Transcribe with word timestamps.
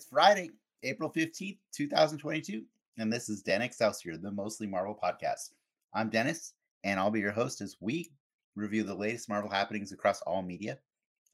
It's 0.00 0.08
Friday, 0.08 0.48
April 0.82 1.10
15th, 1.10 1.58
2022, 1.74 2.62
and 2.96 3.12
this 3.12 3.28
is 3.28 3.42
Gen 3.42 3.60
Excelsior, 3.60 4.16
the 4.16 4.30
Mostly 4.30 4.66
Marvel 4.66 4.98
podcast. 4.98 5.50
I'm 5.92 6.08
Dennis, 6.08 6.54
and 6.84 6.98
I'll 6.98 7.10
be 7.10 7.20
your 7.20 7.32
host 7.32 7.60
as 7.60 7.76
we 7.80 8.10
review 8.56 8.82
the 8.82 8.94
latest 8.94 9.28
Marvel 9.28 9.50
happenings 9.50 9.92
across 9.92 10.22
all 10.22 10.40
media, 10.40 10.78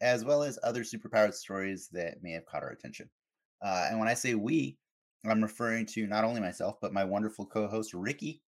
as 0.01 0.25
well 0.25 0.43
as 0.43 0.59
other 0.65 0.83
superpowered 0.83 1.35
stories 1.35 1.89
that 1.93 2.25
may 2.25 2.33
have 2.33 2.45
caught 2.45 2.65
our 2.65 2.71
attention. 2.71 3.09
Uh, 3.65 3.87
and 3.89 4.01
when 4.01 4.09
I 4.09 4.15
say 4.15 4.35
we, 4.35 4.77
I'm 5.25 5.41
referring 5.41 5.87
to 5.87 6.09
not 6.09 6.25
only 6.25 6.41
myself, 6.41 6.79
but 6.83 6.93
my 6.93 7.05
wonderful 7.05 7.47
co 7.47 7.69
host, 7.69 7.95
Ricky. 7.95 8.43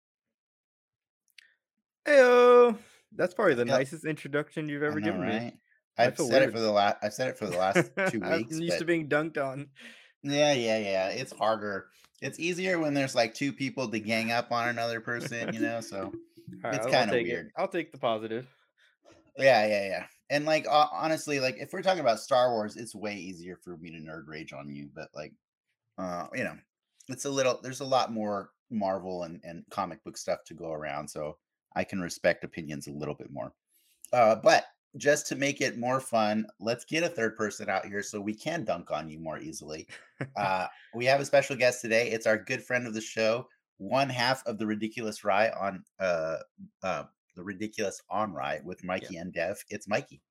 Heyo. 2.07 2.75
That's 3.15 3.35
probably 3.35 3.53
the 3.53 3.65
Yep. 3.65 3.77
nicest 3.77 4.03
introduction 4.03 4.67
you've 4.67 4.81
ever 4.81 4.99
know, 4.99 5.05
given 5.11 5.21
me. 5.21 5.27
right? 5.27 5.53
I 5.99 6.05
I've 6.05 6.17
said 6.17 6.41
it 6.41 6.51
for 6.51 6.59
the 6.59 6.71
last. 6.71 6.97
I've 7.03 7.13
said 7.13 7.27
it 7.29 7.37
for 7.37 7.47
the 7.47 7.57
last 7.57 7.91
two 8.09 8.19
I'm 8.21 8.39
weeks. 8.39 8.59
used 8.59 8.79
to 8.79 8.85
being 8.85 9.07
dunked 9.07 9.37
on. 9.43 9.67
Yeah, 10.29 10.53
yeah, 10.53 10.77
yeah. 10.77 11.09
It's 11.09 11.31
harder. 11.31 11.87
It's 12.21 12.39
easier 12.39 12.79
when 12.79 12.93
there's 12.93 13.15
like 13.15 13.33
two 13.33 13.53
people 13.53 13.87
to 13.89 13.99
gang 13.99 14.31
up 14.31 14.51
on 14.51 14.69
another 14.69 14.99
person, 15.01 15.53
you 15.53 15.59
know. 15.59 15.81
So 15.81 16.11
right, 16.63 16.75
It's 16.75 16.85
take 16.85 17.11
it. 17.11 17.23
weird. 17.23 17.51
I'll 17.57 17.67
take 17.67 17.91
the 17.91 17.97
positive. 17.97 18.47
yeah, 19.37 19.67
yeah, 19.67 19.87
yeah. 19.87 20.05
And 20.29 20.45
like 20.45 20.65
uh, 20.69 20.87
honestly, 20.91 21.39
like 21.39 21.57
if 21.59 21.71
we're 21.71 21.81
talking 21.83 22.01
about 22.01 22.19
Star 22.19 22.51
Wars, 22.51 22.75
it's 22.75 22.95
way 22.95 23.15
easier 23.15 23.57
for 23.63 23.77
me 23.77 23.91
to 23.91 23.97
nerd 23.97 24.23
rage 24.27 24.51
on 24.53 24.69
you. 24.69 24.89
But 24.93 25.09
like, 25.15 25.33
uh, 25.97 26.27
you 26.33 26.43
know, 26.43 26.57
it's 27.07 27.25
a 27.25 27.29
little. 27.29 27.59
There's 27.61 27.79
a 27.81 27.85
lot 27.85 28.11
more 28.11 28.49
Marvel 28.69 29.23
and 29.23 29.39
and 29.43 29.63
comic 29.69 30.03
book 30.03 30.17
stuff 30.17 30.39
to 30.47 30.53
go 30.53 30.71
around, 30.73 31.07
so 31.07 31.37
I 31.75 31.83
can 31.83 32.01
respect 32.01 32.43
opinions 32.43 32.87
a 32.87 32.91
little 32.91 33.13
bit 33.15 33.31
more. 33.31 33.53
Uh, 34.11 34.35
but 34.35 34.65
just 34.97 35.27
to 35.27 35.35
make 35.35 35.61
it 35.61 35.77
more 35.77 35.99
fun, 35.99 36.47
let's 36.59 36.85
get 36.85 37.03
a 37.03 37.09
third 37.09 37.37
person 37.37 37.69
out 37.69 37.85
here 37.85 38.01
so 38.01 38.19
we 38.19 38.33
can 38.33 38.63
dunk 38.63 38.91
on 38.91 39.09
you 39.09 39.19
more 39.19 39.39
easily. 39.39 39.87
Uh, 40.35 40.65
we 40.95 41.05
have 41.05 41.19
a 41.21 41.25
special 41.25 41.55
guest 41.55 41.79
today. 41.79 42.09
It's 42.09 42.25
our 42.25 42.39
good 42.39 42.63
friend 42.63 42.87
of 42.87 42.95
the 42.95 43.01
show, 43.01 43.47
one 43.77 44.09
half 44.09 44.43
of 44.47 44.57
the 44.57 44.65
Ridiculous 44.65 45.23
Rye 45.23 45.49
on 45.49 45.83
uh, 45.99 46.37
uh, 46.81 47.03
the 47.35 47.43
Ridiculous 47.43 48.01
on 48.09 48.33
Rye 48.33 48.59
with 48.63 48.83
Mikey 48.83 49.17
and 49.17 49.31
Dev. 49.31 49.63
It's 49.69 49.87
Mikey. 49.87 50.23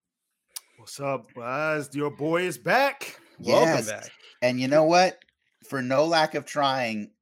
What's 0.77 0.98
up, 0.98 1.33
guys? 1.34 1.89
Your 1.94 2.11
boy 2.11 2.42
is 2.42 2.59
back. 2.59 3.20
Welcome 3.39 3.87
back. 3.87 4.11
And 4.42 4.61
you 4.61 4.67
know 4.67 4.83
what? 4.83 5.20
For 5.69 5.81
no 5.81 6.05
lack 6.05 6.34
of 6.34 6.44
trying, 6.44 7.12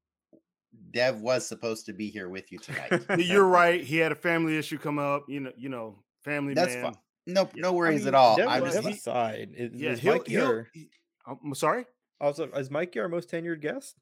Dev 0.90 1.20
was 1.20 1.46
supposed 1.46 1.84
to 1.86 1.92
be 1.92 2.08
here 2.08 2.30
with 2.30 2.50
you 2.50 2.58
tonight. 2.58 3.04
You're 3.18 3.46
right. 3.46 3.82
He 3.82 3.98
had 3.98 4.10
a 4.10 4.16
family 4.16 4.56
issue 4.56 4.78
come 4.78 4.98
up. 4.98 5.24
You 5.28 5.40
know, 5.40 5.52
you 5.56 5.68
know, 5.68 5.98
family 6.24 6.54
That's 6.54 6.74
man. 6.74 6.84
fine. 6.84 6.94
No, 7.26 7.48
no 7.54 7.72
worries 7.72 8.00
mean, 8.00 8.08
at 8.08 8.14
all. 8.14 8.36
Dev 8.36 8.48
I'm 8.48 8.62
was 8.62 8.74
just 8.74 8.86
he- 8.86 8.92
aside. 8.94 9.50
Is, 9.56 9.72
Yeah, 9.74 9.90
is 9.92 10.00
he'll, 10.00 10.12
Mikey 10.14 10.32
he'll, 10.32 10.46
our, 10.46 10.68
he- 10.74 10.90
I'm 11.26 11.54
sorry. 11.54 11.86
also 12.20 12.50
is 12.52 12.70
Mikey 12.70 13.00
our 13.00 13.08
most 13.08 13.30
tenured 13.30 13.60
guest? 13.60 13.96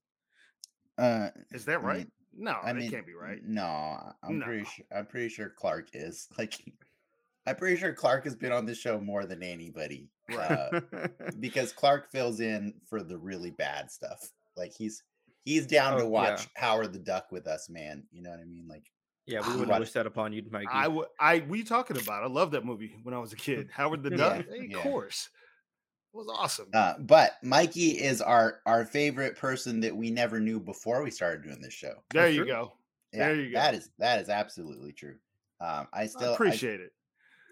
uh, 0.98 1.28
Is 1.52 1.64
that 1.66 1.78
I 1.78 1.82
right? 1.82 1.96
mean- 1.98 2.12
no, 2.34 2.56
I 2.62 2.72
that 2.72 2.76
mean, 2.76 2.90
can't 2.90 3.06
be 3.06 3.12
right. 3.14 3.40
No, 3.44 3.62
I'm 4.22 4.38
No. 4.38 4.46
pretty 4.46 4.64
sure. 4.64 4.84
I'm 4.96 5.04
pretty 5.06 5.28
sure 5.28 5.50
Clark 5.50 5.88
is 5.92 6.28
like. 6.38 6.54
I'm 7.46 7.56
pretty 7.56 7.76
sure 7.76 7.92
Clark 7.92 8.22
has 8.24 8.36
been 8.36 8.52
on 8.52 8.66
the 8.66 8.74
show 8.74 9.00
more 9.00 9.26
than 9.26 9.42
anybody. 9.42 10.08
Uh, 10.32 10.80
because 11.40 11.72
Clark 11.72 12.10
fills 12.12 12.38
in 12.40 12.72
for 12.88 13.02
the 13.02 13.18
really 13.18 13.50
bad 13.50 13.90
stuff. 13.90 14.30
Like 14.56 14.72
he's 14.72 15.02
he's 15.44 15.66
down 15.66 15.98
to 15.98 16.04
Oh, 16.04 16.08
watch 16.08 16.42
yeah. 16.56 16.60
Howard 16.62 16.92
the 16.92 17.00
Duck 17.00 17.32
with 17.32 17.46
us, 17.48 17.68
man. 17.68 18.04
You 18.12 18.22
know 18.22 18.30
what 18.30 18.38
I 18.38 18.44
mean? 18.44 18.66
Like 18.68 18.91
yeah, 19.26 19.40
we 19.40 19.52
wouldn't 19.52 19.68
what- 19.68 19.80
wish 19.80 19.92
that 19.92 20.06
upon 20.06 20.32
you, 20.32 20.42
Mikey. 20.50 20.68
I 20.70 20.88
would. 20.88 21.06
I. 21.20 21.40
What 21.40 21.58
you 21.58 21.64
talking 21.64 21.96
about? 22.00 22.22
I 22.22 22.26
love 22.26 22.50
that 22.52 22.64
movie 22.64 22.96
when 23.02 23.14
I 23.14 23.18
was 23.18 23.32
a 23.32 23.36
kid. 23.36 23.68
Howard 23.72 24.02
the 24.02 24.10
Duck. 24.10 24.44
Hey, 24.48 24.68
yeah. 24.70 24.76
Of 24.78 24.82
course, 24.82 25.28
it 26.12 26.16
was 26.16 26.26
awesome. 26.28 26.68
uh 26.74 26.94
but 26.98 27.32
Mikey 27.42 27.90
is 28.02 28.20
our 28.20 28.60
our 28.66 28.84
favorite 28.84 29.36
person 29.36 29.80
that 29.80 29.94
we 29.96 30.10
never 30.10 30.40
knew 30.40 30.60
before 30.60 31.02
we 31.02 31.10
started 31.10 31.42
doing 31.42 31.60
this 31.60 31.72
show. 31.74 31.94
there 32.10 32.24
that's 32.24 32.34
you 32.34 32.42
true. 32.44 32.52
go. 32.52 32.72
Yeah, 33.12 33.26
There 33.28 33.36
you 33.36 33.52
go. 33.52 33.58
That 33.58 33.74
is 33.74 33.90
that 33.98 34.20
is 34.20 34.28
absolutely 34.28 34.92
true. 34.92 35.16
Um 35.60 35.86
I 35.92 36.06
still 36.06 36.28
I 36.28 36.30
I- 36.30 36.34
appreciate 36.34 36.80
it. 36.80 36.92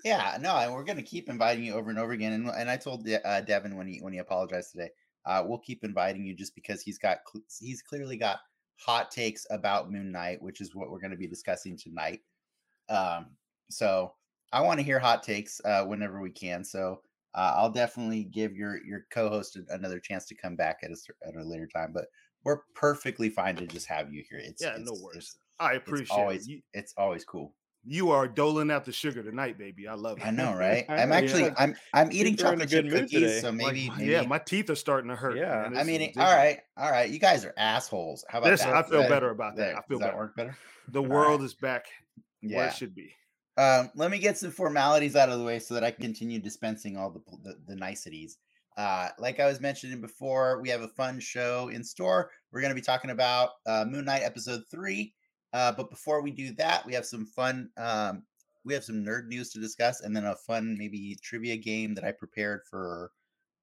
Yeah, 0.04 0.38
no, 0.40 0.56
and 0.56 0.72
we're 0.72 0.84
gonna 0.84 1.02
keep 1.02 1.28
inviting 1.28 1.62
you 1.64 1.74
over 1.74 1.90
and 1.90 1.98
over 1.98 2.12
again. 2.12 2.32
And, 2.32 2.48
and 2.48 2.70
I 2.70 2.78
told 2.78 3.04
De- 3.04 3.22
uh, 3.26 3.42
Devin 3.42 3.76
when 3.76 3.86
he 3.86 3.98
when 4.00 4.14
he 4.14 4.18
apologized 4.18 4.72
today, 4.72 4.88
uh, 5.26 5.44
we'll 5.46 5.58
keep 5.58 5.84
inviting 5.84 6.24
you 6.24 6.34
just 6.34 6.54
because 6.54 6.80
he's 6.82 6.96
got 6.96 7.18
cl- 7.30 7.44
he's 7.60 7.82
clearly 7.82 8.16
got 8.16 8.38
hot 8.84 9.10
takes 9.10 9.46
about 9.50 9.90
Moon 9.90 10.10
Knight, 10.12 10.42
which 10.42 10.60
is 10.60 10.74
what 10.74 10.90
we're 10.90 11.00
going 11.00 11.10
to 11.12 11.16
be 11.16 11.26
discussing 11.28 11.76
tonight. 11.76 12.20
Um, 12.88 13.36
so 13.70 14.14
I 14.52 14.60
want 14.62 14.80
to 14.80 14.84
hear 14.84 14.98
hot 14.98 15.22
takes 15.22 15.60
uh, 15.64 15.84
whenever 15.86 16.20
we 16.20 16.30
can. 16.30 16.64
So 16.64 17.02
uh, 17.34 17.54
I'll 17.56 17.70
definitely 17.72 18.24
give 18.24 18.56
your 18.56 18.84
your 18.84 19.06
co-host 19.10 19.58
another 19.68 20.00
chance 20.00 20.26
to 20.26 20.34
come 20.34 20.56
back 20.56 20.78
at 20.82 20.90
a 20.90 20.96
at 21.26 21.36
a 21.36 21.44
later 21.44 21.68
time. 21.68 21.92
But 21.92 22.06
we're 22.44 22.62
perfectly 22.74 23.28
fine 23.30 23.56
to 23.56 23.66
just 23.66 23.86
have 23.86 24.12
you 24.12 24.24
here. 24.28 24.38
It's 24.40 24.62
Yeah, 24.62 24.76
it's, 24.76 24.78
no 24.78 24.92
it's- 24.92 25.00
worries. 25.02 25.36
I 25.60 25.74
It's, 25.86 25.86
appreciate 25.86 26.08
always 26.08 26.46
it. 26.46 26.48
You, 26.48 26.62
it's 26.72 26.94
always 26.96 27.24
cool. 27.24 27.54
You 27.84 28.10
are 28.10 28.28
doling 28.28 28.70
out 28.70 28.84
the 28.84 28.92
sugar 28.92 29.22
tonight, 29.22 29.56
baby. 29.58 29.88
I 29.88 29.94
love 29.94 30.18
it. 30.18 30.26
I 30.26 30.30
know, 30.30 30.54
right? 30.56 30.84
I 30.88 31.02
I'm 31.02 31.12
actually 31.12 31.44
like- 31.44 31.54
I'm 31.60 31.74
I'm 31.94 32.12
eating 32.12 32.36
think 32.36 32.40
we're 32.40 32.50
chocolate 32.52 32.68
chip 32.70 32.84
good 32.84 32.92
mood 32.92 33.00
cookies, 33.02 33.20
today. 33.20 33.40
so 33.40 33.52
maybe, 33.52 33.88
my- 33.88 33.96
maybe 33.98 34.10
yeah, 34.12 34.22
my 34.22 34.38
teeth 34.38 34.68
are 34.70 34.74
starting 34.74 35.08
to 35.10 35.16
hurt. 35.16 35.36
Yeah. 35.36 35.62
man. 35.62 35.76
I 35.76 35.78
This 35.78 35.86
mean, 35.86 36.00
is 36.02 36.08
it- 36.08 36.18
all 36.18 36.24
ridiculous. 36.24 36.34
right, 36.36 36.58
all 36.76 36.90
right. 36.90 37.10
You 37.10 37.18
guys 37.18 37.44
are 37.44 37.54
assholes. 37.56 38.24
How 38.28 38.38
about 38.38 38.50
Listen, 38.50 38.70
that? 38.70 38.84
I 38.84 38.88
feel 38.88 39.00
that- 39.00 39.08
better 39.08 39.30
about 39.30 39.56
that. 39.56 39.62
there, 39.62 39.76
I 39.78 39.82
feel 39.88 39.98
does 39.98 40.00
that 40.00 40.04
better. 40.08 40.16
work 40.18 40.36
better? 40.36 40.56
The 40.88 40.98
All 41.00 41.06
right. 41.06 41.12
world 41.14 41.42
is 41.42 41.54
back 41.54 41.86
where 42.42 42.66
it 42.66 42.74
should 42.74 42.94
be. 42.94 43.14
Um, 43.56 43.90
let 43.94 44.10
me 44.10 44.18
get 44.18 44.38
some 44.38 44.50
formalities 44.50 45.16
out 45.16 45.28
of 45.28 45.38
the 45.38 45.44
way 45.44 45.58
so 45.58 45.74
that 45.74 45.84
I 45.84 45.90
can 45.90 46.02
continue 46.02 46.38
dispensing 46.38 46.96
all 46.96 47.10
the 47.10 47.20
the, 47.42 47.56
the 47.66 47.76
niceties. 47.76 48.38
Uh, 48.76 49.08
like 49.18 49.40
I 49.40 49.46
was 49.46 49.60
mentioning 49.60 50.00
before, 50.00 50.60
we 50.62 50.68
have 50.70 50.80
a 50.80 50.88
fun 50.88 51.20
show 51.20 51.68
in 51.68 51.84
store. 51.84 52.30
We're 52.52 52.60
going 52.60 52.70
to 52.70 52.74
be 52.74 52.80
talking 52.80 53.10
about 53.10 53.50
uh, 53.66 53.84
Moon 53.86 54.04
Knight 54.06 54.22
episode 54.22 54.62
three. 54.70 55.12
Uh, 55.52 55.72
but 55.72 55.90
before 55.90 56.22
we 56.22 56.30
do 56.30 56.52
that, 56.54 56.86
we 56.86 56.94
have 56.94 57.06
some 57.06 57.26
fun. 57.26 57.70
Um, 57.76 58.22
we 58.64 58.74
have 58.74 58.84
some 58.84 59.04
nerd 59.04 59.26
news 59.26 59.50
to 59.50 59.60
discuss, 59.60 60.02
and 60.02 60.14
then 60.14 60.26
a 60.26 60.34
fun 60.34 60.76
maybe 60.78 61.18
trivia 61.22 61.56
game 61.56 61.94
that 61.94 62.04
I 62.04 62.12
prepared 62.12 62.62
for 62.68 63.10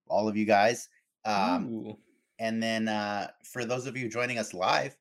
all 0.08 0.28
of 0.28 0.36
you 0.36 0.46
guys. 0.46 0.90
Um, 1.25 1.96
And 2.40 2.62
then 2.62 2.88
uh, 2.88 3.30
for 3.44 3.66
those 3.66 3.88
of 3.88 3.98
you 3.98 4.09
joining 4.09 4.38
us 4.38 4.53
live, 4.53 4.96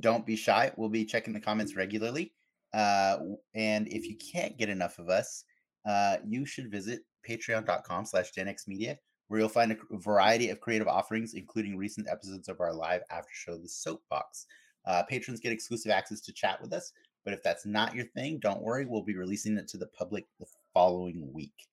don't 0.00 0.26
be 0.26 0.36
shy. 0.36 0.72
We'll 0.76 0.88
be 0.88 1.04
checking 1.04 1.32
the 1.32 1.40
comments 1.40 1.76
regularly. 1.76 2.32
Uh, 2.74 3.18
and 3.54 3.86
if 3.88 4.04
you 4.06 4.16
can't 4.16 4.56
get 4.58 4.68
enough 4.68 4.98
of 4.98 5.08
us, 5.08 5.44
uh, 5.86 6.16
you 6.26 6.46
should 6.46 6.70
visit 6.70 7.02
patreon.com 7.28 8.06
slash 8.06 8.32
genxmedia, 8.32 8.96
where 9.28 9.40
you'll 9.40 9.48
find 9.48 9.72
a 9.72 9.76
variety 9.98 10.48
of 10.48 10.60
creative 10.60 10.88
offerings, 10.88 11.34
including 11.34 11.76
recent 11.76 12.08
episodes 12.08 12.48
of 12.48 12.60
our 12.60 12.72
live 12.72 13.02
after 13.10 13.32
show, 13.32 13.56
The 13.56 13.68
Soapbox. 13.68 14.46
Uh, 14.84 15.02
patrons 15.04 15.40
get 15.40 15.52
exclusive 15.52 15.92
access 15.92 16.20
to 16.20 16.32
chat 16.32 16.60
with 16.60 16.72
us. 16.72 16.92
But 17.24 17.34
if 17.34 17.42
that's 17.42 17.64
not 17.64 17.94
your 17.94 18.06
thing, 18.06 18.38
don't 18.40 18.62
worry. 18.62 18.84
We'll 18.84 19.02
be 19.02 19.16
releasing 19.16 19.56
it 19.56 19.68
to 19.68 19.76
the 19.76 19.86
public 19.86 20.26
the 20.40 20.46
following 20.74 21.32
week. 21.32 21.68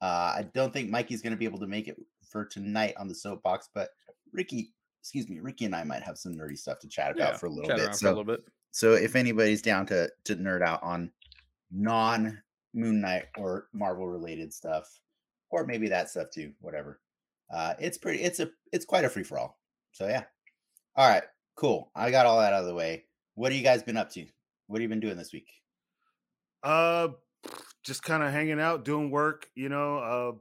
Uh, 0.00 0.34
I 0.36 0.48
don't 0.54 0.72
think 0.72 0.90
Mikey's 0.90 1.22
going 1.22 1.32
to 1.32 1.36
be 1.36 1.44
able 1.44 1.58
to 1.60 1.66
make 1.66 1.88
it 1.88 1.96
for 2.28 2.44
tonight 2.44 2.94
on 2.98 3.08
the 3.08 3.14
soapbox, 3.14 3.68
but 3.74 3.90
Ricky, 4.32 4.72
excuse 5.00 5.28
me, 5.28 5.40
Ricky 5.40 5.66
and 5.66 5.74
I 5.74 5.84
might 5.84 6.02
have 6.02 6.18
some 6.18 6.34
nerdy 6.34 6.58
stuff 6.58 6.78
to 6.80 6.88
chat 6.88 7.12
about 7.12 7.32
Yeah, 7.32 7.36
for 7.36 7.46
a 7.46 7.50
little 7.50 7.74
bit. 7.74 7.94
So, 7.94 8.08
a 8.08 8.10
little 8.10 8.24
bit. 8.24 8.44
so 8.70 8.94
if 8.94 9.14
anybody's 9.14 9.62
down 9.62 9.86
to 9.86 10.10
to 10.24 10.36
nerd 10.36 10.62
out 10.62 10.82
on 10.82 11.10
non 11.70 12.42
Moon 12.74 13.00
Knight 13.00 13.26
or 13.36 13.68
Marvel 13.72 14.08
related 14.08 14.52
stuff, 14.52 15.00
or 15.50 15.64
maybe 15.64 15.88
that 15.88 16.10
stuff 16.10 16.30
too, 16.30 16.52
whatever. 16.60 17.00
Uh, 17.52 17.74
it's 17.78 17.98
pretty. 17.98 18.22
It's 18.22 18.40
a. 18.40 18.50
It's 18.72 18.84
quite 18.84 19.04
a 19.04 19.08
free 19.08 19.22
for 19.22 19.38
all. 19.38 19.58
So 19.92 20.08
yeah. 20.08 20.24
All 20.96 21.08
right. 21.08 21.24
Cool. 21.56 21.90
I 21.94 22.10
got 22.10 22.26
all 22.26 22.40
that 22.40 22.52
out 22.52 22.60
of 22.62 22.66
the 22.66 22.74
way. 22.74 23.04
What 23.34 23.52
have 23.52 23.58
you 23.58 23.64
guys 23.64 23.82
been 23.82 23.96
up 23.96 24.10
to? 24.12 24.26
What 24.66 24.78
have 24.78 24.82
you 24.82 24.88
been 24.88 25.00
doing 25.00 25.16
this 25.16 25.32
week? 25.32 25.48
Uh, 26.62 27.08
just 27.84 28.02
kind 28.02 28.22
of 28.22 28.32
hanging 28.32 28.60
out, 28.60 28.84
doing 28.84 29.10
work. 29.10 29.46
You 29.54 29.68
know, 29.68 29.98
uh, 29.98 30.32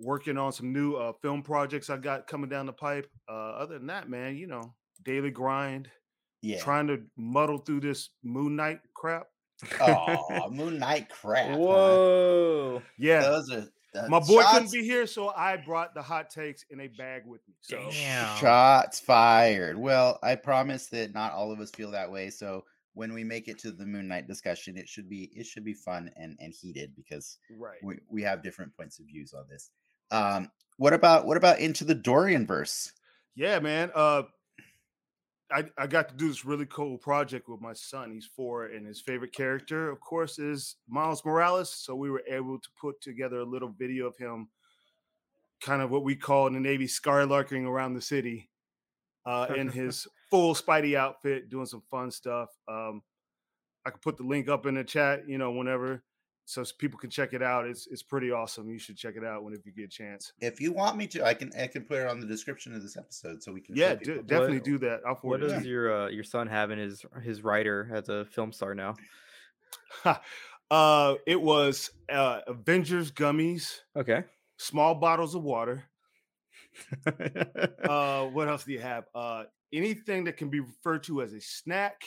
working 0.00 0.38
on 0.38 0.52
some 0.52 0.72
new 0.72 0.94
uh, 0.94 1.12
film 1.22 1.42
projects 1.42 1.90
I 1.90 1.96
got 1.98 2.26
coming 2.26 2.48
down 2.50 2.66
the 2.66 2.72
pipe. 2.72 3.08
Uh, 3.28 3.32
other 3.52 3.78
than 3.78 3.86
that, 3.88 4.08
man, 4.08 4.36
you 4.36 4.46
know, 4.46 4.74
daily 5.04 5.30
grind. 5.30 5.88
Yeah. 6.40 6.60
Trying 6.60 6.88
to 6.88 7.02
muddle 7.16 7.58
through 7.58 7.80
this 7.80 8.10
Moon 8.24 8.56
Knight 8.56 8.80
crap. 8.94 9.28
oh, 9.80 10.48
Moon 10.50 10.78
Knight 10.78 11.08
crap. 11.08 11.50
huh? 11.50 11.56
Whoa. 11.56 12.82
Yeah, 12.98 13.20
Those 13.20 13.52
are 13.52 13.64
the 13.92 14.08
my 14.08 14.18
boy 14.20 14.40
shots, 14.40 14.52
couldn't 14.52 14.72
be 14.72 14.82
here, 14.82 15.06
so 15.06 15.32
I 15.36 15.56
brought 15.56 15.94
the 15.94 16.02
hot 16.02 16.30
takes 16.30 16.64
in 16.70 16.80
a 16.80 16.88
bag 16.88 17.22
with 17.26 17.46
me. 17.46 17.54
So 17.60 17.88
Damn. 17.90 18.36
Shots 18.38 19.00
fired. 19.00 19.76
Well, 19.76 20.18
I 20.22 20.34
promise 20.34 20.86
that 20.88 21.14
not 21.14 21.32
all 21.32 21.52
of 21.52 21.60
us 21.60 21.70
feel 21.70 21.90
that 21.90 22.10
way. 22.10 22.30
So 22.30 22.64
when 22.94 23.12
we 23.12 23.24
make 23.24 23.48
it 23.48 23.58
to 23.60 23.70
the 23.70 23.86
Moon 23.86 24.08
Knight 24.08 24.26
discussion, 24.26 24.76
it 24.76 24.88
should 24.88 25.08
be 25.08 25.30
it 25.34 25.46
should 25.46 25.64
be 25.64 25.74
fun 25.74 26.10
and 26.16 26.36
and 26.40 26.52
heated 26.52 26.94
because 26.96 27.38
right. 27.58 27.78
we, 27.82 27.98
we 28.08 28.22
have 28.22 28.42
different 28.42 28.74
points 28.76 28.98
of 28.98 29.06
views 29.06 29.34
on 29.34 29.44
this. 29.48 29.70
Um, 30.10 30.50
what 30.76 30.92
about 30.92 31.26
what 31.26 31.36
about 31.36 31.58
into 31.58 31.84
the 31.84 31.94
Dorian 31.94 32.46
verse? 32.46 32.92
Yeah, 33.34 33.60
man. 33.60 33.90
Uh, 33.94 34.22
I 35.52 35.64
I 35.78 35.86
got 35.86 36.08
to 36.08 36.14
do 36.14 36.28
this 36.28 36.44
really 36.44 36.66
cool 36.66 36.98
project 36.98 37.48
with 37.48 37.60
my 37.60 37.72
son. 37.72 38.10
He's 38.10 38.26
four, 38.26 38.66
and 38.66 38.86
his 38.86 39.00
favorite 39.00 39.32
character, 39.32 39.90
of 39.90 40.00
course, 40.00 40.38
is 40.38 40.76
Miles 40.88 41.24
Morales. 41.24 41.70
So 41.72 41.94
we 41.94 42.10
were 42.10 42.22
able 42.28 42.58
to 42.58 42.68
put 42.80 43.00
together 43.00 43.40
a 43.40 43.44
little 43.44 43.74
video 43.78 44.06
of 44.06 44.16
him 44.16 44.48
kind 45.62 45.80
of 45.80 45.90
what 45.90 46.04
we 46.04 46.16
call 46.16 46.46
in 46.48 46.54
the 46.54 46.60
Navy 46.60 46.86
skylarking 46.86 47.66
around 47.66 47.94
the 47.94 48.00
city 48.00 48.50
uh, 49.24 49.46
in 49.56 49.68
his 49.70 50.06
full 50.30 50.54
Spidey 50.54 50.96
outfit, 50.96 51.48
doing 51.48 51.66
some 51.66 51.82
fun 51.90 52.10
stuff. 52.10 52.48
Um, 52.68 53.02
I 53.86 53.90
could 53.90 54.02
put 54.02 54.16
the 54.16 54.24
link 54.24 54.48
up 54.48 54.66
in 54.66 54.74
the 54.74 54.84
chat, 54.84 55.28
you 55.28 55.38
know, 55.38 55.52
whenever, 55.52 56.02
so 56.44 56.64
people 56.78 56.98
can 56.98 57.08
check 57.10 57.32
it 57.34 57.42
out. 57.42 57.66
It's 57.66 57.86
it's 57.86 58.02
pretty 58.02 58.30
awesome. 58.30 58.68
You 58.68 58.78
should 58.78 58.96
check 58.96 59.14
it 59.16 59.24
out 59.24 59.44
whenever 59.44 59.62
you 59.64 59.72
get 59.72 59.84
a 59.84 59.88
chance. 59.88 60.32
If 60.40 60.60
you 60.60 60.72
want 60.72 60.96
me 60.96 61.06
to, 61.08 61.24
I 61.24 61.34
can 61.34 61.50
I 61.58 61.66
can 61.66 61.84
put 61.84 61.98
it 61.98 62.06
on 62.08 62.20
the 62.20 62.26
description 62.26 62.74
of 62.74 62.82
this 62.82 62.96
episode 62.96 63.42
so 63.42 63.52
we 63.52 63.60
can. 63.60 63.76
Yeah, 63.76 63.94
do, 63.94 64.22
definitely 64.22 64.56
What- 64.58 64.64
do 64.64 64.78
that. 64.78 65.00
I'll 65.06 65.14
What 65.22 65.42
it. 65.42 65.48
does 65.48 65.62
to 65.62 65.68
your 65.68 65.92
uh, 66.04 66.08
your 66.08 66.24
son 66.24 66.46
have 66.48 66.70
in 66.70 66.78
his 66.78 67.04
his 67.22 67.42
writer 67.42 67.90
as 67.94 68.08
a 68.08 68.24
film 68.26 68.52
star 68.52 68.74
now? 68.74 68.94
you. 70.04 70.12
uh, 70.70 71.14
it 71.26 71.40
was 71.40 71.90
uh, 72.10 72.40
Avengers 72.46 73.10
gummies, 73.12 73.78
Okay. 73.96 74.24
small 74.58 74.94
bottles 74.94 75.34
of 75.34 75.42
water. 75.42 75.84
Uh, 77.84 78.26
what 78.28 78.48
else 78.48 78.64
do 78.64 78.72
you 78.72 78.78
have? 78.80 79.04
Uh, 79.14 79.44
anything 79.72 80.24
that 80.24 80.36
can 80.36 80.48
be 80.48 80.60
referred 80.60 81.02
to 81.04 81.20
as 81.22 81.32
a 81.34 81.40
snack. 81.40 82.02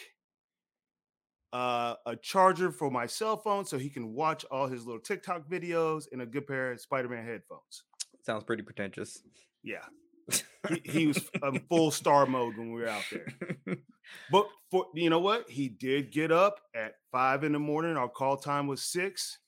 Uh, 1.56 1.96
a 2.06 2.16
charger 2.18 2.69
for 2.69 2.92
my 2.92 3.06
cell 3.06 3.38
phone 3.38 3.63
so 3.63 3.78
he 3.78 3.90
can 3.90 4.13
watch 4.13 4.44
all 4.52 4.68
his 4.68 4.86
little 4.86 5.00
TikTok 5.00 5.48
videos, 5.50 6.04
and 6.12 6.22
a 6.22 6.25
good 6.25 6.46
pair 6.48 6.74
of 6.74 6.81
Spider-Man 6.81 7.24
headphones. 7.25 7.84
Sounds 8.25 8.44
pretty 8.44 8.63
pretentious. 8.63 9.22
Yeah, 9.63 9.86
he, 10.68 10.81
he 10.84 11.07
was 11.07 11.19
in 11.44 11.60
full 11.69 11.92
star 11.92 12.25
mode 12.25 12.57
when 12.57 12.74
we 12.74 12.81
were 12.81 12.90
out 12.90 13.04
there. 13.12 13.28
But 14.31 14.48
for 14.69 14.86
you 14.94 15.10
know 15.10 15.19
what, 15.19 15.50
he 15.50 15.68
did 15.69 16.12
get 16.12 16.31
up 16.31 16.60
at 16.75 16.94
five 17.12 17.44
in 17.44 17.54
the 17.54 17.60
morning. 17.60 17.98
Our 17.98 18.10
call 18.10 18.38
time 18.38 18.68
was 18.68 18.84
six. 18.84 19.40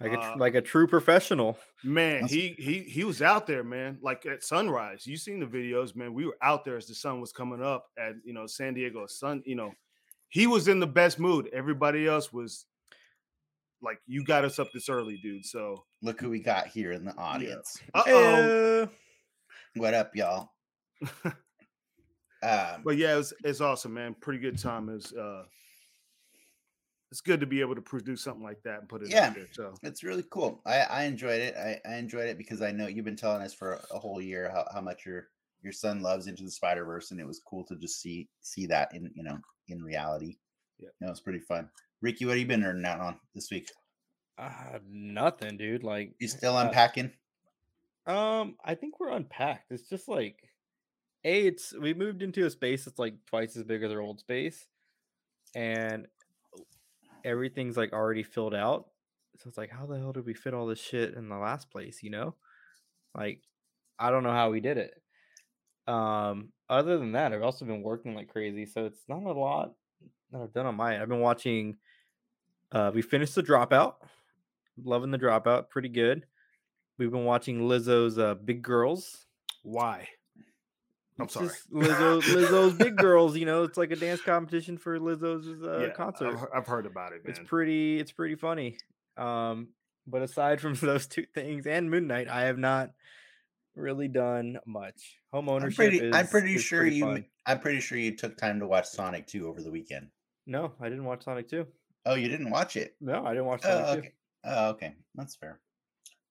like 0.00 0.12
a 0.12 0.20
Uh, 0.20 0.34
like 0.38 0.54
a 0.54 0.60
true 0.60 0.86
professional. 0.86 1.58
Man, 1.82 2.22
That's- 2.22 2.30
he 2.30 2.54
he 2.58 2.80
he 2.84 3.02
was 3.04 3.22
out 3.22 3.46
there, 3.48 3.64
man. 3.64 3.98
Like 4.00 4.24
at 4.26 4.44
sunrise. 4.44 5.04
You 5.06 5.16
seen 5.16 5.40
the 5.40 5.46
videos, 5.46 5.96
man. 5.96 6.14
We 6.14 6.26
were 6.26 6.36
out 6.42 6.64
there 6.64 6.76
as 6.76 6.86
the 6.86 6.94
sun 6.94 7.20
was 7.20 7.32
coming 7.32 7.62
up 7.62 7.86
at 7.98 8.12
you 8.24 8.32
know 8.34 8.46
San 8.46 8.74
Diego 8.74 9.06
sun. 9.06 9.42
You 9.46 9.56
know, 9.56 9.72
he 10.32 10.46
was 10.46 10.66
in 10.66 10.80
the 10.80 10.86
best 10.86 11.18
mood. 11.20 11.50
Everybody 11.52 12.06
else 12.06 12.32
was 12.32 12.64
like, 13.82 13.98
"You 14.06 14.24
got 14.24 14.44
us 14.46 14.58
up 14.58 14.68
this 14.72 14.88
early, 14.88 15.18
dude." 15.18 15.44
So, 15.44 15.84
Look 16.00 16.20
who 16.20 16.30
we 16.30 16.40
got 16.40 16.68
here 16.68 16.92
in 16.92 17.04
the 17.04 17.14
audience. 17.18 17.78
uh 17.94 18.02
oh. 18.06 18.88
What 19.76 19.94
up, 19.94 20.16
y'all? 20.16 20.50
Um, 22.44 22.82
but 22.82 22.96
yeah, 22.96 23.18
it's 23.18 23.32
it's 23.44 23.60
awesome, 23.60 23.94
man. 23.94 24.16
Pretty 24.20 24.40
good 24.40 24.58
time. 24.58 24.88
Is 24.88 25.12
uh, 25.12 25.44
it's 27.12 27.20
good 27.20 27.38
to 27.38 27.46
be 27.46 27.60
able 27.60 27.76
to 27.76 27.80
produce 27.80 28.20
something 28.20 28.42
like 28.42 28.60
that 28.64 28.80
and 28.80 28.88
put 28.88 29.00
it 29.02 29.10
Yeah. 29.10 29.30
there. 29.30 29.46
So 29.52 29.74
It's 29.84 30.02
really 30.02 30.24
cool. 30.28 30.60
I, 30.66 30.80
I 30.80 31.02
enjoyed 31.04 31.40
it. 31.40 31.54
I, 31.56 31.80
I 31.88 31.98
enjoyed 31.98 32.28
it 32.28 32.38
because 32.38 32.60
I 32.60 32.72
know 32.72 32.88
you've 32.88 33.04
been 33.04 33.14
telling 33.14 33.42
us 33.42 33.54
for 33.54 33.80
a 33.92 33.98
whole 34.00 34.20
year 34.20 34.50
how, 34.50 34.66
how 34.74 34.80
much 34.80 35.06
your 35.06 35.28
your 35.62 35.72
son 35.72 36.00
loves 36.00 36.26
Into 36.26 36.44
the 36.44 36.50
Spider 36.50 36.84
Verse, 36.84 37.10
and 37.10 37.20
it 37.20 37.26
was 37.26 37.40
cool 37.40 37.64
to 37.64 37.76
just 37.76 38.00
see 38.00 38.28
see 38.40 38.66
that 38.66 38.94
in 38.94 39.10
you 39.14 39.22
know 39.22 39.38
in 39.68 39.82
reality. 39.82 40.36
Yeah. 40.78 40.88
no, 41.00 41.10
was 41.10 41.20
pretty 41.20 41.38
fun. 41.38 41.68
Ricky, 42.00 42.24
what 42.24 42.32
have 42.32 42.40
you 42.40 42.46
been 42.46 42.62
nerding 42.62 42.84
out 42.84 43.00
on 43.00 43.16
this 43.34 43.50
week? 43.50 43.68
uh, 44.38 44.78
nothing, 44.90 45.56
dude. 45.56 45.84
Like 45.84 46.14
You 46.18 46.28
still 46.28 46.56
uh, 46.56 46.66
unpacking? 46.66 47.12
Um, 48.06 48.56
I 48.64 48.74
think 48.74 48.98
we're 48.98 49.10
unpacked. 49.10 49.70
It's 49.70 49.88
just 49.88 50.08
like, 50.08 50.36
a, 51.24 51.46
it's 51.46 51.72
we 51.78 51.94
moved 51.94 52.22
into 52.22 52.44
a 52.46 52.50
space 52.50 52.84
that's 52.84 52.98
like 52.98 53.14
twice 53.26 53.56
as 53.56 53.64
big 53.64 53.82
as 53.82 53.92
our 53.92 54.00
old 54.00 54.20
space, 54.20 54.66
and 55.54 56.06
everything's 57.24 57.76
like 57.76 57.92
already 57.92 58.22
filled 58.22 58.54
out. 58.54 58.86
So 59.38 59.48
it's 59.48 59.58
like, 59.58 59.70
how 59.70 59.86
the 59.86 59.98
hell 59.98 60.12
did 60.12 60.26
we 60.26 60.34
fit 60.34 60.54
all 60.54 60.66
this 60.66 60.80
shit 60.80 61.14
in 61.14 61.28
the 61.28 61.36
last 61.36 61.70
place? 61.70 62.02
You 62.02 62.10
know, 62.10 62.34
like 63.14 63.42
I 63.98 64.10
don't 64.10 64.24
know 64.24 64.32
how 64.32 64.50
we 64.50 64.60
did 64.60 64.78
it. 64.78 65.01
Um, 65.86 66.48
other 66.68 66.98
than 66.98 67.12
that, 67.12 67.32
I've 67.32 67.42
also 67.42 67.64
been 67.64 67.82
working 67.82 68.14
like 68.14 68.28
crazy, 68.28 68.66
so 68.66 68.86
it's 68.86 69.02
not 69.08 69.22
a 69.24 69.32
lot 69.32 69.72
that 70.30 70.40
I've 70.40 70.52
done 70.52 70.66
on 70.66 70.76
my. 70.76 70.94
end. 70.94 71.02
I've 71.02 71.08
been 71.08 71.20
watching. 71.20 71.76
Uh, 72.70 72.90
we 72.94 73.02
finished 73.02 73.34
the 73.34 73.42
Dropout. 73.42 73.94
Loving 74.82 75.10
the 75.10 75.18
Dropout, 75.18 75.68
pretty 75.68 75.90
good. 75.90 76.24
We've 76.98 77.10
been 77.10 77.24
watching 77.24 77.60
Lizzo's 77.60 78.18
uh, 78.18 78.34
Big 78.34 78.62
Girls. 78.62 79.26
why? 79.62 80.08
I'm 81.18 81.24
It's 81.26 81.34
sorry. 81.34 81.48
Lizzo, 81.70 82.22
Lizzo's 82.22 82.74
Big 82.74 82.96
Girls. 83.06 83.36
You 83.36 83.44
know, 83.44 83.64
it's 83.64 83.76
like 83.76 83.90
a 83.90 83.96
dance 83.96 84.22
competition 84.22 84.78
for 84.78 84.98
Lizzo's 84.98 85.62
uh, 85.62 85.86
yeah, 85.88 85.92
concert. 85.92 86.34
I've, 86.34 86.60
I've 86.62 86.66
heard 86.66 86.86
about 86.86 87.12
it, 87.12 87.22
man. 87.24 87.30
It's 87.30 87.40
pretty. 87.40 88.00
It's 88.00 88.12
pretty 88.12 88.34
funny. 88.34 88.78
Um, 89.18 89.68
but 90.06 90.22
aside 90.22 90.60
from 90.60 90.74
those 90.80 91.06
two 91.06 91.26
things 91.34 91.66
and 91.66 91.90
Moon 91.90 92.06
Knight, 92.06 92.28
I 92.28 92.42
have 92.44 92.56
not 92.58 92.92
really 93.74 94.08
done 94.08 94.58
much. 94.66 95.16
Home 95.32 95.48
I'm 95.48 95.72
pretty. 95.72 95.98
is, 95.98 96.14
I'm 96.14 96.26
pretty 96.26 96.54
is 96.54 96.62
sure 96.62 96.80
pretty 96.80 96.96
you. 96.96 97.04
fun. 97.04 97.24
I'm 97.46 97.58
pretty 97.60 97.80
sure 97.80 97.98
you 97.98 98.16
took 98.16 98.36
time 98.36 98.60
to 98.60 98.66
watch 98.66 98.86
Sonic 98.86 99.26
2 99.26 99.48
over 99.48 99.60
the 99.62 99.70
weekend. 99.70 100.08
No, 100.46 100.72
I 100.80 100.88
didn't 100.88 101.04
watch 101.04 101.24
Sonic 101.24 101.48
Two. 101.48 101.66
Oh, 102.04 102.14
you 102.14 102.28
didn't 102.28 102.50
watch 102.50 102.76
it? 102.76 102.96
No, 103.00 103.24
I 103.24 103.30
didn't 103.30 103.46
watch 103.46 103.62
Sonic 103.62 103.84
Oh, 103.86 103.92
Two. 103.94 103.98
okay. 104.00 104.12
Oh, 104.44 104.68
okay. 104.70 104.94
That's 105.14 105.36
fair. 105.36 105.60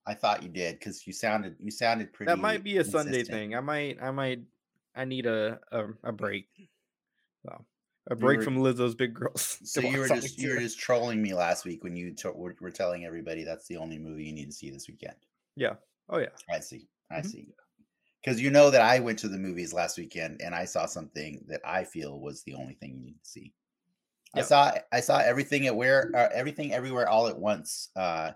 I 0.05 0.15
thought 0.15 0.43
you 0.43 0.49
did 0.49 0.77
because 0.79 1.05
you 1.07 1.13
sounded 1.13 1.55
you 1.59 1.71
sounded 1.71 2.11
pretty. 2.11 2.29
That 2.29 2.39
might 2.39 2.63
be 2.63 2.77
a 2.77 2.83
Sunday 2.83 3.23
thing. 3.23 3.55
I 3.55 3.61
might. 3.61 3.99
I 4.01 4.11
might. 4.11 4.41
I 4.95 5.05
need 5.05 5.25
a 5.27 5.59
a, 5.71 5.85
a 6.03 6.11
break. 6.11 6.47
So 7.45 7.63
a 8.09 8.15
break 8.15 8.39
were- 8.39 8.43
from 8.43 8.57
Lizzo's 8.57 8.95
Big 8.95 9.13
Girls. 9.13 9.59
So 9.63 9.79
you 9.79 9.99
were 9.99 10.07
Sonic 10.07 10.23
just 10.23 10.37
you 10.39 10.49
were 10.49 10.59
just 10.59 10.77
trolling 10.79 11.21
me 11.21 11.33
last 11.33 11.63
week 11.65 11.83
when 11.83 11.95
you 11.95 12.13
to- 12.15 12.31
were, 12.31 12.55
were 12.59 12.71
telling 12.71 13.05
everybody 13.05 13.43
that's 13.45 13.67
the 13.67 13.77
only 13.77 13.97
movie 13.97 14.25
you 14.25 14.33
need 14.33 14.47
to 14.47 14.51
see 14.51 14.69
this 14.71 14.89
weekend. 14.89 15.15
Yeah. 15.55 15.75
Oh 16.09 16.17
yeah. 16.17 16.29
I 16.51 16.59
see. 16.59 16.89
I 17.11 17.21
Mhm. 17.21 17.23
see. 17.23 17.53
Because 18.21 18.41
you 18.41 18.51
know 18.51 18.71
that 18.71 18.81
I 18.81 18.99
went 18.99 19.19
to 19.19 19.29
the 19.29 19.39
movies 19.39 19.73
last 19.73 19.97
weekend 19.97 20.41
and 20.41 20.55
I 20.55 20.65
saw 20.65 20.85
something 20.87 21.45
that 21.47 21.61
I 21.65 21.85
feel 21.85 22.19
was 22.19 22.43
the 22.43 22.55
only 22.55 22.75
thing 22.75 22.95
you 22.95 23.05
need 23.07 23.19
to 23.23 23.29
see. 23.29 23.53
I 24.33 24.41
saw 24.43 24.73
I 24.91 25.01
saw 25.01 25.19
everything 25.19 25.67
at 25.67 25.75
where 25.75 26.11
uh, 26.15 26.29
everything 26.33 26.73
everywhere 26.73 27.07
all 27.09 27.27
at 27.27 27.39
once. 27.39 27.89
Uh, 27.95 28.33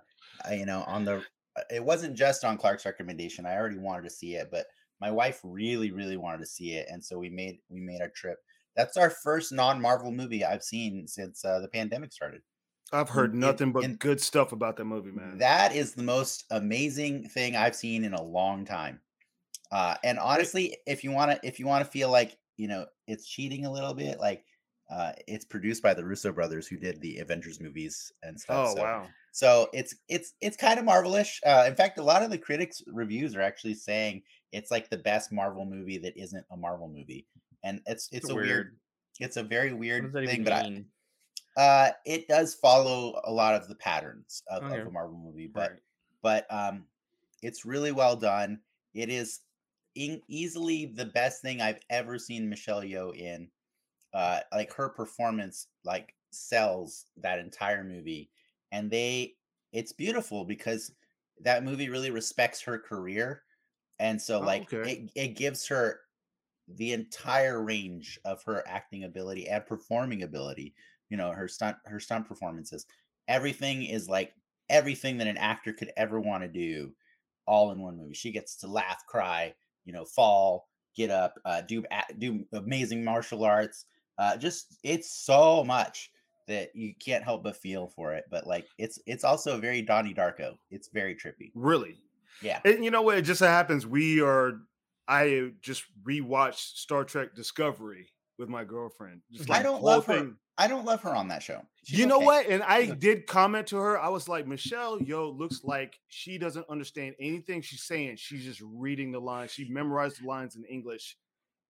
you 0.51 0.65
know, 0.65 0.83
on 0.83 1.05
the 1.05 1.25
uh, 1.55 1.61
it 1.71 1.83
wasn't 1.83 2.17
just 2.17 2.43
on 2.43 2.57
Clark's 2.57 2.85
recommendation. 2.85 3.45
I 3.45 3.55
already 3.55 3.77
wanted 3.77 4.03
to 4.03 4.09
see 4.09 4.35
it, 4.35 4.49
but 4.51 4.67
my 4.99 5.11
wife 5.11 5.39
really 5.43 5.91
really 5.91 6.17
wanted 6.17 6.39
to 6.39 6.45
see 6.47 6.73
it, 6.75 6.87
and 6.89 7.03
so 7.03 7.17
we 7.17 7.29
made 7.29 7.61
we 7.69 7.79
made 7.81 8.01
our 8.01 8.09
trip. 8.09 8.39
That's 8.75 8.97
our 8.97 9.09
first 9.09 9.53
non-Marvel 9.53 10.11
movie 10.11 10.43
I've 10.43 10.63
seen 10.63 11.07
since 11.07 11.45
uh, 11.45 11.59
the 11.59 11.69
pandemic 11.69 12.11
started. 12.13 12.43
I've 12.91 13.09
heard 13.09 13.33
in- 13.33 13.39
nothing 13.39 13.71
but 13.71 13.83
in- 13.83 13.95
good 13.95 14.21
stuff 14.21 14.51
about 14.51 14.77
that 14.77 14.85
movie, 14.85 15.11
man. 15.11 15.37
That 15.39 15.75
is 15.75 15.93
the 15.93 16.03
most 16.03 16.45
amazing 16.51 17.29
thing 17.29 17.55
I've 17.55 17.75
seen 17.75 18.05
in 18.05 18.13
a 18.13 18.21
long 18.21 18.65
time. 18.65 18.99
Uh, 19.71 19.95
and 20.03 20.19
honestly, 20.19 20.77
if 20.85 21.03
you 21.03 21.11
want 21.11 21.31
to, 21.31 21.47
if 21.47 21.59
you 21.59 21.65
want 21.65 21.83
to 21.83 21.91
feel 21.91 22.09
like 22.09 22.37
you 22.57 22.67
know 22.67 22.85
it's 23.07 23.27
cheating 23.27 23.65
a 23.65 23.71
little 23.71 23.93
bit, 23.93 24.19
like 24.19 24.45
uh, 24.89 25.11
it's 25.27 25.45
produced 25.45 25.81
by 25.81 25.93
the 25.93 26.05
Russo 26.05 26.31
brothers 26.31 26.67
who 26.67 26.77
did 26.77 27.01
the 27.01 27.17
Avengers 27.17 27.59
movies 27.59 28.11
and 28.23 28.39
stuff. 28.39 28.69
oh 28.69 28.75
so, 28.75 28.83
wow. 28.83 29.07
So 29.31 29.69
it's 29.73 29.95
it's 30.07 30.33
it's 30.39 30.55
kind 30.55 30.79
of 30.79 30.85
marvelish. 30.85 31.39
Uh, 31.45 31.65
in 31.67 31.75
fact, 31.75 31.97
a 31.97 32.03
lot 32.03 32.23
of 32.23 32.29
the 32.29 32.37
critics' 32.37 32.81
reviews 32.87 33.35
are 33.35 33.41
actually 33.41 33.73
saying 33.73 34.21
it's 34.51 34.71
like 34.71 34.89
the 34.89 34.97
best 34.97 35.31
Marvel 35.31 35.65
movie 35.65 35.97
that 35.97 36.15
isn't 36.15 36.45
a 36.51 36.57
Marvel 36.57 36.87
movie, 36.87 37.25
and 37.63 37.81
it's 37.85 38.07
it's 38.11 38.29
a 38.29 38.35
weird, 38.35 38.77
it's 39.19 39.37
a 39.37 39.43
very 39.43 39.73
weird 39.73 40.13
thing. 40.13 40.43
But 40.43 40.53
I? 40.53 40.83
Uh, 41.57 41.91
it 42.05 42.27
does 42.27 42.55
follow 42.55 43.21
a 43.25 43.31
lot 43.31 43.55
of 43.55 43.67
the 43.67 43.75
patterns 43.75 44.43
of, 44.49 44.63
Okay. 44.63 44.81
of 44.81 44.85
a 44.85 44.91
Marvel 44.91 45.17
movie, 45.17 45.47
but 45.47 45.71
Right. 45.71 45.81
but 46.21 46.51
um, 46.51 46.87
it's 47.41 47.65
really 47.65 47.91
well 47.91 48.15
done. 48.15 48.61
It 48.93 49.09
is 49.09 49.41
in, 49.95 50.21
easily 50.27 50.87
the 50.87 51.05
best 51.05 51.41
thing 51.41 51.61
I've 51.61 51.81
ever 51.89 52.19
seen 52.19 52.49
Michelle 52.49 52.81
Yeoh 52.81 53.15
in. 53.17 53.51
Uh, 54.13 54.39
like 54.53 54.71
her 54.73 54.89
performance, 54.89 55.67
like 55.83 56.15
sells 56.31 57.07
that 57.17 57.39
entire 57.39 57.83
movie, 57.83 58.31
and 58.71 58.89
they, 58.89 59.35
it's 59.73 59.91
beautiful 59.91 60.45
because 60.45 60.95
that 61.41 61.63
movie 61.65 61.89
really 61.89 62.11
respects 62.11 62.61
her 62.61 62.79
career, 62.79 63.43
and 63.99 64.21
so 64.21 64.39
Oh, 64.39 64.43
like 64.43 64.67
okay. 64.67 64.85
it, 64.85 65.11
it 65.15 65.27
gives 65.35 65.67
her 65.67 66.01
the 66.67 66.93
entire 66.93 67.61
range 67.63 68.19
of 68.25 68.43
her 68.43 68.67
acting 68.67 69.03
ability 69.03 69.47
and 69.47 69.65
performing 69.65 70.23
ability 70.23 70.75
you 71.15 71.21
know 71.21 71.31
her 71.31 71.47
stunt 71.47 71.77
her 71.85 71.97
stunt 71.97 72.27
performances 72.27 72.85
everything 73.29 73.83
is 73.83 74.09
like 74.09 74.33
everything 74.69 75.17
that 75.17 75.27
an 75.27 75.37
actor 75.37 75.71
could 75.71 75.89
ever 75.95 76.19
want 76.19 76.43
to 76.43 76.49
do 76.49 76.91
all 77.47 77.71
in 77.71 77.79
one 77.79 77.95
movie 77.95 78.13
she 78.13 78.33
gets 78.33 78.57
to 78.57 78.67
laugh 78.67 79.01
cry 79.07 79.53
you 79.85 79.93
know 79.93 80.03
fall 80.03 80.67
get 80.93 81.09
up 81.09 81.35
uh, 81.45 81.61
do 81.61 81.85
do 82.17 82.43
amazing 82.51 83.01
martial 83.01 83.45
arts 83.45 83.85
uh, 84.17 84.35
just 84.35 84.77
it's 84.83 85.09
so 85.09 85.63
much 85.63 86.11
that 86.47 86.75
you 86.75 86.93
can't 86.99 87.23
help 87.23 87.43
but 87.43 87.55
feel 87.55 87.87
for 87.87 88.13
it 88.13 88.25
but 88.29 88.45
like 88.45 88.67
it's 88.77 88.99
it's 89.05 89.23
also 89.23 89.57
very 89.57 89.81
donnie 89.81 90.13
darko 90.13 90.57
it's 90.69 90.89
very 90.89 91.15
trippy 91.15 91.49
Really? 91.55 91.97
yeah 92.41 92.59
And 92.65 92.83
you 92.83 92.91
know 92.91 93.03
what? 93.03 93.17
It 93.19 93.21
just 93.21 93.39
so 93.39 93.47
happens 93.47 93.87
we 93.87 94.19
are. 94.21 94.59
I 95.07 95.51
just 95.61 95.85
rewatched 96.03 96.75
Star 96.75 97.05
Trek 97.05 97.35
Discovery 97.35 98.09
with 98.37 98.49
my 98.49 98.63
girlfriend. 98.63 99.21
Just 99.31 99.49
I 99.51 99.61
don't 99.63 99.83
love 99.83 100.05
her. 100.07 100.31
I 100.57 100.67
don't 100.67 100.85
love 100.85 101.01
her 101.01 101.13
on 101.13 101.27
that 101.27 101.43
show. 101.43 101.61
She's 101.83 101.99
You 101.99 102.05
know 102.07 102.17
okay. 102.17 102.25
what? 102.25 102.45
And 102.47 102.63
I 102.63 102.85
did 102.85 103.27
comment 103.27 103.67
to 103.67 103.77
her. 103.77 103.99
I 103.99 104.07
was 104.07 104.29
like, 104.29 104.47
Michelle, 104.47 105.01
yo, 105.01 105.29
looks 105.29 105.63
like 105.65 105.99
she 106.07 106.37
doesn't 106.37 106.65
understand 106.69 107.15
anything 107.19 107.61
she's 107.61 107.83
saying. 107.83 108.15
She's 108.17 108.45
just 108.45 108.61
reading 108.63 109.11
the 109.11 109.19
lines. 109.19 109.51
She 109.51 109.67
memorized 109.67 110.21
the 110.21 110.27
lines 110.27 110.55
in 110.55 110.63
English, 110.63 111.17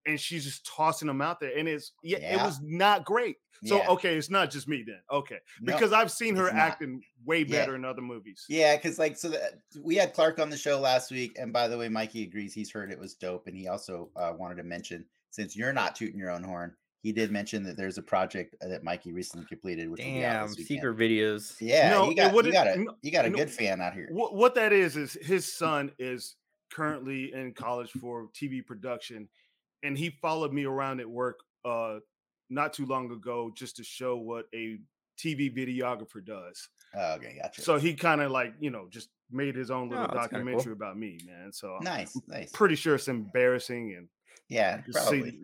and 0.05 0.19
she's 0.19 0.43
just 0.45 0.67
tossing 0.67 1.07
them 1.07 1.19
out 1.19 1.39
there. 1.39 1.57
And 1.57 1.67
it's 1.67 1.93
yeah, 2.03 2.19
it 2.19 2.41
was 2.43 2.59
not 2.61 3.05
great. 3.05 3.37
So 3.63 3.77
Yeah. 3.77 3.89
okay, 3.89 4.15
it's 4.17 4.29
not 4.29 4.51
just 4.51 4.67
me 4.67 4.83
then. 4.85 4.99
Okay, 5.11 5.39
No, 5.61 5.73
because 5.73 5.91
I've 5.91 6.11
seen 6.11 6.35
her 6.35 6.49
acting 6.49 7.01
way 7.25 7.39
Yeah. 7.39 7.61
better 7.61 7.75
in 7.75 7.85
other 7.85 8.01
movies. 8.01 8.45
Yeah, 8.49 8.75
because 8.75 8.99
like 8.99 9.17
so 9.17 9.29
that 9.29 9.61
we 9.81 9.95
had 9.95 10.13
Clark 10.13 10.37
on 10.39 10.51
the 10.51 10.57
show 10.57 10.79
last 10.79 11.09
week, 11.09 11.37
and 11.39 11.51
by 11.51 11.67
the 11.67 11.77
way, 11.77 11.89
Mikey 11.89 12.21
agrees 12.23 12.53
he's 12.53 12.69
heard 12.71 12.91
it 12.91 12.99
was 12.99 13.15
dope, 13.15 13.47
and 13.47 13.57
he 13.57 13.67
also 13.67 14.11
uh, 14.15 14.33
wanted 14.37 14.55
to 14.57 14.63
mention 14.63 15.05
since 15.35 15.55
you're 15.55 15.73
not 15.73 15.95
tooting 15.95 16.17
your 16.17 16.31
own 16.31 16.43
horn, 16.43 16.75
he 17.01 17.11
did 17.11 17.31
mention 17.31 17.63
that 17.63 17.77
there's 17.77 17.97
a 17.97 18.01
project 18.01 18.55
uh, 18.63 18.67
that 18.69 18.83
Mikey 18.83 19.11
recently 19.11 19.45
completed, 19.45 19.89
which 19.89 20.05
will 20.05 20.13
be 20.13 20.25
out 20.25 20.35
Damn, 20.39 20.47
secret 20.49 20.97
videos. 20.97 21.59
Yeah, 21.59 21.89
No, 21.89 22.09
you 22.09 22.15
got 22.15 22.41
you 22.43 22.51
got 22.51 22.67
a 22.67 22.85
you 23.01 23.11
got 23.11 23.25
a 23.25 23.29
good 23.29 23.51
fan 23.51 23.81
out 23.81 23.93
here. 23.93 24.09
What, 24.13 24.35
what 24.35 24.55
that 24.55 24.71
is 24.73 24.95
is 24.97 25.13
his 25.13 25.51
son 25.51 25.91
is 25.99 26.35
currently 26.71 27.33
in 27.33 27.53
college 27.53 27.91
for 27.91 28.29
TV 28.33 28.61
production, 28.61 29.29
and 29.83 29.97
he 29.97 30.09
followed 30.09 30.53
me 30.53 30.65
around 30.65 30.99
at 30.99 31.09
work 31.09 31.39
uh 31.65 31.99
not 32.49 32.73
too 32.73 32.85
long 32.85 33.11
ago 33.11 33.51
just 33.55 33.75
to 33.77 33.83
show 33.83 34.17
what 34.17 34.45
a 34.53 34.79
TV 35.17 35.49
videographer 35.49 36.23
does. 36.23 36.69
Oh, 36.93 37.15
okay, 37.15 37.37
gotcha. 37.41 37.61
So 37.61 37.77
he 37.77 37.93
kind 37.95 38.21
of 38.21 38.31
like 38.31 38.53
you 38.59 38.69
know 38.69 38.87
just 38.89 39.09
made 39.31 39.55
his 39.55 39.71
own 39.71 39.89
little 39.89 40.05
Oh, 40.05 40.09
kinda 40.29 40.45
cool. 40.51 40.61
documentary 40.61 40.73
about 40.73 40.97
me, 40.97 41.19
man. 41.25 41.51
So 41.51 41.75
I'm 41.75 41.85
nice, 41.85 42.21
nice. 42.27 42.51
pretty 42.53 42.75
sure 42.75 42.95
it's 42.95 43.07
embarrassing 43.07 43.95
and 43.95 44.07
Yeah, 44.49 44.81
probably. 44.91 45.39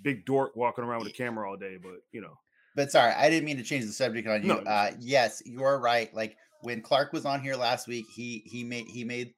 big 0.00 0.24
dork 0.24 0.56
walking 0.56 0.84
around 0.84 1.00
with 1.04 1.12
a 1.12 1.16
camera 1.16 1.48
all 1.48 1.56
day, 1.56 1.76
but 1.76 2.00
you 2.12 2.20
know. 2.20 2.38
But 2.74 2.90
sorry, 2.90 3.12
I 3.12 3.28
didn't 3.28 3.44
mean 3.44 3.58
to 3.58 3.62
change 3.62 3.84
the 3.84 3.92
subject 3.92 4.26
on 4.26 4.42
you. 4.42 4.48
No, 4.48 4.58
uh, 4.58 4.92
yes, 4.98 5.42
you're 5.44 5.78
right. 5.78 6.12
Like 6.14 6.38
when 6.62 6.80
Clark 6.80 7.12
was 7.12 7.26
on 7.26 7.42
here 7.42 7.56
last 7.56 7.86
week, 7.86 8.06
he 8.08 8.38
he 8.46 8.64
made 8.64 8.86
he 8.86 9.04
made 9.04 9.34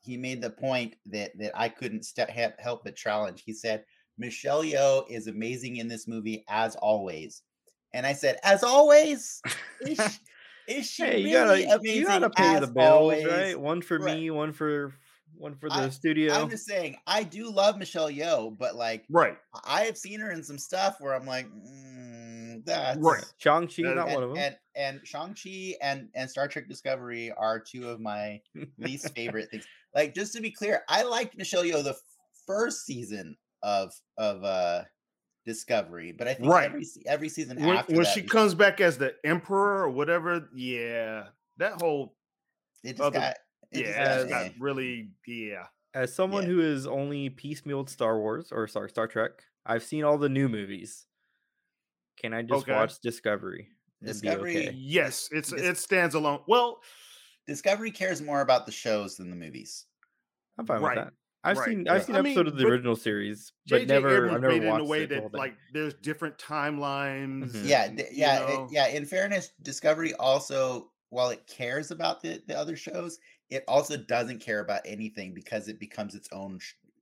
he 0.00 0.16
made 0.16 0.40
the 0.42 0.50
point 0.50 0.96
that 1.06 1.36
that 1.38 1.52
I 1.54 1.68
couldn't 1.68 2.04
step 2.04 2.30
help, 2.30 2.58
help 2.58 2.84
but 2.84 2.96
challenge. 2.96 3.42
He 3.44 3.52
said 3.52 3.84
Michelle 4.16 4.62
Yeoh 4.62 5.08
is 5.10 5.26
amazing 5.26 5.76
in 5.76 5.88
this 5.88 6.08
movie 6.08 6.44
as 6.48 6.76
always, 6.76 7.42
and 7.92 8.06
I 8.06 8.14
said 8.14 8.38
as 8.42 8.62
always. 8.62 9.42
Is 9.80 9.98
she, 10.00 10.18
is 10.66 10.90
she 10.90 11.04
Hey, 11.04 11.20
you 11.20 11.30
really 11.30 11.64
gotta 11.64 11.76
amazing 11.80 11.82
you 11.82 12.06
gotta 12.06 12.30
pay 12.30 12.56
the 12.56 12.66
bills, 12.66 13.24
always? 13.24 13.24
right? 13.24 13.58
One 13.58 13.82
for 13.82 13.98
Right. 13.98 14.04
me, 14.04 14.30
one 14.30 14.52
for 14.52 14.94
one 15.38 15.56
for 15.56 15.68
the 15.68 15.74
I- 15.76 15.88
studio. 15.90 16.34
I'm 16.34 16.50
just 16.50 16.66
saying, 16.66 16.96
I 17.06 17.22
do 17.22 17.50
love 17.50 17.78
Michelle 17.78 18.10
Yeoh, 18.10 18.56
but 18.58 18.74
like 18.76 19.04
Right. 19.08 19.36
I 19.64 19.82
have 19.82 19.96
seen 19.96 20.20
her 20.20 20.30
in 20.30 20.42
some 20.42 20.58
stuff 20.58 20.96
where 21.00 21.14
I'm 21.14 21.26
like, 21.26 21.46
mm, 21.50 22.64
that's 22.64 22.98
Right. 22.98 23.24
Shang 23.38 23.66
Chi, 23.68 23.82
not 23.82 24.08
and, 24.08 24.14
one 24.14 24.22
of 24.24 24.30
them. 24.30 24.38
and 24.38 24.56
and 24.74 25.00
Shang-Chi 25.06 25.74
and 25.82 26.08
and 26.14 26.30
Star 26.30 26.46
Trek 26.48 26.68
Discovery 26.68 27.32
are 27.32 27.58
two 27.58 27.88
of 27.88 28.00
my 28.00 28.40
least 28.78 29.14
favorite 29.14 29.50
things. 29.50 29.64
Like 29.94 30.14
just 30.14 30.32
to 30.34 30.40
be 30.42 30.50
clear, 30.50 30.82
I 30.88 31.02
liked 31.02 31.36
Michelle 31.36 31.62
Yeoh 31.64 31.82
the 31.84 31.96
first 32.46 32.84
season 32.86 33.36
of 33.62 33.92
of 34.16 34.44
uh 34.44 34.84
Discovery, 35.46 36.12
but 36.12 36.28
I 36.28 36.34
think 36.34 36.50
Right. 36.50 36.66
every 36.66 36.84
every 37.06 37.28
season 37.28 37.58
When, 37.64 37.76
after 37.76 37.94
when 37.94 38.02
that, 38.04 38.12
she 38.14 38.22
comes 38.22 38.54
back 38.54 38.80
as 38.80 38.98
the 38.98 39.14
emperor 39.24 39.82
or 39.84 39.88
whatever, 39.90 40.48
yeah, 40.54 41.28
that 41.56 41.80
whole 41.80 42.14
it 42.84 42.90
just 42.92 43.00
other- 43.02 43.18
got 43.18 43.36
it 43.72 43.84
just 43.84 43.96
yeah, 43.98 44.04
got 44.04 44.20
it's 44.22 44.30
got 44.30 44.46
eh. 44.46 44.50
really 44.58 45.10
yeah. 45.26 45.66
As 45.94 46.14
someone 46.14 46.42
Yeah. 46.44 46.48
who 46.50 46.60
is 46.60 46.86
only 46.86 47.30
piecemealed 47.30 47.88
Star 47.88 48.18
Wars 48.18 48.52
or 48.52 48.66
sorry, 48.68 48.90
Star 48.90 49.06
Trek, 49.06 49.42
I've 49.66 49.82
seen 49.82 50.04
all 50.04 50.18
the 50.18 50.28
new 50.28 50.48
movies. 50.48 51.06
Can 52.20 52.34
I 52.34 52.42
just 52.42 52.62
Okay. 52.62 52.72
watch 52.72 53.00
Discovery? 53.00 53.68
Discovery- 54.02 54.68
okay? 54.68 54.76
Yes, 54.76 55.28
it's 55.32 55.50
Dis- 55.50 55.60
it 55.62 55.76
stands 55.78 56.14
alone. 56.14 56.42
Well, 56.46 56.82
Discovery 57.46 57.90
cares 57.90 58.20
more 58.20 58.40
about 58.42 58.66
the 58.66 58.72
shows 58.72 59.16
than 59.16 59.30
the 59.30 59.36
movies. 59.36 59.86
I'm 60.58 60.66
fine 60.66 60.80
Right, 60.82 60.96
with 60.96 61.06
that. 61.06 61.14
I've 61.44 61.56
right. 61.58 61.68
seen 61.68 61.88
I've 61.88 62.04
seen 62.04 62.16
I 62.16 62.18
episodes 62.18 62.36
mean, 62.36 62.46
of 62.48 62.56
the 62.58 62.66
original 62.66 62.96
series, 62.96 63.52
but 63.68 63.82
JJ 63.82 63.86
never 63.88 64.08
Abrams 64.16 64.34
I've 64.34 64.40
never 64.42 64.52
made 64.52 64.62
it 64.62 64.66
in 64.66 64.68
watched 64.70 64.82
a 64.82 64.84
way 64.84 65.02
it 65.04 65.08
the 65.08 65.14
that 65.20 65.34
like 65.34 65.56
there's 65.72 65.94
different 65.94 66.36
timelines. 66.38 67.52
Mhm. 67.52 67.64
Yeah, 67.64 67.84
and, 67.84 67.96
d- 67.98 68.04
you 68.04 68.08
yeah, 68.12 68.64
it- 68.64 68.72
yeah. 68.72 68.86
In 68.88 69.06
fairness, 69.06 69.52
Discovery 69.62 70.14
also, 70.14 70.92
while 71.10 71.30
it 71.30 71.46
cares 71.46 71.90
about 71.92 72.20
the 72.22 72.42
the 72.46 72.58
other 72.58 72.76
shows, 72.76 73.18
it 73.50 73.64
also 73.68 73.96
doesn't 73.96 74.40
care 74.40 74.60
about 74.60 74.82
anything 74.84 75.32
because 75.34 75.68
it 75.68 75.78
becomes 75.80 76.14
its 76.14 76.28
own 76.32 76.58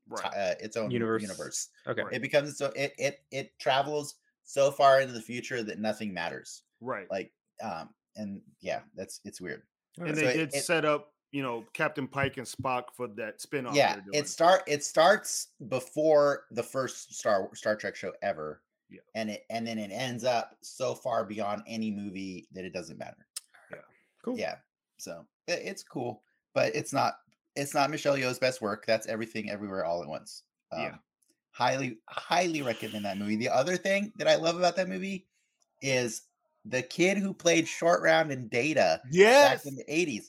right. 0.09 0.25
uh, 0.37 0.55
its 0.61 0.76
own 0.76 0.91
Universe. 0.91 1.23
universe. 1.23 1.69
Okay. 1.87 2.03
It 2.12 2.23
becomes 2.23 2.57
so 2.59 2.73
it 2.76 2.93
it 2.99 3.21
it 3.31 3.53
travels 3.59 4.15
so 4.45 4.71
far 4.71 5.00
into 5.00 5.12
the 5.12 5.21
future 5.23 5.62
that 5.62 5.79
nothing 5.81 6.12
matters. 6.15 6.62
right. 6.81 7.07
Like 7.11 7.33
um 7.62 7.91
and 8.17 8.41
yeah, 8.61 8.81
that's 8.95 9.21
it's 9.25 9.41
weird. 9.41 9.62
Alright. 9.99 10.11
and 10.11 10.19
so 10.19 10.25
they 10.26 10.35
it- 10.35 10.37
did 10.37 10.55
it- 10.55 10.65
set 10.65 10.85
up, 10.85 11.12
you 11.33 11.43
know, 11.43 11.65
Captain 11.75 12.07
Pike 12.07 12.37
and 12.38 12.47
Spock 12.47 12.85
for 12.97 13.09
that 13.17 13.41
spin-off. 13.41 13.75
yeah, 13.75 13.99
it 14.12 14.29
start 14.29 14.62
it 14.67 14.85
starts 14.85 15.49
before 15.69 16.45
the 16.53 16.62
first 16.62 17.15
Star 17.15 17.50
Star 17.55 17.76
Trek 17.76 17.97
show 17.97 18.12
ever. 18.23 18.62
Yeah. 18.88 19.00
And 19.17 19.31
it 19.31 19.43
and 19.50 19.67
then 19.67 19.79
it 19.79 19.91
ends 19.91 20.23
up 20.25 20.57
so 20.62 20.95
far 20.95 21.25
beyond 21.25 21.62
any 21.67 21.91
movie 21.91 22.47
that 22.53 22.65
it 22.65 22.73
doesn't 22.73 22.99
matter. 22.99 23.26
Yeah. 23.73 23.79
cool. 24.25 24.38
Yeah. 24.38 24.55
So 24.99 25.26
it, 25.49 25.61
it's 25.65 25.83
cool, 25.83 26.23
but 26.57 26.75
it's 26.75 26.93
not 26.93 27.15
it's 27.55 27.73
not 27.75 27.91
Michelle 27.91 28.17
Yeoh's 28.17 28.39
best 28.41 28.61
work. 28.61 28.85
That's 28.87 29.07
everything 29.07 29.49
everywhere 29.51 29.85
all 29.85 30.03
at 30.03 30.09
once. 30.09 30.43
Um, 30.73 30.83
Yeah. 30.83 30.95
Highly 31.53 31.99
highly 32.07 32.61
recommend 32.63 33.05
that 33.05 33.17
movie. 33.19 33.37
The 33.37 33.49
other 33.51 33.77
thing 33.77 34.13
that 34.19 34.27
I 34.29 34.35
love 34.37 34.57
about 34.59 34.77
that 34.77 34.89
movie 34.89 35.27
is 35.81 36.23
the 36.65 36.83
kid 36.83 37.17
who 37.19 37.33
played 37.33 37.67
Short 37.69 38.03
Round 38.03 38.31
and 38.33 38.51
Data 38.51 39.01
yes, 39.11 39.63
back 39.65 39.73
in 39.73 39.77
the 39.77 39.85
80s 39.85 40.25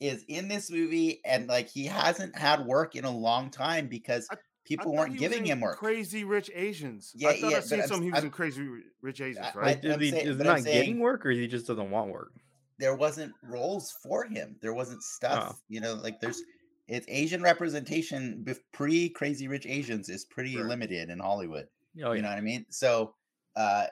is 0.00 0.24
in 0.28 0.48
this 0.48 0.70
movie 0.70 1.20
and 1.26 1.48
like 1.48 1.68
he 1.68 1.84
hasn't 1.84 2.34
had 2.36 2.64
work 2.64 2.94
in 2.96 3.04
a 3.04 3.10
long 3.10 3.50
time 3.50 3.88
because 3.88 4.26
I- 4.30 4.36
I 4.36 4.38
people 4.64 4.92
thought 4.92 4.98
weren't 5.00 5.12
he 5.12 5.18
was 5.18 5.20
giving 5.20 5.46
in 5.46 5.52
him 5.52 5.60
work. 5.60 5.78
Crazy 5.78 6.22
Rich 6.24 6.50
Asians. 6.54 7.12
Yeah, 7.14 7.28
I 7.30 7.40
thought 7.40 7.50
yeah, 7.50 7.56
I 7.56 7.60
but 7.60 7.68
seen 7.68 7.80
I'm 7.82 7.88
some. 7.88 8.02
He 8.02 8.10
was 8.10 8.18
I'm- 8.18 8.26
in 8.26 8.30
Crazy 8.30 8.66
Rich 9.02 9.20
Asians, 9.20 9.46
right? 9.54 9.76
I- 9.84 9.86
Is 9.86 9.94
I'm 9.94 10.00
he 10.00 10.10
saying- 10.10 10.26
is 10.28 10.36
he 10.36 10.36
but 10.38 10.46
I'm 10.46 10.56
not 10.62 10.64
getting 10.64 10.98
work 11.00 11.26
or 11.26 11.30
he 11.30 11.46
just 11.48 11.66
doesn't 11.66 11.90
want 11.90 12.10
work? 12.10 12.32
There 12.80 12.94
wasn't 12.96 13.32
roles 13.42 13.92
for 13.92 14.24
him. 14.24 14.56
There 14.60 14.74
wasn't 14.74 15.02
stuff, 15.04 15.56
Oh. 15.56 15.58
you 15.68 15.80
know, 15.80 15.94
like 15.94 16.20
there's 16.20 16.42
it's 16.88 17.06
Asian 17.08 17.42
representation 17.42 18.44
pre 18.72 19.08
Crazy 19.10 19.46
Rich 19.46 19.66
Asians 19.66 20.08
is 20.08 20.24
pretty 20.24 20.54
Sure. 20.54 20.66
limited 20.68 21.10
in 21.10 21.20
Hollywood. 21.20 21.68
Oh 22.02 22.12
You 22.12 22.22
know 22.22 22.28
what 22.30 22.38
I 22.38 22.40
mean? 22.40 22.66
So 22.70 23.14
uh 23.56 23.86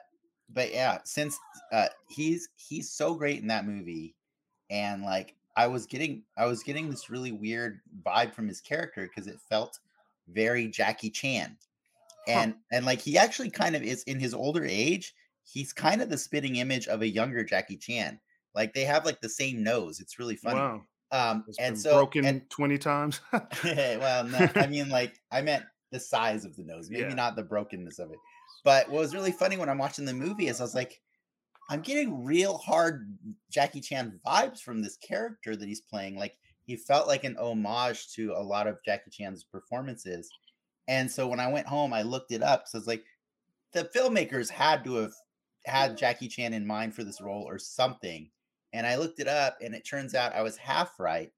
but 0.49 0.71
yeah, 0.73 0.99
since 1.05 1.37
uh 1.71 1.87
he's 2.09 2.49
he's 2.57 2.91
so 2.91 3.13
great 3.15 3.39
in 3.41 3.47
that 3.47 3.65
movie 3.65 4.15
and 4.69 5.03
like 5.03 5.35
I 5.55 5.67
was 5.67 5.85
getting 5.85 6.23
I 6.37 6.45
was 6.45 6.63
getting 6.63 6.89
this 6.89 7.09
really 7.09 7.31
weird 7.31 7.81
vibe 8.03 8.33
from 8.33 8.47
his 8.47 8.61
character 8.61 9.03
because 9.07 9.27
it 9.27 9.39
felt 9.49 9.79
very 10.27 10.67
Jackie 10.67 11.09
Chan. 11.11 11.57
And 12.27 12.55
and 12.71 12.85
like 12.85 12.99
he 13.01 13.17
actually 13.17 13.49
kind 13.49 13.75
of 13.75 13.83
is 13.83 14.03
in 14.03 14.19
his 14.19 14.33
older 14.33 14.65
age, 14.65 15.13
he's 15.43 15.73
kind 15.73 16.01
of 16.01 16.09
the 16.09 16.17
spitting 16.17 16.57
image 16.57 16.87
of 16.87 17.01
a 17.01 17.07
younger 17.07 17.43
Jackie 17.43 17.77
Chan. 17.77 18.19
Like 18.59 18.73
they 18.73 18.83
have 18.83 19.05
like 19.05 19.21
the 19.21 19.29
same 19.29 19.63
nose. 19.63 19.99
It's 20.01 20.19
really 20.19 20.35
funny. 20.35 20.59
Wow, 20.59 20.81
Um 21.11 21.45
it's 21.47 21.57
and 21.57 21.79
so 21.79 21.93
broken 21.95 22.25
and 22.25 22.49
twenty 22.49 22.77
times. 22.77 23.21
well, 23.63 24.25
no, 24.25 24.49
I 24.55 24.67
mean, 24.67 24.89
like, 24.89 25.19
I 25.31 25.41
meant 25.41 25.63
the 25.91 25.99
size 25.99 26.43
of 26.45 26.55
the 26.57 26.63
nose, 26.63 26.89
maybe 26.91 27.09
Yeah. 27.09 27.15
not 27.15 27.35
the 27.35 27.43
brokenness 27.43 27.99
of 27.99 28.11
it. 28.11 28.19
But 28.65 28.89
what 28.89 28.99
was 28.99 29.15
really 29.15 29.31
funny 29.31 29.55
when 29.57 29.69
I'm 29.69 29.77
watching 29.77 30.03
the 30.05 30.13
movie 30.13 30.47
is 30.49 30.59
I 30.59 30.63
was 30.63 30.75
like, 30.75 31.01
I'm 31.69 31.81
getting 31.81 32.25
real 32.25 32.57
hard 32.57 33.17
Jackie 33.49 33.79
Chan 33.81 34.19
vibes 34.27 34.59
from 34.59 34.81
this 34.81 34.97
character 34.97 35.55
that 35.55 35.67
he's 35.67 35.81
playing. 35.81 36.17
Like, 36.17 36.35
he 36.65 36.75
felt 36.75 37.07
like 37.07 37.23
an 37.23 37.37
homage 37.37 38.11
to 38.15 38.33
a 38.33 38.43
lot 38.43 38.67
of 38.67 38.83
Jackie 38.83 39.09
Chan's 39.11 39.43
performances. 39.43 40.29
And 40.87 41.09
so 41.09 41.27
when 41.27 41.39
I 41.39 41.47
went 41.51 41.67
home, 41.67 41.93
I 41.93 42.01
looked 42.01 42.31
it 42.33 42.43
up. 42.43 42.67
So 42.67 42.77
it's 42.77 42.87
like 42.87 43.05
the 43.73 43.85
filmmakers 43.95 44.49
had 44.49 44.83
to 44.83 44.95
have 44.95 45.13
had 45.65 45.97
Jackie 45.97 46.27
Chan 46.27 46.53
in 46.53 46.65
mind 46.67 46.95
for 46.95 47.03
this 47.03 47.21
role 47.21 47.43
or 47.47 47.57
something. 47.59 48.29
And 48.73 48.85
I 48.87 48.95
looked 48.97 49.19
it 49.19 49.27
up, 49.27 49.57
and 49.61 49.75
it 49.75 49.85
turns 49.85 50.15
out 50.15 50.33
I 50.33 50.41
was 50.43 50.57
half 50.57 50.99
right 50.99 51.33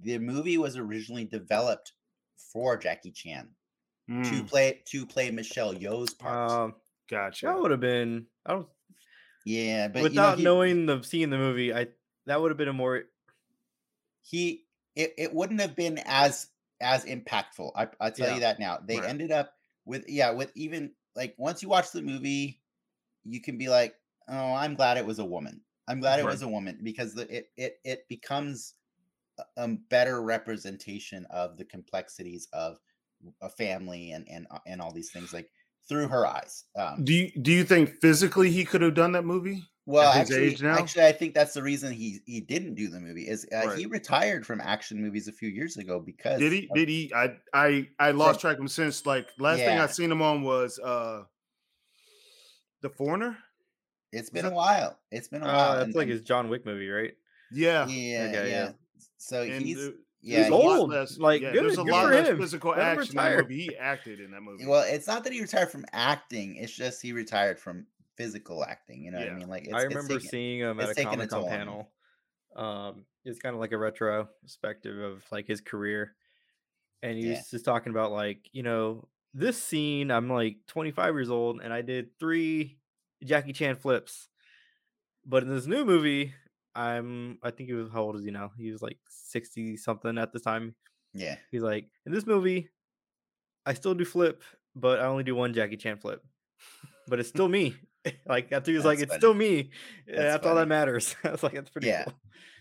the 0.00 0.18
movie 0.18 0.58
was 0.58 0.76
originally 0.76 1.24
developed 1.24 1.92
for 2.36 2.76
Jackie 2.76 3.12
Chan 3.12 3.54
to 4.24 4.42
Mm, 4.42 4.44
play 4.44 4.82
to 4.86 5.06
play 5.06 5.30
Michelle 5.30 5.74
Yeoh's 5.74 6.14
part. 6.14 6.40
Um, 6.40 6.74
gotcha. 7.08 7.46
that 7.46 7.58
would 7.58 7.70
have 7.70 7.80
been. 7.80 8.28
I 8.44 8.52
don't. 8.54 8.68
yeah, 9.44 9.88
but 9.88 10.10
without 10.10 10.12
you 10.12 10.20
know, 10.20 10.32
he, 10.32 10.44
knowing 10.44 10.86
the 10.86 11.02
seeing 11.02 11.30
the 11.30 11.38
movie, 11.38 11.72
I 11.74 11.88
that 12.26 12.40
would 12.40 12.50
have 12.50 12.58
been 12.58 12.68
a 12.68 12.72
more. 12.72 13.04
he 14.22 14.66
it, 14.94 15.14
it 15.18 15.34
wouldn't 15.34 15.60
have 15.60 15.76
been 15.76 15.98
as 16.04 16.48
as 16.80 17.04
impactful. 17.04 17.72
I 17.74 17.88
I 18.00 18.10
tell 18.10 18.28
Yeah. 18.28 18.34
you 18.34 18.40
that 18.40 18.58
now. 18.58 18.78
They 18.78 19.00
Right. 19.00 19.04
ended 19.04 19.30
up 19.30 19.54
with 19.84 20.08
yeah 20.08 20.30
with 20.30 20.52
even 20.54 20.94
like 21.14 21.34
once 21.38 21.62
you 21.62 21.68
watch 21.68 21.92
the 21.92 22.02
movie, 22.02 22.62
you 23.24 23.40
can 23.40 23.58
be 23.58 23.68
like, 23.68 23.96
oh, 24.28 24.54
I'm 24.54 24.74
glad 24.74 24.98
it 24.98 25.06
was 25.06 25.18
a 25.18 25.24
woman. 25.24 25.62
I'm 25.88 26.00
glad 26.00 26.18
it 26.20 26.24
was 26.24 26.42
a 26.42 26.48
woman 26.48 26.80
because 26.82 27.14
the, 27.14 27.22
it 27.34 27.50
it 27.56 27.80
it 27.84 28.08
becomes 28.08 28.74
a- 29.38 29.44
a 29.64 29.68
better 29.68 30.22
representation 30.22 31.26
of 31.30 31.56
the 31.56 31.64
complexities 31.64 32.48
of 32.52 32.78
a 33.40 33.48
family 33.48 34.12
and 34.12 34.28
and 34.28 34.46
uh, 34.50 34.58
and 34.66 34.80
all 34.80 34.92
these 34.92 35.10
things 35.12 35.32
like 35.32 35.50
through 35.88 36.08
her 36.08 36.26
eyes. 36.26 36.64
Um, 36.76 37.04
Do 37.04 37.12
you 37.14 37.30
do 37.42 37.52
you 37.52 37.64
think 37.64 38.00
physically 38.00 38.50
he 38.50 38.64
could 38.64 38.82
have 38.82 38.94
done 38.94 39.12
that 39.12 39.24
movie? 39.24 39.62
well, 39.86 40.12
his 40.12 40.30
actually, 40.32 40.48
age 40.48 40.62
now? 40.62 40.78
actually, 40.78 41.04
I 41.06 41.12
think 41.12 41.34
that's 41.34 41.54
the 41.54 41.62
reason 41.62 41.92
he 41.92 42.20
he 42.26 42.40
didn't 42.40 42.74
do 42.74 42.88
the 42.88 42.98
movie. 43.00 43.28
Is 43.28 43.46
uh, 43.52 43.76
he 43.76 43.86
retired 43.86 44.44
from 44.46 44.60
action 44.60 45.00
movies 45.00 45.28
a 45.28 45.32
few 45.32 45.48
years 45.48 45.76
ago 45.76 46.00
because 46.00 46.40
Did 46.40 46.52
he? 46.52 46.68
of- 46.70 46.74
Did 46.74 46.88
he? 46.88 47.12
I 47.14 47.36
I 47.54 47.88
I 47.98 48.10
lost 48.10 48.40
track 48.40 48.56
of 48.56 48.60
him 48.62 48.68
since. 48.68 49.06
Like 49.06 49.28
last 49.38 49.58
thing 49.60 49.78
I 49.78 49.86
seen 49.86 50.10
him 50.10 50.22
on 50.22 50.42
was 50.42 50.78
uh 50.80 51.24
the 52.80 52.88
Foreigner. 52.90 53.38
It's 54.12 54.30
been 54.30 54.44
a 54.46 54.50
while. 54.50 54.98
It's 55.10 55.28
been 55.28 55.42
a 55.42 55.46
while. 55.46 55.58
Uh, 55.58 55.74
that's 55.76 55.84
and- 55.86 55.94
like 55.94 56.08
his 56.08 56.22
John 56.22 56.48
Wick 56.48 56.64
movie, 56.66 56.88
right? 56.88 57.14
Yeah, 57.52 57.86
yeah, 57.86 58.26
Okay, 58.28 58.32
yeah. 58.50 58.64
yeah. 58.66 58.72
So 59.18 59.42
and 59.42 59.64
he's 59.64 59.76
there- 59.76 59.92
yeah. 60.20 60.38
he's- 60.38 60.50
old, 60.50 60.90
less- 60.90 61.18
like, 61.18 61.42
yeah, 61.42 61.52
good- 61.52 61.64
there's 61.64 61.78
a 61.78 61.84
good 61.84 61.92
lot 61.92 62.10
less 62.10 62.28
him. 62.28 62.38
physical 62.38 62.70
Let 62.70 62.80
action 62.80 63.10
in 63.18 63.24
that 63.24 63.38
movie. 63.42 63.60
He 63.62 63.76
acted 63.76 64.20
in 64.20 64.30
that 64.32 64.40
movie. 64.42 64.66
Well, 64.66 64.84
it's 64.86 65.06
not 65.06 65.24
that 65.24 65.32
he 65.32 65.40
retired 65.40 65.70
from 65.70 65.84
acting. 65.92 66.56
It's 66.56 66.72
just 66.74 67.00
he 67.02 67.12
retired 67.12 67.58
from 67.60 67.86
physical 68.16 68.64
acting. 68.64 69.04
You 69.04 69.10
know 69.12 69.18
what 69.20 69.28
I 69.28 69.34
mean? 69.34 69.48
Like 69.48 69.64
it's, 69.64 69.74
I 69.74 69.82
remember 69.82 70.14
taking- 70.14 70.28
seeing 70.28 70.58
him 70.60 70.80
at 70.80 70.90
a 70.90 70.94
Comic 71.04 71.28
Con 71.30 71.40
toll 71.40 71.44
on 71.48 71.52
him. 71.52 71.58
panel. 71.58 71.90
Um, 72.56 73.04
it's 73.24 73.38
kind 73.38 73.54
of 73.54 73.60
like 73.60 73.72
a 73.72 73.78
retrospective 73.78 74.98
of 74.98 75.22
like 75.30 75.46
his 75.46 75.60
career, 75.60 76.14
and 77.02 77.16
he's 77.16 77.26
Yeah. 77.26 77.42
just 77.50 77.64
talking 77.64 77.90
about 77.90 78.10
like 78.12 78.48
you 78.52 78.62
know 78.62 79.08
this 79.34 79.62
scene. 79.62 80.10
I'm 80.10 80.28
like 80.30 80.56
25 80.68 81.14
years 81.14 81.30
old, 81.30 81.60
and 81.62 81.72
I 81.72 81.82
did 81.82 82.18
three 82.18 82.78
Jackie 83.24 83.52
Chan 83.52 83.76
flips, 83.76 84.28
but 85.24 85.42
in 85.42 85.48
this 85.48 85.66
new 85.66 85.84
movie, 85.84 86.34
I'm 86.74 87.38
I 87.42 87.50
think 87.50 87.68
he 87.68 87.74
was 87.74 87.90
how 87.90 88.02
old 88.02 88.16
is 88.16 88.24
he 88.24 88.30
now? 88.30 88.52
He 88.56 88.70
was 88.70 88.82
like 88.82 88.98
60 89.08 89.76
something 89.76 90.18
at 90.18 90.32
the 90.32 90.40
time. 90.40 90.74
Yeah. 91.14 91.36
He's 91.50 91.62
like, 91.62 91.88
in 92.04 92.12
this 92.12 92.26
movie, 92.26 92.68
I 93.64 93.74
still 93.74 93.94
do 93.94 94.04
flip, 94.04 94.42
but 94.74 95.00
I 95.00 95.04
only 95.06 95.24
do 95.24 95.34
one 95.34 95.54
Jackie 95.54 95.76
Chan 95.76 95.98
flip. 95.98 96.22
But 97.08 97.20
it's 97.20 97.28
still 97.28 97.48
me. 97.48 97.76
like 98.26 98.50
after 98.52 98.70
he 98.72 98.76
was 98.76 98.84
like, 98.84 98.98
That's 98.98 99.12
it's 99.12 99.16
still 99.20 99.34
me. 99.34 99.70
That's 100.06 100.18
That's 100.18 100.46
all 100.46 100.56
that 100.56 100.68
matters. 100.68 101.14
I 101.24 101.30
was 101.30 101.42
like, 101.42 101.54
that's 101.54 101.70
pretty 101.70 101.86
Yeah. 101.88 102.04
cool. 102.04 102.14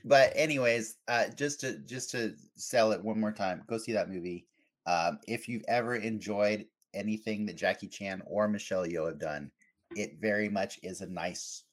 But 0.03 0.33
anyways, 0.35 0.97
uh, 1.07 1.29
just 1.35 1.61
to 1.61 1.79
just 1.79 2.11
to 2.11 2.35
sell 2.55 2.91
it 2.91 3.03
one 3.03 3.19
more 3.19 3.31
time, 3.31 3.63
go 3.67 3.77
see 3.79 3.93
that 3.93 4.09
movie. 4.09 4.45
Um, 4.85 5.19
if 5.27 5.47
you've 5.49 5.63
ever 5.67 5.95
enjoyed 5.95 6.65
anything 6.93 7.45
that 7.47 7.55
Jackie 7.55 7.87
Chan 7.87 8.21
or 8.27 8.47
Michelle 8.47 8.85
Yeoh 8.85 9.07
have 9.07 9.19
done, 9.19 9.49
it 9.95 10.17
very 10.21 10.49
much 10.49 10.79
is 10.83 11.01
a 11.01 11.07
nice, 11.07 11.63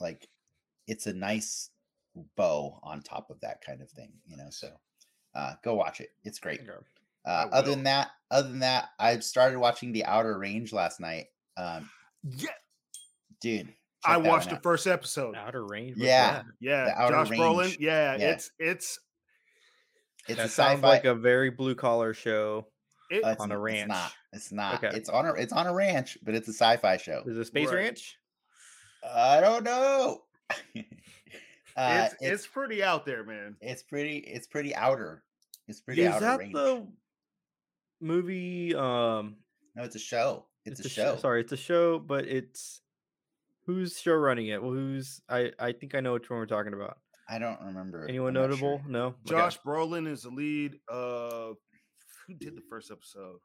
like, 0.00 0.28
it's 0.86 1.06
a 1.06 1.12
nice 1.12 1.70
bow 2.36 2.78
on 2.82 3.02
top 3.02 3.30
of 3.30 3.40
that 3.40 3.60
kind 3.64 3.82
of 3.82 3.90
thing, 3.90 4.12
you 4.26 4.36
know. 4.36 4.48
So, 4.50 4.70
uh, 5.34 5.54
go 5.64 5.74
watch 5.74 6.00
it; 6.00 6.10
it's 6.24 6.38
great. 6.38 6.60
Uh, 7.26 7.48
other 7.52 7.70
than 7.72 7.82
that, 7.84 8.10
other 8.30 8.48
than 8.48 8.60
that, 8.60 8.90
I 8.98 9.18
started 9.18 9.58
watching 9.58 9.92
The 9.92 10.04
Outer 10.04 10.38
Range 10.38 10.72
last 10.72 11.00
night. 11.00 11.26
Um, 11.56 11.90
yeah, 12.22 12.50
dude, 13.40 13.74
I 14.04 14.16
watched 14.18 14.50
the 14.50 14.56
out. 14.56 14.62
first 14.62 14.86
episode. 14.86 15.34
Outer 15.34 15.66
range. 15.66 15.96
Yeah. 15.96 16.32
that? 16.34 16.44
Yeah, 16.60 16.84
The 16.84 17.00
Outer 17.00 17.14
Josh 17.24 17.30
Brolin. 17.30 17.76
Yeah, 17.80 18.16
Yeah. 18.16 18.30
it's 18.32 18.50
it's 18.58 18.98
It's 20.28 20.36
that 20.38 20.46
a 20.46 20.48
sounds 20.48 20.78
sci-fi. 20.78 20.88
like 20.88 21.04
a 21.04 21.14
very 21.14 21.50
blue 21.50 21.74
collar 21.74 22.14
show. 22.14 22.68
It, 23.10 23.24
Uh, 23.24 23.28
it's 23.30 23.40
on 23.42 23.52
a 23.52 23.58
ranch. 23.58 23.80
It's 23.82 23.88
not. 23.88 24.12
It's 24.32 24.52
not. 24.52 24.84
Okay. 24.84 24.96
It's 24.96 25.08
on 25.08 25.26
a 25.26 25.32
it's 25.34 25.52
on 25.52 25.66
a 25.66 25.72
ranch, 25.74 26.18
but 26.22 26.34
it's 26.34 26.48
a 26.48 26.52
sci-fi 26.52 26.96
show. 26.96 27.22
Is 27.26 27.36
it 27.36 27.40
a 27.40 27.44
space 27.44 27.68
Right. 27.68 27.76
ranch? 27.76 28.16
I 29.04 29.40
don't 29.40 29.62
know. 29.64 30.22
uh, 30.76 32.08
it's, 32.10 32.14
it's 32.20 32.46
pretty 32.46 32.82
out 32.82 33.04
there, 33.06 33.24
man. 33.24 33.56
it's 33.60 33.82
pretty 33.82 34.18
it's 34.18 34.46
pretty 34.46 34.74
outer. 34.74 35.22
It's 35.68 35.80
pretty 35.80 36.02
Is 36.02 36.08
outer 36.14 36.20
that 36.24 36.38
range. 36.38 36.52
the 36.54 36.86
movie? 38.00 38.74
Um, 38.74 39.36
No, 39.74 39.82
it's 39.84 39.96
a 39.96 40.00
show. 40.00 40.46
It's, 40.64 40.80
a, 40.80 40.88
sh- 40.88 40.92
show. 40.92 41.16
sorry, 41.16 41.40
it's 41.42 41.52
a 41.52 41.56
show, 41.56 41.98
but 41.98 42.26
it's 42.26 42.80
who's 43.66 43.98
show 44.00 44.14
running 44.14 44.48
it? 44.48 44.60
Well, 44.62 44.72
who's 44.72 45.20
I? 45.28 45.52
I 45.58 45.72
think 45.72 45.94
I 45.94 46.00
know 46.00 46.12
which 46.14 46.28
one 46.30 46.38
we're 46.38 46.46
talking 46.46 46.72
about. 46.72 46.98
I 47.28 47.38
don't 47.38 47.60
remember. 47.60 48.06
Anyone 48.08 48.36
I'm 48.36 48.48
not 48.50 48.58
sure. 48.58 48.70
notable? 48.78 48.90
No. 48.90 49.06
Okay. 49.06 49.14
Josh 49.30 49.58
Brolin 49.66 50.06
is 50.08 50.22
the 50.22 50.30
lead. 50.30 50.78
Uh, 50.88 51.50
who 52.26 52.34
did 52.34 52.56
the 52.56 52.62
first 52.68 52.90
episode? 52.90 53.38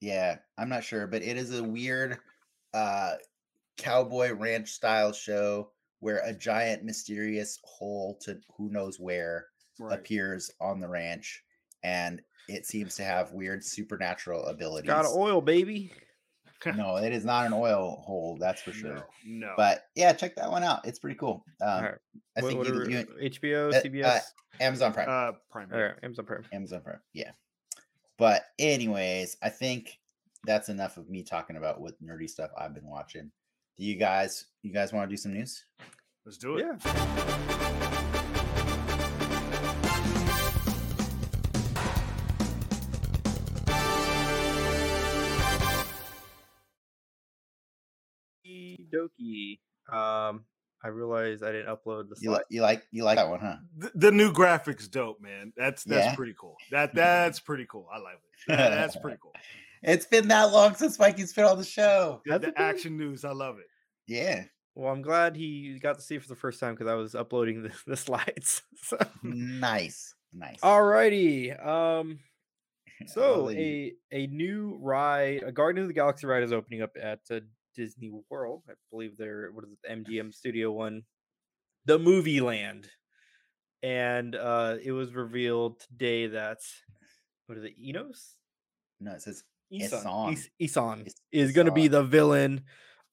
Yeah, 0.00 0.36
I'm 0.58 0.68
not 0.68 0.84
sure, 0.84 1.06
but 1.06 1.22
it 1.22 1.36
is 1.36 1.56
a 1.58 1.62
weird 1.62 2.18
uh 2.72 3.14
cowboy 3.76 4.32
ranch 4.32 4.68
style 4.70 5.12
show 5.12 5.70
where 6.00 6.18
a 6.24 6.32
giant 6.32 6.84
mysterious 6.84 7.58
hole 7.64 8.18
to 8.22 8.38
who 8.56 8.70
knows 8.70 8.98
where 9.00 9.46
Right. 9.80 9.98
appears 9.98 10.52
on 10.60 10.78
the 10.78 10.86
ranch 10.88 11.42
and 11.82 12.22
it 12.48 12.64
seems 12.66 12.94
to 12.96 13.02
have 13.04 13.32
weird 13.32 13.64
supernatural 13.64 14.44
abilities. 14.46 14.86
Got 14.86 15.06
oil, 15.06 15.40
baby. 15.40 15.90
no, 16.76 16.96
it 16.96 17.12
is 17.12 17.24
not 17.24 17.46
an 17.46 17.52
oil 17.52 18.00
hole, 18.06 18.36
that's 18.40 18.62
for 18.62 18.70
sure. 18.70 18.94
No, 18.94 19.48
no. 19.48 19.52
But 19.56 19.86
yeah, 19.96 20.12
check 20.12 20.36
that 20.36 20.48
one 20.50 20.62
out. 20.62 20.86
It's 20.86 21.00
pretty 21.00 21.16
cool. 21.16 21.44
Um, 21.60 21.68
Alright, 21.68 21.94
I 22.36 22.40
What- 22.42 22.48
think 22.48 22.58
what 22.58 22.68
you, 22.68 22.74
are- 22.80 22.88
you 22.90 23.06
HBO, 23.30 23.72
uh, 23.72 23.76
uh, 23.76 23.82
CBS. 23.82 24.20
Amazon 24.60 24.92
Prime. 24.92 25.08
uh, 25.08 25.32
Prime. 25.50 25.68
All 25.72 25.80
right, 25.80 25.94
Amazon 26.04 26.24
Prime. 26.26 26.44
Amazon 26.52 26.80
Prime. 26.82 27.00
Yeah. 27.12 27.32
But 28.18 28.44
anyways, 28.58 29.36
I 29.42 29.48
think 29.48 29.98
that's 30.44 30.68
enough 30.68 30.96
of 30.96 31.08
me 31.08 31.22
talking 31.22 31.56
about 31.56 31.80
what 31.80 32.00
nerdy 32.02 32.28
stuff 32.28 32.50
I've 32.58 32.74
been 32.74 32.88
watching. 32.88 33.30
Do 33.76 33.84
you 33.84 33.96
guys 33.96 34.46
you 34.62 34.72
guys 34.72 34.92
want 34.92 35.08
to 35.08 35.12
do 35.12 35.16
some 35.16 35.32
news? 35.32 35.64
Let's 36.24 36.38
do 36.38 36.56
it. 36.56 36.64
Yeah. 36.64 37.74
Doki. 48.94 49.58
Um, 49.92 50.44
I 50.84 50.88
realized 50.88 51.42
I 51.42 51.50
didn't 51.50 51.74
upload 51.74 52.10
the 52.10 52.16
You 52.20 52.28
slide. 52.28 52.32
like 52.36 52.44
you 52.50 52.60
like 52.62 52.86
you 52.92 53.04
like 53.04 53.16
that 53.16 53.28
one, 53.28 53.40
huh? 53.40 53.56
The, 53.78 53.90
the 53.94 54.12
new 54.12 54.32
graphics, 54.32 54.88
dope, 54.90 55.20
man. 55.20 55.52
That's 55.56 55.82
that's 55.84 56.06
Yeah? 56.06 56.14
pretty 56.14 56.34
cool. 56.38 56.56
That 56.70 56.94
that's 56.94 57.40
pretty 57.40 57.66
cool. 57.68 57.88
I 57.92 57.98
like 57.98 58.14
it. 58.16 58.20
That- 58.48 58.70
that's 58.70 58.96
pretty 58.96 59.18
cool. 59.20 59.32
It's 59.86 60.06
been 60.06 60.28
that 60.28 60.44
long 60.50 60.74
since 60.76 60.98
Mikey's 60.98 61.34
been 61.34 61.44
on 61.44 61.58
the 61.58 61.64
show. 61.64 62.22
The, 62.24 62.38
the 62.38 62.48
it 62.48 62.54
been? 62.56 62.64
action 62.64 62.96
news, 62.96 63.22
I 63.22 63.32
love 63.32 63.58
it. 63.58 63.66
Yeah. 64.06 64.44
Well, 64.74 64.90
I'm 64.90 65.02
glad 65.02 65.36
he 65.36 65.78
got 65.78 65.96
to 65.96 66.02
see 66.02 66.14
it 66.14 66.22
for 66.22 66.28
the 66.28 66.34
first 66.34 66.58
time 66.58 66.72
because 66.74 66.86
I 66.86 66.94
was 66.94 67.14
uploading 67.14 67.62
the, 67.64 67.70
the 67.86 67.96
slides. 67.96 68.62
So, 68.82 68.96
Nice. 69.22 70.14
Nice. 70.32 70.58
alrighty. 70.62 71.52
Um, 71.66 72.18
so 73.06 73.50
a 73.50 73.92
a 74.10 74.26
new 74.28 74.78
ride, 74.80 75.42
a 75.42 75.52
Guardian 75.52 75.82
of 75.82 75.88
the 75.88 75.94
Galaxy 75.94 76.26
ride, 76.26 76.42
is 76.44 76.52
opening 76.52 76.80
up 76.80 76.96
at 76.98 77.20
uh, 77.30 77.40
Disney 77.74 78.10
World. 78.30 78.62
I 78.68 78.74
believe 78.90 79.16
they're 79.16 79.50
what 79.52 79.64
is 79.64 79.70
it, 79.82 80.04
MGM 80.04 80.32
Studio 80.34 80.72
One, 80.72 81.02
the 81.84 81.98
Movie 81.98 82.40
Land, 82.40 82.88
and 83.82 84.34
uh, 84.34 84.76
it 84.82 84.92
was 84.92 85.12
revealed 85.14 85.80
today 85.80 86.28
that 86.28 86.58
what 87.46 87.58
is 87.58 87.64
it, 87.64 87.74
Enos? 87.78 88.36
no, 89.00 89.12
it 89.12 89.22
says 89.22 89.42
Eson, 89.72 90.04
Eson. 90.04 90.32
Is- 90.32 90.50
Eson 90.62 91.06
Is- 91.06 91.14
is 91.32 91.52
going 91.52 91.66
to 91.66 91.72
be 91.72 91.88
the 91.88 92.02
villain 92.04 92.62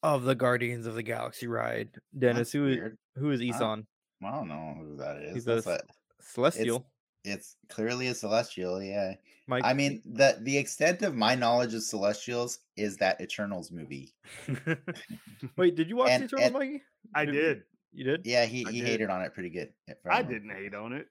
of 0.04 0.24
the 0.24 0.36
Guardians 0.36 0.86
of 0.86 0.96
the 0.96 1.04
Galaxy 1.04 1.48
ride. 1.48 1.90
Dennis, 2.18 2.38
That's 2.38 2.52
who 2.54 2.68
is, 2.68 2.80
who 3.18 3.32
is? 3.32 3.42
Eson? 3.42 3.86
I 4.24 4.32
don't 4.32 4.48
know 4.48 4.76
who 4.80 4.98
that 4.98 5.18
is. 5.18 5.34
He's 5.36 5.46
That's 5.46 5.66
a 5.68 5.72
a- 5.76 5.80
Celestial. 6.24 6.86
It's 7.24 7.56
clearly 7.70 8.08
a 8.08 8.14
celestial, 8.16 8.82
yeah. 8.82 9.14
Mike, 9.48 9.64
I 9.66 9.74
mean, 9.74 10.02
the 10.06 10.38
the 10.42 10.58
extent 10.58 11.02
of 11.02 11.16
my 11.16 11.36
knowledge 11.36 11.74
of 11.74 11.84
celestials 11.84 12.60
is 12.78 12.98
that 12.98 13.20
Eternals 13.22 13.72
movie. 13.72 14.14
wait, 15.58 15.76
did 15.76 15.90
you 15.90 15.98
watch 15.98 16.10
And- 16.12 16.24
the 16.24 16.26
Eternals, 16.28 16.46
and- 16.48 16.54
Mikey? 16.54 16.82
I 17.16 17.26
Did- 17.26 17.32
did. 17.34 17.64
You 17.94 18.04
did? 18.06 18.22
Yeah, 18.26 18.46
he, 18.46 18.66
I 18.66 18.72
he 18.72 18.80
did. 18.80 18.88
hated 18.88 19.10
on 19.10 19.22
it 19.22 19.34
pretty 19.34 19.50
good. 19.50 19.74
I 20.10 20.22
didn't 20.24 20.50
hate 20.52 20.74
on 20.74 20.94
it. 20.94 21.08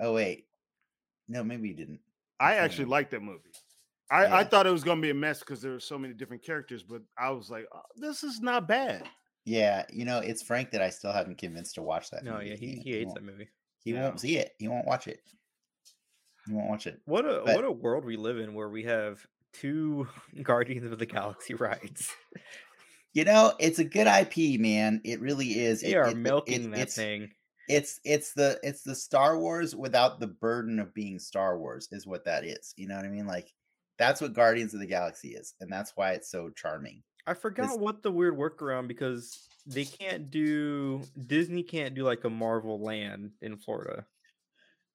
Oh 0.00 0.14
wait, 0.14 0.46
no, 1.28 1.44
maybe 1.44 1.68
you 1.68 1.74
didn't. 1.74 2.00
I 2.40 2.54
actually 2.54 2.86
liked 2.86 3.10
that 3.10 3.20
movie. 3.22 3.40
I, 4.10 4.38
I 4.40 4.44
thought 4.44 4.66
it 4.66 4.72
was 4.72 4.82
gonna 4.82 5.00
be 5.02 5.10
a 5.10 5.14
mess 5.14 5.40
because 5.40 5.60
there 5.60 5.72
were 5.72 5.80
so 5.80 5.98
many 5.98 6.14
different 6.14 6.42
characters, 6.42 6.82
but 6.82 7.02
I 7.18 7.30
was 7.30 7.50
like, 7.50 7.66
oh, 7.74 7.80
this 7.96 8.24
is 8.24 8.40
not 8.40 8.66
bad. 8.66 9.06
Yeah, 9.44 9.84
you 9.92 10.04
know, 10.06 10.18
it's 10.20 10.42
Frank 10.42 10.70
that 10.70 10.80
I 10.80 10.88
still 10.88 11.12
haven't 11.12 11.36
convinced 11.36 11.74
to 11.74 11.82
watch 11.82 12.08
that. 12.10 12.24
No, 12.24 12.34
movie. 12.34 12.48
yeah, 12.50 12.56
he, 12.56 12.66
he 12.82 12.92
hates 12.92 13.12
that 13.12 13.22
won't, 13.22 13.32
movie. 13.38 13.48
He 13.84 13.92
Yeah. 13.92 14.04
won't 14.04 14.20
see 14.20 14.38
it. 14.38 14.52
He 14.58 14.68
won't 14.68 14.86
watch 14.86 15.08
it. 15.08 15.20
He 16.46 16.52
won't 16.52 16.68
watch 16.68 16.86
it. 16.86 17.00
What 17.04 17.24
a 17.24 17.42
But- 17.44 17.56
what 17.56 17.64
a 17.64 17.72
world 17.72 18.04
we 18.04 18.16
live 18.16 18.38
in 18.38 18.54
where 18.54 18.68
we 18.68 18.82
have 18.84 19.24
two 19.52 20.08
Guardians 20.42 20.90
of 20.92 20.98
the 20.98 21.06
Galaxy 21.06 21.54
rides. 21.68 22.10
You 23.14 23.24
know, 23.24 23.52
it's 23.60 23.78
a 23.78 23.84
good 23.84 24.06
IP, 24.06 24.58
man. 24.60 25.00
It 25.04 25.20
really 25.20 25.58
is. 25.60 25.82
They 25.82 25.92
It- 25.92 25.96
are 25.96 26.08
it- 26.08 26.12
it- 26.12 26.16
milking 26.16 26.64
it- 26.64 26.70
that 26.72 26.80
it's, 26.80 26.94
thing. 26.96 27.30
It's 27.68 28.00
it's 28.04 28.32
the 28.32 28.58
it's 28.64 28.82
the 28.82 28.94
Star 28.94 29.38
Wars 29.38 29.76
without 29.76 30.18
the 30.18 30.26
burden 30.26 30.78
of 30.80 30.92
being 30.94 31.18
Star 31.20 31.58
Wars 31.58 31.88
is 31.92 32.06
what 32.06 32.24
that 32.24 32.44
is. 32.44 32.74
You 32.76 32.88
know 32.88 32.96
what 32.96 33.04
I 33.04 33.08
mean? 33.08 33.26
Like 33.26 33.48
that's 33.98 34.20
what 34.20 34.32
Guardians 34.32 34.74
of 34.74 34.80
the 34.80 34.86
Galaxy 34.86 35.28
is, 35.34 35.54
and 35.60 35.70
that's 35.70 35.92
why 35.94 36.12
it's 36.12 36.28
so 36.30 36.50
charming. 36.50 37.02
I 37.24 37.34
forgot 37.34 37.78
what 37.78 38.02
the 38.02 38.10
weird 38.10 38.36
workaround 38.36 38.88
because 38.88 39.46
they 39.64 39.84
can't 39.84 40.28
do 40.28 41.02
Disney 41.28 41.62
can't 41.62 41.94
do 41.94 42.02
like 42.02 42.24
a 42.24 42.30
Marvel 42.30 42.82
land 42.82 43.30
in 43.42 43.56
Florida. 43.56 44.06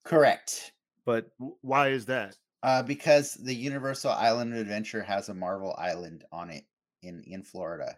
Correct. 0.03 0.73
But 1.07 1.31
Why 1.61 1.87
is 1.87 2.05
that? 2.05 2.35
Uh, 2.61 2.83
because 2.83 3.33
the 3.35 3.53
Universal 3.55 4.11
Island 4.11 4.53
Adventure 4.53 5.01
has 5.01 5.29
a 5.29 5.33
Marvel 5.33 5.73
Island 5.79 6.23
on 6.31 6.49
it. 6.51 6.65
in 7.01 7.23
in 7.25 7.43
Florida, 7.43 7.95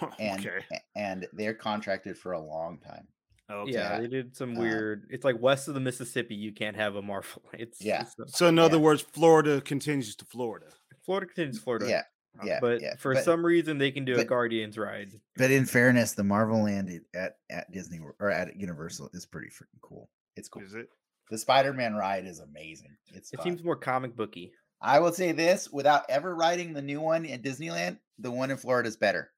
and 0.18 0.40
okay. 0.46 0.58
and 0.94 1.26
they're 1.32 1.54
contracted 1.54 2.18
for 2.18 2.32
a 2.32 2.40
long 2.40 2.78
time. 2.78 3.06
Okay. 3.50 3.72
Yeah, 3.72 4.00
they 4.00 4.06
did 4.08 4.36
some 4.36 4.56
Uh, 4.56 4.60
weird. 4.60 5.06
It's 5.10 5.24
like 5.24 5.40
west 5.40 5.68
of 5.68 5.74
the 5.74 5.80
Mississippi, 5.80 6.34
you 6.34 6.52
can't 6.52 6.76
have 6.76 6.94
a 6.96 7.02
Marvel. 7.02 7.42
It's 7.54 7.80
Yeah. 7.80 8.02
it's 8.02 8.18
a- 8.18 8.28
So 8.28 8.46
in 8.48 8.58
other 8.58 8.76
Yeah. 8.76 8.82
words, 8.82 9.02
Florida 9.02 9.60
continues 9.60 10.14
to 10.16 10.24
Florida. 10.24 10.66
Florida 11.04 11.26
continues 11.26 11.58
Florida. 11.58 11.88
Yeah, 11.88 12.02
Uh, 12.40 12.44
yeah, 12.46 12.58
but 12.60 12.80
yeah. 12.82 12.96
for 12.96 13.14
But- 13.14 13.24
some 13.24 13.44
reason 13.46 13.78
they 13.78 13.90
can 13.92 14.04
do 14.04 14.18
a 14.18 14.24
Guardians 14.24 14.76
ride. 14.76 15.12
But 15.36 15.50
in 15.50 15.64
fairness, 15.66 16.12
the 16.14 16.24
Marvel 16.24 16.62
Land 16.64 16.90
at 17.14 17.36
at 17.50 17.70
Disney 17.72 18.00
or 18.18 18.30
at 18.30 18.56
Universal 18.56 19.10
is 19.14 19.24
pretty 19.26 19.48
freaking 19.48 19.80
cool. 19.82 20.10
It's 20.36 20.48
cool. 20.48 20.62
Is 20.62 20.74
it? 20.74 20.88
The 21.32 21.38
Spider-Man 21.38 21.94
ride 21.94 22.26
is 22.26 22.40
amazing. 22.40 22.94
It's 23.14 23.32
It 23.32 23.38
fun. 23.38 23.44
seems 23.44 23.64
more 23.64 23.74
comic 23.74 24.14
booky. 24.14 24.52
I 24.82 24.98
will 25.00 25.12
say 25.14 25.32
this 25.32 25.70
without 25.72 26.02
ever 26.10 26.34
riding 26.36 26.74
the 26.74 26.82
new 26.82 27.00
one 27.00 27.24
at 27.24 27.42
Disneyland, 27.42 27.96
the 28.18 28.30
one 28.30 28.50
in 28.50 28.58
Florida 28.58 28.86
is 28.86 28.98
better. 28.98 29.30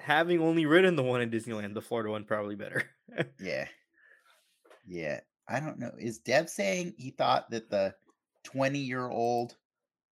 Having 0.00 0.40
only 0.42 0.66
ridden 0.66 0.94
the 0.94 1.02
one 1.02 1.22
in 1.22 1.30
Disneyland, 1.30 1.72
the 1.72 1.80
Florida 1.80 2.10
one 2.10 2.24
probably 2.24 2.56
better. 2.56 2.84
Yeah. 3.40 3.66
Yeah. 4.86 5.20
I 5.48 5.60
don't 5.60 5.78
know. 5.78 5.92
Is 5.98 6.18
Dev 6.18 6.50
saying 6.50 6.92
he 6.98 7.10
thought 7.10 7.50
that 7.52 7.70
the 7.70 7.94
20 8.44 8.78
year 8.78 9.08
old 9.08 9.56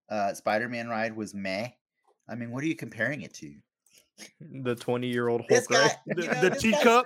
uh, 0.09 0.33
Spider 0.33 0.67
Man 0.67 0.87
ride 0.87 1.15
was 1.15 1.33
meh? 1.35 1.67
I 2.27 2.33
mean, 2.35 2.49
what 2.51 2.63
are 2.63 2.67
you 2.67 2.75
comparing 2.75 3.21
it 3.21 3.33
to? 3.35 3.53
the 4.39 4.75
twenty-year-old 4.75 5.43
This 5.47 5.67
Hulk 5.67 5.81
guy- 5.81 5.95
The, 6.15 6.21
You 6.23 6.27
know, 6.29 6.41
the 6.41 6.49
teacup. 6.55 7.05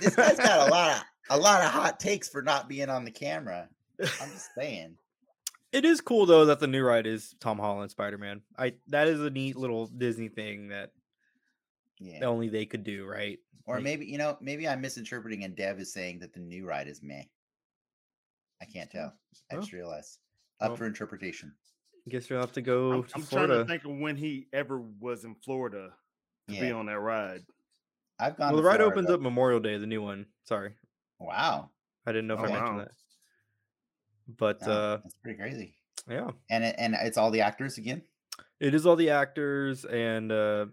This 0.00 0.14
guy's 0.16 0.38
got 0.38 0.68
a 0.68 0.70
lot 0.70 0.96
of 0.96 1.02
a 1.30 1.38
lot 1.38 1.62
of 1.62 1.70
hot 1.70 2.00
takes 2.00 2.28
for 2.28 2.42
not 2.42 2.68
being 2.68 2.88
on 2.88 3.04
the 3.04 3.10
camera. 3.10 3.68
I'm 4.00 4.30
just 4.30 4.50
saying. 4.58 4.96
It 5.72 5.84
is 5.84 6.00
cool 6.00 6.26
though 6.26 6.44
that 6.46 6.60
the 6.60 6.66
new 6.66 6.82
ride 6.84 7.06
is 7.06 7.34
Tom 7.40 7.58
Holland 7.58 7.90
Spider-Man. 7.90 8.42
I 8.58 8.74
that 8.88 9.08
is 9.08 9.20
a 9.20 9.30
neat 9.30 9.56
little 9.56 9.86
Disney 9.86 10.28
thing 10.28 10.68
that 10.68 10.92
Yeah. 11.98 12.24
only 12.26 12.48
they 12.48 12.66
could 12.66 12.84
do, 12.84 13.06
right? 13.06 13.38
Or 13.64 13.76
like- 13.76 13.84
maybe, 13.84 14.06
you 14.06 14.18
know, 14.18 14.36
maybe 14.40 14.68
I'm 14.68 14.80
misinterpreting 14.80 15.44
and 15.44 15.56
Dev 15.56 15.78
is 15.80 15.92
saying 15.92 16.18
that 16.18 16.34
the 16.34 16.40
new 16.40 16.66
ride 16.66 16.88
is 16.88 17.02
meh. 17.02 17.22
I 18.60 18.64
can't 18.66 18.90
tell. 18.90 19.12
I 19.50 19.56
just 19.56 19.72
realized. 19.72 20.18
Up 20.60 20.70
Well, 20.70 20.76
for 20.76 20.86
interpretation. 20.86 21.52
Guess 22.08 22.28
you'll 22.28 22.40
have 22.40 22.52
to 22.52 22.62
go 22.62 22.92
I'm, 22.92 23.04
to 23.04 23.12
I'm 23.16 23.26
trying 23.26 23.48
to 23.48 23.64
think 23.64 23.84
of 23.84 23.92
when 23.92 24.16
he 24.16 24.48
ever 24.52 24.80
was 25.00 25.24
in 25.24 25.34
Florida 25.36 25.92
to 26.48 26.60
be 26.60 26.70
on 26.70 26.86
that 26.86 26.98
ride. 26.98 27.42
I've 28.18 28.36
gone 28.36 28.52
Well, 28.52 28.62
the 28.62 28.68
ride 28.68 28.80
opens 28.80 29.08
up 29.08 29.20
Memorial 29.20 29.60
Day, 29.60 29.78
the 29.78 29.86
new 29.86 30.02
one. 30.02 30.26
Sorry, 30.44 30.72
Wow. 31.24 31.70
I 32.06 32.12
didn't 32.12 32.26
know 32.26 32.34
if 32.34 32.40
Oh, 32.40 32.44
I 32.44 32.46
mentioned 32.52 32.78
wow. 32.78 32.84
that. 32.84 32.92
But 34.38 34.58
Yeah, 34.62 34.70
uh, 34.72 34.96
that's 35.02 35.14
pretty 35.22 35.38
crazy. 35.38 35.74
yeah, 36.08 36.30
And 36.50 36.64
it, 36.64 36.74
and 36.78 36.94
it's 37.00 37.16
all 37.18 37.30
the 37.30 37.40
actors 37.40 37.78
again. 37.78 38.02
it 38.60 38.74
is 38.74 38.86
all 38.86 38.96
the 38.96 39.10
actors 39.10 39.84
and 39.84 40.30
uh, 40.32 40.66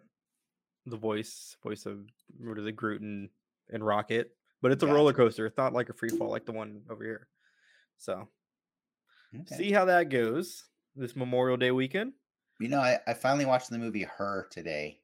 the 0.85 0.97
voice, 0.97 1.55
voice 1.63 1.85
of 1.85 1.99
what 2.39 2.57
is 2.57 2.65
it, 2.65 2.75
Groot 2.75 3.01
and, 3.01 3.29
and 3.71 3.85
Rocket. 3.85 4.35
But 4.61 4.71
it's 4.71 4.83
a 4.83 4.85
Gotcha. 4.85 4.95
roller 4.95 5.13
coaster. 5.13 5.45
It's 5.45 5.57
not 5.57 5.73
like 5.73 5.89
a 5.89 5.93
free 5.93 6.09
fall 6.09 6.29
like 6.29 6.45
the 6.45 6.51
one 6.51 6.81
over 6.89 7.03
here. 7.03 7.27
So 7.97 8.27
Okay. 9.41 9.55
see 9.55 9.71
how 9.71 9.85
that 9.85 10.09
goes 10.09 10.65
this 10.95 11.15
Memorial 11.15 11.57
Day 11.57 11.71
weekend. 11.71 12.13
You 12.59 12.67
know, 12.67 12.79
I, 12.79 12.99
I 13.07 13.13
finally 13.13 13.45
watched 13.45 13.69
the 13.69 13.77
movie 13.77 14.03
Her 14.03 14.47
today. 14.51 14.98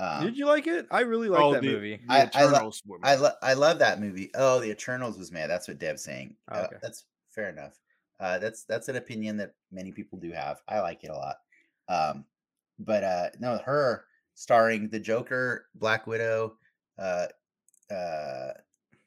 Um, 0.00 0.24
Did 0.24 0.36
you 0.36 0.46
like 0.46 0.66
it? 0.66 0.86
I 0.90 1.00
really 1.00 1.28
like 1.28 1.54
that 1.54 1.62
the, 1.62 1.72
movie. 1.72 1.96
the 2.06 2.12
I- 2.12 2.30
I 2.34 2.44
lo- 2.44 2.70
I 3.02 3.14
lo- 3.16 3.30
I 3.42 3.54
love 3.54 3.80
that 3.80 4.00
movie. 4.00 4.30
Oh, 4.34 4.60
the 4.60 4.70
Eternals 4.70 5.18
was 5.18 5.32
mad. 5.32 5.50
That's 5.50 5.66
what 5.66 5.78
Dev's 5.78 6.04
saying. 6.04 6.36
Oh, 6.50 6.60
Uh, 6.60 6.68
that's 6.80 7.04
fair 7.30 7.48
enough. 7.48 7.78
Uh, 8.20 8.38
that's 8.38 8.64
that's 8.64 8.88
an 8.88 8.96
opinion 8.96 9.36
that 9.38 9.54
many 9.72 9.90
people 9.92 10.18
do 10.18 10.30
have. 10.32 10.60
I 10.68 10.80
like 10.80 11.02
it 11.04 11.10
a 11.10 11.14
lot. 11.16 11.36
Um, 11.88 12.24
but 12.78 13.02
uh, 13.02 13.30
no, 13.40 13.58
her 13.58 14.04
starring 14.34 14.88
the 14.88 15.00
Joker, 15.00 15.66
Black 15.74 16.06
Widow, 16.06 16.56
uh, 16.98 17.26
uh, 17.90 18.52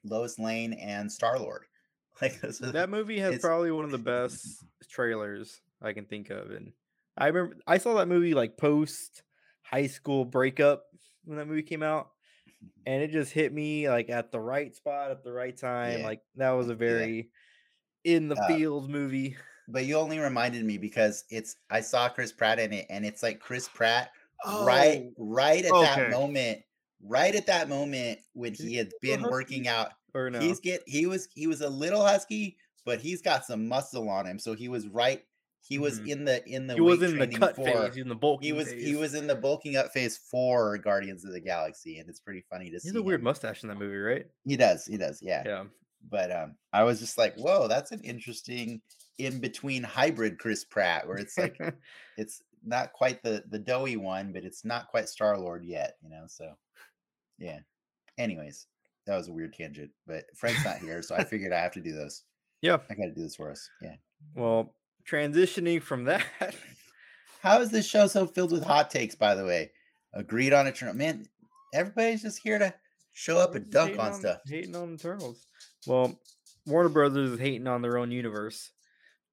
Lois 0.04 0.38
Lane, 0.38 0.74
and 0.74 1.10
Star 1.10 1.38
Lord. 1.38 1.64
Like 2.20 2.38
That 2.40 2.90
movie 2.90 3.18
has 3.18 3.40
probably 3.40 3.70
one 3.72 3.86
of 3.86 3.90
the 3.90 3.98
best 3.98 4.62
trailers 4.90 5.60
I 5.80 5.92
can 5.94 6.04
think 6.04 6.28
of, 6.30 6.50
and 6.50 6.72
I 7.16 7.28
remember 7.28 7.56
I 7.66 7.78
saw 7.78 7.94
that 7.94 8.06
movie 8.08 8.34
like 8.34 8.58
post 8.58 9.22
high 9.72 9.86
school 9.86 10.24
breakup 10.24 10.86
when 11.24 11.38
that 11.38 11.46
movie 11.46 11.62
came 11.62 11.82
out, 11.82 12.10
and 12.86 13.02
it 13.02 13.10
just 13.10 13.32
hit 13.32 13.52
me 13.52 13.88
like 13.88 14.10
at 14.10 14.32
the 14.32 14.40
right 14.40 14.74
spot 14.74 15.10
at 15.10 15.24
the 15.24 15.32
right 15.32 15.56
time. 15.56 16.00
Yeah. 16.00 16.04
Like 16.06 16.22
that 16.36 16.50
was 16.52 16.68
a 16.68 16.72
Yeah. 16.72 16.76
very 16.76 17.30
in 18.04 18.28
the 18.28 18.36
Uh, 18.36 18.46
field 18.48 18.90
movie. 18.90 19.36
but 19.68 19.84
you 19.86 19.96
only 19.96 20.18
reminded 20.18 20.64
me 20.64 20.78
because 20.78 21.24
it's 21.30 21.56
I 21.70 21.80
saw 21.80 22.08
Chris 22.08 22.32
Pratt 22.32 22.58
in 22.58 22.72
it, 22.72 22.86
and 22.90 23.06
it's 23.06 23.22
like 23.22 23.40
Chris 23.40 23.68
Pratt 23.68 24.10
right 24.44 25.04
Oh, 25.06 25.14
right 25.18 25.64
at 25.64 25.70
that 25.70 26.10
moment, 26.10 26.62
right 27.00 27.34
at 27.34 27.46
that 27.46 27.68
moment 27.68 28.18
when 28.32 28.54
he 28.54 28.70
he 28.70 28.74
had 28.76 28.92
been 29.00 29.22
working 29.22 29.68
out. 29.68 29.92
Or 30.14 30.28
no? 30.30 30.40
He's 30.40 30.60
get 30.60 30.82
he 30.86 31.06
was 31.06 31.28
he 31.34 31.46
was 31.46 31.60
a 31.62 31.70
little 31.70 32.04
husky, 32.04 32.58
but 32.84 33.00
he's 33.00 33.22
got 33.22 33.44
some 33.46 33.68
muscle 33.68 34.08
on 34.10 34.26
him. 34.26 34.38
So 34.38 34.54
he 34.54 34.68
was 34.68 34.88
right. 34.88 35.22
He 35.64 35.78
was 35.78 36.00
Mhm. 36.00 36.08
in 36.08 36.24
the 36.24 36.48
in 36.48 36.66
the 36.66 36.74
he 36.74 36.80
was 36.80 37.02
in 37.02 37.18
the 37.18 37.26
cut 37.28 37.54
for- 37.56 37.64
phase, 37.64 37.96
in 37.96 38.08
the 38.08 38.14
bulking 38.16 38.46
He 38.46 38.52
was 38.52 38.70
he 38.70 38.96
was 38.96 39.14
in 39.14 39.26
the 39.28 39.34
bulking 39.36 39.76
up 39.76 39.92
phase 39.92 40.16
for 40.18 40.76
Guardians 40.78 41.24
of 41.24 41.32
the 41.32 41.40
Galaxy, 41.40 41.98
and 41.98 42.08
it's 42.08 42.20
pretty 42.20 42.44
funny 42.50 42.66
to 42.66 42.72
He 42.76 42.80
see. 42.80 42.88
has 42.88 42.96
a 42.96 43.02
weird 43.02 43.20
him. 43.20 43.24
mustache 43.24 43.62
in 43.62 43.68
that 43.68 43.78
movie, 43.78 43.96
right? 43.96 44.26
He 44.44 44.56
does, 44.56 44.84
he 44.86 44.96
does, 44.96 45.20
yeah. 45.22 45.42
Yeah. 45.46 45.64
But 46.10 46.32
um, 46.32 46.56
I 46.72 46.82
was 46.82 46.98
just 46.98 47.16
like, 47.16 47.36
whoa, 47.36 47.68
that's 47.68 47.92
an 47.92 48.00
interesting 48.00 48.82
in 49.18 49.38
between 49.40 49.84
hybrid 49.84 50.38
Chris 50.38 50.64
Pratt, 50.64 51.06
where 51.06 51.18
it's 51.18 51.38
like 51.38 51.56
it's 52.18 52.42
not 52.64 52.92
quite 52.92 53.22
the 53.22 53.44
the 53.48 53.58
doughy 53.60 53.96
one, 53.96 54.32
but 54.32 54.44
it's 54.44 54.64
not 54.64 54.88
quite 54.88 55.08
Star 55.08 55.38
Lord 55.38 55.64
yet, 55.64 55.96
you 56.02 56.10
know. 56.10 56.24
So, 56.26 56.56
yeah. 57.38 57.60
Anyways, 58.18 58.66
that 59.06 59.16
was 59.16 59.28
a 59.28 59.32
weird 59.32 59.52
tangent, 59.54 59.92
but 60.08 60.24
Frank's 60.36 60.64
not 60.64 60.78
here, 60.78 61.02
so 61.02 61.14
I 61.14 61.22
figured 61.24 61.52
I 61.52 61.60
have 61.60 61.72
to 61.74 61.80
do 61.80 61.92
this. 61.92 62.24
yeah. 62.62 62.78
I 62.90 62.94
got 62.94 63.04
to 63.04 63.12
do 63.12 63.22
this 63.22 63.36
for 63.36 63.50
us. 63.50 63.68
Yeah. 63.80 63.94
Well, 64.34 64.74
transitioning 65.10 65.82
from 65.82 66.04
that. 66.04 66.24
How 67.40 67.60
is 67.60 67.70
this 67.70 67.86
show 67.86 68.06
so 68.06 68.26
filled 68.26 68.52
with 68.52 68.64
hot 68.64 68.90
takes? 68.90 69.14
By 69.14 69.34
the 69.34 69.44
way, 69.44 69.72
agreed 70.14 70.52
on 70.52 70.66
Eternal. 70.66 70.94
Man, 70.94 71.26
everybody's 71.74 72.22
just 72.22 72.40
here 72.42 72.58
to 72.58 72.72
show 73.12 73.38
up 73.38 73.54
and 73.54 73.70
dunk 73.70 73.90
hating 73.90 74.00
on 74.04 74.14
stuff. 74.14 74.38
Hating 74.46 74.76
on 74.76 74.94
Eternals. 74.94 75.46
Well, 75.86 76.18
Warner 76.66 76.88
Brothers 76.88 77.32
is 77.32 77.38
hating 77.40 77.66
on 77.66 77.82
their 77.82 77.98
own 77.98 78.10
universe. 78.12 78.70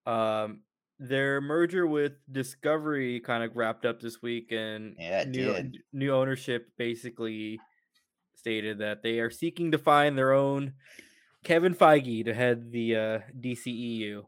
Um, 0.08 0.62
their 0.97 1.39
merger 1.39 1.86
with 1.86 2.13
Discovery 2.32 3.19
kind 3.19 3.43
of 3.43 3.55
wrapped 3.55 3.86
up 3.86 4.01
this 4.01 4.21
week, 4.21 4.51
and 4.51 4.95
Yeah, 4.97 5.23
new 5.25 5.53
did. 5.53 5.77
new 5.93 6.12
ownership 6.12 6.69
basically 6.77 7.60
stated 8.36 8.79
that 8.79 9.03
they 9.03 9.19
are 9.19 9.29
seeking 9.29 9.71
to 9.71 9.77
find 9.77 10.17
their 10.17 10.34
own 10.34 10.73
Kevin 11.43 11.75
Feige 11.75 12.25
to 12.25 12.34
head 12.34 12.71
the 12.71 12.95
uh, 12.95 13.19
DCEU. 13.39 14.23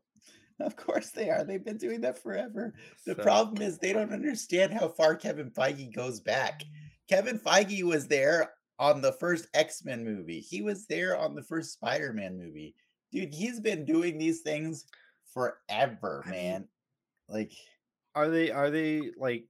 Of 0.65 0.75
course 0.75 1.09
they 1.11 1.29
are. 1.29 1.43
They've 1.43 1.63
been 1.63 1.77
doing 1.77 2.01
that 2.01 2.21
forever. 2.21 2.73
The 3.05 3.15
So- 3.15 3.21
problem 3.23 3.61
is 3.61 3.77
they 3.77 3.93
don't 3.93 4.13
understand 4.13 4.73
how 4.73 4.87
far 4.89 5.15
Kevin 5.15 5.51
Feige 5.51 5.93
goes 5.93 6.19
back. 6.19 6.61
Kevin 7.09 7.39
Feige 7.39 7.83
was 7.83 8.07
there 8.07 8.53
on 8.79 9.01
the 9.01 9.13
first 9.13 9.47
X 9.53 9.83
Men 9.83 10.03
movie. 10.03 10.39
He 10.39 10.61
was 10.61 10.85
there 10.87 11.17
on 11.17 11.35
the 11.35 11.43
first 11.43 11.73
Spider 11.73 12.13
Man 12.13 12.37
movie. 12.37 12.75
Dude, 13.11 13.33
he's 13.33 13.59
been 13.59 13.83
doing 13.85 14.17
these 14.17 14.41
things 14.41 14.85
forever, 15.33 16.23
man. 16.27 16.67
Like, 17.27 17.51
Are 18.15 18.29
they? 18.29 18.51
Are 18.51 18.69
they 18.69 19.11
like? 19.17 19.45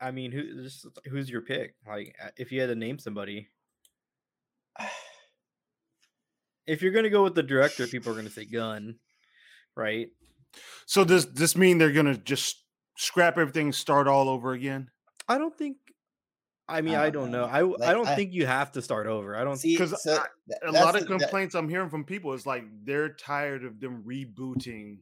I 0.00 0.10
mean, 0.12 0.30
who? 0.32 0.62
Just 0.62 0.86
who's 1.06 1.28
your 1.28 1.42
pick? 1.42 1.74
Like, 1.86 2.14
uh, 2.22 2.30
if 2.36 2.52
you 2.52 2.60
had 2.60 2.68
to 2.68 2.74
name 2.76 2.98
somebody, 2.98 3.48
if 6.66 6.82
you're 6.82 6.92
gonna 6.92 7.10
go 7.10 7.22
with 7.24 7.34
the 7.34 7.42
director, 7.42 7.86
people 7.86 8.12
are 8.12 8.16
gonna 8.16 8.30
say 8.30 8.44
Gunn, 8.44 8.96
right? 9.78 10.08
So 10.86 11.04
does 11.04 11.32
this 11.32 11.56
mean 11.56 11.78
they're 11.78 11.92
gonna 11.92 12.16
just 12.16 12.64
scrap 12.96 13.38
everything, 13.38 13.72
start 13.72 14.08
all 14.08 14.28
over 14.28 14.52
again? 14.52 14.90
I 15.28 15.38
don't 15.38 15.56
think. 15.56 15.76
I 16.70 16.82
mean, 16.82 16.96
I 16.96 17.04
I 17.04 17.10
don't 17.10 17.24
don't 17.24 17.30
know. 17.32 17.46
know. 17.46 17.52
I 17.52 17.58
w- 17.60 17.76
Like, 17.78 17.88
I 17.88 17.92
don't 17.94 18.08
I- 18.08 18.14
think 18.16 18.32
you 18.34 18.44
have 18.46 18.72
to 18.72 18.82
start 18.82 19.06
over. 19.06 19.34
I 19.36 19.44
don't. 19.44 19.56
see, 19.56 19.74
'Cause 19.76 20.02
so 20.02 20.16
th- 20.16 20.58
A 20.66 20.72
lot 20.72 20.94
of 20.96 21.02
the- 21.02 21.08
that- 21.08 21.20
complaints 21.20 21.54
I'm 21.54 21.68
hearing 21.68 21.88
from 21.88 22.04
people 22.04 22.34
is 22.34 22.44
like 22.44 22.64
they're 22.84 23.14
tired 23.14 23.64
of 23.64 23.80
them 23.80 24.04
rebooting 24.04 24.98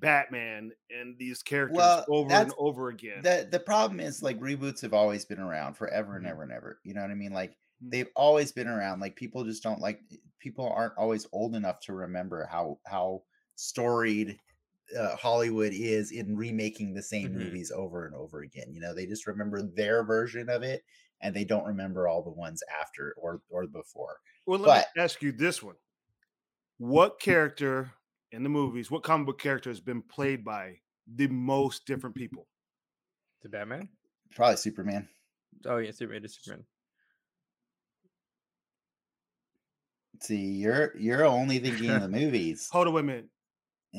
Batman 0.00 0.72
and 0.90 1.16
these 1.18 1.42
characters 1.42 1.76
Well, 1.76 2.04
over 2.08 2.32
and 2.32 2.52
over 2.58 2.88
again. 2.88 3.22
the 3.22 3.48
the 3.50 3.60
problem 3.60 4.00
is 4.00 4.22
like 4.22 4.38
reboots 4.40 4.80
have 4.82 4.94
always 4.94 5.24
been 5.24 5.40
around 5.40 5.74
forever 5.74 6.16
and 6.16 6.26
Mhm. 6.26 6.30
ever 6.30 6.42
and 6.44 6.52
ever. 6.52 6.80
You 6.84 6.94
know 6.94 7.02
what 7.02 7.10
I 7.10 7.14
mean? 7.14 7.32
Like 7.32 7.50
Mhm. 7.52 7.90
they've 7.90 8.10
always 8.16 8.52
been 8.52 8.68
around. 8.68 9.00
Like 9.00 9.16
people 9.16 9.44
just 9.44 9.62
don't 9.62 9.80
like 9.80 10.00
people 10.38 10.68
aren't 10.68 10.96
always 10.96 11.26
old 11.32 11.54
enough 11.54 11.80
to 11.80 11.92
remember 11.92 12.46
how 12.46 12.78
how 12.86 13.22
storied 13.60 14.38
uh, 14.98 15.14
Hollywood 15.16 15.72
is 15.72 16.10
in 16.10 16.34
remaking 16.36 16.94
the 16.94 17.02
same 17.02 17.30
Mhm. 17.30 17.34
movies 17.44 17.70
over 17.70 18.06
and 18.06 18.14
over 18.14 18.40
again. 18.40 18.72
You 18.72 18.80
know, 18.80 18.92
they 18.92 19.06
just 19.06 19.26
remember 19.26 19.62
their 19.62 20.02
version 20.02 20.48
of 20.48 20.62
it 20.64 20.82
and 21.20 21.34
they 21.36 21.44
don't 21.44 21.64
remember 21.66 22.08
all 22.08 22.22
the 22.24 22.30
ones 22.30 22.62
after 22.80 23.14
or 23.16 23.42
or 23.50 23.66
before. 23.68 24.18
well, 24.46 24.58
let 24.58 24.66
but- 24.66 24.96
me 24.96 25.02
ask 25.04 25.22
you 25.22 25.30
this 25.32 25.62
one: 25.62 25.76
What 26.78 27.20
character 27.20 27.92
in 28.32 28.42
the 28.42 28.48
movies, 28.48 28.90
what 28.90 29.02
comic 29.04 29.26
book 29.26 29.38
character 29.40 29.70
has 29.70 29.80
been 29.80 30.02
played 30.02 30.44
by 30.44 30.80
the 31.06 31.28
most 31.28 31.86
different 31.86 32.16
people? 32.16 32.48
To 33.42 33.48
Batman. 33.48 33.88
Probably 34.34 34.56
Superman. 34.56 35.08
Oh 35.66 35.76
yeah, 35.78 35.92
Superman 35.92 36.24
is 36.24 36.34
Superman. 36.40 36.66
See, 40.22 40.36
you're 40.36 40.96
you're 40.98 41.24
only 41.24 41.58
thinking 41.58 41.90
of 41.90 42.02
the 42.02 42.08
movies. 42.20 42.68
Hold 42.72 42.88
on, 42.88 42.94
wait 42.94 43.00
a 43.00 43.04
minute. 43.04 43.28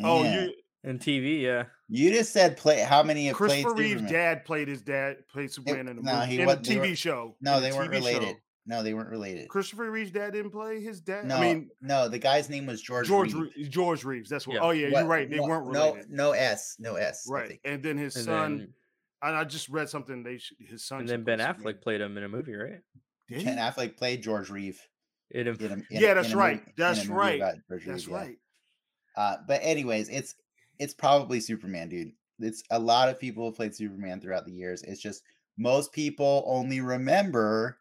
Oh, 0.04 0.24
Yeah. 0.24 0.42
you 0.46 0.54
And 0.84 1.00
TV, 1.00 1.42
yeah. 1.42 1.66
you 1.90 2.12
just 2.12 2.34
said 2.34 2.58
play. 2.58 2.80
How 2.80 3.04
many 3.04 3.28
have 3.28 3.38
played 3.38 3.64
Christopher 3.64 3.76
Reeve's 3.76 4.10
dad 4.12 4.46
played 4.46 4.68
his 4.68 4.82
dad 4.82 5.18
played 5.32 5.52
Superman 5.52 5.88
in 5.88 5.98
the 5.98 6.02
no, 6.02 6.16
movie 6.22 6.26
he 6.28 6.36
in 6.38 6.42
a 6.44 6.46
wasn't- 6.48 6.66
TV 6.66 6.90
were- 6.92 6.96
show. 6.96 7.36
No, 7.42 7.60
they 7.62 7.72
weren't 7.72 7.92
TV 7.92 8.00
show. 8.02 8.06
related. 8.20 8.36
No, 8.66 8.84
they 8.84 8.94
weren't 8.94 9.10
related. 9.10 9.48
Christopher 9.50 9.90
Reeve's 9.92 10.12
dad 10.12 10.34
didn't 10.34 10.52
play 10.52 10.82
his 10.82 11.02
dad. 11.02 11.26
No, 11.26 11.36
I 11.38 11.42
mean 11.42 11.70
no, 11.82 12.08
the 12.08 12.20
guy's 12.20 12.50
name 12.50 12.66
was 12.68 12.82
George. 12.82 13.08
George 13.08 13.34
Reeve. 13.34 13.52
Re- 13.58 13.68
George 13.70 14.04
Reeves. 14.04 14.30
That's 14.30 14.48
what. 14.48 14.56
Yeah. 14.56 14.60
Oh 14.62 14.70
yeah, 14.72 14.90
What- 14.92 15.00
you're 15.00 15.08
right. 15.08 15.30
They 15.30 15.40
what- 15.40 15.50
weren't 15.50 15.72
no, 15.72 15.90
related. 15.94 16.10
no 16.12 16.26
no 16.26 16.32
S, 16.32 16.76
no 16.80 16.96
S. 16.96 17.28
I 17.30 17.34
right. 17.34 17.60
And 17.66 17.84
then 17.84 17.98
his 17.98 18.16
And 18.16 18.26
son. 18.26 18.58
then 18.58 18.74
and 19.24 19.36
I 19.36 19.44
just 19.44 19.70
read 19.70 19.90
something. 19.90 20.24
They 20.24 20.38
sh- 20.40 20.54
his 20.60 20.84
son. 20.86 21.02
and 21.02 21.10
then 21.10 21.24
Ben 21.24 21.40
Affleck 21.40 21.58
Superman. 21.58 21.78
played 21.84 22.02
him 22.02 22.18
in 22.18 22.24
a 22.24 22.30
movie, 22.30 22.56
right? 22.56 22.80
Did 23.28 23.44
Ken 23.44 23.58
he? 23.58 23.64
Affleck 23.64 23.98
played 23.98 24.22
George 24.24 24.50
Reeve. 24.50 24.80
In 25.32 25.48
a, 25.48 25.52
In 25.52 25.62
a, 25.72 25.74
in 25.76 25.86
Yeah, 25.92 26.14
that's 26.16 26.32
a 26.32 26.38
right. 26.38 26.62
a 26.62 26.72
That's 26.76 27.08
right. 27.08 27.42
That's 27.70 28.08
yeah. 28.08 28.16
right. 28.16 28.38
Uh, 29.16 29.38
but 29.48 29.60
anyways, 29.64 30.10
it's 30.10 30.36
it's 30.80 30.94
probably 30.94 31.40
Superman, 31.40 31.90
dude. 31.90 32.14
It's 32.40 32.64
a 32.72 32.80
lot 32.80 33.10
of 33.10 33.20
people 33.20 33.46
have 33.46 33.56
played 33.56 33.76
Superman 33.76 34.20
throughout 34.20 34.46
the 34.46 34.54
years. 34.54 34.82
It's 34.84 35.02
just 35.02 35.24
most 35.58 35.92
people 35.94 36.44
only 36.48 36.82
remember 36.82 37.78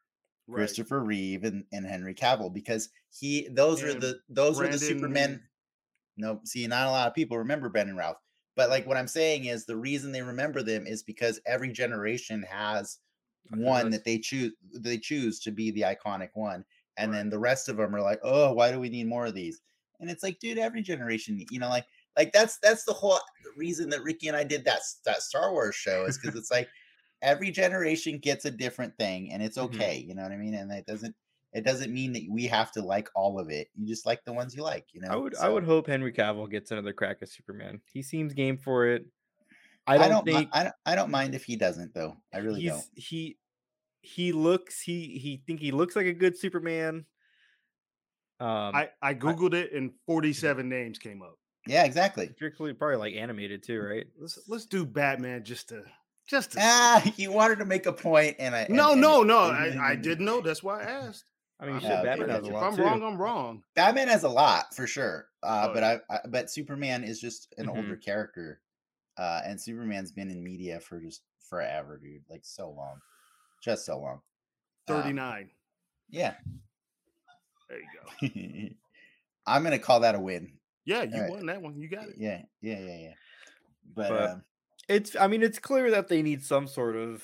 Right. 0.46 0.56
Christopher 0.62 1.00
Reeve 1.04 1.44
and, 1.44 1.64
and 1.72 1.86
Henry 1.86 2.12
Cavill 2.14 2.52
because 2.52 2.88
he 3.10 3.46
those 3.52 3.82
And 3.82 4.02
the 4.02 4.20
those 4.28 4.56
were 4.56 4.64
the 4.64 4.68
Brandon- 4.70 4.78
Supermen. 4.80 5.48
No, 6.16 6.40
see, 6.44 6.66
not 6.66 6.88
a 6.88 6.90
lot 6.90 7.08
of 7.08 7.14
people 7.14 7.38
remember 7.38 7.68
Brandon 7.68 7.96
Routh. 7.96 8.16
But 8.56 8.68
like 8.68 8.86
what 8.86 8.96
I'm 8.96 9.06
saying 9.06 9.44
is 9.46 9.64
the 9.64 9.76
reason 9.76 10.12
they 10.12 10.22
remember 10.22 10.62
them 10.62 10.86
is 10.86 11.02
because 11.02 11.40
every 11.46 11.72
generation 11.72 12.42
has 12.42 12.98
one 13.50 13.90
that 13.90 14.04
they 14.04 14.18
choose 14.18 14.52
they 14.72 14.98
choose 14.98 15.40
to 15.40 15.50
be 15.52 15.70
the 15.70 15.82
iconic 15.82 16.30
one. 16.34 16.64
And 16.96 17.12
Right. 17.12 17.18
then 17.18 17.30
the 17.30 17.38
rest 17.38 17.68
of 17.68 17.76
them 17.76 17.94
are 17.94 18.02
like, 18.02 18.20
oh, 18.22 18.52
why 18.52 18.70
do 18.72 18.80
we 18.80 18.88
need 18.88 19.06
more 19.06 19.26
of 19.26 19.34
these? 19.34 19.60
And 20.00 20.10
it's 20.10 20.22
like, 20.22 20.38
dude, 20.40 20.58
every 20.58 20.82
generation, 20.82 21.44
you 21.50 21.58
know, 21.60 21.68
like 21.68 21.86
like 22.16 22.32
that's 22.32 22.58
that's 22.58 22.84
the 22.84 22.92
whole 22.92 23.18
reason 23.56 23.90
that 23.90 24.02
Ricky 24.02 24.28
and 24.28 24.36
I 24.36 24.44
did 24.44 24.64
that 24.64 24.80
that 25.04 25.22
Star 25.22 25.52
Wars 25.52 25.74
show 25.74 26.06
is 26.06 26.18
because 26.18 26.36
it's 26.38 26.50
like 26.50 26.68
every 27.22 27.50
generation 27.50 28.18
gets 28.18 28.44
a 28.46 28.50
different 28.50 28.96
thing 28.96 29.30
and 29.32 29.42
it's 29.42 29.58
Mhm. 29.58 29.64
okay, 29.66 29.98
you 29.98 30.14
know 30.14 30.22
what 30.22 30.32
I 30.32 30.36
mean? 30.36 30.54
And 30.54 30.72
it 30.72 30.86
doesn't 30.86 31.14
it 31.52 31.64
doesn't 31.64 31.92
mean 31.92 32.12
that 32.12 32.22
we 32.30 32.46
have 32.46 32.70
to 32.72 32.82
like 32.82 33.08
all 33.14 33.38
of 33.40 33.50
it. 33.50 33.68
You 33.74 33.86
just 33.86 34.06
like 34.06 34.24
the 34.24 34.32
ones 34.32 34.54
you 34.54 34.62
like, 34.62 34.86
you 34.92 35.00
know. 35.00 35.08
I 35.08 35.16
would 35.16 35.34
I 35.36 35.48
would 35.48 35.64
hope 35.64 35.86
Henry 35.86 36.12
Cavill 36.12 36.50
gets 36.50 36.70
another 36.70 36.92
crack 36.92 37.18
at 37.22 37.28
Superman. 37.28 37.80
He 37.92 38.02
seems 38.02 38.32
game 38.34 38.56
for 38.56 38.86
it. 38.86 39.06
I 39.86 39.94
I 39.94 39.98
don't, 39.98 40.10
don't, 40.10 40.26
mi- 40.26 40.32
think 40.32 40.50
I 40.52 40.62
don't 40.64 40.74
I 40.86 40.94
don't 40.94 41.10
mind 41.10 41.34
if 41.34 41.44
he 41.44 41.56
doesn't 41.56 41.94
though. 41.94 42.16
I 42.32 42.38
really 42.38 42.62
don't. 42.64 42.84
he 42.94 43.38
he 44.02 44.32
looks 44.32 44.80
he 44.80 45.18
he 45.18 45.42
think 45.46 45.60
he 45.60 45.72
looks 45.72 45.96
like 45.96 46.06
a 46.06 46.12
good 46.14 46.36
Superman. 46.38 47.06
Um 48.40 48.74
I 48.74 48.88
I 49.02 49.14
googled 49.14 49.54
it 49.54 49.72
and 49.72 49.92
47 50.06 50.68
names 50.68 50.98
came 50.98 51.22
up. 51.22 51.36
Yeah, 51.66 51.84
exactly. 51.84 52.30
strictly 52.34 52.72
probably 52.72 52.96
like 52.96 53.14
animated 53.14 53.62
too, 53.62 53.80
right? 53.80 54.06
Let's 54.18 54.38
let's 54.48 54.66
do 54.66 54.84
Batman 54.86 55.44
just 55.44 55.68
to 55.68 55.82
just 56.28 56.52
to 56.52 56.56
see. 56.58 56.62
Ah, 56.64 57.12
you 57.16 57.32
wanted 57.32 57.58
to 57.58 57.64
make 57.66 57.86
a 57.86 57.92
point 57.92 58.36
and 58.38 58.54
I 58.54 58.66
no, 58.70 58.92
and- 58.92 59.00
no, 59.00 59.18
and- 59.20 59.28
no. 59.28 59.50
and- 59.50 59.80
I, 59.80 59.90
I 59.90 59.94
didn't 59.96 60.24
know. 60.24 60.40
That's 60.40 60.62
why 60.62 60.80
I 60.82 60.84
asked. 60.84 61.24
I 61.62 61.66
mean, 61.66 61.76
Uh, 61.76 61.80
shit, 61.80 61.88
yeah, 61.90 61.98
okay, 61.98 62.04
Batman 62.08 62.28
has 62.30 62.38
a 62.46 62.50
gotcha. 62.50 62.56
If 62.56 62.62
I'm 62.62 62.76
too. 62.76 62.82
wrong, 62.84 63.02
I'm 63.02 63.18
wrong. 63.20 63.62
Batman 63.74 64.08
has 64.08 64.22
a 64.24 64.28
lot 64.30 64.74
for 64.74 64.86
sure. 64.86 65.26
Uh, 65.42 65.66
Oh, 65.68 65.74
but 65.74 65.82
yeah. 65.82 65.98
I, 66.08 66.14
I 66.14 66.18
but 66.28 66.50
Superman 66.50 67.04
is 67.04 67.20
just 67.20 67.52
an 67.58 67.68
older 67.68 67.96
Mhm. 67.96 68.02
character. 68.02 68.62
Uh, 69.18 69.42
and 69.44 69.60
Superman's 69.60 70.12
been 70.12 70.30
in 70.30 70.42
media 70.42 70.80
for 70.80 70.98
just 71.00 71.20
forever, 71.50 72.00
dude. 72.02 72.22
Like 72.30 72.44
so 72.46 72.70
long. 72.70 73.00
Just 73.62 73.84
so 73.84 73.98
long. 73.98 74.22
Uh, 74.88 75.02
39. 75.02 75.50
yeah. 76.08 76.34
There 77.70 77.78
you 77.80 78.68
go. 78.68 78.74
I'm 79.46 79.62
gonna 79.62 79.78
call 79.78 80.00
that 80.00 80.14
a 80.14 80.20
win. 80.20 80.52
Yeah, 80.84 81.02
you 81.04 81.14
Alright. 81.14 81.30
won 81.30 81.46
that 81.46 81.62
one. 81.62 81.78
You 81.78 81.88
got 81.88 82.08
it. 82.08 82.16
Yeah, 82.18 82.42
yeah, 82.60 82.78
yeah, 82.80 82.96
yeah. 82.96 83.12
But, 83.94 84.08
But- 84.10 84.30
um, 84.30 84.44
It's 84.88 85.16
I 85.16 85.28
mean, 85.28 85.42
it's 85.42 85.58
clear 85.58 85.90
that 85.92 86.08
they 86.08 86.20
need 86.22 86.42
some 86.44 86.66
sort 86.66 86.96
of 86.96 87.22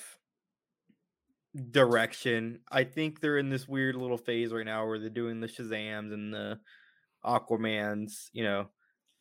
direction. 1.71 2.59
I 2.71 2.83
think 2.83 3.19
they're 3.19 3.37
in 3.37 3.49
this 3.49 3.67
weird 3.67 3.95
little 3.95 4.17
phase 4.17 4.51
right 4.53 4.65
now 4.65 4.85
where 4.87 4.99
they're 4.99 5.09
doing 5.09 5.39
the 5.39 5.47
Shazams 5.47 6.13
and 6.13 6.33
the 6.33 6.59
Aquamans, 7.25 8.29
you 8.31 8.43
know. 8.43 8.67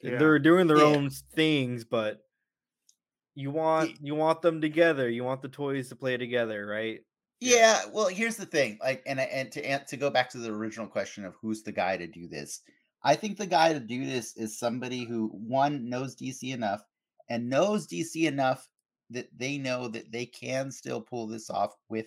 Yeah. 0.02 0.18
They're 0.18 0.38
doing 0.38 0.66
their 0.66 0.78
Yeah. 0.78 0.84
own 0.84 1.10
things, 1.34 1.84
but 1.84 2.20
you 3.34 3.50
want 3.50 4.00
you 4.00 4.14
want 4.14 4.42
them 4.42 4.60
together. 4.60 5.08
You 5.08 5.24
want 5.24 5.42
the 5.42 5.48
toys 5.48 5.88
to 5.88 5.96
play 5.96 6.16
together, 6.16 6.66
right? 6.66 7.00
Yeah, 7.40 7.86
well, 7.92 8.08
here's 8.08 8.36
the 8.36 8.46
thing. 8.46 8.78
Like, 8.80 9.02
and 9.06 9.20
and 9.20 9.52
to 9.52 9.84
to 9.84 9.96
go 9.96 10.10
back 10.10 10.30
to 10.30 10.38
the 10.38 10.50
original 10.52 10.86
question 10.86 11.24
of 11.24 11.34
who's 11.36 11.62
the 11.62 11.72
guy 11.72 11.96
to 11.96 12.06
do 12.06 12.28
this, 12.28 12.62
I 13.02 13.14
think 13.14 13.36
the 13.36 13.46
guy 13.46 13.72
to 13.74 13.80
do 13.80 14.06
this 14.06 14.36
is 14.36 14.58
somebody 14.58 15.04
who 15.04 15.28
one 15.28 15.88
knows 15.88 16.14
DC 16.14 16.50
enough 16.52 16.82
and 17.28 17.48
knows 17.50 17.86
DC 17.86 18.26
enough 18.26 18.68
that 19.10 19.28
they 19.36 19.58
know 19.58 19.88
that 19.88 20.10
they 20.12 20.26
can 20.26 20.70
still 20.72 21.02
pull 21.02 21.26
this 21.26 21.50
off 21.50 21.74
with 21.88 22.06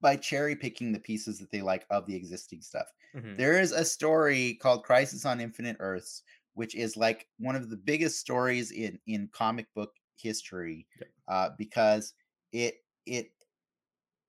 by 0.00 0.16
cherry 0.16 0.56
picking 0.56 0.92
the 0.92 1.00
pieces 1.00 1.38
that 1.38 1.50
they 1.50 1.62
like 1.62 1.86
of 1.90 2.06
the 2.06 2.14
existing 2.14 2.62
stuff. 2.62 2.86
Mhm. 3.12 3.36
There 3.36 3.58
is 3.60 3.72
a 3.72 3.84
story 3.84 4.54
called 4.54 4.84
Crisis 4.84 5.24
on 5.24 5.40
Infinite 5.40 5.76
Earths, 5.80 6.22
which 6.54 6.74
is 6.74 6.96
like 6.96 7.28
one 7.38 7.56
of 7.56 7.70
the 7.70 7.76
biggest 7.76 8.18
stories 8.18 8.70
in 8.70 8.98
in 9.06 9.28
comic 9.28 9.72
book 9.74 9.94
history, 10.16 10.86
uh, 11.28 11.50
because 11.58 12.14
it 12.52 12.76
it 13.06 13.32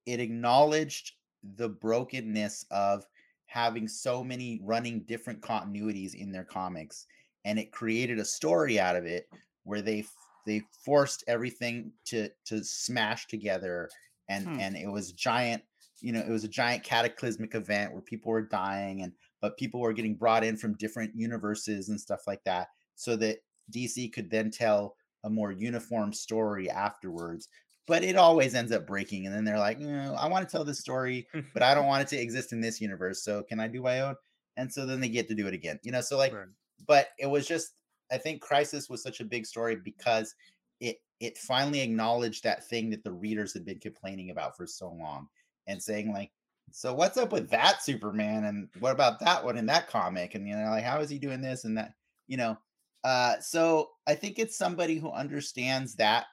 it 0.06 0.20
acknowledged 0.20 1.14
the 1.44 1.70
brokenness 1.70 2.66
of 2.72 3.06
having 3.46 3.88
so 3.88 4.24
many 4.24 4.60
running 4.64 5.04
different 5.04 5.42
continuities 5.42 6.14
in 6.16 6.32
their 6.32 6.46
comics, 6.46 7.06
and 7.46 7.60
it 7.60 7.72
created 7.72 8.20
a 8.20 8.26
story 8.26 8.80
out 8.80 8.96
of 8.96 9.06
it 9.06 9.28
where 9.64 9.82
they 9.82 10.04
they 10.46 10.62
forced 10.84 11.24
everything 11.28 11.94
to 12.06 12.30
to 12.46 12.64
smash 12.64 13.28
together, 13.28 13.90
and 14.30 14.48
Hmm. 14.48 14.58
and 14.58 14.76
it 14.78 14.88
was 14.88 15.12
giant 15.12 15.64
you 16.00 16.12
know 16.12 16.20
it 16.20 16.30
was 16.30 16.44
a 16.44 16.48
giant 16.50 16.84
cataclysmic 16.84 17.54
event 17.56 17.94
where 17.94 18.02
people 18.02 18.32
were 18.32 18.42
dying 18.42 19.02
and 19.02 19.14
but 19.40 19.58
people 19.58 19.80
were 19.80 19.94
getting 19.94 20.16
brought 20.16 20.44
in 20.44 20.58
from 20.58 20.76
different 20.78 21.16
universes 21.16 21.90
and 21.90 22.00
stuff 22.00 22.22
like 22.28 22.44
that 22.44 22.70
so 22.96 23.16
that 23.16 23.40
dc 23.72 24.12
could 24.14 24.30
then 24.30 24.50
tell 24.50 24.96
a 25.24 25.30
more 25.30 25.52
uniform 25.52 26.12
story 26.12 26.70
afterwards 26.70 27.48
but 27.88 28.04
it 28.04 28.16
always 28.16 28.56
ends 28.56 28.72
up 28.72 28.86
breaking 28.88 29.26
and 29.26 29.36
then 29.36 29.44
they're 29.44 29.60
like 29.60 29.80
no, 29.80 30.16
i 30.20 30.28
want 30.28 30.48
to 30.48 30.52
tell 30.52 30.64
this 30.64 30.80
story 30.80 31.28
but 31.54 31.64
i 31.64 31.74
don't 31.74 31.88
want 31.88 32.02
it 32.02 32.08
to 32.08 32.22
exist 32.22 32.54
in 32.54 32.62
this 32.62 32.80
universe 32.82 33.24
so 33.24 33.44
can 33.44 33.60
i 33.60 33.68
do 33.68 33.82
my 33.82 34.02
own? 34.02 34.16
And 34.58 34.72
so 34.72 34.86
then 34.86 35.00
they 35.00 35.10
get 35.10 35.28
to 35.30 35.36
do 35.36 35.48
it 35.48 35.54
again 35.54 35.80
you 35.84 35.92
know 35.92 36.02
so 36.02 36.18
like 36.18 36.34
Right. 36.34 36.48
but 36.88 37.10
it 37.18 37.28
was 37.28 37.48
just 37.48 37.82
i 38.12 38.18
think 38.18 38.42
crisis 38.42 38.90
was 38.90 39.02
such 39.02 39.20
a 39.20 39.26
big 39.26 39.46
story 39.46 39.76
because 39.76 40.36
it 40.80 40.98
it 41.20 41.38
finally 41.38 41.82
acknowledged 41.82 42.44
that 42.44 42.68
thing 42.68 42.90
that 42.90 43.04
the 43.04 43.12
readers 43.12 43.54
had 43.54 43.66
been 43.66 43.80
complaining 43.80 44.30
about 44.32 44.58
for 44.58 44.68
so 44.68 44.92
long 44.92 45.28
and 45.68 45.82
saying 45.82 46.12
like 46.12 46.32
so 46.72 46.94
what's 46.94 47.18
up 47.18 47.32
with 47.32 47.50
that 47.50 47.84
superman 47.84 48.46
and 48.46 48.70
what 48.80 48.92
about 48.94 49.20
that 49.20 49.44
one 49.44 49.58
in 49.58 49.66
that 49.66 49.90
comic? 49.90 50.36
And 50.36 50.48
you 50.48 50.56
know 50.56 50.70
like 50.70 50.84
how 50.84 51.00
is 51.00 51.10
he 51.10 51.20
doing 51.20 51.42
this 51.42 51.66
and 51.66 51.78
that? 51.78 51.94
You 52.28 52.38
know 52.38 52.58
uh 53.04 53.40
so 53.40 53.90
i 54.08 54.14
think 54.16 54.38
it's 54.38 54.56
somebody 54.58 54.98
who 54.98 55.12
understands 55.12 55.96
that 55.96 56.26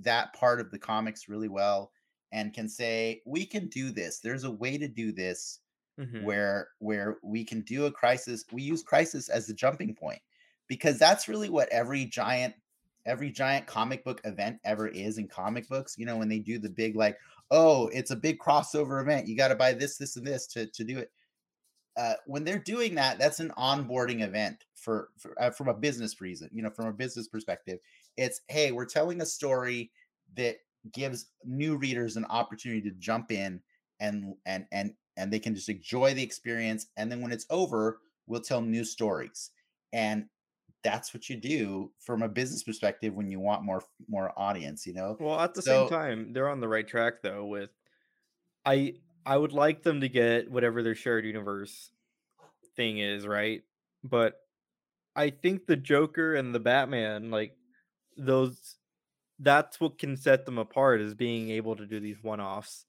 that 0.00 0.32
part 0.34 0.60
of 0.60 0.70
the 0.70 0.78
comics 0.78 1.28
really 1.28 1.48
well 1.48 1.92
and 2.32 2.52
can 2.54 2.68
say 2.68 3.22
we 3.26 3.46
can 3.46 3.68
do 3.68 3.90
this. 3.90 4.20
There's 4.20 4.44
a 4.44 4.50
way 4.50 4.78
to 4.78 4.88
do 4.88 5.12
this 5.12 5.60
Mhm. 5.98 6.24
where 6.24 6.70
where 6.78 7.18
we 7.22 7.44
can 7.44 7.60
do 7.62 7.86
a 7.86 7.92
crisis. 7.92 8.44
We 8.52 8.62
use 8.62 8.82
crisis 8.82 9.28
as 9.28 9.46
the 9.46 9.54
jumping 9.54 9.94
point 9.94 10.20
because 10.68 10.98
that's 10.98 11.28
really 11.28 11.48
what 11.50 11.68
every 11.70 12.04
giant 12.06 12.54
every 13.06 13.30
giant 13.30 13.66
comic 13.66 14.02
book 14.04 14.20
event 14.24 14.60
ever 14.64 14.88
is 14.88 15.18
in 15.18 15.28
comic 15.28 15.68
books 15.68 15.94
you 15.98 16.06
know 16.06 16.16
when 16.16 16.28
they 16.28 16.38
do 16.38 16.58
the 16.58 16.70
big 16.70 16.96
like 16.96 17.18
oh 17.50 17.88
it's 17.88 18.10
a 18.10 18.16
big 18.16 18.38
crossover 18.38 19.00
event. 19.02 19.28
You 19.28 19.36
got 19.36 19.48
to 19.48 19.56
buy 19.56 19.72
this 19.74 19.96
this 19.98 20.16
and 20.16 20.26
this 20.26 20.46
to, 20.48 20.66
to 20.68 20.84
do 20.84 20.98
it. 20.98 21.12
Uh, 21.96 22.14
when 22.26 22.42
they're 22.42 22.58
doing 22.58 22.96
that 22.96 23.18
that's 23.20 23.38
an 23.38 23.50
onboarding 23.56 24.22
event 24.22 24.64
for, 24.74 25.10
for 25.16 25.40
uh, 25.40 25.50
from 25.50 25.68
a 25.68 25.74
business 25.74 26.20
reason 26.20 26.48
you 26.52 26.60
know 26.60 26.70
from 26.70 26.86
a 26.88 26.92
business 26.92 27.28
perspective 27.28 27.78
it's 28.16 28.40
hey 28.48 28.72
we're 28.72 28.84
telling 28.86 29.20
a 29.20 29.26
story 29.26 29.90
that 30.36 30.56
gives 30.92 31.26
new 31.44 31.76
readers 31.76 32.16
an 32.16 32.24
opportunity 32.26 32.80
to 32.82 32.90
jump 32.98 33.30
in 33.32 33.60
and 34.00 34.34
and 34.46 34.66
and 34.72 34.94
and 35.16 35.32
they 35.32 35.38
can 35.38 35.54
just 35.54 35.68
enjoy 35.68 36.12
the 36.14 36.22
experience 36.22 36.86
and 36.96 37.10
then 37.10 37.20
when 37.20 37.32
it's 37.32 37.46
over 37.50 38.00
we'll 38.26 38.40
tell 38.40 38.60
new 38.60 38.84
stories 38.84 39.50
and 39.92 40.26
that's 40.82 41.14
what 41.14 41.30
you 41.30 41.36
do 41.36 41.90
from 41.98 42.22
a 42.22 42.28
business 42.28 42.62
perspective 42.62 43.14
when 43.14 43.30
you 43.30 43.40
want 43.40 43.62
more 43.64 43.82
more 44.08 44.32
audience 44.38 44.86
you 44.86 44.92
know 44.92 45.16
Well, 45.18 45.40
at 45.40 45.54
the 45.54 45.62
So- 45.62 45.86
same 45.86 45.88
time, 45.88 46.32
they're 46.32 46.48
on 46.50 46.60
the 46.60 46.68
right 46.68 46.86
track 46.86 47.22
though. 47.22 47.46
With 47.46 47.70
I, 48.66 48.94
I 49.26 49.36
would 49.36 49.52
like 49.52 49.82
them 49.82 50.00
to 50.00 50.08
get 50.08 50.50
whatever 50.50 50.82
their 50.82 50.94
shared 50.94 51.24
universe 51.24 51.90
thing 52.76 52.98
is, 52.98 53.26
right? 53.26 53.62
But 54.02 54.40
I 55.16 55.30
think 55.30 55.66
the 55.66 55.76
Joker 55.76 56.34
and 56.34 56.54
the 56.54 56.60
Batman, 56.60 57.30
like 57.30 57.56
those, 58.16 58.76
that's 59.38 59.80
what 59.80 59.98
can 59.98 60.16
set 60.16 60.46
them 60.46 60.58
apart 60.58 61.00
is 61.00 61.14
being 61.14 61.50
able 61.50 61.76
to 61.76 61.86
do 61.86 62.00
these 62.00 62.22
one-offs 62.22 62.86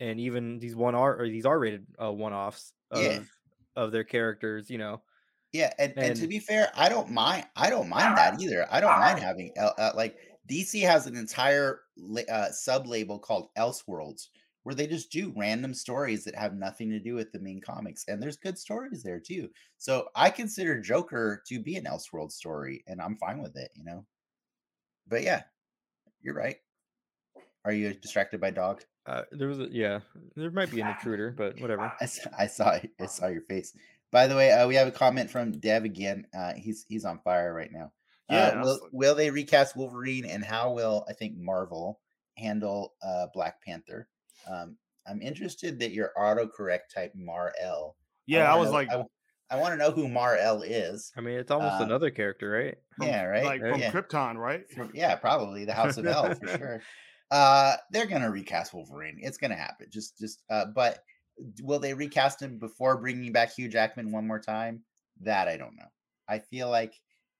and 0.00 0.20
even 0.20 0.58
these 0.58 0.76
one 0.76 0.94
R 0.94 1.18
or 1.20 1.28
these 1.28 1.46
R-rated 1.46 1.86
uh, 2.00 2.12
one-offs 2.12 2.72
of 2.90 3.02
Yeah. 3.02 3.24
of 3.76 3.92
their 3.92 4.04
characters, 4.04 4.70
you 4.70 4.78
know. 4.78 5.02
Yeah, 5.52 5.72
and, 5.78 5.94
and 6.00 6.14
to 6.16 6.26
be 6.26 6.40
fair, 6.40 6.70
I 6.74 6.88
don't 6.88 7.10
mind. 7.10 7.46
I 7.56 7.70
don't 7.70 7.88
mind 7.88 8.16
that 8.18 8.40
either. 8.40 8.66
I 8.70 8.80
don't 8.80 8.98
mind 8.98 9.18
having 9.18 9.52
uh, 9.58 9.92
like 9.94 10.18
DC 10.46 10.82
has 10.82 11.06
an 11.06 11.16
entire 11.16 11.80
uh, 12.28 12.50
sub 12.50 12.86
label 12.86 13.18
called 13.18 13.48
Elseworlds 13.56 14.28
where 14.68 14.74
they 14.74 14.86
just 14.86 15.10
do 15.10 15.32
random 15.34 15.72
stories 15.72 16.24
that 16.24 16.34
have 16.34 16.52
nothing 16.52 16.90
to 16.90 17.00
do 17.00 17.14
with 17.14 17.32
the 17.32 17.38
main 17.38 17.58
comics, 17.58 18.04
and 18.06 18.22
there's 18.22 18.36
good 18.36 18.58
stories 18.58 19.02
there 19.02 19.18
too. 19.18 19.48
So 19.78 20.10
I 20.14 20.28
consider 20.28 20.78
Joker 20.78 21.42
to 21.46 21.58
be 21.58 21.76
an 21.76 21.86
Elseworld 21.86 22.30
story, 22.30 22.84
and 22.86 23.00
I'm 23.00 23.16
fine 23.16 23.40
with 23.40 23.56
it. 23.56 23.70
You 23.74 23.84
know. 23.84 24.04
But 25.06 25.22
yeah, 25.22 25.44
you're 26.20 26.34
right. 26.34 26.56
Are 27.64 27.72
you 27.72 27.94
distracted 27.94 28.42
by 28.42 28.50
dog? 28.50 28.84
Uh, 29.06 29.22
there 29.32 29.48
was 29.48 29.58
a 29.58 29.68
yeah, 29.70 30.00
there 30.36 30.50
might 30.50 30.70
be 30.70 30.82
an 30.82 30.88
intruder, 30.98 31.30
but 31.30 31.58
whatever. 31.62 31.84
I, 31.98 32.04
s- 32.04 32.28
I 32.38 32.46
saw. 32.46 32.78
I 33.00 33.06
saw 33.06 33.28
your 33.28 33.40
face. 33.48 33.72
By 34.12 34.26
the 34.26 34.36
way, 34.36 34.52
uh, 34.52 34.68
we 34.68 34.74
have 34.74 34.86
a 34.88 34.92
comment 34.92 35.30
from 35.30 35.52
Dev 35.52 35.84
again. 35.84 36.26
Uh, 36.38 36.52
he's 36.52 36.84
he's 36.90 37.06
on 37.06 37.20
fire 37.20 37.54
right 37.54 37.72
now. 37.72 37.90
Yeah, 38.28 38.48
Uh, 38.48 38.64
will, 38.64 38.80
will 38.92 39.14
they 39.14 39.30
recast 39.30 39.76
Wolverine, 39.76 40.26
and 40.26 40.44
how 40.44 40.72
will 40.72 41.06
I 41.08 41.14
think 41.14 41.38
Marvel 41.38 42.00
handle 42.36 42.92
uh, 43.02 43.28
Black 43.32 43.62
Panther? 43.64 44.08
Um, 44.48 44.76
I'm 45.06 45.22
interested 45.22 45.78
that 45.80 45.92
your 45.92 46.10
autocorrect 46.18 46.90
type 46.94 47.12
Mar 47.14 47.52
L. 47.60 47.96
Yeah, 48.26 48.52
I, 48.52 48.56
was 48.56 48.70
like, 48.70 48.90
I, 49.50 49.56
want 49.56 49.72
to 49.72 49.76
know 49.76 49.90
who 49.90 50.08
Mar 50.08 50.36
L 50.36 50.62
is. 50.62 51.12
I 51.16 51.20
mean, 51.22 51.38
it's 51.38 51.50
almost 51.50 51.80
Uh, 51.80 51.84
another 51.84 52.10
character, 52.10 52.50
right? 52.50 52.76
from- 52.96 53.06
yeah, 53.06 53.24
right. 53.24 53.44
Like 53.44 53.60
from 53.60 53.80
yeah. 53.80 53.90
Krypton, 53.90 54.36
right? 54.36 54.70
From- 54.70 54.90
yeah, 54.94 55.14
probably 55.14 55.64
the 55.64 55.72
House 55.72 55.96
of 55.96 56.06
El 56.06 56.34
for 56.34 56.46
sure. 56.58 56.82
Uh, 57.30 57.76
they're 57.90 58.06
gonna 58.06 58.30
recast 58.30 58.74
Wolverine. 58.74 59.18
It's 59.20 59.38
gonna 59.38 59.54
happen. 59.56 59.86
Just, 59.90 60.18
just. 60.18 60.42
Uh, 60.50 60.66
but 60.74 60.98
will 61.62 61.78
they 61.78 61.94
recast 61.94 62.42
him 62.42 62.58
before 62.58 62.98
bringing 62.98 63.32
back 63.32 63.54
Hugh 63.54 63.68
Jackman 63.68 64.12
one 64.12 64.26
more 64.26 64.40
time? 64.40 64.82
That 65.22 65.48
I 65.48 65.56
don't 65.56 65.76
know. 65.76 65.88
I 66.28 66.38
feel 66.38 66.68
like, 66.68 66.94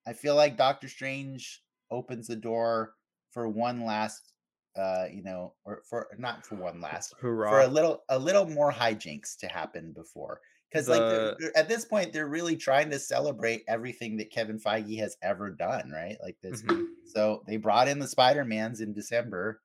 I 0.07 0.13
feel 0.15 0.35
like 0.35 0.57
Doctor 0.57 0.89
Strange 0.89 1.63
opens 1.91 2.27
the 2.29 2.37
door 2.37 2.95
for 3.33 3.49
one 3.49 3.85
last, 3.85 4.33
uh, 4.79 5.07
you 5.13 5.23
know, 5.23 5.55
or 5.65 5.83
for 5.91 6.07
not 6.19 6.47
for 6.47 6.55
one 6.55 6.81
last, 6.81 7.15
for 7.51 7.61
a 7.61 7.67
little, 7.67 8.05
a 8.09 8.19
little 8.19 8.47
more 8.49 8.73
hijinks 8.73 9.37
to 9.39 9.47
happen 9.49 9.93
before. 9.93 10.41
Because 10.71 10.89
like 10.89 11.01
they're- 11.01 11.37
they're- 11.41 11.53
at 11.57 11.69
this 11.69 11.85
point, 11.87 12.13
they're 12.13 12.29
really 12.29 12.55
trying 12.57 12.91
to 12.91 12.99
celebrate 12.99 13.65
everything 13.69 14.19
that 14.19 14.31
Kevin 14.31 14.59
Feige 14.61 14.99
has 14.99 15.17
ever 15.23 15.51
done, 15.51 15.91
right? 15.91 16.17
Like 16.23 16.37
this 16.43 16.63
Mhm. 16.63 16.87
so 17.07 17.43
they 17.47 17.57
brought 17.57 17.89
in 17.89 17.99
the 17.99 18.07
Spider 18.09 18.45
Mans 18.45 18.81
in 18.83 18.93
December. 18.93 19.61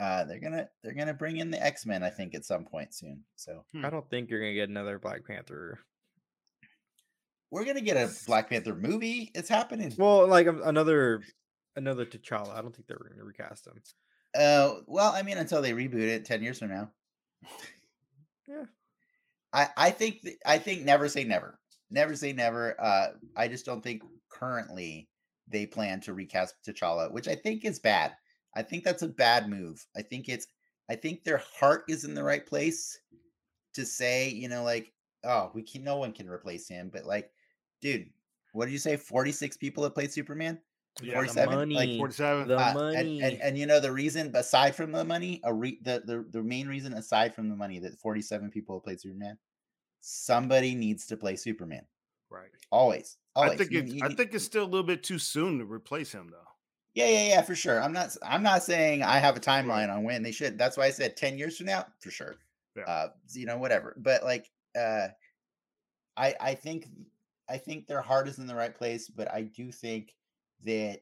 Uh, 0.00 0.24
they're 0.24 0.40
gonna 0.40 0.68
they're 0.82 0.94
gonna 0.94 1.14
bring 1.14 1.36
in 1.38 1.50
the 1.50 1.60
X 1.64 1.86
Men, 1.86 2.02
I 2.02 2.10
think, 2.10 2.34
at 2.34 2.44
some 2.44 2.64
point 2.64 2.94
soon. 2.94 3.24
So 3.36 3.64
I 3.82 3.90
don't 3.90 4.08
think 4.10 4.28
you're 4.30 4.40
gonna 4.40 4.54
get 4.54 4.68
another 4.68 4.98
Black 4.98 5.24
Panther. 5.24 5.78
we're 7.50 7.64
gonna 7.64 7.80
get 7.80 7.96
a 7.96 8.12
Black 8.26 8.50
Panther 8.50 8.74
movie. 8.74 9.30
It's 9.34 9.48
happening. 9.48 9.94
Well, 9.96 10.26
like 10.26 10.46
another 10.46 11.22
another 11.76 12.04
T'Challa. 12.04 12.54
I 12.54 12.60
don't 12.60 12.74
think 12.74 12.88
they're 12.88 12.98
gonna 12.98 13.24
recast 13.24 13.66
him. 13.66 13.80
Uh, 14.38 14.76
well, 14.86 15.12
I 15.12 15.22
mean, 15.22 15.36
until 15.36 15.60
they 15.60 15.72
reboot 15.72 15.94
it 16.08 16.24
ten 16.24 16.42
years 16.42 16.60
from 16.60 16.68
now. 16.68 16.90
Yeah. 18.46 18.64
I 19.52 19.68
I 19.76 19.90
think 19.90 20.22
th- 20.22 20.38
I 20.46 20.58
think 20.58 20.84
never 20.84 21.08
say 21.08 21.24
never. 21.24 21.58
Never 21.90 22.14
say 22.14 22.32
never. 22.32 22.80
Uh, 22.80 23.08
I 23.36 23.48
just 23.48 23.66
don't 23.66 23.82
think 23.82 24.02
currently 24.30 25.08
they 25.48 25.66
plan 25.66 26.00
to 26.02 26.14
recast 26.14 26.54
T'Challa, 26.66 27.10
which 27.12 27.26
I 27.28 27.34
think 27.34 27.64
is 27.64 27.78
bad. 27.80 28.14
I 28.54 28.62
think 28.62 28.84
that's 28.84 29.02
a 29.02 29.08
bad 29.08 29.48
move. 29.48 29.84
I 29.96 30.02
think 30.02 30.28
it's 30.28 30.46
I 30.88 30.94
think 30.94 31.24
their 31.24 31.42
heart 31.58 31.84
is 31.88 32.04
in 32.04 32.14
the 32.14 32.24
right 32.24 32.46
place 32.46 32.98
to 33.74 33.84
say, 33.84 34.28
you 34.28 34.48
know, 34.48 34.62
like, 34.62 34.92
oh, 35.24 35.50
we 35.54 35.62
can 35.62 35.82
no 35.84 35.96
one 35.96 36.12
can 36.12 36.28
replace 36.28 36.68
him, 36.68 36.90
but 36.92 37.04
like, 37.04 37.30
dude, 37.80 38.08
what 38.52 38.66
did 38.66 38.72
you 38.72 38.78
say? 38.78 38.96
46 38.96 39.56
people 39.56 39.82
have 39.84 39.94
played 39.94 40.12
Superman? 40.12 40.60
Yeah, 41.02 41.20
The 41.22 41.26
47? 41.28 41.70
Like, 41.70 41.96
47. 41.98 42.48
the 42.48 42.56
Uh, 42.58 42.62
and, 42.68 42.74
money. 42.74 43.22
and, 43.22 43.40
and 43.40 43.58
you 43.58 43.66
know 43.66 43.78
the 43.80 43.92
reason 43.92 44.34
aside 44.34 44.74
from 44.74 44.90
the 44.92 45.04
money, 45.04 45.40
a 45.44 45.54
re, 45.54 45.78
the, 45.82 46.02
the 46.04 46.26
the 46.30 46.42
main 46.42 46.66
reason 46.66 46.92
aside 46.94 47.34
from 47.34 47.48
the 47.48 47.54
money 47.56 47.78
that 47.78 47.98
47 47.98 48.50
people 48.50 48.76
have 48.76 48.82
played 48.84 49.00
Superman, 49.00 49.38
somebody 50.00 50.74
needs 50.74 51.06
to 51.06 51.16
play 51.16 51.36
Superman. 51.36 51.84
Right. 52.30 52.50
Always. 52.70 53.16
I 53.36 53.54
think 53.56 53.70
You- 53.70 53.80
it's 53.80 53.92
you 53.94 54.00
I 54.04 54.12
think 54.14 54.34
it's 54.34 54.44
still 54.44 54.64
a 54.64 54.66
little 54.66 54.82
bit 54.86 55.02
too 55.02 55.18
soon 55.18 55.58
to 55.58 55.64
replace 55.64 56.12
him 56.12 56.28
though. 56.30 56.38
Yeah, 56.94 57.06
yeah, 57.08 57.28
yeah, 57.28 57.42
for 57.42 57.54
sure. 57.54 57.80
I'm 57.80 57.92
not 57.92 58.16
i'm 58.22 58.42
not 58.42 58.64
saying 58.64 59.04
I 59.04 59.18
have 59.18 59.36
a 59.36 59.40
timeline 59.40 59.88
on 59.94 60.02
when 60.02 60.22
they 60.24 60.32
should. 60.32 60.58
That's 60.58 60.76
why 60.76 60.86
I 60.86 60.90
said 60.90 61.16
10 61.16 61.38
years 61.38 61.56
from 61.56 61.66
now, 61.66 61.86
for 62.00 62.10
sure. 62.10 62.36
Yeah. 62.76 62.84
Uh, 62.84 63.08
you 63.32 63.46
know, 63.46 63.58
whatever. 63.58 63.94
But 63.98 64.24
like 64.24 64.50
uh 64.76 65.08
I 66.16 66.34
I 66.40 66.54
think 66.54 66.86
I 67.48 67.56
think 67.58 67.86
their 67.86 68.02
heart 68.02 68.26
is 68.28 68.38
in 68.38 68.46
the 68.48 68.54
right 68.56 68.74
place, 68.74 69.08
but 69.08 69.32
I 69.32 69.42
do 69.42 69.70
think 69.70 70.14
that 70.64 71.00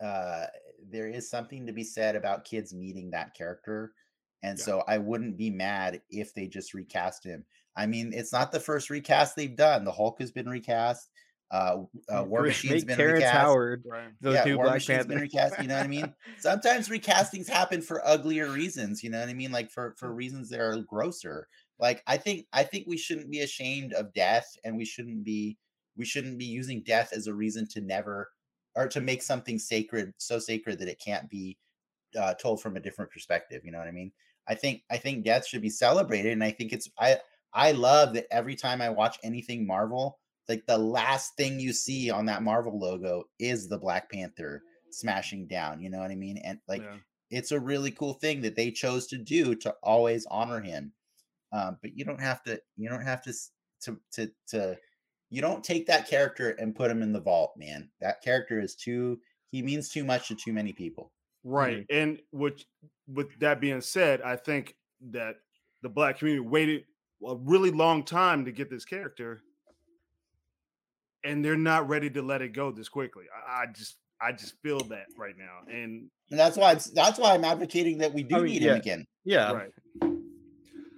uh 0.00 0.46
there 0.86 1.08
is 1.08 1.30
something 1.30 1.66
to 1.66 1.72
be 1.72 1.84
said 1.84 2.16
about 2.16 2.44
kids 2.44 2.74
meeting 2.74 3.10
that 3.10 3.34
character. 3.34 3.94
And 4.42 4.58
Yeah. 4.58 4.64
so 4.64 4.84
I 4.86 4.98
wouldn't 4.98 5.36
be 5.38 5.50
mad 5.50 6.02
if 6.10 6.34
they 6.34 6.46
just 6.46 6.74
recast 6.74 7.24
him. 7.24 7.46
I 7.76 7.86
mean, 7.86 8.12
it's 8.12 8.32
not 8.32 8.52
the 8.52 8.60
first 8.60 8.90
recast 8.90 9.34
they've 9.36 9.56
done. 9.56 9.84
The 9.84 9.92
Hulk 9.92 10.20
has 10.20 10.30
been 10.32 10.48
recast. 10.48 11.10
Uh, 11.50 11.84
uh 12.08 12.24
War 12.28 12.42
Machine's 12.42 12.84
been 12.84 12.98
Terrence 12.98 13.18
recast 13.18 13.32
Howard 13.32 13.84
Right. 13.84 14.12
yeah, 14.20 14.44
new 14.44 14.58
War 14.58 14.70
Black 14.70 14.72
Machine's 14.72 15.06
been 15.06 15.18
recast. 15.18 15.58
You 15.58 15.68
know 15.68 15.76
what 15.76 15.84
I 15.84 15.88
mean? 15.88 16.14
Sometimes 16.38 16.88
recastings 16.88 17.48
happen 17.48 17.82
for 17.82 18.06
uglier 18.06 18.50
reasons. 18.50 19.02
You 19.02 19.10
know 19.10 19.20
what 19.20 19.28
I 19.28 19.34
mean? 19.34 19.52
Like 19.52 19.70
for 19.70 19.94
for 19.98 20.12
reasons 20.12 20.50
that 20.50 20.60
are 20.60 20.76
grosser. 20.82 21.48
Like 21.78 22.02
I 22.06 22.16
think 22.16 22.46
I 22.52 22.64
think 22.64 22.86
we 22.86 22.96
shouldn't 22.96 23.30
be 23.30 23.40
ashamed 23.40 23.92
of 23.92 24.12
death, 24.14 24.46
and 24.64 24.76
we 24.76 24.84
shouldn't 24.84 25.24
be 25.24 25.58
we 25.96 26.04
shouldn't 26.04 26.38
be 26.38 26.46
using 26.46 26.82
death 26.82 27.12
as 27.12 27.26
a 27.26 27.34
reason 27.34 27.66
to 27.68 27.80
never 27.80 28.30
or 28.76 28.88
to 28.88 29.00
make 29.00 29.22
something 29.22 29.58
sacred 29.58 30.12
so 30.18 30.38
sacred 30.38 30.78
that 30.78 30.88
it 30.88 31.00
can't 31.04 31.28
be 31.30 31.58
uh, 32.18 32.34
told 32.34 32.60
from 32.60 32.76
a 32.76 32.80
different 32.80 33.10
perspective. 33.10 33.62
You 33.64 33.72
know 33.72 33.78
what 33.78 33.88
I 33.88 33.92
mean? 33.92 34.12
I 34.46 34.54
think 34.54 34.82
I 34.90 34.98
think 34.98 35.24
death 35.24 35.46
should 35.46 35.62
be 35.62 35.70
celebrated, 35.70 36.32
and 36.32 36.44
I 36.44 36.50
think 36.50 36.72
it's 36.72 36.88
I 36.98 37.18
I 37.52 37.72
love 37.72 38.14
that 38.14 38.26
every 38.30 38.56
time 38.56 38.82
I 38.82 38.90
watch 38.90 39.18
anything 39.22 39.66
Marvel, 39.66 40.18
like 40.48 40.66
the 40.66 40.78
last 40.78 41.36
thing 41.36 41.58
you 41.58 41.72
see 41.72 42.10
on 42.10 42.26
that 42.26 42.42
Marvel 42.42 42.78
logo 42.78 43.24
is 43.38 43.68
the 43.68 43.78
Black 43.78 44.10
Panther 44.10 44.62
smashing 44.90 45.46
down. 45.46 45.80
You 45.80 45.90
know 45.90 45.98
what 45.98 46.10
I 46.10 46.16
mean? 46.16 46.38
And 46.38 46.58
like 46.68 46.82
yeah. 46.82 46.96
it's 47.30 47.52
a 47.52 47.60
really 47.60 47.90
cool 47.90 48.14
thing 48.14 48.42
that 48.42 48.56
they 48.56 48.70
chose 48.70 49.06
to 49.08 49.18
do 49.18 49.54
to 49.56 49.74
always 49.82 50.26
honor 50.26 50.60
him. 50.60 50.92
Um, 51.52 51.78
but 51.80 51.96
you 51.96 52.04
don't 52.04 52.20
have 52.20 52.42
to. 52.44 52.60
You 52.76 52.88
don't 52.88 53.04
have 53.04 53.22
to 53.22 53.32
to 53.82 53.98
to 54.12 54.30
to. 54.48 54.76
You 55.30 55.40
don't 55.40 55.64
take 55.64 55.86
that 55.86 56.08
character 56.08 56.50
and 56.50 56.76
put 56.76 56.90
him 56.90 57.02
in 57.02 57.12
the 57.12 57.20
vault, 57.20 57.54
man. 57.56 57.90
That 58.00 58.22
character 58.22 58.60
is 58.60 58.74
too. 58.74 59.18
He 59.50 59.62
means 59.62 59.88
too 59.88 60.04
much 60.04 60.28
to 60.28 60.34
too 60.34 60.52
many 60.52 60.72
people. 60.72 61.12
Right. 61.42 61.86
Mm-hmm. 61.88 61.96
And 61.96 62.18
which 62.30 62.66
with 63.06 63.38
that 63.40 63.60
being 63.60 63.80
said, 63.80 64.22
I 64.22 64.36
think 64.36 64.76
that 65.10 65.36
the 65.82 65.88
black 65.88 66.18
community 66.18 66.46
waited 66.46 66.84
a 67.26 67.36
really 67.36 67.70
long 67.70 68.04
time 68.04 68.44
to 68.44 68.52
get 68.52 68.70
this 68.70 68.84
character. 68.84 69.42
And 71.24 71.44
they're 71.44 71.56
not 71.56 71.88
ready 71.88 72.10
to 72.10 72.22
let 72.22 72.42
it 72.42 72.52
go 72.52 72.70
this 72.70 72.88
quickly. 72.88 73.24
I, 73.34 73.62
I 73.62 73.66
just 73.66 73.96
I 74.20 74.32
just 74.32 74.54
feel 74.62 74.78
that 74.78 75.06
right 75.18 75.36
now. 75.36 75.72
And 75.72 76.10
And 76.30 76.38
that's 76.38 76.56
why 76.56 76.72
it's, 76.72 76.86
that's 76.90 77.18
why 77.18 77.34
I'm 77.34 77.44
advocating 77.44 77.98
that 77.98 78.12
we 78.12 78.22
do 78.22 78.36
I 78.36 78.38
mean, 78.40 78.52
need 78.52 78.62
yeah. 78.62 78.70
him 78.72 78.76
again. 78.76 79.06
Yeah, 79.24 79.52
right. 79.52 79.70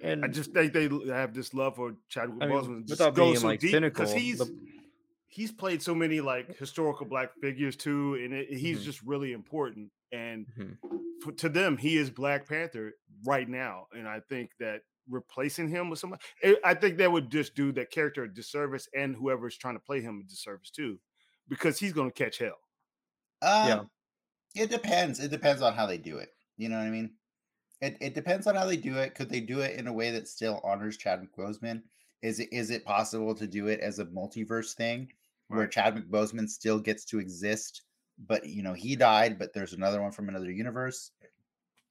And 0.03 0.25
I 0.25 0.29
just 0.29 0.53
think 0.53 0.73
they 0.73 0.89
have 1.09 1.35
this 1.35 1.53
love 1.55 1.77
for 1.77 1.95
Chadwick 2.09 2.43
I 2.43 2.47
mean, 2.47 2.57
Boseman. 2.59 2.81
just 2.87 2.91
without 3.01 3.15
goes 3.15 3.27
being, 3.33 3.41
so 3.41 3.47
like, 3.47 3.61
deep 3.61 3.71
cynical, 3.71 4.05
because 4.05 4.15
he's 4.15 4.39
the- 4.39 4.59
he's 5.29 5.53
played 5.53 5.83
so 5.83 5.95
many 5.95 6.21
like 6.21 6.57
historical 6.59 7.07
black 7.07 7.31
figures 7.41 7.77
too, 7.77 8.15
and 8.15 8.33
it, 8.33 8.49
he's 8.51 8.81
Mhm. 8.81 8.85
just 8.85 9.03
really 9.03 9.33
important. 9.33 9.91
And 10.13 10.47
Mhm. 10.59 10.79
for, 11.23 11.33
to 11.33 11.49
them, 11.49 11.77
he 11.77 11.97
is 11.97 12.11
Black 12.11 12.49
Panther 12.49 12.95
right 13.25 13.49
now. 13.49 13.89
And 13.93 14.07
I 14.09 14.21
think 14.21 14.53
that 14.61 14.83
replacing 15.09 15.69
him 15.69 15.91
with 15.91 15.99
somebody, 15.99 16.23
I- 16.45 16.57
I 16.65 16.75
think 16.75 16.97
that 16.99 17.11
would 17.13 17.31
just 17.31 17.55
do 17.55 17.73
that 17.73 17.91
character 17.91 18.23
a 18.25 18.33
disservice, 18.33 18.89
and 18.95 19.15
whoever's 19.17 19.57
trying 19.57 19.75
to 19.75 19.81
play 19.81 20.01
him 20.01 20.21
a 20.25 20.29
disservice 20.29 20.71
too, 20.71 21.01
because 21.49 21.79
he's 21.79 21.93
going 21.93 22.11
to 22.11 22.15
catch 22.25 22.39
hell. 22.39 22.61
Um, 23.43 23.69
Yeah. 23.69 23.85
It 24.65 24.71
depends. 24.71 25.21
It 25.21 25.31
depends 25.31 25.61
on 25.61 25.75
how 25.75 25.85
they 25.87 25.99
do 25.99 26.17
it. 26.19 26.31
You 26.57 26.71
know 26.71 26.79
what 26.79 26.87
I 26.87 26.91
mean? 26.91 27.15
It, 27.81 27.97
it 28.01 28.15
depends 28.15 28.47
on 28.47 28.55
how 28.55 28.65
they 28.65 28.77
do 28.77 28.97
it. 28.97 29.15
Could 29.15 29.29
they 29.29 29.41
do 29.41 29.61
it 29.61 29.79
in 29.79 29.87
a 29.87 29.93
way 29.93 30.11
that 30.11 30.29
still 30.29 30.61
honors 30.65 30.97
Chadwick 30.97 31.35
Boseman? 31.37 31.83
Is 32.23 32.41
it 32.41 32.49
is 32.53 32.71
it 32.71 32.85
possible 32.85 33.35
to 33.35 33.47
do 33.47 33.67
it 33.69 33.81
as 33.81 33.99
a 33.99 34.07
multiverse 34.07 34.75
thing 34.75 35.13
where 35.49 35.61
Right. 35.61 35.71
Chadwick 35.71 36.09
Boseman 36.11 36.49
still 36.49 36.79
gets 36.79 37.05
to 37.07 37.19
exist, 37.19 37.83
but 38.27 38.47
you 38.47 38.63
know 38.63 38.73
he 38.73 38.97
died, 38.97 39.39
but 39.39 39.53
there's 39.53 39.75
another 39.75 40.01
one 40.01 40.13
from 40.13 40.29
another 40.29 40.51
universe? 40.51 41.13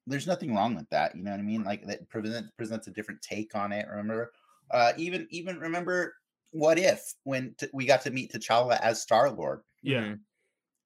There's 0.08 0.28
nothing 0.28 0.54
wrong 0.54 0.76
with 0.76 0.90
that. 0.90 1.16
You 1.16 1.24
know 1.24 1.32
what 1.32 1.40
I 1.40 1.44
mean? 1.44 1.64
Like 1.64 1.86
that 1.88 2.10
present, 2.10 2.48
presents 2.58 2.88
a 2.88 2.92
different 2.92 3.22
take 3.22 3.56
on 3.56 3.72
it. 3.72 3.88
Remember, 3.88 4.32
uh, 4.72 4.94
even 4.98 5.28
even 5.30 5.60
remember 5.60 6.16
what 6.52 6.80
if 6.80 7.14
when 7.24 7.54
t- 7.58 7.68
we 7.74 7.86
got 7.86 8.02
to 8.04 8.12
meet 8.12 8.32
T'Challa 8.32 8.80
as 8.82 9.02
Star 9.02 9.30
Lord? 9.30 9.62
Yeah. 9.84 10.16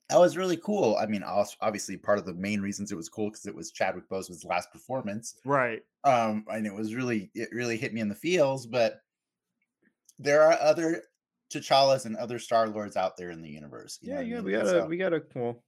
That 0.09 0.19
was 0.19 0.35
really 0.37 0.57
cool. 0.57 0.95
I 0.99 1.05
mean, 1.05 1.23
obviously, 1.23 1.95
part 1.97 2.17
of 2.17 2.25
the 2.25 2.33
main 2.33 2.61
reasons 2.61 2.91
it 2.91 2.95
was 2.95 3.09
cool 3.09 3.29
because 3.29 3.45
it 3.45 3.53
was 3.55 3.71
Chadwick 3.71 4.09
Boseman's 4.09 4.43
last 4.43 4.71
performance. 4.71 5.35
Right. 5.45 5.81
Um, 6.03 6.45
and 6.51 6.65
it 6.65 6.73
was 6.73 6.95
really, 6.95 7.29
it 7.35 7.49
really 7.51 7.77
hit 7.77 7.93
me 7.93 8.01
in 8.01 8.09
the 8.09 8.15
feels. 8.15 8.65
But 8.65 9.01
there 10.17 10.41
are 10.41 10.53
other 10.59 11.03
T'Challas 11.53 12.05
and 12.05 12.15
other 12.17 12.39
Star 12.39 12.67
Lords 12.67 12.97
out 12.97 13.17
there 13.17 13.29
in 13.29 13.41
the 13.41 13.49
universe. 13.49 13.99
you 14.01 14.13
Yeah, 14.13 14.19
I 14.19 14.21
yeah, 14.23 14.35
mean? 14.37 14.45
we 14.45 14.51
got 14.53 14.75
a 14.75 14.85
we 14.85 14.97
got 14.97 15.13
a 15.13 15.21
well 15.35 15.63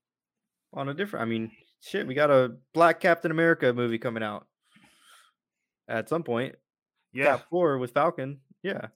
on 0.74 0.90
a 0.90 0.94
different. 0.94 1.24
I 1.26 1.30
mean, 1.30 1.52
shit, 1.82 2.08
we 2.08 2.14
got 2.16 2.32
a 2.32 2.56
Black 2.74 3.00
Captain 3.00 3.30
America 3.32 3.72
movie 3.74 4.00
coming 4.00 4.24
out 4.24 4.48
at 5.88 6.10
some 6.10 6.24
point. 6.24 6.56
Yeah. 7.14 7.38
Cap 7.38 7.46
four 7.50 7.78
with 7.78 7.92
Falcon. 7.92 8.40
Yeah, 8.64 8.88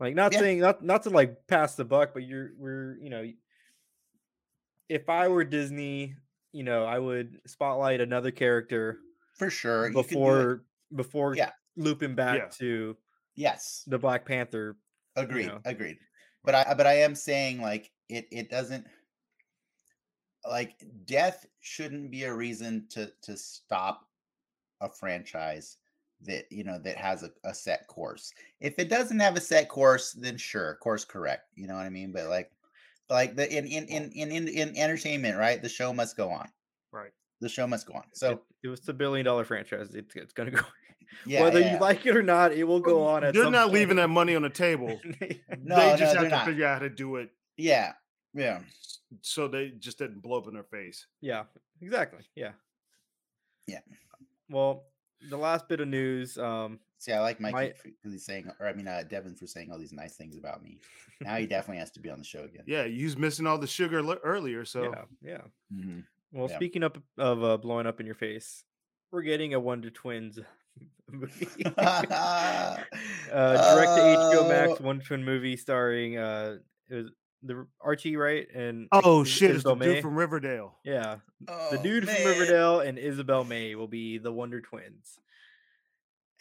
like 0.00 0.14
not 0.14 0.32
Yeah. 0.32 0.38
saying 0.38 0.60
not 0.60 0.82
not 0.84 1.02
to 1.02 1.10
like 1.10 1.46
pass 1.48 1.74
the 1.74 1.84
buck, 1.84 2.10
but 2.14 2.22
you're 2.22 2.50
we're 2.56 2.96
you 3.00 3.10
know, 3.10 3.24
if 4.94 5.08
I 5.08 5.26
were 5.26 5.42
Disney, 5.44 6.14
you 6.52 6.62
know, 6.62 6.84
I 6.84 7.00
would 7.00 7.40
spotlight 7.48 8.00
another 8.00 8.30
character 8.30 8.98
for 9.36 9.50
sure. 9.50 9.88
you 9.88 9.92
could 9.94 9.94
do 9.94 10.00
it. 10.00 10.08
before 10.10 10.64
before 10.94 11.34
Yeah. 11.36 11.50
looping 11.76 12.14
back 12.14 12.38
Yeah. 12.38 12.48
to 12.58 12.96
Yes. 13.34 13.82
the 13.88 13.98
Black 13.98 14.24
Panther. 14.24 14.76
Agreed. 15.16 15.46
know. 15.48 15.60
Agreed. 15.64 15.98
But 16.44 16.54
I 16.54 16.74
but 16.74 16.86
I 16.86 16.94
am 16.98 17.16
saying 17.16 17.60
like 17.60 17.90
it 18.08 18.28
it 18.30 18.50
doesn't 18.50 18.86
like 20.48 20.84
death 21.06 21.44
shouldn't 21.60 22.10
be 22.12 22.22
a 22.24 22.32
reason 22.34 22.86
to 22.90 23.10
to 23.22 23.36
stop 23.36 24.08
a 24.80 24.88
franchise 24.88 25.78
that 26.20 26.44
you 26.52 26.62
know 26.62 26.78
that 26.78 26.96
has 26.96 27.24
a, 27.24 27.30
a 27.44 27.52
set 27.54 27.86
course. 27.88 28.32
If 28.60 28.78
it 28.78 28.88
doesn't 28.88 29.18
have 29.18 29.36
a 29.36 29.40
set 29.40 29.68
course, 29.68 30.12
then 30.12 30.36
sure, 30.36 30.76
course 30.76 31.04
correct. 31.04 31.48
You 31.56 31.66
know 31.66 31.74
what 31.74 31.86
I 31.86 31.90
mean? 31.90 32.12
But 32.12 32.28
like 32.28 32.52
like 33.10 33.36
the 33.36 33.50
in 33.50 33.66
in 33.66 33.86
in 33.86 34.10
in, 34.12 34.30
in, 34.30 34.48
in 34.48 34.76
entertainment, 34.76 35.38
right? 35.38 35.60
The 35.60 35.68
show 35.68 35.92
must 35.92 36.16
go 36.16 36.30
on. 36.30 36.48
Right. 36.92 37.12
The 37.40 37.48
show 37.48 37.66
must 37.66 37.86
go 37.86 37.94
on. 37.94 38.04
So 38.12 38.30
it, 38.30 38.38
it 38.64 38.68
was 38.68 38.88
a 38.88 38.92
billion 38.92 39.24
dollar 39.24 39.44
franchise. 39.44 39.94
It's 39.94 40.14
it's 40.16 40.32
gonna 40.32 40.50
go. 40.50 40.62
yeah, 41.26 41.42
Whether 41.42 41.60
yeah, 41.60 41.74
you 41.74 41.80
like 41.80 42.06
it 42.06 42.16
or 42.16 42.22
not, 42.22 42.52
it 42.52 42.64
will 42.64 42.80
go 42.80 43.06
on. 43.06 43.24
At 43.24 43.34
They're 43.34 43.44
some 43.44 43.52
not 43.52 43.64
point. 43.64 43.74
leaving 43.74 43.96
that 43.96 44.08
money 44.08 44.34
on 44.34 44.42
the 44.42 44.50
table. 44.50 44.98
No, 45.62 45.76
they 45.76 45.96
just 45.96 46.14
they're 46.14 46.14
have 46.14 46.22
to 46.22 46.28
not. 46.28 46.46
figure 46.46 46.66
out 46.66 46.74
how 46.74 46.78
to 46.80 46.90
do 46.90 47.16
it 47.16 47.30
yeah, 47.56 47.92
yeah. 48.32 48.60
so 49.22 49.48
they 49.48 49.70
just 49.78 49.98
didn't 49.98 50.22
blow 50.22 50.38
up 50.38 50.48
in 50.48 50.54
their 50.54 50.64
face. 50.64 51.06
Yeah, 51.20 51.44
exactly. 51.80 52.24
Yeah. 52.34 52.52
Yeah. 53.66 53.80
Well, 54.50 54.84
the 55.30 55.36
last 55.36 55.68
bit 55.68 55.80
of 55.80 55.88
news. 55.88 56.36
Um, 56.36 56.80
See, 56.98 57.12
I 57.12 57.20
like 57.20 57.38
Mikey 57.40 57.52
My- 57.54 57.72
because 57.84 58.12
he's 58.12 58.24
saying, 58.24 58.50
or 58.60 58.66
I 58.66 58.72
mean, 58.72 58.88
uh, 58.88 59.02
Devin 59.08 59.34
for 59.34 59.46
saying 59.46 59.70
all 59.70 59.78
these 59.78 59.92
nice 59.92 60.16
things 60.16 60.36
about 60.38 60.62
me. 60.62 60.78
Now 61.20 61.36
he 61.36 61.46
definitely 61.46 61.78
has 61.78 61.90
to 61.92 62.00
be 62.00 62.08
on 62.10 62.18
the 62.18 62.24
show 62.24 62.44
again. 62.44 62.64
Yeah, 62.66 62.84
you 62.84 63.04
was 63.04 63.16
missing 63.16 63.46
all 63.46 63.58
the 63.58 63.66
sugar 63.66 64.02
li- 64.02 64.16
earlier, 64.24 64.64
so 64.64 64.84
yeah, 64.84 65.02
yeah. 65.22 65.40
Mhm. 65.74 66.04
Well, 66.32 66.48
Yeah. 66.48 66.56
speaking 66.56 66.82
up 66.82 66.98
of 67.18 67.44
uh, 67.44 67.56
blowing 67.58 67.86
up 67.86 68.00
in 68.00 68.06
your 68.06 68.14
face, 68.14 68.64
we're 69.12 69.22
getting 69.22 69.52
a 69.54 69.60
Wonder 69.60 69.90
Twins 69.90 70.38
movie. 71.10 71.46
uh, 71.76 72.76
direct 73.32 73.96
to 73.96 74.02
HBO 74.02 74.48
Max 74.48 74.72
Oh. 74.80 74.84
Wonder 74.84 75.04
Twin 75.04 75.24
movie 75.24 75.56
starring 75.56 76.16
uh, 76.18 76.56
it 76.88 76.94
was 76.94 77.10
the 77.42 77.66
Archie, 77.80 78.16
right? 78.16 78.46
And 78.54 78.88
Oh 78.92 79.22
Is- 79.22 79.28
shit, 79.28 79.50
it's 79.50 79.64
the 79.64 79.76
May. 79.76 79.94
dude 79.94 80.02
from 80.02 80.16
Riverdale. 80.16 80.78
yeah, 80.84 81.16
the 81.40 81.52
Oh, 81.78 81.82
dude 81.82 82.08
from. 82.08 82.24
Riverdale 82.24 82.80
and 82.80 82.98
Isabel 82.98 83.44
May 83.44 83.74
will 83.74 83.88
be 83.88 84.18
the 84.18 84.32
Wonder 84.32 84.60
Twins. 84.60 85.18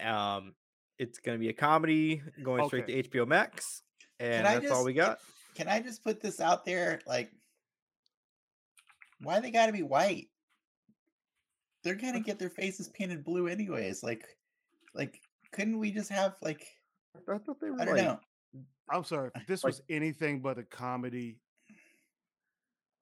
Um, 0.04 0.54
it's 1.00 1.20
gonna 1.20 1.38
be 1.40 1.50
a 1.50 1.54
comedy 1.54 2.22
going 2.44 2.66
straight 2.68 2.88
to 2.88 2.94
HBO 3.04 3.26
Max, 3.28 3.82
and 4.20 4.46
I 4.48 4.56
that's 4.60 4.72
all 4.72 4.78
just- 4.80 4.86
we 4.86 4.94
got. 4.94 5.20
Can 5.56 5.68
I 5.68 5.80
just 5.82 6.04
put 6.04 6.20
this 6.22 6.40
out 6.40 6.66
there? 6.66 7.00
Like, 7.06 7.32
why 9.22 9.40
they 9.40 9.52
got 9.52 9.68
to 9.68 9.72
be 9.72 9.84
white? 9.84 10.30
They're 11.84 11.96
gonna 11.96 12.22
get 12.22 12.40
their 12.40 12.50
faces 12.50 12.90
painted 12.90 13.24
blue 13.24 13.48
anyways. 13.48 14.04
Like, 14.04 14.26
like, 14.94 15.20
couldn't 15.52 15.78
we 15.80 15.92
just 15.92 16.10
have 16.10 16.36
like 16.42 16.66
I 17.30 17.38
thought 17.38 17.60
they 17.60 17.70
were 17.70 17.82
I 17.82 17.86
don't 17.86 17.96
like, 17.96 18.04
know? 18.06 18.20
I'm 18.90 19.04
sorry, 19.04 19.32
if 19.36 19.46
this 19.48 19.64
Like- 19.64 19.74
was 19.74 19.82
anything 19.90 20.42
but 20.42 20.58
a 20.58 20.64
comedy. 20.64 21.40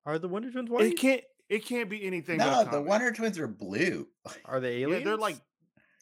are 0.05 0.17
the 0.19 0.27
Wonder 0.27 0.51
Twins 0.51 0.69
white? 0.69 0.85
It 0.85 0.87
white? 0.89 0.97
can't 0.97 1.23
it 1.49 1.65
can't 1.65 1.89
be 1.89 2.03
anything 2.03 2.37
but 2.39 2.45
No, 2.45 2.61
a 2.61 2.71
the. 2.71 2.81
Wonder 2.81 3.11
Twins 3.11 3.37
are 3.37 3.47
blue. 3.47 4.07
Are 4.45 4.59
they 4.59 4.79
Yeah, 4.79 4.87
aliens? 4.87 5.05
they're 5.05 5.17
like 5.17 5.37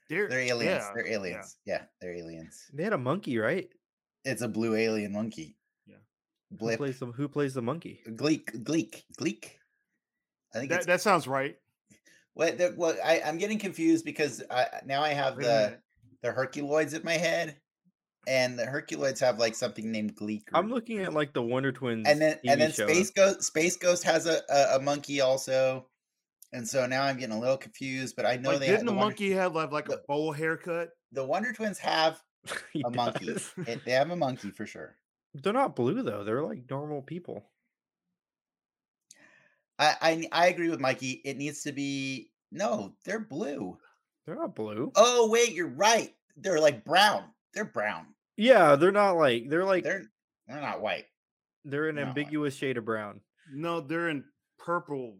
they're, 0.09 0.27
They're 0.27 0.39
aliens. 0.39 0.83
yeah, 0.83 0.91
they're 0.95 1.07
aliens. 1.07 1.57
Yeah, 1.65 1.81
they're 2.01 2.15
aliens. 2.15 2.65
they 2.73 2.83
had 2.83 2.93
a 2.93 2.97
monkey, 2.97 3.37
right? 3.37 3.69
It's 4.25 4.41
a 4.41 4.47
blue 4.47 4.75
alien 4.75 5.13
monkey. 5.13 5.55
Yeah. 5.87 5.95
Who 6.59 6.75
plays 6.77 6.99
the 6.99 7.05
Who 7.07 7.27
plays 7.27 7.53
the 7.53 7.61
monkey? 7.61 8.01
Gleek. 8.15 8.63
Gleek. 8.63 9.03
Gleek. 9.17 9.51
I 10.53 10.59
think 10.59 10.71
That, 10.71 10.85
that 10.87 11.01
sounds 11.01 11.27
right. 11.27 11.55
what. 12.33 12.57
The, 12.57 12.73
what 12.75 12.97
I, 13.05 13.21
I'm 13.25 13.37
getting 13.37 13.59
confused 13.59 14.03
because 14.03 14.43
I 14.49 14.65
now 14.85 15.01
I 15.03 15.09
have 15.09 15.37
Wait 15.37 15.43
the 15.45 15.77
the 16.23 16.29
Herculoids 16.31 16.93
in 16.93 17.03
my 17.05 17.13
head, 17.13 17.55
and 18.27 18.57
the 18.59 18.65
Herculoids 18.65 19.19
have 19.19 19.37
like 19.39 19.55
something 19.55 19.91
named 19.91 20.15
Gleek. 20.15 20.49
I'm 20.53 20.69
looking 20.69 20.99
at 20.99 21.13
like 21.13 21.33
the 21.33 21.41
Wonder 21.43 21.71
Twins. 21.71 22.07
and 22.07 22.19
then 22.19 22.39
and 22.45 22.59
then 22.59 22.71
show. 22.71 22.87
Space 22.87 23.11
Ghost 23.11 23.43
Space 23.43 23.77
Ghost 23.77 24.03
has 24.03 24.25
a, 24.25 24.41
a 24.49 24.77
a 24.77 24.79
monkey 24.81 25.21
also, 25.21 25.85
and 26.53 26.67
so 26.67 26.85
now 26.85 27.03
I'm 27.03 27.17
getting 27.17 27.35
a 27.35 27.39
little 27.39 27.57
confused. 27.57 28.15
But 28.15 28.25
I 28.25 28.37
know 28.37 28.51
Like, 28.51 28.59
they 28.59 28.65
didn't 28.67 28.79
have, 28.79 28.85
the 28.87 28.91
the, 28.91 28.97
Wonder, 28.97 29.05
monkey 29.05 29.31
have 29.31 29.55
like, 29.55 29.71
like 29.71 29.89
a 29.89 29.97
bowl 30.07 30.31
haircut? 30.31 30.89
the 31.11 31.23
Wonder 31.25 31.53
Twins 31.53 31.79
have 31.79 32.21
He 32.73 32.81
a 32.85 32.89
monkey. 32.89 33.29
It- 33.67 33.85
they 33.85 33.91
have 33.91 34.09
a 34.11 34.15
monkey 34.15 34.51
for 34.51 34.65
sure. 34.65 34.95
They're 35.33 35.53
not 35.53 35.75
blue 35.75 36.01
though. 36.01 36.23
They're 36.23 36.41
like 36.43 36.63
normal 36.69 37.01
people. 37.03 37.45
I, 39.77 39.95
I 40.01 40.27
I 40.31 40.47
agree 40.47 40.69
with 40.69 40.79
Mikey. 40.79 41.21
It 41.23 41.37
needs 41.37 41.63
to 41.63 41.71
be 41.71 42.31
no. 42.51 42.93
They're 43.05 43.19
blue. 43.19 43.77
They're 44.25 44.35
not 44.35 44.55
blue. 44.55 44.91
Oh 44.95 45.29
wait, 45.29 45.53
you're 45.53 45.67
right. 45.67 46.13
They're 46.35 46.59
like 46.59 46.83
brown. 46.83 47.25
They're 47.53 47.65
brown. 47.65 48.07
Yeah, 48.37 48.75
they're 48.75 48.91
not 48.91 49.13
like 49.17 49.49
they're 49.49 49.65
like 49.65 49.83
they're, 49.83 49.99
They're 50.47 50.55
they're 50.57 50.61
not 50.61 50.81
white. 50.81 51.05
an 51.65 51.71
they're 51.71 51.91
not 51.91 52.01
white. 52.01 52.07
ambiguous 52.09 52.55
shade 52.55 52.77
of 52.77 52.85
brown. 52.85 53.21
No, 53.53 53.81
they're 53.81 54.09
in 54.09 54.23
purple 54.57 55.17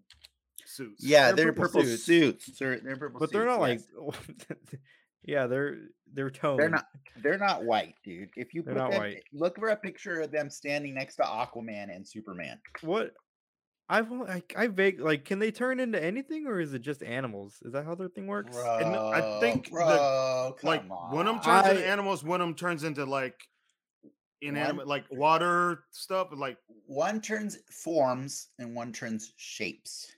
suits. 0.69 1.03
Yeah, 1.03 1.27
They're 1.31 1.45
they're, 1.45 1.53
purple 1.53 1.81
purple, 1.81 1.83
suits. 1.83 2.03
suits. 2.03 2.59
They're 2.59 2.79
they're 2.79 2.97
purple 2.97 3.19
But 3.19 3.31
they're 3.31 3.45
not 3.45 3.65
suits, 3.67 3.85
like. 3.97 4.59
Yeah, 5.23 5.47
they're 5.47 5.75
they're 6.13 6.29
toned. 6.29 6.59
they're 6.59 6.69
not 6.69 6.85
they're 7.21 7.37
not 7.37 7.63
white, 7.65 7.95
dude. 8.03 8.29
If 8.35 8.53
you 8.53 8.63
They're 8.63 8.73
put 8.73 8.79
not 8.79 8.91
them- 8.91 9.01
white. 9.01 9.23
look 9.33 9.57
for 9.59 9.67
a 9.69 9.75
picture 9.75 10.21
of 10.21 10.31
them 10.31 10.49
standing 10.49 10.93
next 10.95 11.17
to 11.17 11.23
Aquaman 11.23 11.93
and 11.93 12.07
Superman. 12.07 12.59
What 12.81 13.13
I've 13.89 14.11
I 14.11 14.41
I 14.55 14.67
vague 14.67 15.01
like 15.01 15.25
can 15.25 15.37
they 15.39 15.51
turn 15.51 15.79
into 15.81 16.01
anything 16.03 16.47
or 16.47 16.59
is 16.61 16.73
it 16.73 16.81
just 16.81 17.03
animals? 17.03 17.57
Is 17.63 17.73
that 17.73 17.85
how 17.85 17.95
their 17.95 18.07
thing 18.07 18.27
works? 18.27 18.55
Bro, 18.55 18.77
And 18.77 18.95
I 18.95 19.39
think 19.41 19.65
the- 19.65 19.71
bro, 19.71 20.55
like 20.63 20.87
come 20.87 20.89
one 21.11 21.27
of 21.27 21.35
them 21.43 21.51
on. 21.53 21.63
turns 21.63 21.75
into 21.77 21.87
animals, 21.87 22.23
one 22.23 22.39
of 22.41 22.47
them 22.47 22.55
turns 22.55 22.83
into 22.85 23.05
like 23.05 23.35
inanimate, 24.41 24.87
like 24.87 25.03
water 25.11 25.83
stuff, 25.91 26.29
like 26.35 26.57
one 26.87 27.19
turns 27.19 27.57
forms 27.83 28.47
and 28.57 28.73
one 28.73 28.93
turns 28.93 29.33
shapes. 29.37 30.15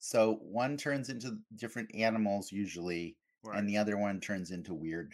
So 0.00 0.34
one 0.42 0.76
turns 0.76 1.08
into 1.10 1.38
different 1.56 1.94
animals 1.94 2.50
usually, 2.50 3.16
right. 3.44 3.58
and 3.58 3.68
the 3.68 3.76
other 3.76 3.96
one 3.98 4.18
turns 4.20 4.50
into 4.50 4.74
weird, 4.74 5.12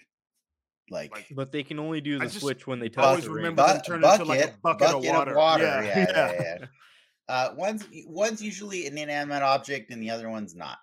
like, 0.91 1.11
Like, 1.13 1.27
But 1.35 1.51
they 1.53 1.63
can 1.65 1.79
only 1.81 2.01
do 2.01 2.19
the 2.19 2.27
just 2.27 2.41
switch 2.41 2.67
when 2.67 2.79
they 2.79 2.87
I 2.87 2.91
touch 2.91 3.05
always 3.05 3.25
the 3.25 3.31
ring. 3.31 3.45
remember 3.45 3.67
them 3.67 3.77
Bu- 3.79 3.83
turn 3.83 4.05
into 4.05 4.25
like 4.25 4.41
a 4.55 4.57
bucket, 4.63 4.89
of 4.91 5.05
water. 5.05 5.35
Yeah, 5.65 5.83
yeah, 5.83 6.07
yeah. 6.09 6.33
yeah. 6.61 6.67
uh, 7.29 7.55
one's 7.57 7.85
one's 8.07 8.41
usually 8.41 8.87
an 8.87 8.97
inanimate 8.97 9.43
object, 9.43 9.91
and 9.91 10.01
the 10.01 10.11
other 10.11 10.31
one's 10.31 10.55
not. 10.55 10.79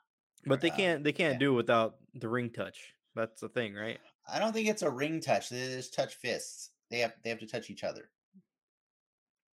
But 0.45 0.59
they 0.59 0.69
Uh, 0.71 0.75
can't 0.75 1.03
they 1.05 1.13
can't 1.13 1.35
yeah. 1.35 1.39
do 1.39 1.53
it 1.53 1.55
without 1.55 1.95
the 2.13 2.27
ring 2.27 2.51
touch. 2.51 2.93
That's 3.15 3.39
the 3.39 3.47
thing, 3.49 3.73
right? 3.73 3.99
I 4.27 4.39
don't 4.39 4.51
think 4.53 4.67
it's 4.67 4.81
a 4.81 4.89
ring 4.89 5.21
touch. 5.21 5.49
They 5.49 5.59
just 5.75 5.93
touch 5.93 6.15
fists. 6.15 6.71
They 6.91 6.99
have 6.99 7.13
they 7.23 7.29
have 7.29 7.39
to 7.39 7.47
touch 7.47 7.69
each 7.69 7.83
other. 7.85 8.09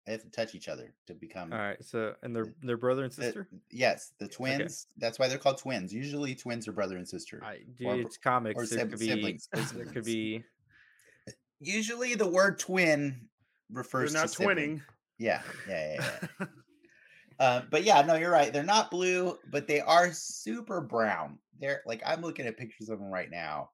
They 0.05 0.11
have 0.11 0.23
to 0.23 0.29
touch 0.29 0.53
each 0.53 0.67
other 0.67 0.93
to 1.07 1.13
become. 1.13 1.53
All 1.53 1.59
right. 1.59 1.81
So 1.83 2.13
and 2.23 2.35
their 2.35 2.53
their 2.61 2.75
brother 2.77 3.03
and 3.03 3.11
the- 3.11 3.23
sister? 3.23 3.47
yes, 3.71 4.11
the 4.19 4.27
twins. 4.27 4.87
That's 4.97 5.17
why 5.17 5.27
they're 5.29 5.37
called 5.37 5.59
twins. 5.59 5.93
Usually, 5.93 6.35
twins 6.35 6.67
are 6.67 6.73
brother 6.73 6.97
and 6.97 7.07
sister. 7.07 7.41
I 7.43 7.59
dude, 7.77 7.87
br- 7.87 7.93
it's 8.07 8.17
comics. 8.17 8.61
or 8.61 8.65
there 8.65 8.79
sib- 8.79 8.89
could 8.91 8.99
be 8.99 9.07
siblings, 9.07 9.47
there 9.73 9.85
could 9.85 10.03
be 10.05 10.43
Usually, 11.59 12.15
the 12.15 12.27
word 12.27 12.59
twin 12.59 13.29
They're 13.69 13.77
refers 13.83 14.13
not 14.13 14.23
to 14.23 14.27
sibling. 14.27 14.57
twinning. 14.57 14.81
Yeah, 15.17 15.41
yeah, 15.69 15.93
yeah. 15.95 16.27
yeah. 16.39 16.45
uh, 17.39 17.61
but 17.71 17.83
yeah, 17.83 18.01
no, 18.01 18.15
you're 18.15 18.31
right. 18.31 18.51
They're 18.51 18.63
not 18.63 18.91
blue, 18.91 19.37
but 19.49 19.67
they 19.67 19.79
are 19.79 20.11
super 20.11 20.81
brown. 20.81 21.39
They're 21.59 21.81
like 21.85 22.01
I'm 22.05 22.21
looking 22.21 22.45
at 22.45 22.57
pictures 22.57 22.89
of 22.89 22.99
them 22.99 23.07
right 23.09 23.29
now, 23.31 23.69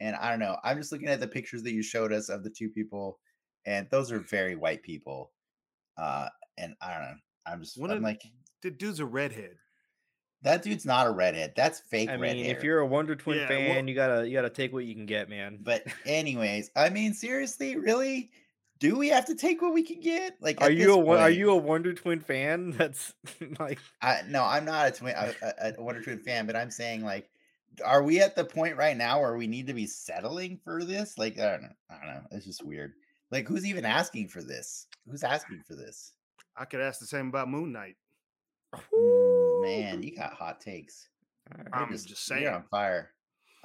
and 0.00 0.16
I 0.16 0.30
don't 0.30 0.38
know. 0.38 0.56
I'm 0.64 0.78
just 0.78 0.92
looking 0.92 1.08
at 1.08 1.20
the 1.20 1.28
pictures 1.28 1.62
that 1.64 1.72
you 1.74 1.82
showed 1.82 2.12
us 2.12 2.30
of 2.30 2.42
the 2.42 2.48
two 2.50 2.70
people, 2.70 3.18
and 3.66 3.86
those 3.90 4.10
are 4.10 4.20
very 4.20 4.56
white 4.56 4.82
people. 4.82 5.32
Uh, 5.96 6.28
and 6.58 6.74
I 6.80 6.92
don't 6.94 7.02
know. 7.02 7.14
I'm 7.46 7.60
just 7.60 7.78
One 7.78 7.90
I'm 7.90 7.98
of- 7.98 8.02
like 8.02 8.22
the 8.62 8.70
dude's 8.70 9.00
a 9.00 9.06
redhead. 9.06 9.56
that 10.42 10.62
dude's 10.62 10.84
not 10.86 11.06
a 11.06 11.10
redhead. 11.10 11.52
That's 11.56 11.80
fake 11.80 12.08
I 12.10 12.16
mean, 12.16 12.44
hair. 12.44 12.56
if 12.56 12.62
you're 12.64 12.78
a 12.80 12.86
Wonder 12.86 13.14
Twin 13.16 13.38
Yeah, 13.38 13.48
fan, 13.48 13.68
well- 13.76 13.88
you 13.88 13.94
gotta 13.94 14.28
you 14.28 14.34
gotta 14.34 14.50
take 14.50 14.72
what 14.72 14.84
you 14.84 14.94
can 14.94 15.06
get, 15.06 15.28
man. 15.28 15.58
But 15.62 15.84
anyways, 16.06 16.70
I 16.76 16.88
mean, 16.90 17.12
seriously, 17.14 17.76
really, 17.76 18.30
do 18.80 18.96
we 18.96 19.08
have 19.08 19.24
to 19.26 19.34
take 19.34 19.62
what 19.62 19.72
we 19.72 19.82
can 19.82 20.00
get? 20.00 20.36
Like, 20.40 20.60
Are 20.60 20.70
you 20.70 20.92
a 20.94 20.98
Won- 20.98 21.18
are 21.20 21.30
you 21.30 21.50
a 21.50 21.56
Wonder 21.56 21.92
Twin 21.92 22.20
fan? 22.20 22.70
That's 22.78 23.14
like 23.58 23.78
I, 24.02 24.22
no, 24.28 24.44
I'm 24.44 24.64
not 24.64 24.88
a 24.88 24.90
twin, 24.90 25.14
a, 25.16 25.32
a, 25.42 25.72
a 25.78 25.82
Wonder 25.82 26.02
Twin 26.02 26.18
fan, 26.18 26.46
but 26.46 26.56
I'm 26.56 26.70
saying 26.70 27.02
like, 27.02 27.28
are 27.84 28.02
we 28.02 28.20
at 28.20 28.36
the 28.36 28.44
point 28.44 28.76
right 28.76 28.96
now 28.96 29.20
where 29.20 29.36
we 29.36 29.46
need 29.46 29.66
to 29.66 29.74
be 29.74 29.86
settling 29.86 30.58
for 30.64 30.84
this? 30.84 31.18
Like, 31.18 31.38
I 31.38 31.50
don't 31.52 31.62
know. 31.62 31.68
I 31.90 31.94
don't 32.06 32.14
know. 32.14 32.22
It's 32.32 32.46
just 32.46 32.64
weird. 32.64 32.92
Like, 33.30 33.48
who's 33.48 33.66
even 33.66 33.84
asking 33.84 34.28
for 34.28 34.42
this? 34.42 34.86
Who's 35.10 35.24
asking 35.24 35.62
for 35.66 35.74
this? 35.74 36.12
I 36.56 36.64
could 36.64 36.80
ask 36.80 37.00
the 37.00 37.06
same 37.06 37.28
about 37.28 37.48
Moon 37.50 37.72
Knight. 37.72 37.96
Mm, 38.74 39.62
man, 39.62 40.02
you 40.02 40.16
got 40.16 40.34
hot 40.34 40.60
takes. 40.60 41.08
Alright. 41.52 41.68
I'm 41.72 41.90
just 41.92 42.24
saying. 42.26 42.42
you're 42.42 42.54
on 42.54 42.64
fire. 42.70 43.10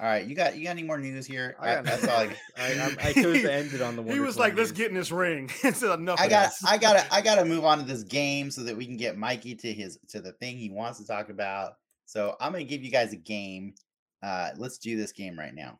All 0.00 0.06
right, 0.06 0.26
you 0.26 0.34
got 0.34 0.56
you 0.56 0.64
got 0.64 0.70
any 0.70 0.82
more 0.82 0.96
news 0.96 1.26
here? 1.26 1.54
I 1.60 1.74
got 1.74 1.84
that's 1.84 2.04
all. 2.08 2.20
I, 2.20 2.36
I, 2.58 2.72
I'm- 2.72 2.96
chose 3.14 3.42
to 3.42 3.52
end 3.52 3.74
it 3.74 3.82
on 3.82 3.96
the. 3.96 4.02
he 4.02 4.08
Wonder 4.08 4.24
was 4.24 4.36
Twin 4.36 4.48
like, 4.48 4.56
"Let's 4.56 4.72
get 4.72 4.88
in 4.88 4.94
this 4.94 5.12
ring." 5.12 5.50
it's 5.62 5.82
enough. 5.82 6.18
I 6.18 6.26
got 6.26 6.48
this. 6.48 6.64
I 6.64 6.78
gotta 6.78 7.14
I 7.14 7.20
gotta 7.20 7.44
move 7.44 7.66
on 7.66 7.78
to 7.78 7.84
this 7.84 8.02
game 8.02 8.50
so 8.50 8.62
that 8.62 8.74
we 8.74 8.86
can 8.86 8.96
get 8.96 9.18
Mikey 9.18 9.56
to 9.56 9.72
his 9.72 9.98
to 10.08 10.22
the 10.22 10.32
thing 10.32 10.56
he 10.56 10.70
wants 10.70 10.98
to 11.00 11.06
talk 11.06 11.28
about. 11.28 11.74
So 12.06 12.34
I'm 12.40 12.52
gonna 12.52 12.64
give 12.64 12.82
you 12.82 12.90
guys 12.90 13.12
a 13.12 13.16
game. 13.16 13.74
Uh, 14.22 14.50
let's 14.56 14.78
do 14.78 14.96
this 14.96 15.12
game 15.12 15.38
right 15.38 15.54
now. 15.54 15.78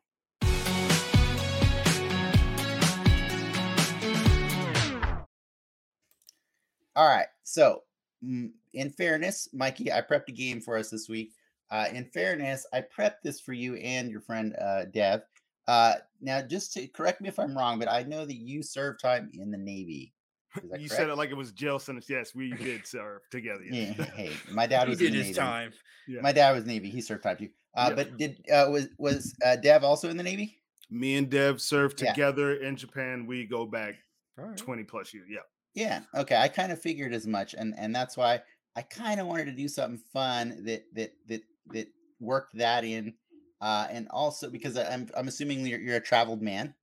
All 6.95 7.07
right. 7.07 7.27
So, 7.43 7.83
mm, 8.23 8.51
in 8.73 8.89
fairness, 8.89 9.47
Mikey, 9.53 9.91
I 9.91 10.01
prepped 10.01 10.27
a 10.29 10.33
game 10.33 10.61
for 10.61 10.77
us 10.77 10.89
this 10.89 11.07
week. 11.09 11.31
Uh, 11.69 11.87
in 11.93 12.05
fairness, 12.05 12.65
I 12.73 12.81
prepped 12.81 13.21
this 13.23 13.39
for 13.39 13.53
you 13.53 13.75
and 13.75 14.09
your 14.11 14.21
friend 14.21 14.55
uh, 14.61 14.85
Dev. 14.85 15.21
Uh, 15.67 15.93
now, 16.19 16.41
just 16.41 16.73
to 16.73 16.87
correct 16.87 17.21
me 17.21 17.29
if 17.29 17.39
I'm 17.39 17.57
wrong, 17.57 17.79
but 17.79 17.87
I 17.89 18.03
know 18.03 18.25
that 18.25 18.35
you 18.35 18.61
served 18.61 18.99
time 18.99 19.29
in 19.33 19.51
the 19.51 19.57
Navy. 19.57 20.13
You 20.61 20.69
correct? 20.69 20.89
said 20.91 21.09
it 21.09 21.15
like 21.15 21.29
it 21.29 21.37
was 21.37 21.53
jail 21.53 21.79
sentence. 21.79 22.07
Yes, 22.09 22.35
we 22.35 22.51
did 22.51 22.85
serve 22.85 23.21
together. 23.31 23.63
Yeah, 23.63 23.93
hey, 24.15 24.31
my 24.51 24.67
dad 24.67 24.83
He 24.85 24.89
was 24.89 24.99
did 24.99 25.07
in 25.07 25.13
the 25.13 25.17
his 25.19 25.27
Navy. 25.27 25.39
time. 25.39 25.73
Yeah. 26.09 26.19
My 26.21 26.33
dad 26.33 26.51
was 26.53 26.65
Navy. 26.65 26.89
He 26.89 26.99
served 26.99 27.23
time 27.23 27.37
too. 27.37 27.49
Uh, 27.73 27.85
Yeah. 27.89 27.95
But 27.95 28.17
did 28.17 28.45
uh, 28.51 28.67
was 28.69 28.89
was 28.97 29.33
uh, 29.45 29.55
Dev 29.55 29.85
also 29.85 30.09
in 30.09 30.17
the 30.17 30.23
Navy? 30.23 30.57
Me 30.89 31.15
and 31.15 31.29
Dev 31.29 31.61
served 31.61 32.01
Yeah. 32.01 32.11
together 32.11 32.55
in 32.55 32.75
Japan. 32.75 33.25
We 33.27 33.45
go 33.45 33.65
back 33.65 33.95
Alright. 34.37 34.57
20 34.57 34.83
plus 34.83 35.13
years. 35.13 35.27
Yeah. 35.31 35.39
Yeah. 35.73 36.03
Okay. 36.13 36.35
I 36.35 36.47
kind 36.47 36.71
of 36.71 36.81
figured 36.81 37.13
as 37.13 37.27
much, 37.27 37.53
and 37.53 37.73
and 37.77 37.95
that's 37.95 38.17
why 38.17 38.43
I 38.75 38.81
kind 38.81 39.19
of 39.19 39.27
wanted 39.27 39.45
to 39.45 39.53
do 39.53 39.67
something 39.67 39.97
fun 40.11 40.65
that 40.65 40.83
that 40.93 41.13
that 41.27 41.41
that 41.67 41.87
worked 42.19 42.55
that 42.57 42.83
in, 42.83 43.17
uh, 43.61 43.87
and 43.89 44.07
also 44.09 44.49
because 44.49 44.77
I'm 44.77 45.09
I'm 45.15 45.27
assuming 45.29 45.65
you're, 45.65 45.79
you're 45.79 45.95
a 45.97 46.01
traveled 46.01 46.41
man, 46.41 46.75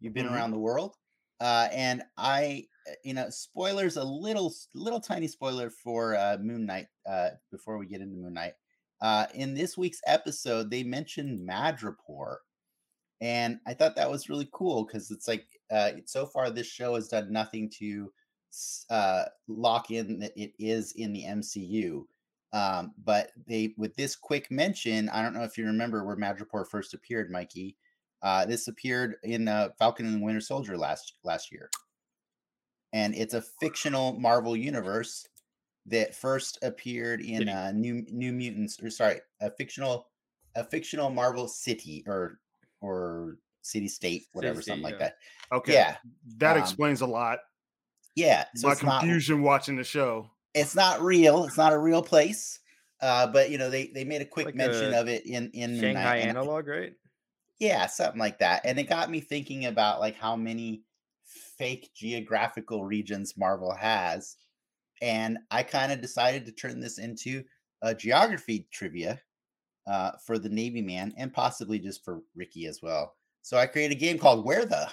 you've 0.00 0.14
been 0.14 0.26
Mhm. 0.26 0.26
around 0.26 0.52
the 0.52 0.58
world, 0.60 0.96
uh, 1.40 1.68
and 1.72 2.04
I 2.16 2.68
uh, 2.88 2.92
you 3.04 3.14
know 3.14 3.30
spoilers 3.30 3.96
a 3.96 4.04
little 4.04 4.54
little 4.74 5.00
tiny 5.00 5.26
spoiler 5.26 5.68
for 5.70 6.14
uh, 6.14 6.38
Moon 6.40 6.66
Knight 6.66 6.86
uh, 7.04 7.30
before 7.50 7.78
we 7.78 7.86
get 7.86 8.00
into 8.00 8.16
Moon 8.16 8.34
Knight. 8.34 8.54
Uh, 9.00 9.26
in 9.34 9.54
this 9.54 9.76
week's 9.76 10.00
episode, 10.06 10.70
they 10.70 10.84
mentioned 10.84 11.40
Madripoor, 11.46 12.36
and 13.20 13.60
I 13.66 13.74
thought 13.74 13.96
that 13.96 14.10
was 14.10 14.28
really 14.28 14.48
cool 14.52 14.84
because 14.84 15.10
it's 15.10 15.26
like 15.26 15.46
uh, 15.70 15.92
so 16.06 16.26
far 16.26 16.50
this 16.50 16.66
show 16.66 16.94
has 16.94 17.08
done 17.08 17.32
nothing 17.32 17.70
to 17.78 18.12
uh, 18.90 19.24
lock 19.48 19.90
in 19.90 20.18
that 20.20 20.32
it 20.36 20.52
is 20.58 20.92
in 20.92 21.12
the 21.12 21.24
MCU. 21.24 22.04
Um, 22.52 22.92
but 23.04 23.30
they 23.46 23.74
with 23.76 23.94
this 23.96 24.16
quick 24.16 24.50
mention, 24.50 25.08
I 25.10 25.22
don't 25.22 25.34
know 25.34 25.42
if 25.42 25.58
you 25.58 25.66
remember 25.66 26.04
where 26.04 26.16
Madripoor 26.16 26.66
first 26.68 26.94
appeared, 26.94 27.30
Mikey. 27.30 27.76
Uh, 28.22 28.46
this 28.46 28.68
appeared 28.68 29.16
in 29.24 29.46
uh, 29.46 29.68
Falcon 29.78 30.06
and 30.06 30.16
the 30.16 30.24
Winter 30.24 30.40
Soldier 30.40 30.76
last 30.76 31.14
last 31.22 31.52
year, 31.52 31.68
and 32.92 33.14
it's 33.14 33.34
a 33.34 33.42
fictional 33.42 34.18
Marvel 34.18 34.56
universe 34.56 35.26
that 35.86 36.14
first 36.14 36.58
appeared 36.62 37.20
in 37.20 37.48
uh, 37.48 37.72
New 37.72 38.04
New 38.10 38.32
Mutants, 38.32 38.82
or 38.82 38.90
sorry, 38.90 39.20
a 39.40 39.50
fictional 39.50 40.08
a 40.54 40.64
fictional 40.64 41.10
Marvel 41.10 41.48
city 41.48 42.04
or 42.06 42.40
or 42.80 43.38
city 43.62 43.88
state, 43.88 44.26
whatever, 44.32 44.62
City-state, 44.62 44.72
something 44.72 44.84
like 44.84 44.98
that. 44.98 45.16
Okay. 45.52 45.74
Yeah, 45.74 45.96
That 46.38 46.56
um, 46.56 46.62
explains 46.62 47.00
a 47.00 47.06
lot. 47.06 47.40
Yeah. 48.16 48.46
So 48.56 48.66
My 48.66 48.72
it's 48.72 48.82
not 48.82 49.00
confusion 49.00 49.42
watching 49.42 49.76
the 49.76 49.84
show. 49.84 50.30
it's 50.54 50.74
not 50.74 51.00
real. 51.00 51.44
It's 51.44 51.56
not 51.56 51.72
a 51.72 51.78
real 51.78 52.02
place. 52.02 52.58
Uh, 53.00 53.26
but 53.26 53.50
you 53.50 53.58
know 53.58 53.68
they 53.70 53.88
they 53.94 54.04
made 54.04 54.22
a 54.22 54.26
quick 54.26 54.46
like 54.46 54.54
mention 54.54 54.94
a 54.94 55.00
of 55.00 55.06
it 55.08 55.26
in 55.26 55.50
in 55.52 55.72
Moon 55.72 55.80
Shanghai 55.80 56.02
Knight, 56.02 56.16
and- 56.16 56.30
analog, 56.30 56.66
right? 56.66 56.94
yeah, 57.58 57.86
something 57.86 58.18
like 58.18 58.38
that. 58.40 58.62
And 58.64 58.78
it 58.78 58.88
got 58.88 59.10
me 59.10 59.20
thinking 59.20 59.66
about 59.66 60.00
like 60.00 60.16
how 60.16 60.34
many 60.34 60.82
fake 61.58 61.90
geographical 61.94 62.84
regions 62.84 63.34
Marvel 63.36 63.74
has, 63.74 64.36
and 65.02 65.38
I 65.50 65.62
kind 65.62 65.92
of 65.92 66.00
decided 66.00 66.46
to 66.46 66.52
turn 66.52 66.80
this 66.80 66.98
into 66.98 67.44
a 67.82 67.94
geography 67.94 68.66
trivia 68.72 69.20
uh, 69.86 70.12
for 70.24 70.38
the 70.38 70.48
Navy 70.48 70.80
man 70.82 71.12
and 71.18 71.32
possibly 71.32 71.78
just 71.78 72.02
for 72.04 72.20
Ricky 72.34 72.66
as 72.66 72.80
well. 72.82 73.14
So 73.42 73.58
I 73.58 73.66
created 73.66 73.96
a 73.96 74.00
game 74.00 74.18
called 74.18 74.44
Where 74.44 74.64
the, 74.64 74.88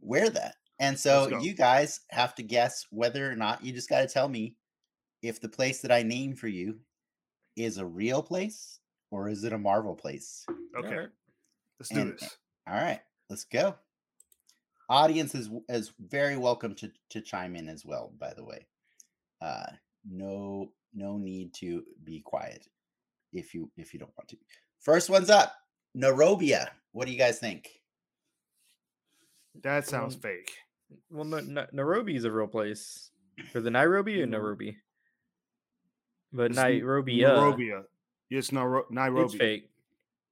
Where 0.00 0.30
the, 0.30 0.52
and 0.78 0.98
so 0.98 1.38
you 1.40 1.54
guys 1.54 2.00
have 2.10 2.34
to 2.36 2.42
guess 2.42 2.86
whether 2.90 3.30
or 3.30 3.36
not 3.36 3.64
you 3.64 3.72
just 3.72 3.88
got 3.88 4.00
to 4.00 4.08
tell 4.08 4.28
me 4.28 4.56
if 5.22 5.40
the 5.40 5.48
place 5.48 5.80
that 5.80 5.92
I 5.92 6.02
name 6.02 6.34
for 6.36 6.48
you 6.48 6.78
is 7.56 7.78
a 7.78 7.86
real 7.86 8.22
place 8.22 8.80
or 9.10 9.28
is 9.28 9.44
it 9.44 9.52
a 9.52 9.58
Marvel 9.58 9.94
place. 9.94 10.44
Okay. 10.76 10.88
Alright. 10.88 11.08
Let's 11.78 11.88
do 11.90 12.00
And- 12.00 12.12
this. 12.18 12.36
All 12.66 12.74
right, 12.74 13.00
let's 13.30 13.44
go. 13.44 13.74
Audience 14.88 15.34
is 15.34 15.50
is 15.68 15.92
very 15.98 16.36
welcome 16.36 16.74
to 16.76 16.90
to 17.10 17.20
chime 17.20 17.56
in 17.56 17.68
as 17.68 17.84
well. 17.84 18.12
By 18.18 18.32
the 18.34 18.44
way, 18.44 18.66
uh, 19.40 19.66
no 20.10 20.72
no 20.94 21.16
need 21.18 21.52
to 21.54 21.84
be 22.04 22.20
quiet 22.20 22.66
if 23.32 23.54
you 23.54 23.70
if 23.76 23.92
you 23.92 24.00
don't 24.00 24.12
want 24.16 24.28
to. 24.28 24.38
First 24.80 25.10
one's 25.10 25.30
up, 25.30 25.54
Nairobia. 25.96 26.68
What 26.92 27.06
do 27.06 27.12
you 27.12 27.18
guys 27.18 27.38
think? 27.38 27.68
That 29.62 29.86
sounds 29.86 30.14
Um, 30.14 30.20
fake. 30.20 30.52
Well, 31.10 31.24
no, 31.24 31.40
no, 31.40 31.66
Nairobi 31.72 32.16
is 32.16 32.24
a 32.24 32.30
real 32.30 32.46
place. 32.46 33.10
For 33.52 33.60
the 33.60 33.70
Nairobi 33.70 34.22
or 34.22 34.26
Nairobi? 34.26 34.76
But 36.32 36.50
It's 36.52 36.56
Nairobi, 36.56 37.24
uh, 37.24 37.32
Nairobi. 37.34 37.72
It's 38.30 38.50
Nairo- 38.50 38.90
Nairobi. 38.90 39.24
it's 39.24 39.34
fake. 39.34 39.70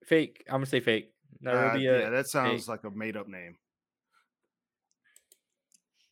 Fake. 0.04 0.44
I'm 0.48 0.54
gonna 0.56 0.66
say 0.66 0.80
fake. 0.80 1.12
Uh, 1.44 1.50
Nairobi. 1.52 1.80
yeah, 1.80 2.10
that 2.10 2.28
sounds 2.28 2.62
fake. 2.62 2.68
like 2.68 2.84
a 2.84 2.90
made 2.90 3.16
up 3.16 3.28
name. 3.28 3.56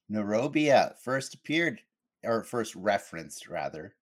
Nairobi 0.09 0.73
first 1.03 1.35
appeared 1.35 1.81
or 2.25 2.43
first 2.43 2.75
referenced 2.75 3.49
rather 3.49 3.95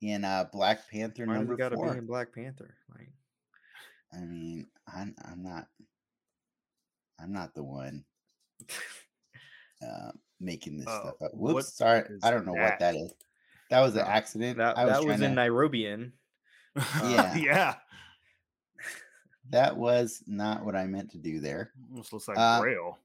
in 0.00 0.24
uh 0.24 0.46
Black 0.52 0.88
Panther 0.90 1.26
Why 1.26 1.34
number 1.34 1.56
gotta 1.56 1.76
four. 1.76 1.92
be 1.92 1.98
in 1.98 2.06
Black 2.06 2.32
Panther? 2.34 2.74
Like, 2.96 3.10
I 4.12 4.20
mean, 4.24 4.66
I'm 4.92 5.14
I'm 5.24 5.42
not 5.42 5.66
I'm 7.18 7.32
not 7.32 7.54
the 7.54 7.62
one 7.62 8.04
uh, 9.86 10.10
making 10.40 10.78
this 10.78 10.86
Uh, 10.88 11.00
stuff 11.00 11.22
up. 11.22 11.30
Whoops, 11.34 11.74
sorry, 11.74 12.04
I 12.22 12.30
don't 12.30 12.46
know 12.46 12.52
what 12.52 12.78
that? 12.78 12.80
that 12.80 12.94
is. 12.96 13.12
That 13.70 13.80
was 13.80 13.94
an 13.94 14.02
Uh, 14.02 14.04
accident. 14.06 14.58
that 14.58 14.76
I 14.78 14.84
was 14.84 14.94
that 14.94 15.04
was 15.06 15.20
in 15.20 15.34
to- 15.34 15.40
Nairobian. 15.40 16.12
Yeah. 17.02 17.34
yeah. 17.36 17.74
that 19.50 19.76
was 19.76 20.22
not 20.26 20.64
what 20.64 20.76
I 20.76 20.86
meant 20.86 21.10
to 21.12 21.18
do 21.18 21.40
there. 21.40 21.72
Almost 21.90 22.12
looks 22.12 22.28
like 22.28 22.38
Uh, 22.38 22.60
Braille. 22.60 22.98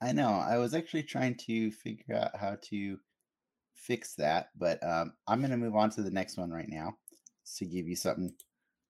I 0.00 0.12
know. 0.12 0.28
I 0.30 0.58
was 0.58 0.74
actually 0.74 1.02
trying 1.02 1.34
to 1.46 1.70
figure 1.70 2.16
out 2.16 2.36
how 2.36 2.56
to 2.70 2.98
fix 3.74 4.14
that, 4.16 4.50
but 4.56 4.82
um, 4.82 5.12
I'm 5.26 5.40
going 5.40 5.50
to 5.50 5.56
move 5.56 5.76
on 5.76 5.90
to 5.90 6.02
the 6.02 6.10
next 6.10 6.36
one 6.38 6.50
right 6.50 6.68
now 6.68 6.96
to 7.56 7.66
give 7.66 7.86
you 7.86 7.96
something 7.96 8.34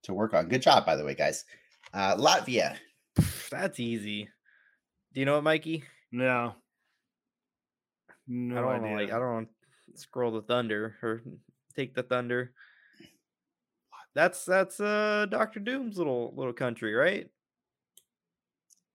to 0.05 0.15
work 0.15 0.35
on. 0.35 0.49
Good 0.49 0.63
job, 0.63 0.87
by 0.87 0.97
the 0.97 1.05
way, 1.05 1.15
guys. 1.15 1.45
Uh, 1.93 2.17
Latvia. 2.17 2.77
That's 3.51 3.79
easy. 3.81 4.29
Do 5.13 5.21
you 5.21 5.27
know 5.27 5.39
it, 5.39 5.43
Mikey? 5.43 5.85
No. 6.13 6.55
No 8.27 8.57
I 8.57 8.61
don't 8.61 8.71
idea. 8.71 8.83
wanna, 8.91 8.95
like 9.03 9.13
I 9.13 9.19
don't 9.19 9.33
want 9.35 9.49
to 9.93 9.99
scroll 9.99 10.33
the 10.33 10.43
thunder 10.43 10.97
or 11.03 11.23
take 11.77 11.95
the 11.95 12.03
thunder. 12.03 12.53
That's 14.15 14.45
that's 14.45 14.81
uh 14.81 15.27
Doctor 15.31 15.61
Doom's 15.61 15.99
little 15.99 16.33
little 16.37 16.53
country, 16.53 16.95
right? 16.95 17.29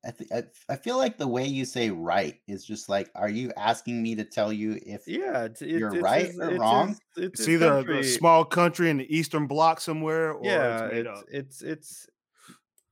I, 0.05 0.11
th- 0.11 0.31
I, 0.31 0.43
I 0.71 0.75
feel 0.77 0.97
like 0.97 1.17
the 1.17 1.27
way 1.27 1.45
you 1.45 1.65
say 1.65 1.89
right 1.89 2.39
is 2.47 2.63
just 2.63 2.87
like, 2.87 3.09
are 3.15 3.27
you 3.27 3.51
asking 3.57 4.01
me 4.01 4.15
to 4.15 4.23
tell 4.23 4.53
you 4.53 4.79
if 4.85 5.05
Yeah, 5.05 5.43
it's, 5.43 5.61
it's 5.61 5.71
You're 5.77 5.93
it's 5.93 6.01
right 6.01 6.27
his- 6.27 6.39
or 6.39 6.49
it's 6.51 6.59
wrong? 6.59 6.87
his- 6.87 6.99
it's 7.17 7.39
it's 7.41 7.49
either 7.49 7.79
a- 7.79 7.97
a 7.99 8.03
small 8.05 8.45
country 8.45 8.89
in 8.89 8.97
the 8.97 9.13
Eastern 9.13 9.45
Bloc 9.45 9.81
somewhere 9.81 10.31
or 10.31 10.45
yeah, 10.45 10.85
it's 10.85 10.93
made 10.93 11.05
it's, 11.05 11.19
up. 11.19 11.25
it's 11.29 11.61
it's 11.61 12.07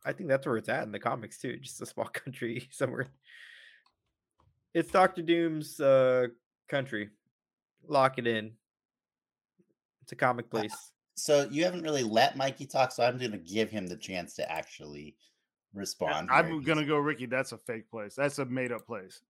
I 0.06 0.12
think 0.12 0.28
that's 0.28 0.46
where 0.46 0.58
it's 0.58 0.68
at 0.68 0.84
in 0.84 0.92
the 0.92 1.00
comics 1.00 1.38
too, 1.40 1.56
just 1.58 1.82
a 1.82 1.86
small 1.86 2.06
country 2.14 2.68
somewhere. 2.72 3.08
It's 4.78 4.92
Doctor 4.92 5.24
Doom's 5.24 5.80
uh 5.80 6.28
country. 6.70 7.10
Lock 7.88 8.20
it 8.20 8.28
in. 8.28 8.52
It's 10.04 10.12
a 10.12 10.16
comic 10.16 10.52
place. 10.52 10.92
so 11.16 11.48
you 11.50 11.64
haven't 11.64 11.82
really 11.82 12.04
let 12.04 12.38
Mikey 12.38 12.68
talk, 12.68 12.92
so 12.92 13.04
I'm 13.04 13.18
going 13.18 13.32
to 13.32 13.40
give 13.40 13.72
him 13.72 13.88
the 13.88 13.98
chance 13.98 14.36
to 14.36 14.52
actually 14.52 15.16
respond. 15.74 16.30
here. 16.30 16.38
I'm 16.38 16.62
gonna 16.62 16.86
go, 16.86 16.98
Ricky. 16.98 17.26
That's 17.26 17.54
a 17.54 17.58
fake 17.58 17.90
place. 17.90 18.14
That's 18.14 18.38
a 18.38 18.46
made 18.46 18.72
up 18.72 18.86
place. 18.86 19.22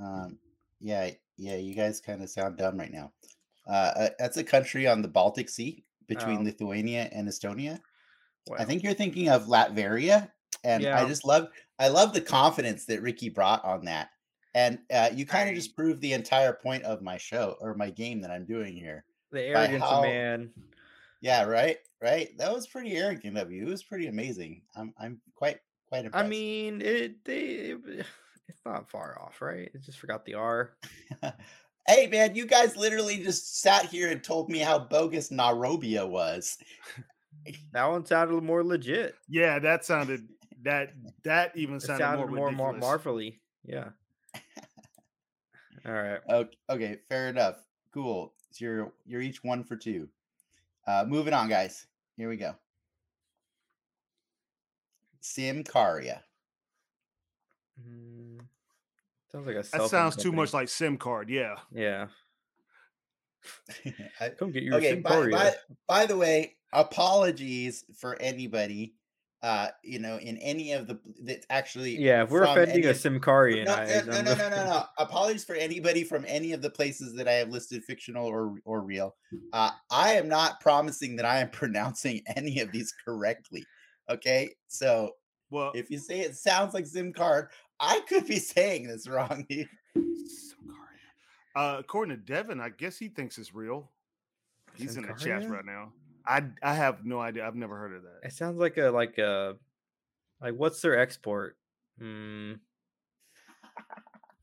Um, 0.00 0.38
Yeah, 0.80 1.10
yeah, 1.36 1.56
you 1.56 1.74
guys 1.76 2.00
kind 2.00 2.20
of 2.20 2.28
sound 2.28 2.56
dumb 2.56 2.76
right 2.78 2.92
now. 2.92 3.12
Uh, 3.68 3.92
uh, 3.96 4.08
that's 4.18 4.38
a 4.38 4.44
country 4.44 4.88
on 4.88 5.02
the 5.02 5.08
Baltic 5.08 5.48
Sea 5.48 5.84
between 6.08 6.38
Oh. 6.38 6.42
Lithuania 6.42 7.08
and 7.12 7.28
Estonia. 7.28 7.78
I 8.58 8.64
think 8.64 8.82
you're 8.82 8.92
thinking 8.94 9.28
of 9.28 9.46
Latveria, 9.46 10.32
and 10.64 10.84
I 10.84 11.06
just 11.06 11.24
love 11.24 11.46
I 11.78 11.88
love 11.88 12.12
the 12.12 12.20
confidence 12.20 12.86
that 12.86 13.02
Ricky 13.02 13.28
brought 13.28 13.64
on 13.64 13.84
that. 13.84 14.10
And 14.54 14.78
uh, 14.92 15.10
you 15.14 15.24
kind 15.24 15.48
of 15.48 15.54
just 15.54 15.74
proved 15.74 16.00
the 16.00 16.12
entire 16.12 16.52
point 16.52 16.82
of 16.84 17.00
my 17.02 17.16
show 17.16 17.56
or 17.60 17.74
my 17.74 17.90
game 17.90 18.20
that 18.20 18.30
I'm 18.30 18.44
doing 18.44 18.76
here. 18.76 19.04
the 19.30 19.38
by 19.52 19.60
arrogance 19.60 19.82
how- 19.82 19.98
of 19.98 20.04
man. 20.04 20.50
Yeah, 21.20 21.44
right, 21.44 21.78
right. 22.02 22.36
That 22.38 22.52
was 22.52 22.66
pretty 22.66 22.96
arrogant 22.96 23.38
of 23.38 23.52
you. 23.52 23.62
It 23.62 23.70
was 23.70 23.82
pretty 23.84 24.08
amazing. 24.08 24.62
I'm 24.76 24.92
I'm 24.98 25.20
quite 25.36 25.60
quite 25.88 26.08
I 26.12 26.26
mean, 26.26 26.82
it 26.82 27.24
they 27.24 27.38
it- 27.40 27.80
it's 28.48 28.60
not 28.66 28.90
far 28.90 29.18
off, 29.20 29.40
right? 29.40 29.70
It 29.72 29.82
just 29.82 29.98
forgot 29.98 30.24
the 30.24 30.34
R. 30.34 30.72
hey 31.86 32.08
man, 32.08 32.34
you 32.34 32.44
guys 32.46 32.76
literally 32.76 33.22
just 33.22 33.60
sat 33.60 33.86
here 33.86 34.10
and 34.10 34.22
told 34.22 34.50
me 34.50 34.58
how 34.58 34.78
bogus 34.78 35.30
Nairobia 35.30 36.08
was. 36.08 36.58
That 37.72 37.86
one 37.86 38.06
sounded 38.06 38.40
more 38.44 38.62
legit. 38.62 39.16
Yeah, 39.28 39.58
that 39.58 39.84
sounded 39.84 40.28
that 40.62 40.92
that 41.24 41.56
even 41.56 41.80
sounded, 41.80 42.04
sounded 42.04 42.26
more, 42.28 42.52
more 42.52 42.68
ridiculous. 42.68 42.80
marvelly. 42.80 43.40
Yeah. 43.64 43.88
All 45.86 45.92
right. 45.92 46.20
Okay, 46.28 46.56
okay, 46.70 46.98
fair 47.08 47.28
enough. 47.28 47.56
Cool. 47.92 48.32
So 48.50 48.64
you're 48.64 48.92
you're 49.06 49.20
each 49.20 49.42
one 49.42 49.64
for 49.64 49.76
two. 49.76 50.08
Uh 50.86 51.04
moving 51.06 51.34
on, 51.34 51.48
guys. 51.48 51.86
Here 52.16 52.28
we 52.28 52.36
go. 52.36 52.54
Symkaria. 55.22 56.20
Mm, 57.80 58.40
sounds 59.30 59.46
like 59.46 59.56
a. 59.56 59.62
That 59.62 59.88
sounds 59.88 60.16
too 60.16 60.32
much 60.32 60.52
like 60.52 60.68
SIM 60.68 60.96
card. 60.98 61.30
Yeah. 61.30 61.56
Yeah. 61.72 62.08
Come 64.38 64.52
get 64.52 64.62
your 64.62 64.76
okay, 64.76 64.90
SIM 64.90 65.02
by, 65.02 65.28
by, 65.30 65.54
by 65.88 66.06
the 66.06 66.16
way, 66.16 66.56
apologies 66.72 67.84
for 67.96 68.20
anybody 68.20 68.94
uh 69.42 69.68
you 69.82 69.98
know 69.98 70.18
in 70.18 70.36
any 70.38 70.72
of 70.72 70.86
the 70.86 70.98
that's 71.24 71.46
actually 71.50 71.98
Yeah, 71.98 72.22
if 72.22 72.30
we're 72.30 72.44
offending 72.44 72.76
any 72.78 72.86
a 72.86 72.90
of- 72.90 72.96
Symkarian, 72.96 73.64
no, 73.64 73.76
no, 73.76 74.22
no, 74.22 74.22
no, 74.34 74.34
no, 74.34 74.48
no, 74.50 74.64
no. 74.64 74.84
Apologies 74.98 75.44
for 75.44 75.54
anybody 75.54 76.04
from 76.04 76.24
any 76.28 76.52
of 76.52 76.62
the 76.62 76.70
places 76.70 77.14
that 77.14 77.26
I 77.26 77.32
have 77.32 77.48
listed, 77.48 77.82
fictional 77.84 78.26
or 78.26 78.54
or 78.64 78.82
real. 78.82 79.16
Uh, 79.52 79.70
I 79.90 80.12
am 80.12 80.28
not 80.28 80.60
promising 80.60 81.16
that 81.16 81.26
I 81.26 81.38
am 81.40 81.50
pronouncing 81.62 82.22
any 82.36 82.60
of 82.60 82.70
these 82.70 82.92
correctly. 83.04 83.64
Okay, 84.10 84.54
so 84.68 85.10
Well, 85.50 85.72
if 85.74 85.90
you 85.90 85.98
say 85.98 86.20
it 86.20 86.36
sounds 86.36 86.72
like 86.74 86.86
Zim 86.86 87.12
I 87.80 88.00
could 88.08 88.26
be 88.26 88.38
saying 88.54 88.86
this 88.86 89.08
wrong. 89.08 89.44
dude. 89.48 89.68
SIM. 89.94 90.58
Uh, 91.54 91.76
according 91.80 92.16
to 92.16 92.22
Devin, 92.22 92.60
I 92.60 92.70
guess 92.70 92.96
he 92.96 93.08
thinks 93.08 93.36
it's 93.38 93.54
real. 93.54 93.90
He's 94.74 94.96
in 94.96 95.02
the 95.02 95.12
chat 95.14 95.48
right 95.50 95.64
now. 95.66 95.92
I 96.26 96.44
I 96.62 96.74
have 96.74 97.04
no 97.04 97.20
idea. 97.20 97.46
I've 97.46 97.54
never 97.54 97.76
heard 97.76 97.94
of 97.94 98.02
that. 98.02 98.20
It 98.28 98.32
sounds 98.32 98.58
like 98.58 98.76
a 98.78 98.90
like 98.90 99.18
a 99.18 99.56
like 100.40 100.54
what's 100.54 100.80
their 100.80 100.98
export? 100.98 101.56
Mm, 102.00 102.58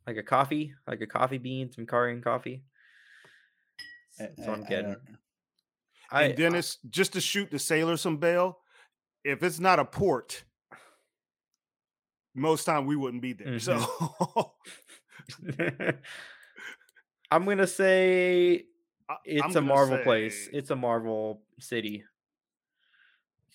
like 0.07 0.17
a 0.17 0.23
coffee, 0.23 0.73
like 0.87 1.01
a 1.01 1.07
coffee 1.07 1.37
bean, 1.37 1.71
some 1.71 1.85
Symkarian 1.85 2.23
coffee. 2.23 2.63
I- 4.19 4.23
That's 4.23 4.39
what 4.39 4.49
I'm 4.49 4.61
I- 4.63 4.65
I 4.65 4.69
getting. 4.69 4.95
I, 6.11 6.23
and 6.23 6.35
Dennis, 6.37 6.77
just 6.89 7.13
to 7.13 7.21
shoot 7.21 7.51
the 7.51 7.59
sailor 7.59 7.95
some 7.95 8.17
bail, 8.17 8.59
if 9.23 9.43
it's 9.43 9.59
not 9.59 9.77
a 9.77 9.85
port, 9.85 10.43
most 12.33 12.63
time 12.65 12.87
we 12.87 12.95
wouldn't 12.95 13.21
be 13.21 13.33
there. 13.33 13.59
So 13.59 13.77
I'm 17.31 17.45
gonna 17.45 17.67
say 17.67 18.63
it's 19.25 19.43
I'm 19.55 19.55
a 19.55 19.61
Marvel 19.61 19.97
place. 19.99 20.49
It's 20.51 20.71
a 20.71 20.75
Marvel 20.75 21.43
city. 21.61 22.03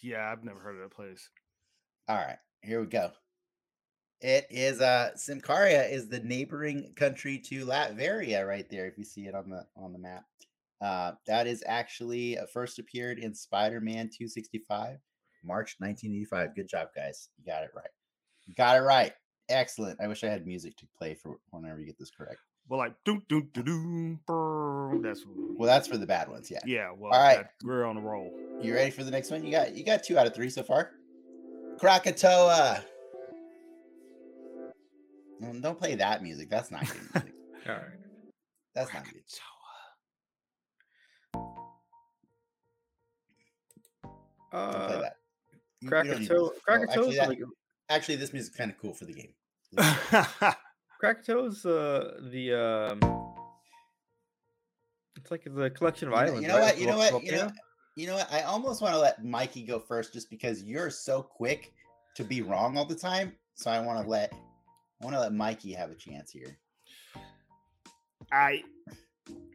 yeah, 0.03 0.31
I've 0.31 0.45
never 0.45 0.59
heard 0.59 0.77
of 0.77 0.83
that 0.83 0.95
place. 0.95 1.29
All 2.09 2.17
right, 2.17 2.39
here 2.63 2.81
we 2.81 2.87
go. 2.87 3.11
It 4.21 4.47
is 4.51 4.81
uh 4.81 5.11
Symkaria 5.17 5.91
is 5.91 6.09
the 6.09 6.21
neighboring 6.21 6.93
country 6.97 7.39
to 7.47 7.67
Latveria 7.67 8.47
right 8.47 8.69
there 8.71 8.87
if 8.87 8.97
you 8.97 9.05
see 9.05 9.27
it 9.27 9.35
on 9.35 9.51
the 9.51 9.67
on 9.77 9.93
the 9.93 9.99
map. 9.99 10.25
Uh 10.81 11.13
that 11.27 11.47
is 11.47 11.63
actually 11.67 12.39
uh, 12.39 12.47
first 12.47 12.79
appeared 12.79 13.19
in 13.19 13.35
Spider-Man 13.35 14.11
265 14.17 14.99
March 15.45 15.77
1985. 15.79 16.55
Good 16.55 16.69
job 16.69 16.89
guys. 16.95 17.29
You 17.37 17.45
got 17.45 17.65
it 17.65 17.71
right. 17.75 17.91
You 18.47 18.55
got 18.55 18.77
it 18.77 18.81
right. 18.83 19.13
Excellent. 19.49 20.01
I 20.01 20.07
wish 20.07 20.25
I 20.25 20.29
had 20.29 20.47
music 20.47 20.77
to 20.79 20.87
play 20.97 21.15
for 21.15 21.39
whenever 21.51 21.81
you 21.81 21.87
get 21.87 21.99
this 21.99 22.11
correct. 22.11 22.41
Well, 22.69 22.79
like 22.79 22.95
doom 23.05 23.23
doom 23.29 23.51
doom 23.53 23.65
doom. 23.65 24.21
brr, 24.27 24.99
That's 25.03 25.25
Well, 25.27 25.67
that's 25.67 25.87
for 25.87 25.99
the 25.99 26.07
bad 26.07 26.29
ones, 26.29 26.51
yeah. 26.51 26.61
yeah. 26.65 26.91
Well, 26.97 27.13
All 27.13 27.21
right. 27.21 27.39
that- 27.39 27.51
we're 27.63 27.85
on 27.85 27.97
a 27.99 28.01
roll. 28.01 28.33
You 28.63 28.75
ready 28.75 28.91
for 28.91 29.05
the 29.05 29.11
next 29.11 29.31
one? 29.31 29.45
You 29.45 29.51
got 29.51 29.75
you 29.77 29.85
got 29.85 30.03
2 30.03 30.17
out 30.19 30.27
of 30.27 30.35
3 30.35 30.49
so 30.49 30.63
far. 30.63 30.91
Krakatoa. 31.79 32.83
Don't 35.61 35.79
play 35.79 35.95
that 35.97 36.23
music. 36.23 36.49
That's 36.49 36.71
not 36.71 36.87
good 36.87 36.97
music. 37.15 37.35
All 37.69 37.75
right. 37.75 37.83
That's 38.75 38.93
not 38.95 39.05
good. 39.05 39.23
Don't 44.53 44.71
play 44.73 44.97
Uh, 44.97 45.01
that. 45.01 45.17
You- 45.81 45.89
we 45.89 45.91
don't 45.91 45.91
Krakatoa. 45.91 46.19
music. 46.19 46.37
Oh, 46.39 46.47
actually, 46.47 46.87
Krakatoa's 46.87 47.17
that- 47.17 47.29
like 47.29 47.39
actually, 47.91 48.17
this 48.17 48.33
music's 48.33 48.57
kind 48.57 48.71
of 48.71 48.79
cool 48.79 48.95
for 48.95 49.05
the 49.05 49.13
game. 49.13 49.35
Krakatoa's 51.05 51.67
uh 51.67 52.19
the 52.31 52.55
um. 52.55 53.35
It's 55.17 55.31
like 55.31 55.45
the 55.45 55.69
collection 55.71 56.09
of 56.09 56.15
You 56.15 56.17
know, 56.19 56.27
islands. 56.27 56.43
you 56.43 56.49
know 56.49 56.59
right? 56.59 56.65
what? 56.65 56.79
You 56.79 56.87
know 56.87 56.97
what? 56.97 57.25
You 57.25 57.33
know, 57.33 57.53
you 57.97 58.07
know 58.07 58.15
what? 58.15 58.33
I 58.33 58.43
almost 58.43 58.81
want 58.81 58.95
to 58.95 59.01
let 59.01 59.23
Mikey 59.23 59.65
go 59.65 59.79
first, 59.79 60.15
just 60.15 60.31
because 60.31 60.63
you're 60.63 60.89
so 60.89 61.23
quick 61.23 61.75
to 62.17 62.25
be 62.25 62.41
wrong 62.41 62.79
all 62.79 62.87
the 62.87 62.95
time. 62.95 63.35
So 63.55 63.71
I 63.71 63.81
want 63.81 64.03
to 64.03 64.11
let 64.11 64.33
I 64.33 65.05
want 65.05 65.15
to 65.15 65.21
let 65.21 65.35
Mikey 65.35 65.75
have 65.75 65.91
a 65.91 65.95
chance 65.95 66.31
here. 66.31 66.57
I 68.33 68.63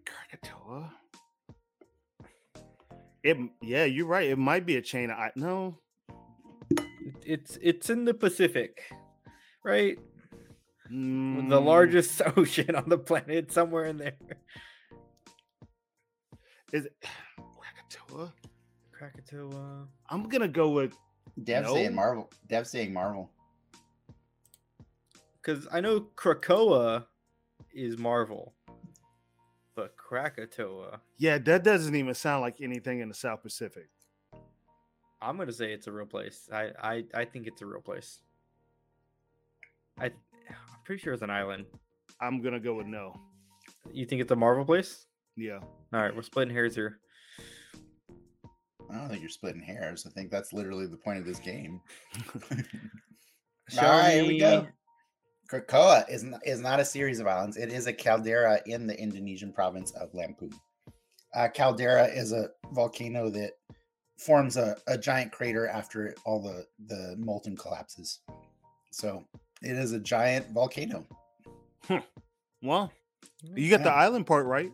Krakatoa. 0.06 0.93
It 3.24 3.38
yeah, 3.64 3.86
you're 3.86 4.06
right. 4.06 4.30
It 4.30 4.38
might 4.38 4.68
be 4.68 4.76
a 4.76 4.82
chain 4.84 5.10
of 5.10 5.18
I 5.18 5.32
no. 5.36 5.80
It's 7.26 7.58
it's 7.60 7.89
in 7.89 8.06
the 8.06 8.14
Pacific, 8.14 8.84
right? 9.64 9.97
The 10.90 10.96
mm, 10.96 11.66
largest 11.66 12.20
ocean 12.38 12.76
on 12.76 12.90
the 12.90 12.98
planet, 12.98 13.52
somewhere 13.52 13.86
in 13.86 13.98
there. 13.98 14.18
is 16.74 16.86
it 16.86 16.96
Krakatoa. 17.38 18.34
Krakatoa. 18.92 19.88
I'm 20.10 20.24
gonna 20.30 20.48
go 20.48 20.70
with 20.72 20.94
Dev 21.44 21.66
No. 21.66 21.76
saying 21.76 21.94
Marvel. 21.94 22.30
Dev 22.48 22.66
saying 22.68 22.92
Marvel. 22.92 23.30
Because 25.42 25.68
I 25.72 25.80
know 25.80 26.02
Krakoa 26.16 27.06
is 27.72 27.98
Marvel, 27.98 28.54
but 29.76 29.96
Krakatoa, 29.96 31.00
yeah. 31.18 31.38
That 31.38 31.64
doesn't 31.64 31.96
even 31.96 32.14
sound 32.16 32.42
like 32.42 32.62
anything 32.62 33.00
in 33.00 33.10
the 33.10 33.16
South 33.16 33.44
Pacific. 33.44 33.90
I'm 35.22 35.38
gonna 35.38 35.54
say 35.54 35.72
it's 35.72 35.86
a 35.88 35.92
real 35.92 36.08
place. 36.08 36.50
I 36.52 36.72
I, 36.82 37.04
I 37.14 37.26
think 37.26 37.46
it's 37.48 37.62
a 37.62 37.66
real 37.66 37.82
place. 37.82 38.20
I 40.00 40.06
I'm 40.06 40.12
pretty 40.90 41.04
sure 41.04 41.14
it's 41.14 41.22
an 41.22 41.30
island. 41.30 41.66
I'm 42.20 42.42
gonna 42.42 42.60
go 42.60 42.74
with 42.74 42.88
no. 42.88 43.14
You 43.94 44.08
think 44.08 44.24
it's 44.24 44.32
a 44.32 44.36
Marvel 44.36 44.66
place? 44.66 45.06
Yeah. 45.38 45.60
All 45.94 46.02
right, 46.02 46.16
we're 46.16 46.24
splitting 46.24 46.52
hairs 46.52 46.74
here. 46.74 46.98
I 48.90 48.96
don't 48.96 49.08
think 49.08 49.22
you're 49.22 49.30
splitting 49.30 49.62
hairs. 49.62 50.08
I 50.08 50.10
think 50.10 50.32
that's 50.32 50.52
literally 50.52 50.88
the 50.88 50.98
point 50.98 51.20
of 51.20 51.26
this 51.28 51.38
game. 51.38 51.80
Show 53.70 53.82
All 53.82 54.00
right, 54.00 54.14
here 54.14 54.26
we 54.26 54.40
go. 54.40 54.62
me- 54.64 54.68
Krakoa 55.48 56.10
is 56.10 56.24
not, 56.24 56.42
is 56.44 56.60
not 56.60 56.80
a 56.80 56.86
series 56.86 57.20
of 57.20 57.28
islands. 57.28 57.58
It 57.58 57.72
is 57.72 57.86
a 57.86 57.94
caldera 57.94 58.60
in 58.66 58.88
the 58.88 59.00
Indonesian 59.00 59.54
province 59.54 59.92
of 59.92 60.12
Lampung. 60.14 60.54
Uh, 61.36 61.50
caldera 61.54 62.06
is 62.06 62.32
a 62.32 62.50
volcano 62.72 63.30
that 63.30 63.52
forms 64.18 64.58
a, 64.58 64.76
a 64.88 64.98
giant 64.98 65.32
crater 65.32 65.68
after 65.68 66.16
all 66.26 66.42
the, 66.42 66.66
the 66.88 67.16
molten 67.20 67.56
collapses. 67.56 68.22
So 68.92 69.24
it 69.62 69.76
is 69.78 69.91
a 69.93 69.99
giant 69.99 70.51
volcano. 70.51 71.05
Well, 72.62 72.91
you 73.55 73.70
got 73.70 73.84
the 73.84 73.91
island 73.91 74.28
part 74.28 74.45
right. 74.45 74.72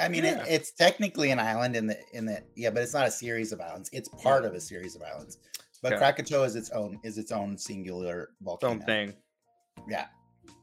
I 0.00 0.08
mean, 0.08 0.24
Yeah. 0.24 0.42
it, 0.42 0.46
it's 0.48 0.72
technically 0.72 1.30
an 1.30 1.38
island 1.38 1.76
in 1.76 1.86
the 1.86 1.96
in 2.12 2.24
the 2.26 2.42
yeah, 2.56 2.70
but 2.70 2.82
it's 2.82 2.94
not 2.94 3.06
a 3.06 3.10
series 3.10 3.52
of 3.52 3.60
islands. 3.60 3.88
It's 3.92 4.08
part 4.08 4.44
of 4.44 4.54
a 4.54 4.60
series 4.60 4.96
of 4.96 5.02
islands. 5.02 5.38
But 5.82 5.92
Okay. 5.94 6.00
Krakatoa 6.00 6.44
is 6.44 6.56
its 6.56 6.70
own 6.70 6.98
is 7.04 7.18
its 7.18 7.30
own 7.30 7.56
singular 7.56 8.30
volcano. 8.42 8.72
Same 8.78 8.82
thing. 8.82 9.14
Yeah. 9.88 10.06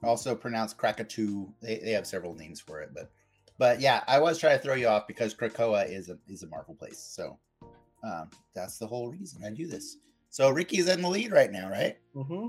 Also 0.03 0.35
pronounced 0.35 0.77
Krakatau. 0.77 1.53
They, 1.61 1.77
they 1.77 1.91
have 1.91 2.05
several 2.07 2.35
names 2.35 2.59
for 2.59 2.81
it, 2.81 2.89
but 2.93 3.11
but 3.57 3.79
yeah, 3.79 4.03
I 4.07 4.19
was 4.19 4.37
trying 4.39 4.57
to 4.57 4.63
throw 4.63 4.73
you 4.73 4.87
off 4.87 5.07
because 5.07 5.33
Krakoa 5.33 5.89
is 5.89 6.09
a 6.09 6.17
is 6.27 6.43
a 6.43 6.47
Marvel 6.47 6.75
place. 6.75 6.99
So 6.99 7.37
um, 8.03 8.29
that's 8.53 8.77
the 8.79 8.87
whole 8.87 9.09
reason 9.09 9.43
I 9.45 9.51
do 9.51 9.67
this. 9.67 9.97
So 10.31 10.49
Ricky's 10.49 10.87
in 10.89 11.01
the 11.01 11.07
lead 11.09 11.31
right 11.31 11.51
now, 11.51 11.69
right? 11.69 11.97
Mm-hmm. 12.15 12.47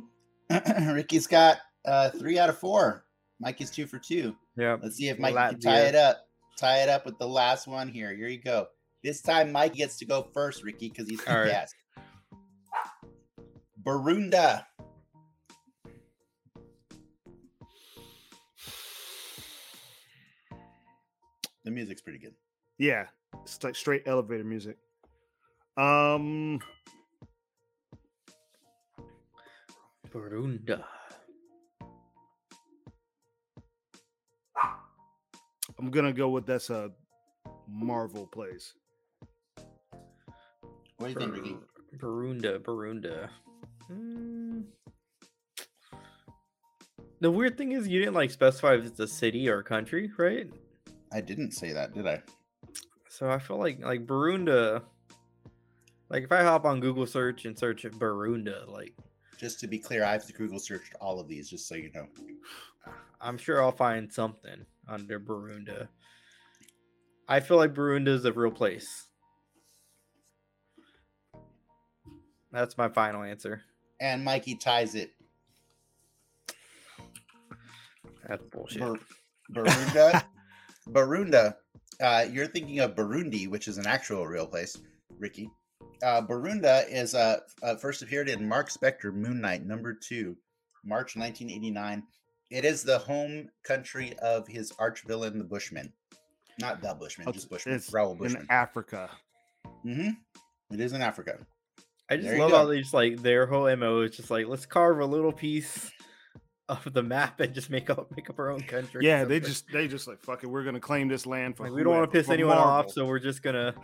Ricky's 0.93 1.27
got 1.27 1.59
uh, 1.85 2.11
three 2.11 2.39
out 2.39 2.49
of 2.49 2.59
four. 2.59 3.05
Mike 3.41 3.61
is 3.61 3.71
two 3.71 3.87
for 3.87 3.99
two. 3.99 4.37
Yeah. 4.57 4.77
Let's 4.83 4.97
see 4.97 5.09
if 5.09 5.19
Mike 5.19 5.35
can 5.35 5.61
tie 5.61 5.83
it 5.83 5.95
up. 5.95 6.27
Tie 6.57 6.83
it 6.83 6.89
up 6.89 7.07
with 7.07 7.19
the 7.19 7.27
last 7.27 7.67
one 7.67 7.89
here. 7.89 8.15
Here 8.15 8.29
you 8.29 8.41
go. 8.41 8.67
This 9.03 9.21
time 9.21 9.51
Mike 9.51 9.75
gets 9.75 9.97
to 9.99 10.05
go 10.05 10.29
first, 10.33 10.63
Ricky, 10.63 10.89
because 10.89 11.09
he's 11.09 11.25
the 11.25 11.33
right. 11.33 11.49
guest. 11.49 11.75
Barunda. 13.83 14.65
The 21.65 21.71
music's 21.71 22.01
pretty 22.01 22.19
good. 22.19 22.35
Yeah, 22.79 23.07
it's 23.43 23.63
like 23.63 23.77
straight 23.77 24.03
elevator 24.07 24.45
music. 24.45 24.77
Um, 25.77 26.61
Barunda. 30.13 30.85
I'm 35.79 35.91
gonna 35.91 36.13
go 36.13 36.29
with 36.29 36.47
that's 36.47 36.71
a 36.71 36.91
Marvel 37.69 38.27
place. 38.27 38.75
What 40.99 41.07
do 41.07 41.09
you 41.09 41.15
think, 41.15 41.33
Ricky? 41.35 41.53
Bar- 41.53 42.11
Barunda, 42.11 42.59
Barunda. 42.59 43.29
Mm. 43.91 44.65
The 47.21 47.31
weird 47.31 47.57
thing 47.57 47.73
is 47.73 47.89
you 47.89 47.99
didn't 47.99 48.15
like 48.15 48.31
specify 48.31 48.75
if 48.75 48.85
it's 48.85 49.01
a 49.01 49.09
city 49.09 49.49
or 49.49 49.61
a 49.61 49.65
country, 49.65 50.11
right? 50.19 50.49
I 51.13 51.21
didn't 51.21 51.53
say 51.53 51.73
that, 51.73 51.95
did 51.95 52.07
I? 52.07 52.23
So 53.09 53.31
I 53.31 53.39
feel 53.39 53.59
like 53.59 53.81
like 53.81 54.07
Barunda. 54.07 54.83
Like 56.09 56.25
if 56.25 56.33
I 56.33 56.43
hop 56.43 56.65
on 56.65 56.81
Google 56.81 57.07
search 57.07 57.45
and 57.45 57.59
search 57.59 57.83
Barunda, 57.83 58.71
like 58.71 58.95
Just 59.43 59.59
to 59.59 59.67
be 59.67 59.81
clear, 59.81 60.05
I've 60.05 60.33
Google 60.35 60.61
searched 60.61 60.95
all 61.01 61.19
of 61.19 61.27
these, 61.27 61.51
just 61.51 61.67
so 61.67 61.75
you 61.75 61.91
know. 61.93 62.07
I'm 63.21 63.37
sure 63.37 63.61
I'll 63.61 63.73
find 63.73 64.13
something 64.13 64.65
under 64.87 65.19
Barunda. 65.19 65.89
I 67.29 67.41
feel 67.41 67.57
like 67.57 67.75
Barunda 67.75 68.09
is 68.09 68.25
a 68.25 68.33
real 68.33 68.53
place. 68.53 69.09
That's 72.53 72.79
my 72.79 72.89
final 72.89 73.25
answer. 73.25 73.63
And 74.01 74.25
Mikey 74.25 74.55
ties 74.57 74.95
it. 74.95 75.11
That's 78.29 78.45
bullshit. 78.45 78.81
Bar- 78.81 78.99
Barunda. 79.51 80.25
Barunda. 80.89 81.57
Uh, 82.01 82.27
you're 82.31 82.47
thinking 82.47 82.79
of 82.79 82.95
Burundi, 82.95 83.49
which 83.49 83.67
is 83.67 83.79
an 83.79 83.89
actual 83.89 84.25
real 84.25 84.47
place, 84.47 84.77
Ricky. 85.19 85.51
Uh, 86.03 86.21
Barunda 86.21 86.85
is 86.91 87.15
uh, 87.15 87.39
uh, 87.63 87.77
first 87.77 88.03
appeared 88.03 88.29
in 88.29 88.47
Mark 88.49 88.69
Spector 88.71 89.13
Moon 89.15 89.41
Knight 89.41 89.65
number 89.65 89.95
two, 89.95 90.37
March 90.85 91.17
1989. 91.17 92.03
It 92.51 92.65
is 92.65 92.83
the 92.83 92.99
home 92.99 93.49
country 93.63 94.15
of 94.19 94.47
his 94.49 94.73
arch 94.79 95.05
villain, 95.07 95.39
the 95.39 95.45
Bushman. 95.45 95.93
Not 96.59 96.83
the 96.83 96.95
Bushman, 96.95 97.29
Oh, 97.29 97.33
just 97.33 97.49
Bushman. 97.49 97.77
It's 97.77 97.93
Raoul 97.93 98.13
in 98.13 98.19
Bushman. 98.19 98.47
Africa. 98.51 99.11
hmm 99.83 100.11
It 100.71 100.81
is 100.81 100.93
in 100.93 101.03
Africa. 101.03 101.39
I 102.11 102.17
just 102.17 102.35
love 102.37 102.51
go. 102.51 102.57
how 102.59 102.65
they 102.67 102.81
just 102.81 102.93
like 102.93 103.23
their 103.23 103.47
whole 103.47 103.75
mo 103.77 104.01
is 104.03 104.17
just 104.17 104.31
like 104.31 104.47
let's 104.47 104.67
carve 104.67 104.99
a 105.01 105.07
little 105.07 105.33
piece 105.33 105.91
of 106.73 106.93
the 106.93 107.03
map 107.03 107.41
and 107.41 107.55
just 107.55 107.71
make 107.71 107.91
up 107.91 108.11
make 108.17 108.29
up 108.31 108.39
our 108.39 108.51
own 108.51 108.61
country. 108.61 109.05
Yeah, 109.05 109.25
they 109.25 109.41
just 109.41 109.67
they 109.73 109.89
just 109.89 110.07
like 110.07 110.23
fuck 110.23 110.43
it. 110.43 110.47
We're 110.47 110.65
gonna 110.65 110.81
claim 110.81 111.09
this 111.09 111.27
land 111.27 111.57
for. 111.57 111.65
like, 111.65 111.73
we 111.73 111.83
don't 111.83 111.95
want 111.95 112.11
to 112.11 112.17
piss 112.17 112.27
for 112.27 112.33
anyone 112.33 112.59
off, 112.59 112.91
so 112.91 113.07
we're 113.07 113.19
just 113.19 113.43
gonna 113.43 113.75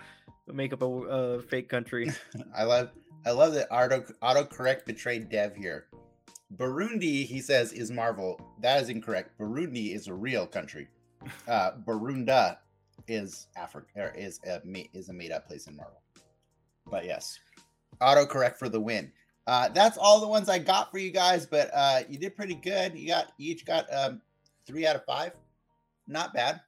make 0.47 0.73
up 0.73 0.83
a 0.83 0.87
uh, 0.87 1.41
fake 1.43 1.69
country. 1.69 2.11
I 2.57 2.65
love 2.65 2.91
I 3.27 3.31
love 3.31 3.55
that 3.55 3.69
auto 3.71 4.01
autocorrect 4.23 4.87
betrayed 4.87 5.29
Dev 5.29 5.55
here. 5.55 5.87
Burundi, 6.57 7.27
he 7.27 7.41
says, 7.41 7.73
is 7.73 7.91
Marvel. 7.91 8.41
That 8.61 8.83
is 8.83 8.89
incorrect. 8.89 9.39
Burundi 9.39 9.95
is 9.95 10.09
a 10.09 10.15
real 10.15 10.47
country. 10.47 10.89
Uh, 11.49 11.73
Burunda 11.85 12.59
is 13.09 13.49
Africa 13.57 13.87
or 13.97 14.15
is 14.17 14.39
a 14.47 14.61
is 14.95 15.09
a 15.09 15.13
made 15.13 15.33
up 15.33 15.49
place 15.49 15.67
in 15.67 15.77
Marvel. 15.77 16.01
But 16.89 17.05
yes, 17.05 17.41
autocorrect 18.01 18.57
for 18.57 18.69
the 18.69 18.81
win. 18.81 19.11
Uh, 19.49 19.67
that's 19.71 19.97
all 19.97 20.21
the 20.21 20.29
ones 20.29 20.51
I 20.51 20.59
got 20.59 20.91
for 20.91 20.99
you 20.99 21.11
guys, 21.11 21.47
but 21.47 21.71
uh, 21.73 22.01
you 22.07 22.19
did 22.19 22.37
pretty 22.37 22.55
good. 22.55 22.95
You 22.95 23.09
got 23.09 23.33
you 23.39 23.51
each 23.51 23.65
got 23.65 23.87
um, 23.91 24.21
three 24.67 24.87
out 24.87 24.95
of 24.95 25.07
five. 25.07 25.33
Not 26.07 26.35
bad, 26.35 26.61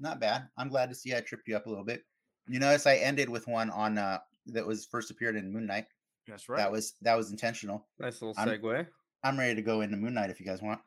not 0.00 0.18
bad. 0.18 0.48
I'm 0.56 0.70
glad 0.70 0.88
to 0.88 0.94
see 0.94 1.14
I 1.14 1.20
tripped 1.20 1.46
you 1.46 1.54
up 1.56 1.66
a 1.66 1.68
little 1.68 1.84
bit. 1.84 2.06
You 2.48 2.58
notice 2.58 2.86
I 2.86 2.96
ended 2.96 3.28
with 3.28 3.46
one 3.46 3.68
on 3.68 3.98
uh, 3.98 4.20
that 4.46 4.66
was 4.66 4.86
first 4.86 5.10
appeared 5.10 5.36
in 5.36 5.52
Moon 5.52 5.66
Knight. 5.66 5.88
That's 6.26 6.48
right. 6.48 6.56
That 6.56 6.72
was 6.72 6.94
that 7.02 7.16
was 7.16 7.30
intentional. 7.30 7.84
nice 8.00 8.22
little 8.22 8.34
I'm- 8.38 8.48
segue. 8.48 8.86
I'm 9.22 9.38
ready 9.38 9.54
to 9.54 9.62
go 9.62 9.82
into 9.82 9.98
Moon 9.98 10.14
Knight 10.14 10.30
if 10.30 10.40
you 10.40 10.46
guys 10.46 10.62
want. 10.62 10.80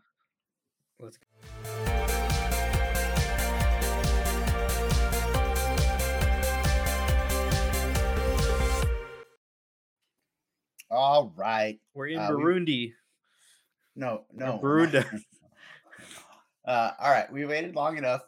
Let's 0.99 1.17
go. 1.17 1.98
All 10.91 11.33
right. 11.35 11.79
We're 11.93 12.07
in 12.07 12.19
Uh, 12.19 12.31
we- 12.31 12.43
Burundi. 12.43 12.93
No, 13.95 14.25
no. 14.33 14.59
Burundi. 14.59 15.03
uh, 16.65 16.91
all 16.99 17.11
right. 17.11 17.31
We 17.31 17.45
waited 17.45 17.75
long 17.75 17.97
enough. 17.97 18.21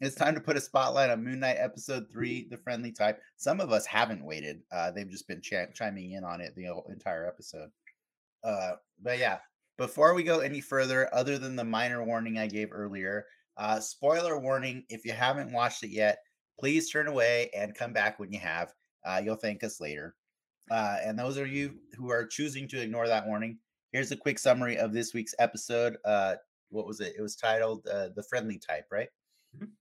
It's 0.00 0.16
time 0.16 0.34
to 0.34 0.40
put 0.40 0.56
a 0.56 0.60
spotlight 0.60 1.08
on 1.10 1.24
Moon 1.24 1.40
Knight 1.40 1.56
episode 1.58 2.06
three, 2.12 2.46
The 2.50 2.58
Friendly 2.58 2.92
Type. 2.92 3.20
Some 3.36 3.60
of 3.60 3.72
us 3.72 3.86
haven't 3.86 4.24
waited. 4.24 4.60
Uh, 4.70 4.90
they've 4.90 5.08
just 5.08 5.26
been 5.28 5.40
ch- 5.40 5.54
chiming 5.72 6.12
in 6.12 6.24
on 6.24 6.40
it 6.40 6.54
the 6.54 6.64
whole 6.64 6.86
entire 6.90 7.26
episode. 7.26 7.70
Uh, 8.42 8.72
but 9.00 9.18
yeah, 9.18 9.38
before 9.78 10.12
we 10.12 10.22
go 10.22 10.40
any 10.40 10.60
further, 10.60 11.12
other 11.14 11.38
than 11.38 11.56
the 11.56 11.64
minor 11.64 12.04
warning 12.04 12.38
I 12.38 12.48
gave 12.48 12.68
earlier, 12.72 13.24
uh, 13.56 13.80
spoiler 13.80 14.38
warning 14.38 14.84
if 14.90 15.04
you 15.06 15.12
haven't 15.12 15.52
watched 15.52 15.84
it 15.84 15.90
yet, 15.90 16.18
please 16.58 16.90
turn 16.90 17.06
away 17.06 17.50
and 17.56 17.74
come 17.74 17.92
back 17.92 18.18
when 18.18 18.32
you 18.32 18.40
have. 18.40 18.74
Uh, 19.06 19.22
you'll 19.24 19.36
thank 19.36 19.64
us 19.64 19.80
later. 19.80 20.14
Uh, 20.70 20.98
and 21.02 21.18
those 21.18 21.36
of 21.36 21.48
you 21.48 21.80
who 21.96 22.10
are 22.10 22.26
choosing 22.26 22.66
to 22.68 22.80
ignore 22.80 23.06
that 23.08 23.26
warning, 23.26 23.58
here's 23.92 24.10
a 24.12 24.16
quick 24.16 24.38
summary 24.38 24.78
of 24.78 24.92
this 24.92 25.12
week's 25.14 25.34
episode. 25.38 25.96
Uh, 26.04 26.36
what 26.70 26.86
was 26.86 27.00
it? 27.00 27.14
It 27.16 27.22
was 27.22 27.36
titled 27.36 27.86
uh, 27.86 28.08
"The 28.10 28.22
Friendly 28.22 28.58
Type," 28.58 28.86
right? 28.90 29.10
Mhm. 29.56 29.72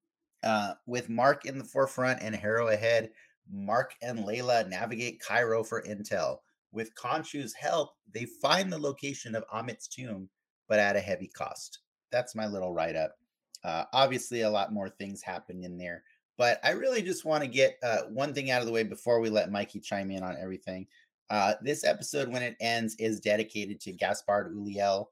Uh, 0.44 0.76
with 0.86 1.10
Mark 1.10 1.46
in 1.46 1.58
the 1.58 1.64
forefront 1.64 2.22
and 2.22 2.36
Harrow 2.36 2.68
ahead, 2.68 3.14
Mark 3.50 3.96
and 4.02 4.20
Layla 4.20 4.68
navigate 4.68 5.22
Cairo 5.22 5.64
for 5.64 5.82
intel. 5.82 6.40
With 6.72 6.96
Khonshu's 6.96 7.54
help, 7.54 7.92
they 8.12 8.26
find 8.26 8.72
the 8.72 8.78
location 8.80 9.36
of 9.36 9.46
Ammit's 9.54 9.88
tomb, 9.88 10.30
but 10.68 10.80
at 10.80 10.96
a 10.96 11.02
heavy 11.02 11.28
cost. 11.30 11.80
That's 12.12 12.36
my 12.36 12.48
little 12.48 12.74
write 12.74 12.96
up. 12.96 13.18
Uh, 13.64 13.86
obviously, 13.94 14.42
a 14.42 14.50
lot 14.50 14.74
more 14.74 14.90
things 14.90 15.22
happen 15.22 15.64
in 15.64 15.78
there, 15.78 16.04
but 16.38 16.60
I 16.64 16.72
really 16.72 17.02
just 17.02 17.26
want 17.26 17.44
to 17.44 17.50
get 17.50 17.78
uh, 17.84 18.04
one 18.10 18.34
thing 18.34 18.52
out 18.52 18.62
of 18.62 18.68
the 18.68 18.74
way 18.74 18.84
before 18.84 19.20
we 19.20 19.30
let 19.30 19.52
Mikey 19.52 19.80
chime 19.80 20.12
in 20.12 20.24
on 20.24 20.38
everything. 20.40 20.88
Uh, 21.30 21.54
this 21.62 21.84
episode, 21.84 22.28
when 22.28 22.44
it 22.44 22.56
ends, 22.60 22.96
is 23.00 23.20
dedicated 23.20 23.80
to 23.82 23.94
Gaspard 23.94 24.54
Uliel. 24.54 25.08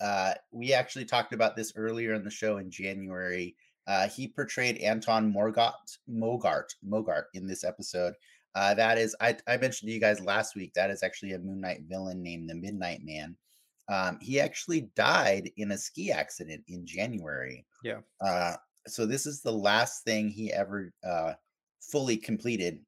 Uh, 0.00 0.34
we 0.52 0.72
actually 0.72 1.04
talked 1.04 1.32
about 1.32 1.56
this 1.56 1.72
earlier 1.76 2.14
in 2.14 2.24
the 2.24 2.30
show 2.30 2.58
in 2.58 2.70
January. 2.70 3.56
Uh, 3.86 4.08
he 4.08 4.28
portrayed 4.28 4.76
Anton 4.78 5.32
Morgott, 5.32 5.98
Mogart, 6.08 6.74
Mogart 6.86 7.24
in 7.34 7.46
this 7.46 7.64
episode. 7.64 8.14
Uh, 8.54 8.74
that 8.74 8.98
is, 8.98 9.16
I, 9.20 9.36
I 9.46 9.56
mentioned 9.56 9.88
to 9.88 9.94
you 9.94 10.00
guys 10.00 10.20
last 10.20 10.54
week, 10.54 10.74
that 10.74 10.90
is 10.90 11.02
actually 11.02 11.32
a 11.32 11.38
Moon 11.38 11.60
Knight 11.60 11.82
villain 11.88 12.22
named 12.22 12.50
the 12.50 12.54
Midnight 12.54 13.00
Man. 13.04 13.36
Um, 13.88 14.18
he 14.20 14.38
actually 14.40 14.90
died 14.94 15.50
in 15.56 15.72
a 15.72 15.78
ski 15.78 16.12
accident 16.12 16.62
in 16.68 16.84
January. 16.84 17.64
Yeah. 17.82 18.00
Uh, 18.20 18.54
so 18.90 19.06
this 19.06 19.26
is 19.26 19.40
the 19.40 19.52
last 19.52 20.04
thing 20.04 20.28
he 20.28 20.52
ever 20.52 20.92
uh, 21.06 21.34
fully 21.80 22.16
completed 22.16 22.80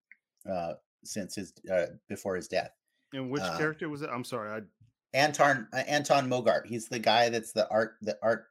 uh, 0.51 0.74
since 1.05 1.34
his 1.34 1.53
uh, 1.72 1.86
before 2.09 2.36
his 2.36 2.48
death. 2.48 2.70
and 3.12 3.30
which 3.30 3.42
uh, 3.42 3.57
character 3.59 3.88
was 3.88 4.03
it? 4.03 4.11
I'm 4.12 4.24
sorry. 4.24 4.51
I 4.51 4.62
Anton 5.16 5.66
uh, 5.72 5.76
Anton 5.86 6.28
Mogart. 6.28 6.66
He's 6.66 6.86
the 6.86 6.98
guy 6.98 7.28
that's 7.28 7.53
the 7.53 7.68
art 7.70 7.96
the 8.03 8.18
art 8.22 8.46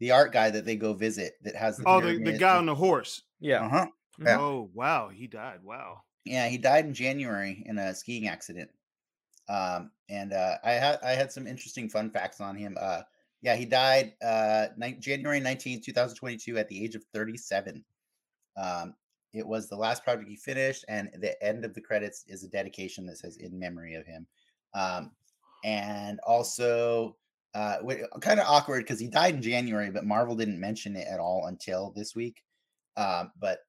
the 0.00 0.10
art 0.10 0.32
guy 0.32 0.50
that 0.50 0.64
they 0.64 0.76
go 0.76 0.92
visit 0.92 1.34
that 1.42 1.56
has 1.56 1.76
the 1.76 1.84
oh 1.86 2.00
the, 2.00 2.16
the 2.22 2.38
guy 2.38 2.56
on 2.56 2.66
the 2.66 2.74
horse. 2.74 3.22
Yeah. 3.40 3.66
uh-huh. 3.66 3.86
Yeah. 4.18 4.38
Oh 4.40 4.70
wow, 4.72 5.08
he 5.08 5.26
died. 5.26 5.60
Wow. 5.62 6.02
Yeah, 6.24 6.48
he 6.48 6.58
died 6.58 6.86
in 6.86 6.94
January 6.94 7.62
in 7.66 7.78
a 7.78 7.94
skiing 7.94 8.28
accident. 8.28 8.70
Um, 9.48 9.92
and 10.08 10.32
uh, 10.32 10.56
I 10.64 10.72
had 10.72 10.98
I 11.02 11.10
had 11.10 11.30
some 11.30 11.46
interesting 11.46 11.88
fun 11.88 12.10
facts 12.10 12.40
on 12.40 12.56
him. 12.56 12.76
Uh, 13.36 13.50
yeah, 13.50 13.56
he 13.56 13.64
died 13.64 14.14
uh, 14.24 14.68
ni- 14.76 14.98
January 14.98 15.40
nineteenth, 15.40 15.84
two 15.84 15.92
2022, 15.92 16.58
at 16.58 16.68
the 16.68 16.82
age 16.82 16.94
of 16.94 17.04
37. 17.14 17.84
Um, 18.56 18.94
it 19.32 19.46
was 19.46 19.68
the 19.68 19.76
last 19.76 20.04
project 20.04 20.28
he 20.28 20.36
finished, 20.36 20.84
and 20.88 21.10
the 21.20 21.40
end 21.42 21.64
of 21.64 21.74
the 21.74 21.80
credits 21.80 22.24
is 22.26 22.42
a 22.44 22.48
dedication 22.48 23.06
that 23.06 23.18
says 23.18 23.36
"in 23.36 23.58
memory 23.58 23.94
of 23.94 24.06
him." 24.06 24.26
Um, 24.74 25.12
and 25.64 26.20
also, 26.26 27.16
uh, 27.54 27.78
kind 28.20 28.40
of 28.40 28.46
awkward 28.46 28.84
because 28.84 29.00
he 29.00 29.08
died 29.08 29.34
in 29.34 29.42
January, 29.42 29.90
but 29.90 30.04
Marvel 30.04 30.36
didn't 30.36 30.60
mention 30.60 30.96
it 30.96 31.06
at 31.08 31.20
all 31.20 31.46
until 31.46 31.92
this 31.96 32.14
week. 32.14 32.42
Um, 32.96 33.32
but 33.38 33.60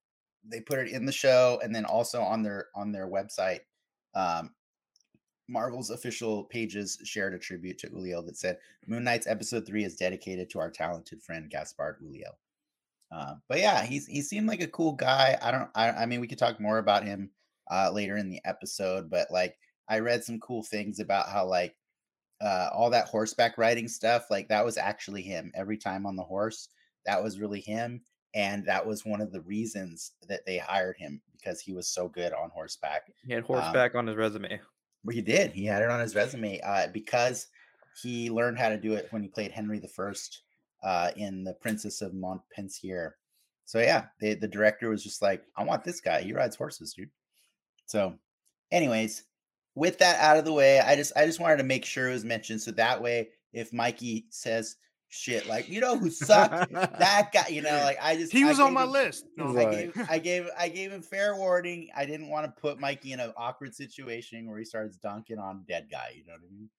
they 0.50 0.62
put 0.62 0.80
it 0.80 0.90
in 0.90 1.06
the 1.06 1.12
show 1.12 1.60
and 1.64 1.76
then 1.76 1.86
also 1.86 2.22
on 2.22 2.44
their 2.44 2.68
on 2.76 2.92
their 2.92 3.08
website 3.08 3.60
um 4.16 4.52
Marvel's 5.48 5.90
official 5.90 6.44
pages 6.46 7.00
shared 7.04 7.34
a 7.34 7.40
tribute 7.40 7.78
to 7.80 7.90
Uliel 7.90 8.26
that 8.26 8.38
said 8.38 8.58
Moon 8.86 9.04
Knight's 9.04 9.28
episode 9.28 9.66
three 9.66 9.84
is 9.84 9.96
dedicated 9.96 10.50
to 10.50 10.60
our 10.60 10.70
talented 10.70 11.22
friend 11.22 11.50
Gaspard 11.50 12.02
Uliel. 12.02 12.36
Uh, 13.12 13.36
but 13.48 13.60
yeah, 13.60 13.84
he's 13.86 14.06
he 14.06 14.22
seemed 14.22 14.48
like 14.48 14.62
a 14.62 14.68
cool 14.68 14.94
guy. 14.94 15.38
I 15.42 15.52
don't. 15.52 15.70
I, 15.76 15.90
I 15.92 16.06
mean, 16.06 16.20
we 16.20 16.28
could 16.28 16.40
talk 16.40 16.60
more 16.60 16.80
about 16.80 17.06
him 17.06 17.30
uh, 17.72 17.90
later 17.92 18.18
in 18.18 18.30
the 18.30 18.42
episode, 18.44 19.10
but 19.10 19.32
like 19.32 19.58
I 19.88 20.00
read 20.00 20.24
some 20.24 20.40
cool 20.40 20.64
things 20.64 21.00
about 21.00 21.30
how 21.30 21.46
like 21.46 21.76
uh, 22.42 22.70
all 22.74 22.90
that 22.90 23.08
horseback 23.08 23.58
riding 23.58 23.88
stuff, 23.88 24.26
like 24.30 24.50
that 24.50 24.66
was 24.66 24.78
actually 24.78 25.22
him 25.22 25.52
every 25.56 25.78
time 25.78 26.06
on 26.06 26.18
the 26.18 26.24
horse. 26.24 26.68
That 27.06 27.24
was 27.24 27.40
really 27.40 27.62
him, 27.62 28.02
and 28.36 28.66
that 28.66 28.86
was 28.86 29.06
one 29.06 29.22
of 29.22 29.32
the 29.32 29.42
reasons 29.42 30.12
that 30.28 30.46
they 30.46 30.58
hired 30.58 30.98
him 30.98 31.22
because 31.38 31.62
he 31.62 31.72
was 31.72 31.88
so 31.88 32.10
good 32.10 32.34
on 32.34 32.50
horseback. 32.50 33.04
He 33.26 33.32
had 33.32 33.44
Um, 33.44 33.48
horseback 33.48 33.96
on 33.96 34.08
his 34.08 34.18
resume. 34.18 34.60
He 35.12 35.22
did. 35.22 35.52
He 35.52 35.66
had 35.66 35.82
it 35.82 35.90
on 35.90 36.00
his 36.00 36.16
resume 36.16 36.60
uh, 36.62 36.88
because 36.94 37.48
he 38.02 38.30
learned 38.30 38.60
how 38.60 38.70
to 38.70 38.78
do 38.78 38.94
it 38.94 39.08
when 39.12 39.22
he 39.22 39.28
played 39.28 39.52
Henry 39.52 39.80
the 39.80 39.88
First 39.88 40.42
uh, 40.84 41.12
in 41.16 41.44
The 41.44 41.54
Princess 41.54 42.02
of 42.02 42.14
Montpensier. 42.14 43.12
So 43.66 43.80
yeah, 43.80 44.06
they, 44.22 44.34
the 44.34 44.48
director 44.48 44.90
was 44.90 45.04
just 45.04 45.22
like, 45.22 45.44
"I 45.58 45.64
want 45.64 45.84
this 45.84 46.00
guy. 46.00 46.22
He 46.22 46.34
rides 46.34 46.56
horses, 46.56 46.94
dude." 46.94 47.10
So, 47.86 48.16
anyways, 48.72 49.24
with 49.76 49.98
that 50.00 50.20
out 50.20 50.38
of 50.38 50.46
the 50.46 50.54
way, 50.54 50.80
I 50.80 50.96
just 50.96 51.12
I 51.16 51.26
just 51.26 51.40
wanted 51.40 51.58
to 51.58 51.64
make 51.64 51.86
sure 51.86 52.08
it 52.08 52.14
was 52.14 52.24
mentioned 52.24 52.62
so 52.62 52.72
that 52.72 53.02
way, 53.02 53.30
if 53.52 53.74
Mikey 53.74 54.28
says 54.30 54.78
shit 55.10 55.48
like, 55.48 55.70
"You 55.70 55.82
know 55.82 55.98
who 55.98 56.10
sucked?" 56.10 56.72
that 56.74 57.30
guy, 57.34 57.48
you 57.50 57.62
know, 57.62 57.70
like 57.84 57.98
I 58.02 58.16
just 58.18 58.32
He 58.32 58.44
was 58.44 58.60
on 58.60 58.74
my 58.74 58.84
him- 58.84 58.92
list. 58.92 59.26
No, 59.38 59.54
Right. 59.54 59.68
I 59.68 59.72
gave, 59.72 60.10
I 60.10 60.20
gave 60.20 60.50
I 60.58 60.70
gave 60.70 60.92
him 60.92 61.02
fair 61.02 61.36
warning. 61.36 61.90
I 61.96 62.06
didn't 62.06 62.30
want 62.30 62.46
to 62.46 62.62
put 62.62 62.80
Mikey 62.80 63.14
in 63.14 63.20
an 63.20 63.34
awkward 63.38 63.74
situation 63.76 64.50
where 64.50 64.58
he 64.60 64.66
starts 64.66 64.98
dunking 64.98 65.40
on 65.40 65.64
dead 65.68 65.88
guy. 65.92 66.14
You 66.16 66.26
know 66.26 66.34
what 66.34 66.42
I 66.48 66.52
mean? 66.54 66.70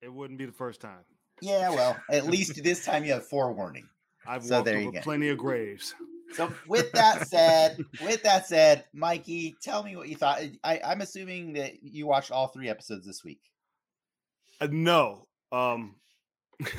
it 0.00 0.12
wouldn't 0.12 0.38
be 0.38 0.46
the 0.46 0.52
first 0.52 0.80
time. 0.80 1.04
Yeah, 1.40 1.70
well, 1.70 1.96
at 2.10 2.26
least 2.26 2.60
this 2.64 2.84
time 2.84 3.04
you 3.04 3.12
have 3.12 3.24
forewarning. 3.26 3.88
I've 4.26 4.44
So 4.44 4.56
walked 4.56 4.64
there 4.66 4.80
you 4.80 4.88
over 4.88 4.96
go. 4.98 5.02
plenty 5.02 5.28
of 5.28 5.38
graves. 5.38 5.94
So 6.34 6.52
with 6.66 6.90
that 6.92 7.28
said, 7.28 7.76
with 8.02 8.22
that 8.24 8.46
said, 8.48 8.84
Mikey, 8.94 9.54
tell 9.62 9.82
me 9.84 9.94
what 9.96 10.08
you 10.08 10.16
thought. 10.16 10.40
I, 10.64 10.80
I'm 10.84 11.02
assuming 11.02 11.52
that 11.52 11.82
you 11.82 12.06
watched 12.08 12.32
all 12.32 12.48
three 12.48 12.68
episodes 12.68 13.06
this 13.06 13.22
week. 13.22 13.40
Uh, 14.60 14.68
no, 14.70 15.26
um, 15.52 15.94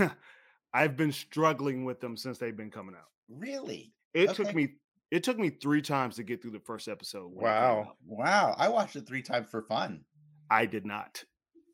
I've 0.74 0.98
been 0.98 1.12
struggling 1.12 1.86
with 1.86 2.00
them 2.00 2.18
since 2.18 2.38
they've 2.38 2.56
been 2.56 2.72
coming 2.72 2.96
out. 2.96 3.10
Really? 3.30 3.94
It 4.14 4.30
Okay. 4.30 4.44
took 4.44 4.54
me 4.56 4.76
it 5.12 5.24
took 5.24 5.38
me 5.38 5.50
three 5.52 5.82
times 5.82 6.16
to 6.16 6.24
get 6.24 6.42
through 6.42 6.52
the 6.52 6.60
first 6.60 6.88
episode. 6.88 7.32
when 7.32 7.46
it 7.52 7.60
came 7.60 7.62
Wow. 7.62 7.98
Wow. 8.06 8.56
I 8.58 8.70
watched 8.70 8.96
it 8.96 9.06
three 9.08 9.22
times 9.22 9.48
for 9.50 9.62
fun. 9.62 10.06
I 10.50 10.66
did 10.66 10.86
not 10.86 11.24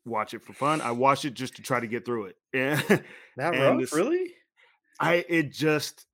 watch 0.04 0.34
it 0.34 0.42
for 0.42 0.52
fun. 0.52 0.80
I 0.80 0.90
watched 0.92 1.24
it 1.24 1.34
just 1.34 1.56
to 1.56 1.62
try 1.62 1.80
to 1.80 1.86
get 1.86 2.04
through 2.04 2.26
it. 2.26 2.36
And 2.54 3.04
That 3.36 3.54
and 3.54 3.80
rough, 3.80 3.92
really? 3.92 4.34
I 5.00 5.24
it 5.28 5.52
just 5.52 6.06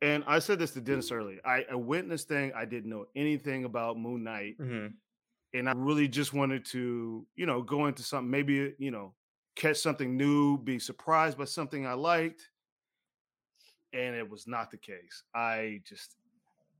and 0.00 0.24
I 0.26 0.40
said 0.40 0.58
this 0.58 0.72
to 0.72 0.80
Dennis 0.80 1.12
earlier. 1.12 1.40
I, 1.44 1.64
I 1.70 1.74
witnessed 1.76 2.28
thing. 2.28 2.52
I 2.54 2.64
didn't 2.64 2.90
know 2.90 3.06
anything 3.14 3.64
about 3.64 3.98
Moon 3.98 4.24
Knight. 4.24 4.56
hmm 4.58 4.86
and 5.54 5.68
I 5.68 5.72
really 5.76 6.08
just 6.08 6.32
wanted 6.32 6.64
to, 6.66 7.26
you 7.36 7.44
know, 7.44 7.60
go 7.60 7.84
into 7.86 8.02
something, 8.02 8.30
maybe, 8.30 8.74
you 8.78 8.90
know, 8.90 9.12
catch 9.56 9.76
something 9.78 10.16
new, 10.16 10.58
be 10.58 10.78
surprised 10.78 11.38
by 11.38 11.44
something 11.44 11.86
I 11.86 11.94
liked. 11.94 12.48
And 13.92 14.14
it 14.16 14.28
was 14.28 14.46
not 14.46 14.70
the 14.70 14.78
case. 14.78 15.22
I 15.34 15.80
just, 15.86 16.14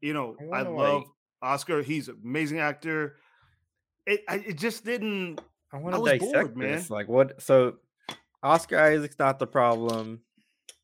you 0.01 0.15
know, 0.15 0.37
I 0.53 0.59
I, 0.59 0.63
love 0.63 1.03
like- 1.03 1.07
Oscar. 1.43 1.83
He's 1.83 2.09
an 2.09 2.19
amazing 2.25 2.59
actor. 2.61 3.17
It, 4.07 4.23
I, 4.29 4.37
it 4.37 4.59
just 4.59 4.85
didn't. 4.85 5.41
I 5.73 5.77
want 5.79 5.95
to 5.97 6.03
dissect 6.05 6.33
bored, 6.33 6.57
man. 6.57 6.73
this. 6.73 6.91
Like, 6.91 7.09
what? 7.09 7.41
So, 7.43 7.77
Oscar 8.43 8.79
Isaac's 8.79 9.19
not 9.19 9.39
the 9.39 9.47
problem. 9.47 10.21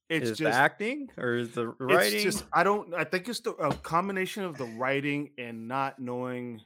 It's 0.08 0.30
is 0.30 0.38
just 0.38 0.52
the 0.52 0.56
acting 0.58 1.08
or 1.18 1.36
is 1.36 1.50
the 1.52 1.68
writing? 1.78 2.14
It's 2.14 2.22
just 2.22 2.44
I 2.52 2.62
don't. 2.62 2.94
I 2.94 3.04
think 3.04 3.28
it's 3.28 3.40
the 3.40 3.50
a 3.52 3.74
combination 3.74 4.44
of 4.44 4.56
the 4.56 4.64
writing 4.64 5.30
and 5.38 5.68
not 5.68 5.98
knowing 5.98 6.60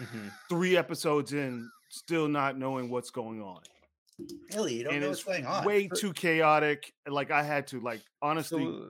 Mhm. 0.00 0.32
three 0.48 0.76
episodes 0.76 1.32
in, 1.32 1.70
still 1.88 2.26
not 2.28 2.58
knowing 2.58 2.88
what's 2.90 3.10
going 3.10 3.40
on. 3.42 3.60
Really? 4.54 4.74
You 4.78 4.84
don't 4.84 4.94
and 4.94 5.02
know 5.02 5.10
it's 5.10 5.24
what's 5.26 5.38
going 5.38 5.46
on. 5.46 5.64
way 5.64 5.88
For- 5.88 5.96
too 5.96 6.12
chaotic. 6.12 6.92
Like 7.08 7.30
I 7.30 7.42
had 7.42 7.66
to 7.68 7.80
like 7.80 8.00
honestly 8.20 8.64
So, 8.64 8.88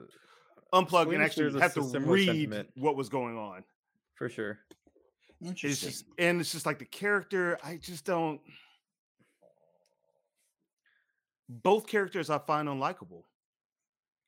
unplug 0.73 1.03
Swing 1.03 1.15
and 1.15 1.23
actually 1.23 1.51
shares 1.51 1.61
have 1.61 1.73
to 1.75 1.81
read 1.99 2.25
sentiment. 2.27 2.69
what 2.75 2.95
was 2.95 3.09
going 3.09 3.37
on. 3.37 3.63
for 4.15 4.29
sure. 4.29 4.59
It's 5.41 5.49
Interesting. 5.49 5.89
just 5.89 6.05
and 6.17 6.39
it's 6.41 6.51
just 6.51 6.65
like 6.65 6.79
the 6.79 6.85
character. 6.85 7.57
I 7.63 7.77
just 7.77 8.05
don't. 8.05 8.39
Both 11.49 11.87
characters 11.87 12.29
I 12.29 12.39
find 12.39 12.67
unlikable, 12.67 13.23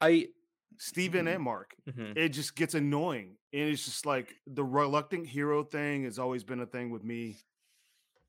I. 0.01 0.29
Steven 0.77 1.25
Mhm. 1.25 1.35
and 1.35 1.43
Mark. 1.43 1.73
mhm. 1.87 2.17
It 2.17 2.29
just 2.29 2.53
gets 2.53 2.73
annoying, 2.73 3.37
and 3.53 3.61
it's 3.69 3.85
just 3.85 4.05
like 4.05 4.35
the 4.45 4.63
reluctant 4.63 5.25
hero 5.25 5.63
thing 5.63 6.03
has 6.03 6.19
always 6.19 6.43
been 6.43 6.59
a 6.59 6.65
thing 6.65 6.89
with 6.89 7.01
me. 7.01 7.37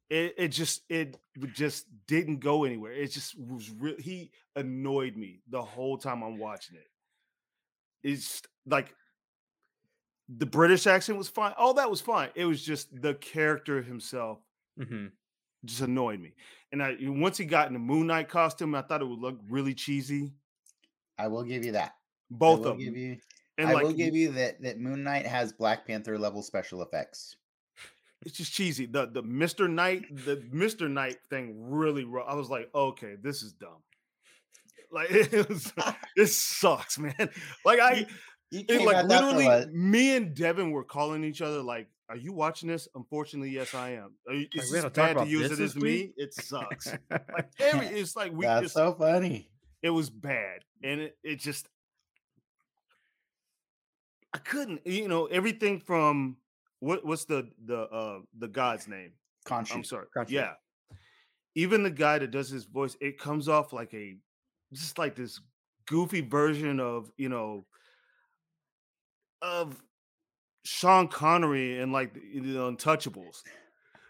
It 0.09 0.35
it 0.39 0.49
just 0.49 0.83
it 0.89 1.17
just 1.55 1.87
didn't 2.07 2.39
go 2.39 2.65
anywhere. 2.65 2.93
It 2.93 3.11
just 3.11 3.39
was 3.39 3.71
real. 3.71 3.97
He 3.99 4.31
annoyed 4.55 5.17
me 5.17 5.41
the 5.49 5.63
whole 5.63 5.99
time 5.99 6.23
I'm 6.23 6.39
watching 6.39 6.77
it. 6.77 6.87
It's 8.03 8.41
like 8.67 8.95
the 10.29 10.47
British 10.47 10.87
accent 10.87 11.19
was 11.19 11.29
fine. 11.29 11.55
All 11.57 11.75
that 11.75 11.91
was 11.91 12.01
fine. 12.01 12.31
It 12.35 12.45
was 12.45 12.63
just 12.65 12.89
the 13.03 13.15
character 13.15 13.83
himself 13.83 14.39
Mhm. 14.79 15.11
just 15.65 15.81
annoyed 15.81 16.21
me. 16.21 16.35
And 16.73 16.83
I 16.83 16.97
once 17.01 17.37
he 17.39 17.45
got 17.45 17.67
in 17.69 17.73
the 17.73 17.79
Moon 17.81 18.07
Knight 18.07 18.29
costume, 18.29 18.75
I 18.75 18.83
thought 18.83 19.03
it 19.03 19.07
would 19.07 19.19
look 19.19 19.41
really 19.49 19.75
cheesy. 19.75 20.33
I 21.19 21.29
will 21.29 21.43
give 21.45 21.65
you 21.65 21.73
that. 21.73 21.95
Both 22.31 22.65
of 22.67 22.79
give 22.79 22.93
them. 22.93 22.97
you. 22.97 23.21
and 23.59 23.69
I 23.71 23.73
like 23.73 23.85
will 23.85 23.93
give 23.93 24.15
you 24.15 24.31
that 24.33 24.61
that 24.63 24.79
Moon 24.79 25.03
Knight 25.03 25.27
has 25.27 25.53
Black 25.53 25.87
Panther 25.87 26.19
level 26.19 26.43
special 26.43 26.83
effects. 26.83 27.37
It's 28.25 28.37
just 28.37 28.53
cheesy. 28.53 28.87
The 28.87 29.07
the 29.07 29.23
Mr. 29.23 29.69
Knight, 29.71 30.05
the 30.25 30.37
Mr. 30.53 30.91
Knight 30.91 31.19
thing 31.31 31.55
really 31.71 32.05
I 32.27 32.35
was 32.35 32.49
like, 32.51 32.69
okay, 32.75 33.15
this 33.21 33.43
is 33.43 33.53
dumb. 33.53 33.83
Like 34.91 35.11
it 35.11 35.49
was 35.49 35.73
this 36.17 36.37
sucks, 36.37 36.99
man. 36.99 37.29
Like 37.65 37.81
I 37.81 38.07
You 38.51 38.65
it, 38.69 38.83
like 38.83 38.97
at 38.97 39.09
that 39.09 39.19
from 39.21 39.37
literally 39.37 39.47
a- 39.47 39.67
me 39.69 40.17
and 40.17 40.35
Devin 40.35 40.71
were 40.71 40.85
calling 40.85 41.25
each 41.25 41.43
other 41.43 41.61
like, 41.63 41.89
are 42.09 42.17
you 42.17 42.33
watching 42.33 42.69
this? 42.69 42.87
Unfortunately, 42.95 43.51
yes, 43.51 43.75
I 43.75 43.91
am. 43.95 44.15
Are 44.29 44.35
you, 44.35 44.47
Like, 44.55 44.65
is 44.65 44.71
we 44.71 44.77
this 44.77 44.83
gotta 44.85 45.15
bad 45.15 45.25
to 45.25 45.29
use 45.29 45.51
this 45.51 45.59
it 45.59 45.65
as 45.65 45.77
me? 45.77 46.13
It 46.17 46.33
sucks. 46.35 46.87
like 47.11 47.49
every 47.59 47.87
it's 47.89 48.15
like 48.15 48.33
we 48.33 48.47
That's 48.47 48.63
just 48.63 48.75
so 48.75 48.95
funny. 48.95 49.51
it 49.83 49.91
was 49.91 50.09
bad 50.09 50.61
and 50.85 51.01
it, 51.01 51.17
it 51.25 51.41
just 51.41 51.69
i 54.33 54.39
couldn't 54.39 54.87
you 54.87 55.09
know 55.09 55.27
everything 55.27 55.81
from 55.81 56.37
what 56.81 57.05
what's 57.05 57.25
the 57.25 57.49
the 57.65 57.81
uh 57.83 58.19
the 58.39 58.49
god's 58.49 58.89
name? 58.89 59.13
I'm 59.77 59.85
sorry 59.85 60.07
yeah. 60.29 60.53
Even 61.55 61.83
the 61.83 61.91
guy 61.91 62.19
that 62.19 62.31
does 62.31 62.51
his 62.51 62.65
voice 62.65 62.97
it 63.01 63.19
comes 63.19 63.49
off 63.49 63.73
like 63.73 63.95
a 63.95 64.17
just 64.73 64.99
like 64.99 65.15
this 65.17 65.41
goofy 65.87 66.21
version 66.21 66.81
of 66.81 67.11
you 67.17 67.29
know 67.29 67.65
of 69.41 69.81
sean 70.65 71.09
connery 71.09 71.81
and 71.81 71.93
like 71.93 72.15
the, 72.15 72.41
the 72.41 72.59
untouchables. 72.59 73.43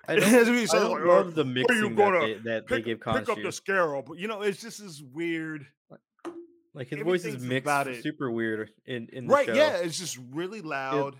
I 0.09 0.17
don't, 0.17 0.29
has 0.29 0.47
to 0.47 0.53
be 0.53 0.63
I 0.63 0.81
don't 0.81 0.91
like, 0.93 1.03
"Oh, 1.03 1.09
love 1.09 1.35
the 1.35 1.45
mixing 1.45 1.95
that 1.97 2.21
they, 2.21 2.35
that 2.51 2.69
they 2.69 2.77
pick, 2.77 2.85
give 2.85 3.01
pick 3.01 3.29
up 3.29 3.37
the 3.37 3.43
Khonshu. 3.43 4.07
but 4.07 4.19
you 4.19 4.29
know 4.29 4.43
it's 4.43 4.61
just 4.61 4.83
this 4.83 5.03
weird 5.13 5.67
Like 6.75 6.89
his 6.89 7.03
voice 7.03 7.25
is 7.25 7.41
mixed 7.43 8.03
super 8.03 8.31
weird 8.31 8.71
in 8.87 9.09
in 9.13 9.27
the 9.27 9.35
right 9.35 9.47
show. 9.47 9.55
yeah 9.55 9.77
it's 9.77 9.99
just 9.99 10.19
really 10.33 10.61
loud 10.63 11.17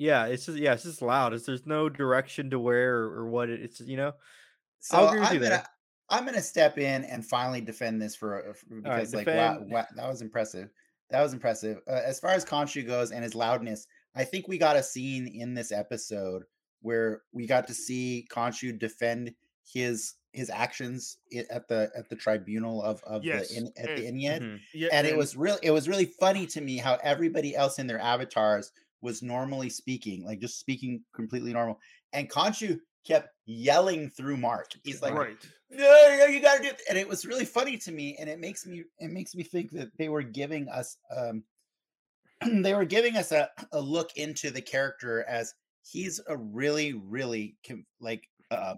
yeah. 0.00 0.26
It's 0.26 0.46
just 0.46 0.58
yeah, 0.58 0.72
it's 0.72 0.82
just 0.84 1.02
loud. 1.02 1.32
It's 1.34 1.46
there's 1.46 1.66
no 1.66 1.88
direction 1.88 2.50
to 2.50 2.58
where 2.58 2.96
or, 2.98 3.20
or 3.20 3.28
what 3.28 3.50
it, 3.50 3.60
it's 3.60 3.80
you 3.80 3.96
know. 3.96 4.12
So 4.80 4.96
I'll 4.98 5.08
agree 5.08 5.20
with 5.20 5.28
I'm 5.28 5.34
you 5.34 5.40
gonna 5.40 5.64
I'm 6.08 6.24
gonna 6.24 6.42
step 6.42 6.78
in 6.78 7.04
and 7.04 7.24
finally 7.24 7.60
defend 7.60 8.00
this 8.00 8.16
for, 8.16 8.54
for 8.54 8.76
because 8.76 9.14
like 9.14 9.26
wow, 9.26 9.58
wow, 9.60 9.86
that 9.96 10.08
was 10.08 10.22
impressive. 10.22 10.70
That 11.10 11.22
was 11.22 11.32
impressive. 11.32 11.78
Uh, 11.88 12.00
as 12.04 12.18
far 12.20 12.30
as 12.30 12.44
Khonshu 12.44 12.86
goes 12.86 13.10
and 13.10 13.22
his 13.24 13.34
loudness, 13.34 13.86
I 14.14 14.24
think 14.24 14.48
we 14.48 14.58
got 14.58 14.76
a 14.76 14.82
scene 14.82 15.26
in 15.26 15.54
this 15.54 15.72
episode 15.72 16.44
where 16.82 17.22
we 17.32 17.46
got 17.46 17.66
to 17.68 17.74
see 17.74 18.26
Khonshu 18.32 18.78
defend 18.78 19.34
his 19.72 20.14
his 20.32 20.48
actions 20.48 21.18
at 21.50 21.66
the 21.68 21.90
at 21.96 22.08
the 22.08 22.16
tribunal 22.16 22.82
of 22.82 23.02
of 23.04 23.24
Yes, 23.24 23.48
the 23.50 23.56
in, 23.58 23.66
at 23.76 23.96
the 23.96 24.06
and- 24.06 24.16
Ennead. 24.20 24.40
Mhm. 24.42 24.60
yeah 24.72 24.88
and 24.92 25.06
it 25.06 25.16
was 25.16 25.36
really 25.36 25.58
it 25.62 25.72
was 25.72 25.88
really 25.88 26.06
funny 26.06 26.46
to 26.46 26.60
me 26.60 26.78
how 26.78 26.98
everybody 27.02 27.54
else 27.54 27.78
in 27.78 27.86
their 27.88 28.00
avatars 28.00 28.70
was 29.02 29.22
normally 29.22 29.70
speaking 29.70 30.24
like 30.24 30.40
just 30.40 30.58
speaking 30.58 31.02
completely 31.14 31.52
normal 31.52 31.78
and 32.12 32.30
Khonshu 32.30 32.78
kept 33.06 33.28
yelling 33.46 34.10
through 34.10 34.36
mark 34.36 34.70
he's 34.84 35.00
like 35.02 35.14
right 35.14 35.36
no, 35.70 36.16
no, 36.18 36.26
you 36.26 36.40
gotta 36.40 36.62
do 36.62 36.68
it. 36.68 36.82
and 36.88 36.98
it 36.98 37.08
was 37.08 37.24
really 37.24 37.44
funny 37.44 37.76
to 37.78 37.92
me 37.92 38.16
and 38.20 38.28
it 38.28 38.38
makes 38.38 38.66
me 38.66 38.84
it 38.98 39.10
makes 39.10 39.34
me 39.34 39.42
think 39.42 39.70
that 39.70 39.88
they 39.98 40.08
were 40.08 40.22
giving 40.22 40.68
us 40.68 40.96
um 41.16 41.42
they 42.62 42.74
were 42.74 42.84
giving 42.84 43.16
us 43.16 43.32
a, 43.32 43.48
a 43.72 43.80
look 43.80 44.10
into 44.16 44.50
the 44.50 44.60
character 44.62 45.24
as 45.28 45.54
he's 45.82 46.20
a 46.28 46.36
really 46.36 46.92
really 46.94 47.56
like 48.00 48.22
uh 48.50 48.74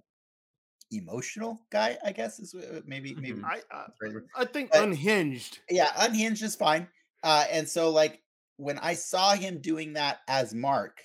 emotional 0.93 1.59
guy. 1.70 1.97
I 2.05 2.12
guess 2.12 2.39
is 2.39 2.55
uh, 2.55 2.81
maybe 2.87 3.14
maybe. 3.14 3.39
Mhm. 3.41 3.45
I 3.45 3.55
I, 3.70 3.85
that's 3.87 3.99
the 4.01 4.07
right 4.07 4.14
word. 4.14 4.27
I 4.37 4.45
think 4.45 4.70
But- 4.73 4.83
unhinged. 4.83 5.61
Yeah, 5.70 5.91
unhinged 5.97 6.43
is 6.43 6.55
fine. 6.55 6.87
Uh, 7.23 7.45
and 7.51 7.68
so 7.68 7.91
like 7.91 8.20
when 8.57 8.78
I 8.78 8.94
saw 8.94 9.34
him 9.34 9.61
doing 9.61 9.92
that 9.94 10.20
as 10.28 10.55
Mark, 10.55 11.00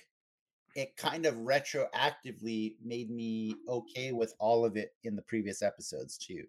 it 0.76 0.96
kind 0.96 1.26
of 1.26 1.34
retroactively 1.36 2.74
made 2.84 3.10
me 3.10 3.54
okay 3.68 4.12
with 4.12 4.34
all 4.38 4.64
of 4.64 4.76
it 4.76 4.90
in 5.04 5.16
the 5.16 5.22
previous 5.22 5.62
episodes 5.62 6.16
too. 6.18 6.44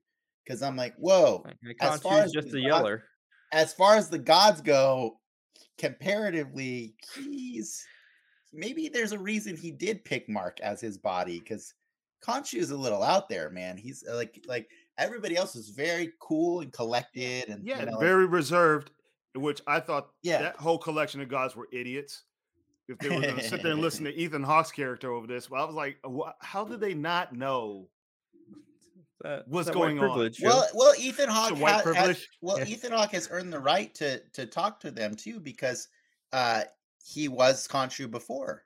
Because 0.45 0.61
I'm 0.61 0.75
like, 0.75 0.95
whoa, 0.97 1.43
Like, 1.45 1.57
as 1.81 2.01
far 2.01 2.21
as 2.21 2.31
just 2.31 2.49
the 2.51 2.57
a 2.59 2.61
yeller. 2.61 3.03
as 3.51 3.73
far 3.73 3.95
as 3.95 4.09
the 4.09 4.19
gods 4.19 4.61
go, 4.61 5.19
comparatively, 5.77 6.95
he's 7.15 7.83
maybe 8.53 8.89
there's 8.89 9.11
a 9.11 9.19
reason 9.19 9.55
he 9.55 9.71
did 9.71 10.03
pick 10.05 10.27
Mark 10.29 10.59
as 10.61 10.81
his 10.81 10.97
body 10.97 11.39
because 11.39 11.73
Khonshu 12.25 12.55
is 12.59 12.71
a 12.71 12.77
little 12.77 13.01
out 13.03 13.29
there, 13.29 13.49
man. 13.49 13.77
He's 13.77 14.03
uh, 14.09 14.15
like 14.15 14.43
like 14.47 14.67
everybody 14.97 15.37
else 15.37 15.55
is 15.55 15.69
very 15.69 16.11
cool 16.19 16.61
and 16.61 16.71
collected 16.73 17.49
and 17.49 17.63
you 17.65 17.73
Yeah, 17.73 17.85
know, 17.85 17.91
like- 17.93 17.99
very 18.01 18.25
reserved. 18.25 18.91
Which 19.35 19.61
I 19.67 19.79
thought 19.79 20.09
Yeah. 20.23 20.41
that 20.41 20.55
whole 20.57 20.77
collection 20.79 21.21
of 21.21 21.29
gods 21.29 21.55
were 21.55 21.67
idiots. 21.71 22.23
If 22.87 22.97
they 22.97 23.09
were 23.09 23.21
going 23.21 23.35
to 23.35 23.43
sit 23.43 23.61
there 23.61 23.73
and 23.73 23.81
listen 23.81 24.03
to 24.05 24.13
Ethan 24.19 24.41
Hawke's 24.43 24.71
character 24.71 25.11
over 25.11 25.27
this, 25.27 25.49
well, 25.49 25.61
I 25.63 25.65
was 25.67 25.75
like, 25.75 25.97
"Wha- 26.03 26.33
how 26.41 26.65
did 26.65 26.79
they 26.79 26.95
not 26.95 27.33
know? 27.35 27.87
That, 29.21 29.47
What's 29.47 29.67
that 29.67 29.73
going 29.73 29.99
on? 29.99 30.31
Well, 30.41 30.67
well, 30.73 30.93
Ethan 30.97 31.27
Hawke 31.29 31.59
white 31.59 31.83
ha- 31.83 31.93
has, 31.93 32.25
well, 32.41 32.57
Yeah. 32.59 32.65
Ethan 32.65 32.93
Hawke 32.93 33.11
has 33.11 33.27
earned 33.31 33.51
the 33.51 33.59
right 33.59 33.93
to 33.95 34.19
to 34.33 34.45
talk 34.45 34.79
to 34.79 34.91
them 34.91 35.13
too 35.15 35.39
because 35.39 35.89
uh 36.31 36.63
he 37.05 37.27
was 37.27 37.67
Khonshu 37.67 38.09
before. 38.09 38.63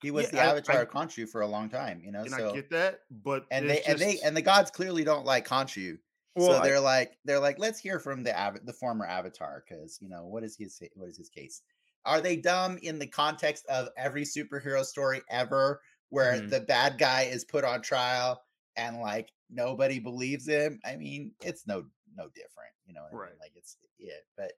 He 0.00 0.10
was 0.10 0.24
Yeah, 0.26 0.30
the 0.30 0.40
I- 0.40 0.46
avatar 0.52 0.76
I- 0.78 0.82
of 0.82 0.88
Khonshu 0.90 1.28
for 1.28 1.42
a 1.42 1.46
long 1.46 1.68
time, 1.68 2.00
you 2.02 2.10
know. 2.12 2.20
And 2.22 2.30
so 2.30 2.50
I 2.50 2.54
get 2.54 2.70
that, 2.70 3.00
but 3.10 3.44
and 3.50 3.68
they 3.68 3.78
it's 3.80 3.88
and 3.88 3.98
they 3.98 4.18
and 4.24 4.36
the 4.36 4.42
gods 4.42 4.70
clearly 4.70 5.04
don't 5.04 5.26
like 5.26 5.46
Khonshu. 5.46 5.98
Well, 6.38 6.60
so 6.60 6.60
they're 6.60 6.80
like 6.80 7.18
they're 7.24 7.40
like 7.40 7.58
let's 7.58 7.78
hear 7.78 7.98
from 7.98 8.22
the 8.22 8.38
av- 8.38 8.64
the 8.64 8.72
former 8.72 9.04
avatar 9.06 9.64
because 9.68 9.98
you 10.00 10.08
know 10.08 10.26
what 10.26 10.44
is 10.44 10.56
his 10.56 10.80
what 10.94 11.08
is 11.08 11.16
his 11.16 11.28
case? 11.28 11.62
Are 12.04 12.20
they 12.20 12.36
dumb 12.36 12.78
in 12.82 12.98
the 12.98 13.06
context 13.06 13.66
of 13.66 13.88
every 13.96 14.22
superhero 14.22 14.84
story 14.84 15.22
ever 15.28 15.82
where 16.10 16.36
Mhm. 16.36 16.50
the 16.50 16.60
bad 16.60 16.98
guy 16.98 17.22
is 17.22 17.44
put 17.44 17.64
on 17.64 17.82
trial 17.82 18.42
and 18.76 19.00
like 19.00 19.32
nobody 19.50 19.98
believes 19.98 20.46
him? 20.46 20.80
I 20.84 20.96
mean, 20.96 21.34
it's 21.40 21.66
no 21.66 21.86
no 22.14 22.28
different, 22.28 22.72
you 22.86 22.94
know. 22.94 23.02
What 23.02 23.08
I 23.08 23.12
mean? 23.14 23.20
Right. 23.20 23.40
Like 23.40 23.52
it's 23.56 23.76
yeah, 23.98 24.14
but 24.36 24.52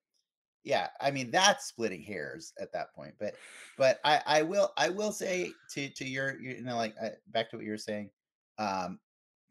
yeah, 0.62 0.88
I 1.00 1.10
mean 1.10 1.30
that's 1.30 1.66
splitting 1.66 2.02
hairs 2.02 2.52
at 2.60 2.72
that 2.72 2.94
point. 2.94 3.14
But 3.18 3.36
but 3.78 4.00
I 4.04 4.22
I 4.26 4.42
will 4.42 4.72
I 4.76 4.90
will 4.90 5.12
say 5.12 5.52
to 5.70 5.88
to 5.88 6.04
your, 6.04 6.38
your 6.40 6.56
you 6.56 6.62
know 6.62 6.76
like 6.76 6.94
uh, 7.02 7.10
back 7.28 7.50
to 7.50 7.56
what 7.56 7.64
you 7.64 7.70
were 7.70 7.78
saying. 7.78 8.10
Um, 8.58 9.00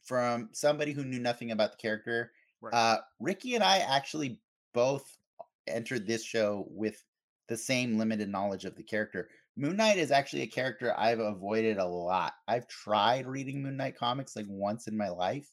from 0.10 0.50
somebody 0.54 0.92
who 0.92 1.06
knew 1.06 1.20
nothing 1.20 1.52
about 1.52 1.72
the 1.72 1.78
character. 1.78 2.32
Right. 2.62 2.74
Uh, 2.74 2.98
Ricky 3.20 3.54
and 3.54 3.64
I 3.64 3.78
actually 3.78 4.40
both 4.74 5.18
entered 5.68 6.08
this 6.08 6.24
show 6.24 6.66
with 6.72 7.06
the 7.48 7.56
same 7.56 7.98
limited 8.00 8.28
knowledge 8.28 8.66
of 8.66 8.76
the 8.76 8.82
character. 8.82 9.30
Moon 9.56 9.78
Knight 9.78 9.98
is 9.98 10.10
actually 10.10 10.42
a 10.42 10.48
character 10.48 10.96
I've 10.98 11.20
avoided 11.20 11.78
a 11.78 11.86
lot. 11.86 12.34
I've 12.48 12.68
tried 12.68 13.28
reading 13.28 13.62
Moon 13.62 13.78
Knight 13.78 13.96
comics 13.96 14.36
like 14.36 14.48
once 14.50 14.88
in 14.88 14.98
my 14.98 15.10
life, 15.10 15.48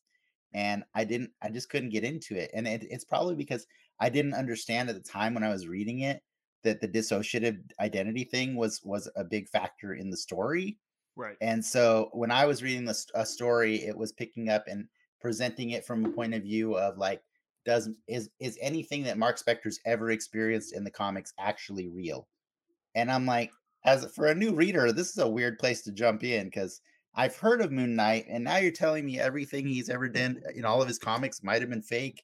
and 0.55 0.85
I 0.95 1.05
didn't. 1.05 1.33
I 1.43 1.51
just 1.51 1.69
couldn't 1.69 1.91
get 1.91 2.05
into 2.05 2.35
it, 2.35 2.51
and 2.55 2.67
it, 2.67 2.87
it's 2.89 3.05
probably 3.05 3.35
because 3.35 3.67
I 4.01 4.09
didn't 4.09 4.35
understand 4.35 4.89
at 4.89 4.95
the 4.95 5.03
time 5.03 5.35
when 5.35 5.45
I 5.45 5.51
was 5.51 5.69
reading 5.69 6.01
it 6.01 6.23
that 6.63 6.81
the 6.81 6.89
dissociative 6.89 7.59
identity 7.79 8.25
thing 8.25 8.57
was 8.57 8.81
was 8.85 9.07
a 9.17 9.25
big 9.25 9.49
factor 9.49 9.95
in 9.95 10.09
the 10.09 10.17
story. 10.17 10.79
Right. 11.17 11.37
And 11.41 11.64
so 11.64 12.11
when 12.12 12.31
I 12.31 12.45
was 12.45 12.62
reading 12.62 12.85
this 12.85 13.07
a 13.14 13.27
story, 13.27 13.85
it 13.85 13.97
was 13.97 14.12
picking 14.12 14.49
up 14.49 14.64
and 14.69 14.87
presenting 15.21 15.71
it 15.71 15.85
from 15.85 16.05
a 16.05 16.11
point 16.11 16.35
of 16.35 16.43
view 16.43 16.77
of 16.77 16.99
like, 16.99 17.23
does 17.64 17.89
is 18.07 18.31
is 18.39 18.59
anything 18.61 19.03
that 19.05 19.19
Mark 19.19 19.39
Spector's 19.39 19.81
ever 19.85 20.11
experienced 20.11 20.75
in 20.75 20.85
the 20.85 20.91
comics 20.91 21.33
actually 21.39 21.89
real? 21.89 22.29
And 22.95 23.11
I'm 23.11 23.27
like, 23.27 23.51
as 23.85 24.07
for 24.14 24.27
a 24.27 24.35
new 24.35 24.55
reader, 24.55 24.93
this 24.93 25.11
is 25.11 25.19
a 25.19 25.29
weird 25.29 25.59
place 25.59 25.83
to 25.83 25.93
jump 25.93 26.23
in 26.23 26.47
because 26.47 26.81
I've 27.14 27.37
heard 27.37 27.62
of 27.62 27.73
Moon 27.73 27.97
Knight, 27.97 28.27
and 28.29 28.45
now 28.45 28.59
you're 28.59 28.71
telling 28.71 29.07
me 29.07 29.19
everything 29.19 29.67
he's 29.67 29.89
ever 29.89 30.09
done 30.09 30.41
in 30.55 30.64
all 30.64 30.83
of 30.83 30.89
his 30.89 30.99
comics 30.99 31.43
might 31.43 31.62
have 31.62 31.71
been 31.71 31.83
fake. 31.83 32.23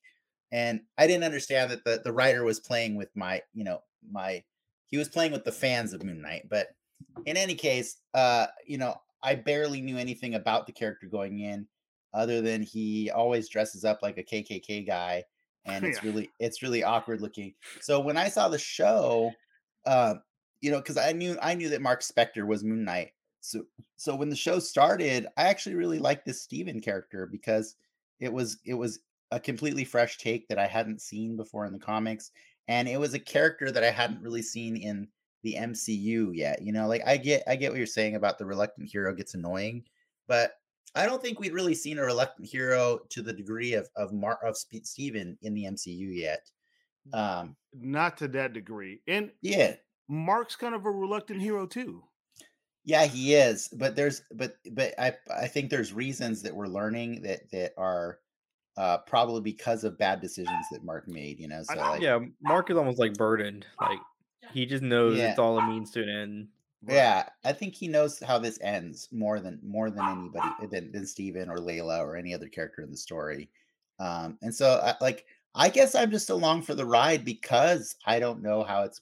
And 0.53 0.83
I 0.99 1.07
didn't 1.07 1.25
understand 1.25 1.71
that 1.71 1.83
the, 1.85 2.03
the 2.05 2.13
writer 2.13 2.45
was 2.45 2.61
playing 2.61 2.97
with 2.97 3.09
my, 3.17 3.41
you 3.55 3.65
know, 3.65 3.83
my 4.11 4.45
he 4.89 4.99
was 4.99 5.09
playing 5.09 5.33
with 5.33 5.45
the 5.45 5.53
fans 5.53 5.95
of 5.95 6.05
Moon 6.05 6.21
Knight, 6.21 6.47
but 6.51 6.69
in 7.25 7.37
any 7.37 7.55
case, 7.55 7.99
uh, 8.15 8.49
you 8.67 8.79
know, 8.79 8.97
I 9.23 9.35
barely 9.37 9.81
knew 9.81 9.97
anything 9.99 10.35
about 10.35 10.67
the 10.67 10.73
character 10.73 11.07
going 11.07 11.41
in, 11.41 11.69
other 12.13 12.41
than 12.41 12.63
he 12.63 13.11
always 13.11 13.49
dresses 13.49 13.85
up 13.85 14.01
like 14.03 14.19
a 14.19 14.25
KKK 14.25 14.83
guy, 14.85 15.25
and 15.65 15.85
it's 15.87 16.03
Yeah. 16.03 16.03
really 16.03 16.33
it's 16.39 16.63
really 16.63 16.83
awkward 16.83 17.21
looking. 17.21 17.55
So 17.79 18.01
when 18.01 18.17
I 18.17 18.29
saw 18.29 18.49
the 18.49 18.59
show, 18.59 19.39
uh, 19.87 20.17
you 20.61 20.71
know, 20.71 20.79
because 20.79 20.97
I 20.97 21.13
knew 21.13 21.37
I 21.43 21.55
knew 21.55 21.69
that 21.71 21.83
Mark 21.83 22.01
Spector 22.03 22.47
was 22.47 22.65
Moon 22.65 22.85
Knight. 22.85 23.13
So 23.41 23.65
so 23.97 24.15
when 24.17 24.29
the 24.31 24.37
show 24.37 24.59
started, 24.59 25.27
I 25.37 25.45
actually 25.45 25.75
really 25.77 25.99
liked 25.99 26.25
this 26.27 26.43
Steven 26.43 26.81
character 26.81 27.27
because 27.27 27.77
it 28.21 28.33
was 28.33 28.61
it 28.65 28.75
was 28.75 29.01
a 29.31 29.41
completely 29.41 29.85
fresh 29.85 30.19
take 30.19 30.49
that 30.49 30.59
I 30.59 30.67
hadn't 30.67 31.01
seen 31.01 31.37
before 31.37 31.67
in 31.67 31.73
the 31.73 31.79
comics, 31.79 32.31
and 32.69 32.89
it 32.89 33.01
was 33.01 33.15
a 33.15 33.19
character 33.19 33.71
that 33.71 33.83
I 33.85 33.91
hadn't 33.91 34.23
really 34.23 34.43
seen 34.43 34.77
in 34.77 35.09
the 35.43 35.55
MCU 35.55 36.31
yet. 36.35 36.63
You 36.63 36.73
know, 36.73 36.87
like 36.87 37.03
I 37.07 37.17
get 37.17 37.43
I 37.47 37.57
get 37.57 37.71
what 37.71 37.79
you're 37.79 37.87
saying 37.87 38.17
about 38.17 38.39
the 38.39 38.47
reluctant 38.47 38.89
hero 38.91 39.15
gets 39.15 39.35
annoying, 39.35 39.85
but 40.29 40.53
I 40.95 41.07
don't 41.07 41.23
think 41.23 41.41
we'd 41.41 41.55
really 41.55 41.75
seen 41.75 41.99
a 41.99 42.03
reluctant 42.03 42.47
hero 42.49 42.99
to 43.11 43.23
the 43.23 43.33
degree 43.33 43.75
of 43.75 43.89
of 43.97 44.13
Mar- 44.13 44.45
of 44.45 44.57
Spe- 44.57 44.85
Steven 44.85 45.39
in 45.43 45.55
the 45.55 45.65
MCU 45.65 46.15
yet. 46.15 46.49
Um, 47.13 47.57
Not 47.75 48.17
to 48.19 48.29
that 48.29 48.53
degree. 48.53 49.01
And 49.09 49.31
yeah, 49.41 49.75
Mark's 50.09 50.55
kind 50.57 50.75
of 50.75 50.85
a 50.87 50.91
reluctant 50.91 51.41
hero 51.41 51.67
too. 51.67 52.05
yeah, 52.85 53.07
he 53.07 53.35
is, 53.35 53.69
but 53.69 53.97
there's 53.97 54.23
but 54.35 54.57
but 54.73 54.95
I 54.99 55.15
I 55.35 55.47
think 55.49 55.71
there's 55.71 55.93
reasons 55.93 56.43
that 56.43 56.55
we're 56.55 56.67
learning 56.69 57.23
that 57.23 57.51
that 57.53 57.73
are 57.77 58.19
uh 58.77 58.99
probably 58.99 59.41
because 59.41 59.85
of 59.85 59.99
bad 59.99 60.21
decisions 60.21 60.67
that 60.71 60.85
Mark 60.85 61.09
made. 61.09 61.41
You 61.41 61.49
know, 61.49 61.63
so 61.63 61.75
like 61.77 62.01
yeah, 62.03 62.19
Mark 62.43 62.71
is 62.71 62.77
almost 62.77 62.99
like 62.99 63.15
burdened. 63.15 63.67
Like 63.81 63.99
he 64.53 64.67
just 64.67 64.83
knows 64.83 65.17
Yeah. 65.19 65.31
it's 65.31 65.39
all 65.39 65.59
it 65.59 65.67
means 65.67 65.91
to 65.93 66.03
an 66.03 66.09
end. 66.09 66.49
Right. 66.85 66.95
Yeah, 66.95 67.29
I 67.45 67.53
think 67.53 67.75
he 67.75 67.87
knows 67.87 68.19
how 68.21 68.39
this 68.39 68.59
ends 68.61 69.09
more 69.13 69.39
than 69.39 69.61
more 69.63 69.89
than 69.91 70.05
anybody 70.05 70.49
uh, 70.63 70.67
than 70.67 70.91
than 70.93 71.07
Steven 71.07 71.49
or 71.49 71.59
Layla 71.59 72.01
or 72.01 72.17
any 72.17 72.35
other 72.35 72.49
character 72.49 72.83
in 72.83 72.91
the 72.91 72.97
story. 72.97 73.49
Um, 74.01 74.37
and 74.43 74.53
so 74.55 74.81
I, 74.83 74.95
like 75.01 75.25
I 75.55 75.69
guess 75.69 75.95
I'm 75.95 76.11
just 76.11 76.31
along 76.31 76.63
for 76.63 76.75
the 76.75 76.85
ride 76.85 77.25
because 77.25 77.95
I 78.05 78.19
don't 78.19 78.43
know 78.43 78.65
how 78.65 78.83
it's 78.83 79.01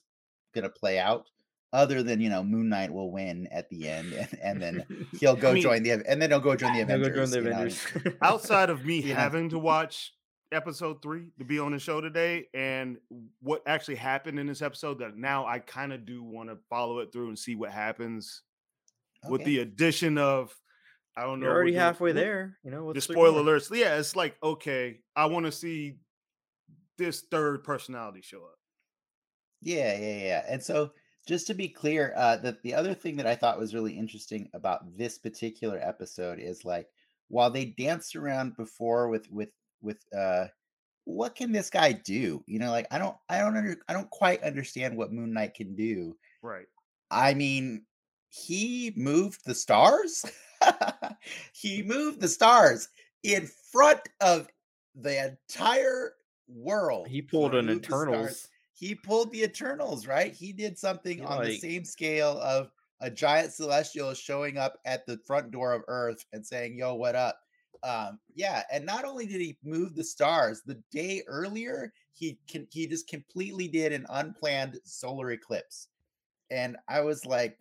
gonna 0.53 0.69
play 0.69 0.99
out. 0.99 1.27
Other 1.73 2.03
than 2.03 2.19
you 2.21 2.29
know, 2.29 2.43
Moon 2.43 2.67
Knight 2.69 2.91
will 2.93 3.11
win 3.11 3.47
at 3.51 3.69
the 3.69 3.87
end, 3.87 4.11
and, 4.13 4.39
and 4.43 4.61
then 4.61 5.07
he'll 5.19 5.35
go 5.37 5.53
mean- 5.53 5.63
join 5.63 5.81
the 5.83 5.91
and 6.07 6.21
then 6.21 6.29
he'll 6.29 6.39
go 6.39 6.55
join 6.55 6.73
the 6.73 6.79
He'll 6.79 6.87
go 6.87 6.93
Avengers. 6.95 7.15
join 7.15 7.29
the 7.31 7.37
you 7.37 7.43
know 7.45 7.49
what 7.51 7.57
I 7.61 7.63
mean? 7.63 7.73
Avengers. 7.95 8.13
Outside 8.21 8.69
of 8.69 8.85
me 8.85 8.99
Yeah. 9.05 9.15
having 9.15 9.49
to 9.49 9.57
watch 9.57 10.13
episode 10.51 11.01
three 11.01 11.31
to 11.39 11.45
be 11.45 11.59
on 11.59 11.71
the 11.71 11.79
show 11.79 12.01
today 12.01 12.47
and 12.53 12.97
what 13.41 13.61
actually 13.65 13.95
happened 13.95 14.39
in 14.39 14.47
this 14.47 14.61
episode, 14.61 14.99
that 14.99 15.17
now 15.17 15.45
I 15.45 15.59
kind 15.59 15.93
of 15.93 16.05
do 16.05 16.23
want 16.23 16.49
to 16.49 16.57
follow 16.69 16.99
it 16.99 17.11
through 17.13 17.29
and 17.29 17.39
see 17.39 17.55
what 17.55 17.71
happens 17.71 18.41
with 19.29 19.43
the 19.43 19.59
addition 19.59 20.17
of 20.17 20.55
I 21.15 21.23
don't 21.23 21.39
know. 21.39 21.47
You're 21.47 21.55
already 21.55 21.71
with 21.71 21.75
the- 21.75 21.81
halfway 21.83 22.11
there. 22.13 22.57
You 22.63 22.71
know, 22.71 22.93
The 22.93 23.01
spoiler 23.01 23.41
alerts. 23.43 23.75
Yeah, 23.75 23.97
it's 23.97 24.15
like 24.15 24.35
okay, 24.43 24.99
I 25.15 25.25
want 25.25 25.45
to 25.45 25.51
see 25.51 25.97
this 26.97 27.21
third 27.31 27.63
personality 27.63 28.21
show 28.21 28.39
up. 28.43 28.57
Yeah, 29.61 29.97
yeah, 29.97 30.17
yeah. 30.23 30.45
And 30.47 30.63
so 30.63 30.91
just 31.27 31.47
to 31.47 31.53
be 31.53 31.67
clear, 31.67 32.13
uh 32.15 32.37
the, 32.37 32.57
the 32.63 32.73
other 32.73 32.93
thing 32.93 33.17
that 33.17 33.27
I 33.27 33.35
thought 33.35 33.59
was 33.59 33.75
really 33.75 33.97
interesting 33.97 34.49
about 34.53 34.97
this 34.97 35.17
particular 35.17 35.79
episode 35.81 36.39
is 36.39 36.65
like 36.65 36.87
while 37.27 37.49
they 37.49 37.65
danced 37.65 38.15
around 38.15 38.55
before 38.57 39.07
with 39.09 39.29
with 39.31 39.49
with 39.81 39.97
uh 40.17 40.47
what 41.05 41.35
can 41.35 41.51
this 41.51 41.69
guy 41.69 41.91
do? 41.91 42.43
You 42.47 42.59
know, 42.59 42.71
like 42.71 42.87
I 42.91 42.97
don't 42.97 43.15
I 43.29 43.39
don't 43.39 43.57
under, 43.57 43.77
I 43.87 43.93
don't 43.93 44.09
quite 44.09 44.43
understand 44.43 44.95
what 44.95 45.11
Moon 45.11 45.33
Knight 45.33 45.55
can 45.55 45.75
do. 45.75 46.15
Right. 46.41 46.67
I 47.09 47.33
mean, 47.33 47.83
he 48.29 48.93
moved 48.95 49.41
the 49.45 49.55
stars. 49.55 50.25
he 51.53 51.83
moved 51.83 52.21
the 52.21 52.27
stars 52.27 52.87
in 53.23 53.49
front 53.71 54.01
of 54.21 54.47
the 54.95 55.37
entire 55.49 56.13
world. 56.47 57.07
He 57.07 57.21
pulled 57.21 57.55
an 57.55 57.65
moved 57.65 57.85
Eternals. 57.85 58.47
he 58.73 58.95
pulled 58.95 59.31
the 59.31 59.43
Eternals, 59.43 60.07
right? 60.07 60.33
He 60.33 60.53
did 60.53 60.77
something 60.77 61.19
He, 61.19 61.23
on 61.23 61.43
the 61.43 61.57
same 61.57 61.83
scale 61.83 62.39
of 62.41 62.71
a 63.01 63.09
giant 63.09 63.51
celestial 63.51 64.13
showing 64.13 64.57
up 64.57 64.77
at 64.85 65.05
the 65.07 65.17
front 65.25 65.51
door 65.51 65.73
of 65.73 65.83
Earth 65.87 66.23
and 66.33 66.45
saying, 66.45 66.77
"Yo, 66.77 66.93
what 66.93 67.15
up?" 67.15 67.39
Um, 67.83 68.19
yeah, 68.35 68.63
and 68.71 68.85
not 68.85 69.05
only 69.05 69.25
did 69.25 69.41
he 69.41 69.57
move 69.63 69.95
the 69.95 70.03
stars, 70.03 70.61
the 70.65 70.81
day 70.91 71.23
earlier 71.27 71.93
he 72.13 72.37
can 72.47 72.67
he 72.71 72.87
just 72.87 73.07
completely 73.07 73.67
did 73.67 73.91
an 73.91 74.05
unplanned 74.09 74.79
solar 74.83 75.31
eclipse, 75.31 75.87
and 76.49 76.77
I 76.87 77.01
was 77.01 77.25
like, 77.25 77.57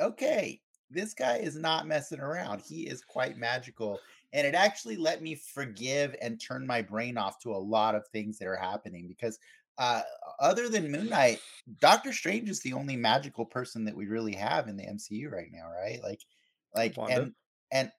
"Okay, 0.00 0.60
this 0.90 1.14
guy 1.14 1.38
is 1.38 1.56
not 1.56 1.86
messing 1.86 2.20
around. 2.20 2.60
He 2.60 2.86
is 2.86 3.02
quite 3.02 3.36
magical." 3.36 3.98
and 4.32 4.46
it 4.46 4.54
actually 4.54 4.96
let 4.96 5.22
me 5.22 5.34
forgive 5.34 6.14
and 6.22 6.40
turn 6.40 6.66
my 6.66 6.80
brain 6.82 7.18
off 7.18 7.40
to 7.40 7.50
a 7.50 7.56
lot 7.58 7.94
of 7.94 8.06
things 8.08 8.38
that 8.38 8.46
are 8.46 8.56
happening 8.56 9.08
because 9.08 9.38
uh, 9.78 10.02
other 10.40 10.68
than 10.68 10.92
Moon 10.92 11.08
Knight, 11.08 11.40
Doctor 11.80 12.12
Strange 12.12 12.50
is 12.50 12.60
the 12.60 12.74
only 12.74 12.96
magical 12.96 13.46
person 13.46 13.84
that 13.84 13.96
we 13.96 14.06
really 14.06 14.34
have 14.34 14.68
in 14.68 14.76
the 14.76 14.84
MCU 14.84 15.32
right 15.32 15.48
now, 15.50 15.70
right? 15.70 16.00
Like, 16.02 16.20
like, 16.74 16.96
Wanda. 16.98 17.22
and 17.22 17.32
and 17.72 17.92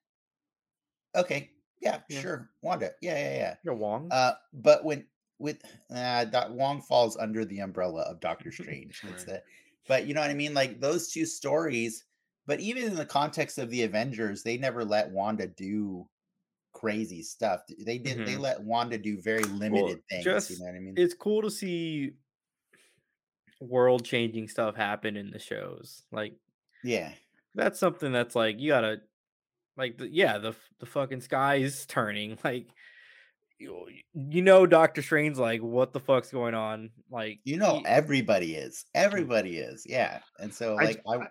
okay, 1.16 1.52
yeah, 1.82 2.02
Yeah. 2.10 2.22
sure, 2.22 2.50
Wanda, 2.62 2.92
yeah, 3.02 3.18
yeah, 3.18 3.36
yeah. 3.38 3.56
You're 3.64 3.76
Wong. 3.76 4.10
Uh, 4.12 4.34
but 4.54 4.84
when 4.86 5.08
with 5.40 5.62
uh, 5.90 6.26
Doc 6.26 6.52
Wong 6.52 6.82
falls 6.82 7.18
under 7.18 7.44
the 7.46 7.60
umbrella 7.60 8.04
of 8.04 8.20
Doctor 8.20 8.52
Strange, 8.52 9.02
it's 9.04 9.26
Right. 9.28 9.36
the, 9.38 9.44
but 9.88 10.06
you 10.08 10.14
know 10.14 10.22
what 10.22 10.30
I 10.30 10.36
mean? 10.36 10.54
Like 10.54 10.80
those 10.80 11.12
two 11.12 11.26
stories. 11.26 12.06
But 12.48 12.60
even 12.60 12.84
in 12.84 12.96
the 12.96 13.06
context 13.06 13.58
of 13.60 13.70
the 13.70 13.84
Avengers, 13.84 14.42
they 14.44 14.58
never 14.58 14.84
let 14.84 15.12
Wanda 15.12 15.48
do 15.48 16.08
crazy 16.74 17.22
stuff. 17.22 17.62
They 17.80 17.98
did. 18.00 18.26
They 18.26 18.36
Mhm. 18.36 18.40
let 18.40 18.62
Wanda 18.64 18.98
do 18.98 19.20
very 19.22 19.44
limited 19.44 20.02
things. 20.10 20.24
just- 20.24 20.50
you 20.50 20.58
know 20.60 20.66
what 20.66 20.76
I 20.76 20.80
mean? 20.80 20.94
it's 20.98 21.14
cool 21.14 21.42
to 21.44 21.52
see 21.52 22.14
world 23.60 24.04
changing 24.04 24.48
stuff 24.48 24.76
happen 24.76 25.16
in 25.16 25.30
the 25.32 25.40
shows. 25.40 26.04
Like 26.12 26.36
yeah. 26.84 27.14
that's 27.54 27.80
something 27.80 28.12
that's 28.12 28.36
like 28.36 28.60
you 28.60 28.70
gotta 28.70 29.02
like 29.78 29.98
the, 29.98 30.08
yeah 30.08 30.38
the 30.38 30.54
the 30.80 30.86
fucking 30.86 31.22
sky 31.22 31.56
is 31.56 31.86
turning 31.86 32.38
like 32.44 32.68
you, 33.60 33.88
you 34.14 34.42
know 34.42 34.66
Doctor 34.66 35.02
Strange 35.02 35.38
like 35.38 35.62
what 35.62 35.94
the 35.94 36.00
fuck's 36.00 36.32
going 36.32 36.56
on 36.56 36.90
like 37.10 37.40
You 37.44 37.58
know, 37.58 37.78
he- 37.80 37.86
everybody 37.86 38.56
is. 38.56 38.86
Mm. 38.96 39.02
Everybody 39.04 39.58
is. 39.58 39.86
Yeah. 39.88 40.20
And 40.40 40.54
so, 40.54 40.76
like, 40.76 41.02
I, 41.08 41.16
I- 41.18 41.28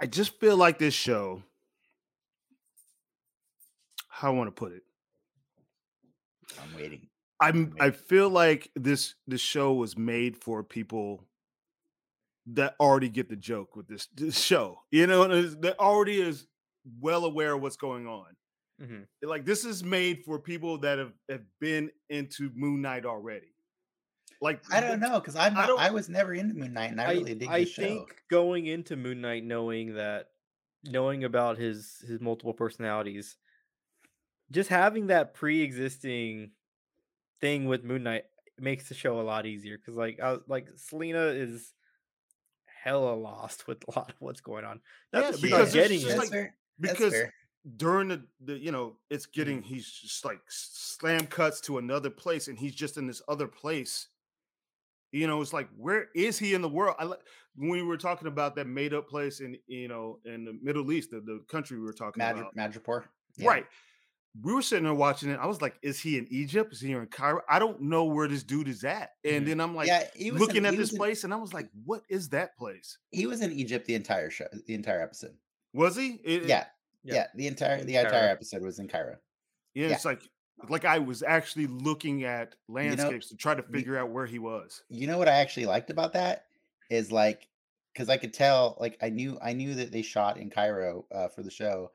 I 0.00 0.06
just 0.06 0.38
feel 0.40 0.56
like 0.56 0.78
this 0.78 0.94
show. 0.94 1.42
How 4.08 4.28
I 4.32 4.34
want 4.34 4.48
to 4.48 4.52
put 4.52 4.72
it. 4.72 4.82
I'm 6.60 6.76
waiting. 6.76 7.08
I'm 7.40 7.74
I 7.80 7.90
feel 7.90 8.30
like 8.30 8.70
this 8.74 9.14
this 9.28 9.40
show 9.40 9.72
was 9.74 9.96
made 9.96 10.36
for 10.36 10.64
people 10.64 11.24
that 12.46 12.74
already 12.80 13.08
get 13.08 13.28
the 13.28 13.36
joke 13.36 13.76
with 13.76 13.86
this, 13.86 14.08
this 14.14 14.38
show. 14.40 14.80
You 14.90 15.06
know, 15.06 15.26
that 15.42 15.78
already 15.78 16.20
is 16.20 16.46
well 17.00 17.24
aware 17.24 17.54
of 17.54 17.62
what's 17.62 17.76
going 17.76 18.06
on. 18.06 18.36
Mhm. 18.80 19.06
Like 19.22 19.44
this 19.44 19.64
is 19.64 19.82
made 19.82 20.24
for 20.24 20.38
people 20.38 20.78
that 20.78 20.98
have, 20.98 21.12
have 21.28 21.42
been 21.60 21.90
into 22.08 22.50
Moon 22.54 22.80
Knight 22.82 23.04
already. 23.04 23.52
Like 24.40 24.62
I 24.72 24.80
don't 24.80 25.00
know 25.00 25.18
because 25.18 25.34
I'm 25.34 25.52
I 25.56 25.60
not, 25.62 25.66
don't- 25.66 25.80
I 25.80 25.90
was 25.90 26.08
never 26.08 26.32
into 26.32 26.54
Moon 26.54 26.72
Knight, 26.72 26.92
and 26.92 27.00
I, 27.00 27.06
I, 27.06 27.12
really 27.14 27.34
dig 27.34 27.48
I 27.48 27.60
the 27.64 27.66
show. 27.70 27.82
think 27.82 28.22
going 28.30 28.66
into 28.66 28.94
Moon 28.96 29.20
Knight 29.20 29.42
knowing 29.44 29.94
that 29.94 30.28
knowing 30.84 31.24
about 31.24 31.58
his 31.58 32.04
his 32.06 32.20
multiple 32.20 32.54
personalities 32.54 33.36
just 34.52 34.70
having 34.70 35.08
that 35.08 35.34
pre-existing 35.34 36.52
thing 37.40 37.64
with 37.66 37.82
Moon 37.84 38.04
Knight 38.04 38.24
makes 38.60 38.88
the 38.88 38.94
show 38.94 39.20
a 39.20 39.22
lot 39.22 39.44
easier 39.44 39.76
because 39.76 39.96
like 39.96 40.20
I, 40.20 40.32
was- 40.32 40.42
like 40.46 40.68
Selena 40.76 41.26
is 41.26 41.74
hella 42.84 43.14
lost 43.14 43.66
with 43.66 43.82
a 43.88 43.98
lot 43.98 44.10
of 44.10 44.16
what's 44.20 44.40
going 44.40 44.64
on. 44.64 44.80
That's 45.12 45.42
Yeah, 45.42 45.48
because 45.48 45.72
getting 45.72 46.00
it. 46.00 46.16
Like- 46.16 46.52
because 46.80 47.14
during 47.76 48.08
the, 48.08 48.22
the 48.40 48.58
you 48.58 48.72
know 48.72 48.96
it's 49.10 49.26
Mm-hmm. 49.26 49.40
getting 49.40 49.62
he's 49.62 49.90
just 49.90 50.24
like 50.24 50.40
slam 50.48 51.26
cuts 51.26 51.60
to 51.62 51.78
another 51.78 52.10
place 52.10 52.48
and 52.48 52.58
he's 52.58 52.74
just 52.74 52.96
in 52.96 53.06
this 53.06 53.20
other 53.28 53.46
place 53.48 54.08
you 55.12 55.26
know 55.26 55.40
it's 55.42 55.52
like 55.52 55.68
where 55.76 56.08
is 56.14 56.38
he 56.38 56.54
in 56.54 56.62
the 56.62 56.68
world 56.68 56.94
i 56.98 57.04
li- 57.04 57.16
when 57.56 57.70
we 57.70 57.82
were 57.82 57.96
talking 57.96 58.28
about 58.28 58.54
that 58.56 58.66
made 58.66 58.94
up 58.94 59.08
place 59.08 59.40
in 59.40 59.56
you 59.66 59.88
know 59.88 60.18
in 60.24 60.44
the 60.44 60.56
middle 60.62 60.90
east 60.92 61.10
the, 61.10 61.20
the 61.20 61.40
country 61.48 61.78
we 61.78 61.84
were 61.84 61.92
talking 61.92 62.20
Madri- 62.20 62.40
about 62.42 62.54
Madripoor. 62.56 63.04
Yeah. 63.36 63.48
right 63.48 63.66
we 64.42 64.52
were 64.54 64.62
sitting 64.62 64.84
there 64.84 64.94
watching 64.94 65.30
it 65.30 65.38
i 65.40 65.46
was 65.46 65.60
like 65.60 65.76
is 65.82 65.98
he 65.98 66.16
in 66.18 66.26
egypt 66.30 66.72
is 66.72 66.80
he 66.80 66.92
in 66.92 67.06
cairo 67.06 67.40
i 67.48 67.58
don't 67.58 67.80
know 67.80 68.04
where 68.04 68.28
this 68.28 68.42
dude 68.44 68.68
is 68.68 68.84
at 68.84 69.10
and 69.24 69.44
Mhm. 69.44 69.48
then 69.48 69.60
i'm 69.60 69.74
like 69.74 69.88
yeah, 69.88 70.04
looking 70.32 70.58
in, 70.58 70.66
at 70.66 70.76
this 70.76 70.92
in- 70.92 70.98
place 70.98 71.24
and 71.24 71.32
i 71.34 71.36
was 71.36 71.52
like 71.52 71.68
what 71.84 72.02
is 72.08 72.28
that 72.30 72.56
place 72.56 72.98
he 73.10 73.26
was 73.26 73.40
in 73.40 73.50
Egypt 73.52 73.86
the 73.86 73.94
entire 73.94 74.30
show, 74.30 74.46
the 74.66 74.74
entire 74.74 75.00
episode. 75.02 75.34
Was 75.72 75.96
he 75.96 76.20
It- 76.24 76.44
Yeah, 76.44 76.66
Yeah. 77.04 77.14
yeah, 77.14 77.26
the 77.34 77.46
entire 77.46 77.82
the 77.84 77.96
entire 77.96 78.10
Cairo. 78.10 78.32
episode 78.32 78.62
was 78.62 78.78
in 78.78 78.88
Cairo. 78.88 79.16
yeah, 79.74 79.88
Yeah. 79.88 79.94
it's 79.94 80.04
like 80.04 80.22
like 80.68 80.84
i 80.84 80.98
was 80.98 81.22
actually 81.22 81.68
looking 81.68 82.24
at 82.24 82.56
landscapes 82.68 83.28
to 83.28 83.36
try 83.36 83.54
to 83.54 83.62
figure 83.62 83.96
out 83.96 84.10
where 84.10 84.26
he 84.26 84.40
was 84.40 84.82
You 84.88 85.06
know 85.06 85.16
what 85.18 85.28
I 85.28 85.34
actually 85.34 85.66
liked 85.66 85.90
about 85.90 86.12
that 86.14 86.46
is 86.90 87.12
like 87.12 87.48
because 87.92 88.08
I 88.08 88.16
could 88.16 88.32
tell, 88.34 88.76
like 88.80 88.96
I 89.02 89.08
knew 89.10 89.38
I 89.42 89.52
knew 89.52 89.74
that 89.74 89.90
they 89.92 90.02
shot 90.02 90.36
in 90.38 90.50
Cairo 90.50 91.04
uh, 91.12 91.28
for 91.28 91.42
the 91.42 91.50
show. 91.50 91.90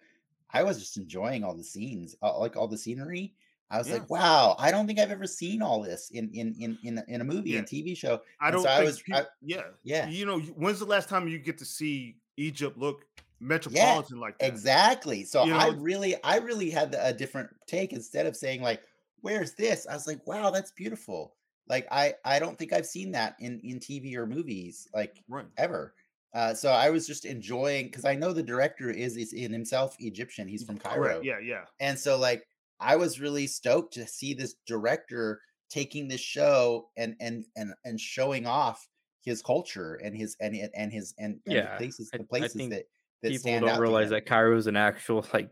I 0.52 0.62
was 0.64 0.78
just 0.80 0.98
enjoying 0.98 1.44
all 1.46 1.56
the 1.56 1.64
scenes, 1.64 2.16
uh, 2.22 2.38
like 2.40 2.58
all 2.58 2.68
the 2.68 2.78
scenery. 2.78 3.36
I 3.72 3.78
was 3.78 3.88
Yeah. 3.88 3.96
like, 3.96 4.10
wow, 4.10 4.56
I 4.60 4.70
don't 4.70 4.86
think 4.86 5.00
I've 5.00 5.12
ever 5.12 5.26
seen 5.28 5.62
all 5.62 5.82
this 5.82 6.12
in 6.12 6.30
in 6.34 6.56
in 6.60 6.78
in, 6.84 6.98
a- 6.98 7.06
in 7.08 7.22
a 7.22 7.24
movie 7.24 7.52
Yeah. 7.52 7.60
and 7.60 7.68
TV 7.68 7.96
show. 7.96 8.22
I 8.42 8.48
And 8.48 8.54
don't 8.56 8.64
so 8.64 8.70
I 8.70 8.84
was- 8.84 9.02
peop- 9.02 9.16
I- 9.16 9.28
yeah. 9.42 9.64
Yeah, 9.84 10.08
You 10.10 10.26
know, 10.26 10.40
when's 10.40 10.80
the 10.80 10.86
last 10.86 11.08
time 11.10 11.28
you 11.28 11.40
get 11.40 11.58
to 11.60 11.66
see 11.66 12.18
Egypt 12.38 12.78
look 12.78 13.06
metropolitan 13.44 14.20
like 14.20 14.38
that? 14.39 14.48
exactly. 14.48 15.24
So 15.26 15.44
You 15.46 15.54
I 15.54 15.70
know- 15.70 15.78
really, 15.78 16.22
I 16.24 16.38
really 16.38 16.70
had 16.70 16.96
a 17.00 17.14
different 17.14 17.50
take. 17.68 17.94
Instead 17.94 18.26
of 18.26 18.36
saying 18.36 18.62
like, 18.62 18.82
"Where's 19.22 19.54
this?" 19.54 19.86
I 19.88 19.94
was 19.94 20.08
like, 20.08 20.26
"Wow, 20.28 20.50
that's 20.52 20.72
beautiful." 20.72 21.36
Like 21.68 21.88
I, 21.91 22.16
I 22.26 22.39
don't 22.39 22.58
think 22.60 22.74
I've 22.74 22.86
seen 22.86 23.12
that 23.12 23.36
in 23.39 23.60
in 23.64 23.80
TV 23.80 24.16
or 24.16 24.26
movies 24.28 24.88
like 24.94 25.24
Right. 25.28 25.46
ever. 25.58 25.96
Uh, 26.34 26.54
so 26.54 26.72
I 26.72 26.89
was 26.89 27.06
just 27.06 27.26
enjoying 27.26 27.86
because 27.86 28.06
I 28.06 28.16
know 28.16 28.34
the 28.34 28.41
director 28.44 28.89
is 28.89 29.16
is 29.18 29.34
in 29.34 29.54
himself 29.54 29.96
Egyptian. 30.00 30.48
He's 30.48 30.64
from 30.64 30.78
Cairo, 30.80 30.96
Correct. 31.04 31.26
Yeah, 31.26 31.39
yeah. 31.39 31.66
and 31.80 31.98
so 31.98 32.18
like 32.18 32.48
I 32.80 32.96
was 32.96 33.20
really 33.22 33.48
stoked 33.48 33.94
to 33.94 34.08
see 34.08 34.34
this 34.34 34.56
director 34.66 35.39
taking 35.70 36.08
this 36.08 36.22
show 36.22 36.89
and 36.98 37.16
and 37.20 37.46
and 37.56 37.74
and 37.86 38.00
showing 38.00 38.46
off 38.48 38.88
his 39.24 39.41
culture 39.41 39.96
and 40.04 40.18
his 40.18 40.36
and 40.41 40.54
and 40.56 40.72
and 40.76 40.91
his 40.91 41.14
and, 41.20 41.39
and 41.46 41.56
Yeah, 41.56 41.72
the 41.72 41.78
places 41.78 42.10
I- 42.14 42.18
the 42.18 42.24
I 42.24 42.28
places 42.28 42.70
that 42.70 42.86
People 43.32 43.40
stand 43.42 43.66
don't 43.66 43.76
to 43.76 43.82
realize 43.82 44.10
that 44.12 44.26
Cairo 44.26 44.58
is 44.58 44.68
an 44.68 44.76
actual 44.76 45.26
like 45.34 45.50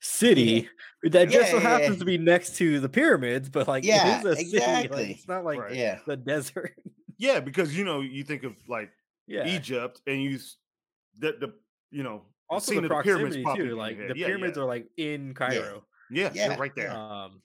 city 0.00 0.68
that 1.02 1.28
just 1.30 1.50
so 1.50 1.56
Yeah, 1.58 1.62
yeah, 1.62 1.68
happens 1.68 1.94
yeah. 1.96 1.98
to 2.00 2.04
be 2.04 2.18
next 2.18 2.56
to 2.56 2.80
the 2.80 2.88
pyramids, 2.88 3.48
but 3.48 3.68
like 3.68 3.84
Yeah, 3.84 4.20
it 4.20 4.26
is 4.26 4.38
a 4.38 4.50
city. 4.50 4.88
like, 4.88 5.10
it's 5.10 5.28
not 5.28 5.44
like 5.44 5.58
Right. 5.60 5.74
yeah 5.74 6.00
the 6.06 6.16
desert. 6.16 6.74
Yeah, 7.16 7.40
because 7.40 7.76
you 7.76 7.84
know, 7.84 8.00
you 8.00 8.24
think 8.24 8.42
of 8.42 8.56
like 8.68 8.90
yeah. 9.26 9.46
Egypt 9.46 10.00
and 10.06 10.20
you 10.22 10.34
s- 10.36 10.56
the 11.18 11.32
the 11.40 11.54
you 11.90 12.02
know 12.02 12.22
the 12.50 12.54
also 12.54 12.74
the 12.74 12.80
the 12.82 12.88
pyramids 12.88 13.36
proximity 13.36 13.42
pop 13.44 13.56
too. 13.56 13.62
into 13.62 13.76
like 13.76 13.96
the 13.96 14.14
Yeah, 14.16 14.26
pyramids 14.26 14.56
yeah. 14.56 14.62
are 14.64 14.66
like 14.66 14.88
in 14.96 15.32
Cairo. 15.32 15.86
yeah, 16.10 16.30
Yeah, 16.34 16.48
they're 16.48 16.58
right 16.58 16.74
there. 16.74 16.90
Um, 16.90 17.40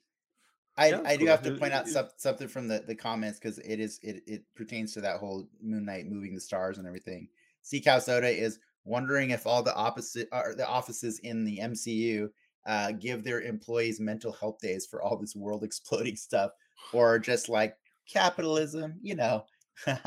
I, 0.76 0.94
I 0.94 1.16
do 1.18 1.26
cool. 1.26 1.28
have 1.28 1.44
to 1.44 1.56
point 1.58 1.74
out 1.74 1.88
it- 1.88 1.92
some, 1.92 2.08
something 2.18 2.48
from 2.48 2.68
the, 2.68 2.80
the 2.88 2.96
comments 2.96 3.38
because 3.38 3.60
it 3.60 3.80
is 3.80 4.00
it, 4.02 4.24
it 4.26 4.44
pertains 4.56 4.94
to 4.94 5.02
that 5.02 5.20
whole 5.20 5.48
Moon 5.62 5.86
Knight 5.86 6.08
moving 6.08 6.34
the 6.34 6.42
stars 6.42 6.78
and 6.78 6.88
everything. 6.88 7.28
Sea 7.62 7.82
Cow 7.82 8.00
Soda 8.00 8.30
is 8.30 8.60
wondering 8.86 9.32
if 9.32 9.46
all 9.46 9.64
the 9.64 9.76
opposite 9.76 10.28
or 10.32 10.56
the 10.56 10.68
offices 10.68 11.20
in 11.20 11.44
the 11.46 11.60
MCU 11.60 12.30
uh, 12.66 12.92
give 12.92 13.24
their 13.24 13.42
employees 13.42 14.00
mental 14.00 14.32
health 14.32 14.60
days 14.60 14.86
for 14.86 15.02
all 15.02 15.18
this 15.18 15.36
world 15.36 15.64
exploding 15.64 16.16
stuff, 16.16 16.52
or 16.94 17.20
just 17.20 17.50
like 17.50 17.76
capitalism, 18.12 19.00
you 19.02 19.16
know. 19.16 19.46
uh, 19.88 19.98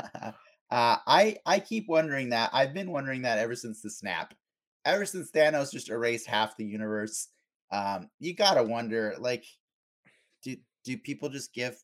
I 0.71 1.37
I 1.45 1.59
keep 1.59 1.87
wondering 1.87 2.29
that. 2.29 2.49
I've 2.53 2.73
been 2.73 2.91
wondering 2.91 3.23
that 3.23 3.39
ever 3.39 3.55
since 3.55 3.81
the 3.81 3.89
snap, 3.89 4.33
ever 4.85 5.05
since 5.05 5.31
Thanos 5.31 5.71
just 5.71 5.89
erased 5.89 6.27
half 6.27 6.57
the 6.57 6.65
universe. 6.65 7.29
Um, 7.71 8.09
you 8.19 8.35
gotta 8.35 8.63
wonder, 8.63 9.15
like, 9.17 9.45
do 10.43 10.55
do 10.83 10.97
people 10.97 11.29
just 11.29 11.53
give 11.53 11.81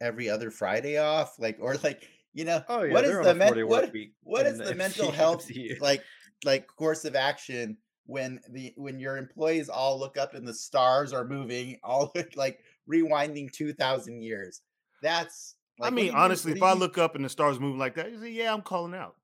every 0.00 0.28
other 0.28 0.50
Friday 0.50 0.98
off, 0.98 1.38
like, 1.38 1.56
or 1.60 1.76
like, 1.82 2.08
you 2.34 2.44
know, 2.44 2.62
oh 2.68 2.82
yeah, 2.82 2.92
what 2.92 3.04
is 3.04 3.18
the 3.24 3.34
men- 3.34 3.66
what 3.66 3.92
what 4.22 4.46
is 4.46 4.58
the 4.58 4.74
mental 4.76 5.10
health 5.10 5.50
like 5.80 6.02
like 6.44 6.66
course 6.66 7.04
of 7.04 7.14
action 7.16 7.76
when 8.06 8.40
the 8.50 8.72
when 8.76 8.98
your 8.98 9.16
employees 9.16 9.68
all 9.68 9.98
look 9.98 10.16
up 10.18 10.34
and 10.34 10.46
the 10.46 10.52
stars 10.54 11.12
are 11.12 11.24
moving 11.26 11.78
all 11.82 12.12
like 12.36 12.58
rewinding 12.90 13.50
2000 13.52 14.22
years 14.22 14.60
that's 15.02 15.56
like, 15.78 15.90
I 15.92 15.94
mean, 15.94 16.04
you 16.06 16.10
do- 16.12 16.16
honestly, 16.18 16.52
if 16.52 16.62
I 16.62 16.72
look 16.72 16.98
up 16.98 17.16
and 17.16 17.24
the 17.24 17.28
stars 17.28 17.58
moving 17.58 17.78
like 17.80 17.96
that, 17.96 18.12
you 18.12 18.20
say, 18.20 18.30
yeah, 18.30 18.54
I'm 18.54 18.62
calling 18.62 18.94
out. 18.94 19.16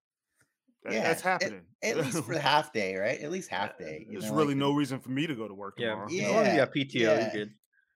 That- 0.83 0.93
Yeah, 0.95 1.03
that's 1.05 1.23
happening. 1.23 1.63
at 1.83 1.97
least 2.05 2.25
for 2.25 2.35
the 2.35 2.41
half 2.41 2.73
day 2.73 2.97
right 2.97 3.21
at 3.21 3.31
least 3.31 3.51
half 3.51 3.79
day 3.79 4.07
you 4.09 4.19
There's 4.19 4.31
know, 4.31 4.37
really 4.37 4.55
like, 4.55 4.57
no 4.59 4.73
reason 4.73 4.99
for 4.99 5.11
me 5.11 5.27
to 5.27 5.35
go 5.35 5.47
to 5.47 5.55
work 5.55 5.75
yeah, 5.79 5.91
tomorrow. 5.91 6.07
as 6.09 6.13
long 6.23 6.47
Yeah, 6.57 6.67
PTO, 6.67 6.95
yeah. 6.95 7.21
you're 7.21 7.31
good. 7.33 7.51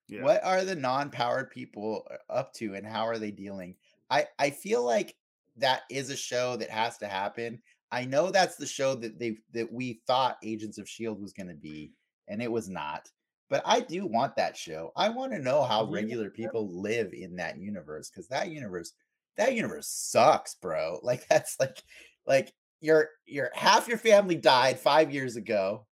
Yeah. 0.07 0.23
what 0.23 0.45
are 0.45 0.65
the 0.67 0.77
non-powered 0.77 1.51
people 1.51 2.07
uh, 2.11 2.33
up 2.33 2.53
to 2.55 2.75
and 2.75 2.87
how 2.87 3.07
are 3.09 3.19
they 3.19 3.31
dealing 3.31 3.75
i 4.11 4.27
i 4.39 4.51
feel 4.51 4.85
like 4.85 5.17
that 5.57 5.81
is 5.91 6.11
a 6.11 6.17
show 6.17 6.57
that 6.57 6.69
has 6.69 6.99
to 6.99 7.09
happen 7.09 7.63
i 7.95 8.05
know 8.05 8.31
that's 8.31 8.57
the 8.57 8.67
show 8.67 8.95
that 8.95 9.19
they 9.19 9.37
that 9.53 9.73
we 9.73 10.01
thought 10.07 10.39
agents 10.43 10.79
of 10.79 10.89
shield 10.89 11.21
was 11.21 11.33
going 11.33 11.49
to 11.49 11.55
be 11.55 11.93
and 12.29 12.43
it 12.43 12.51
was 12.51 12.69
not 12.69 13.09
but 13.51 13.63
i 13.65 13.81
do 13.81 14.07
want 14.07 14.37
that 14.37 14.57
show. 14.57 14.91
I 14.97 15.11
want 15.11 15.33
to 15.33 15.39
know 15.39 15.63
how 15.63 15.85
regular 15.85 16.31
people 16.31 16.81
live 16.81 17.13
in 17.13 17.37
that 17.37 17.59
universe 17.59 18.11
because 18.11 18.27
that 18.29 18.51
universe 18.51 18.93
that 19.37 19.55
universe 19.55 19.89
sucks 19.89 20.55
bro. 20.57 20.99
Like 21.03 21.27
that's 21.31 21.57
like 21.61 21.83
like 22.27 22.53
your 22.81 23.11
your 23.27 23.51
half 23.55 23.89
your 23.89 23.99
family 23.99 24.37
died 24.37 24.79
five 24.79 25.13
years 25.13 25.37
ago 25.37 25.87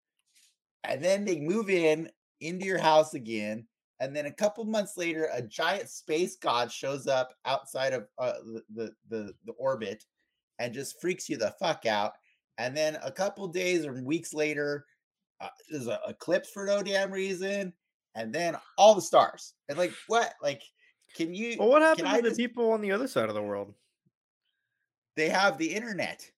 and 0.85 1.03
then 1.03 1.25
they 1.25 1.39
move 1.41 1.71
in 1.71 2.11
into 2.41 2.67
your 2.67 2.79
house 2.79 3.15
again. 3.15 3.67
And 4.01 4.17
then 4.17 4.27
a 4.27 4.33
couple 4.33 4.65
months 4.65 4.97
later, 4.97 5.29
a 5.33 5.41
giant 5.41 5.89
space 5.89 6.37
god 6.37 6.73
shows 6.73 7.07
up 7.07 7.33
outside 7.45 7.93
of 7.93 8.09
uh, 8.19 8.33
the, 8.45 8.63
the, 8.75 8.93
the 9.09 9.35
the 9.45 9.53
orbit 9.53 10.05
and 10.63 10.73
just 10.73 11.01
freaks 11.01 11.29
you 11.29 11.37
the 11.37 11.53
fuck 11.59 11.87
out. 11.87 12.13
And 12.57 12.77
then 12.77 12.97
a 13.03 13.11
couple 13.11 13.49
days 13.49 13.85
or 13.85 14.01
weeks 14.05 14.33
later, 14.33 14.87
uh, 15.41 15.49
there's 15.69 15.89
an 15.89 15.99
eclipse 16.09 16.51
for 16.51 16.65
no 16.65 16.83
damn 16.83 17.11
reason. 17.11 17.73
And 18.15 18.33
then 18.33 18.57
all 18.79 18.95
the 18.95 19.03
stars. 19.03 19.55
And 19.69 19.77
like, 19.77 19.93
what? 20.07 20.35
Like, 20.41 20.63
can 21.17 21.35
you? 21.35 21.57
Well, 21.59 21.69
what 21.69 21.83
happened 21.83 22.09
to 22.09 22.23
the 22.23 22.29
just- 22.29 22.39
people 22.39 22.71
on 22.73 22.81
the 22.81 22.93
other 22.93 23.09
side 23.09 23.29
of 23.29 23.35
the 23.35 23.43
world? 23.43 23.75
They 25.17 25.29
have 25.29 25.59
the 25.59 25.75
internet. 25.75 26.31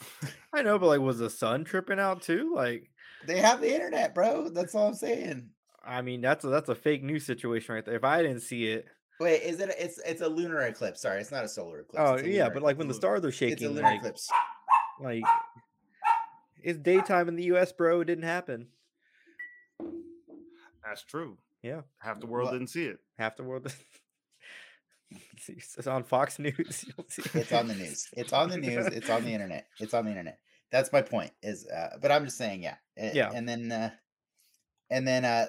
I 0.52 0.62
know, 0.62 0.78
but 0.78 0.86
like, 0.86 1.00
was 1.00 1.18
the 1.18 1.30
sun 1.30 1.64
tripping 1.64 2.00
out 2.00 2.22
too? 2.22 2.52
Like, 2.54 2.90
They 3.26 3.40
have 3.40 3.60
the 3.60 3.72
internet, 3.72 4.14
bro. 4.14 4.48
That's 4.48 4.74
all 4.74 4.88
I'm 4.88 4.94
saying. 4.94 5.50
I 5.84 6.02
mean, 6.02 6.22
that's 6.22 6.44
a 6.44 6.48
that's 6.48 6.68
a 6.68 6.74
fake 6.74 7.04
news 7.04 7.26
situation 7.26 7.74
right 7.74 7.84
there. 7.84 7.94
If 7.94 8.04
I 8.04 8.22
didn't 8.22 8.40
see 8.40 8.68
it, 8.68 8.86
Wait, 9.20 9.42
is 9.42 9.60
it? 9.60 9.70
a- 9.70 9.84
It's 9.84 9.98
it's 10.06 10.20
a 10.20 10.28
lunar 10.28 10.60
eclipse. 10.62 11.00
Sorry, 11.02 11.20
it's 11.20 11.30
not 11.32 11.44
a 11.44 11.48
solar 11.48 11.80
eclipse. 11.80 12.02
oh 12.06 12.16
yeah, 12.16 12.44
lunar 12.44 12.50
but 12.54 12.62
like 12.62 12.78
when 12.78 12.88
the 12.88 12.94
stars 12.94 13.24
are 13.24 13.32
shaking, 13.32 13.52
It's 13.54 13.62
a 13.62 13.64
shaking, 13.64 13.76
lunar 13.76 13.88
like, 13.88 13.98
eclipse. 14.00 14.28
like 15.00 15.22
it's 16.62 16.78
daytime 16.78 17.28
in 17.28 17.36
the 17.36 17.44
U.S., 17.44 17.72
bro. 17.72 18.00
It 18.00 18.06
didn't 18.06 18.24
happen. 18.24 18.68
That's 20.84 21.02
true. 21.02 21.38
Yeah. 21.62 21.82
Half 21.98 22.20
the 22.20 22.26
world 22.26 22.46
What? 22.46 22.52
didn't 22.52 22.68
see 22.68 22.84
it. 22.86 22.98
Half 23.18 23.36
the 23.36 23.44
world. 23.44 23.72
it's 25.48 25.86
on 25.86 26.04
Fox 26.04 26.38
News. 26.38 26.84
You'll 26.96 27.06
see. 27.08 27.22
It's 27.34 27.52
on 27.52 27.68
the 27.68 27.74
news. 27.74 28.08
It's 28.16 28.32
on 28.32 28.50
the 28.50 28.56
news. 28.58 28.86
It's 28.86 29.10
on 29.10 29.24
the 29.24 29.30
internet. 29.34 29.66
It's 29.80 29.94
on 29.94 30.04
the 30.04 30.10
internet. 30.10 30.38
That's 30.72 30.92
my 30.92 31.02
point. 31.02 31.30
Is 31.42 31.66
uh, 31.68 31.96
but 32.00 32.10
I'm 32.12 32.24
just 32.24 32.36
saying, 32.38 32.62
yeah, 32.62 32.76
A- 32.98 33.14
Yeah. 33.14 33.30
And 33.34 33.48
then, 33.48 33.70
uh, 33.72 33.90
and 34.90 35.06
then, 35.06 35.24
uh, 35.24 35.46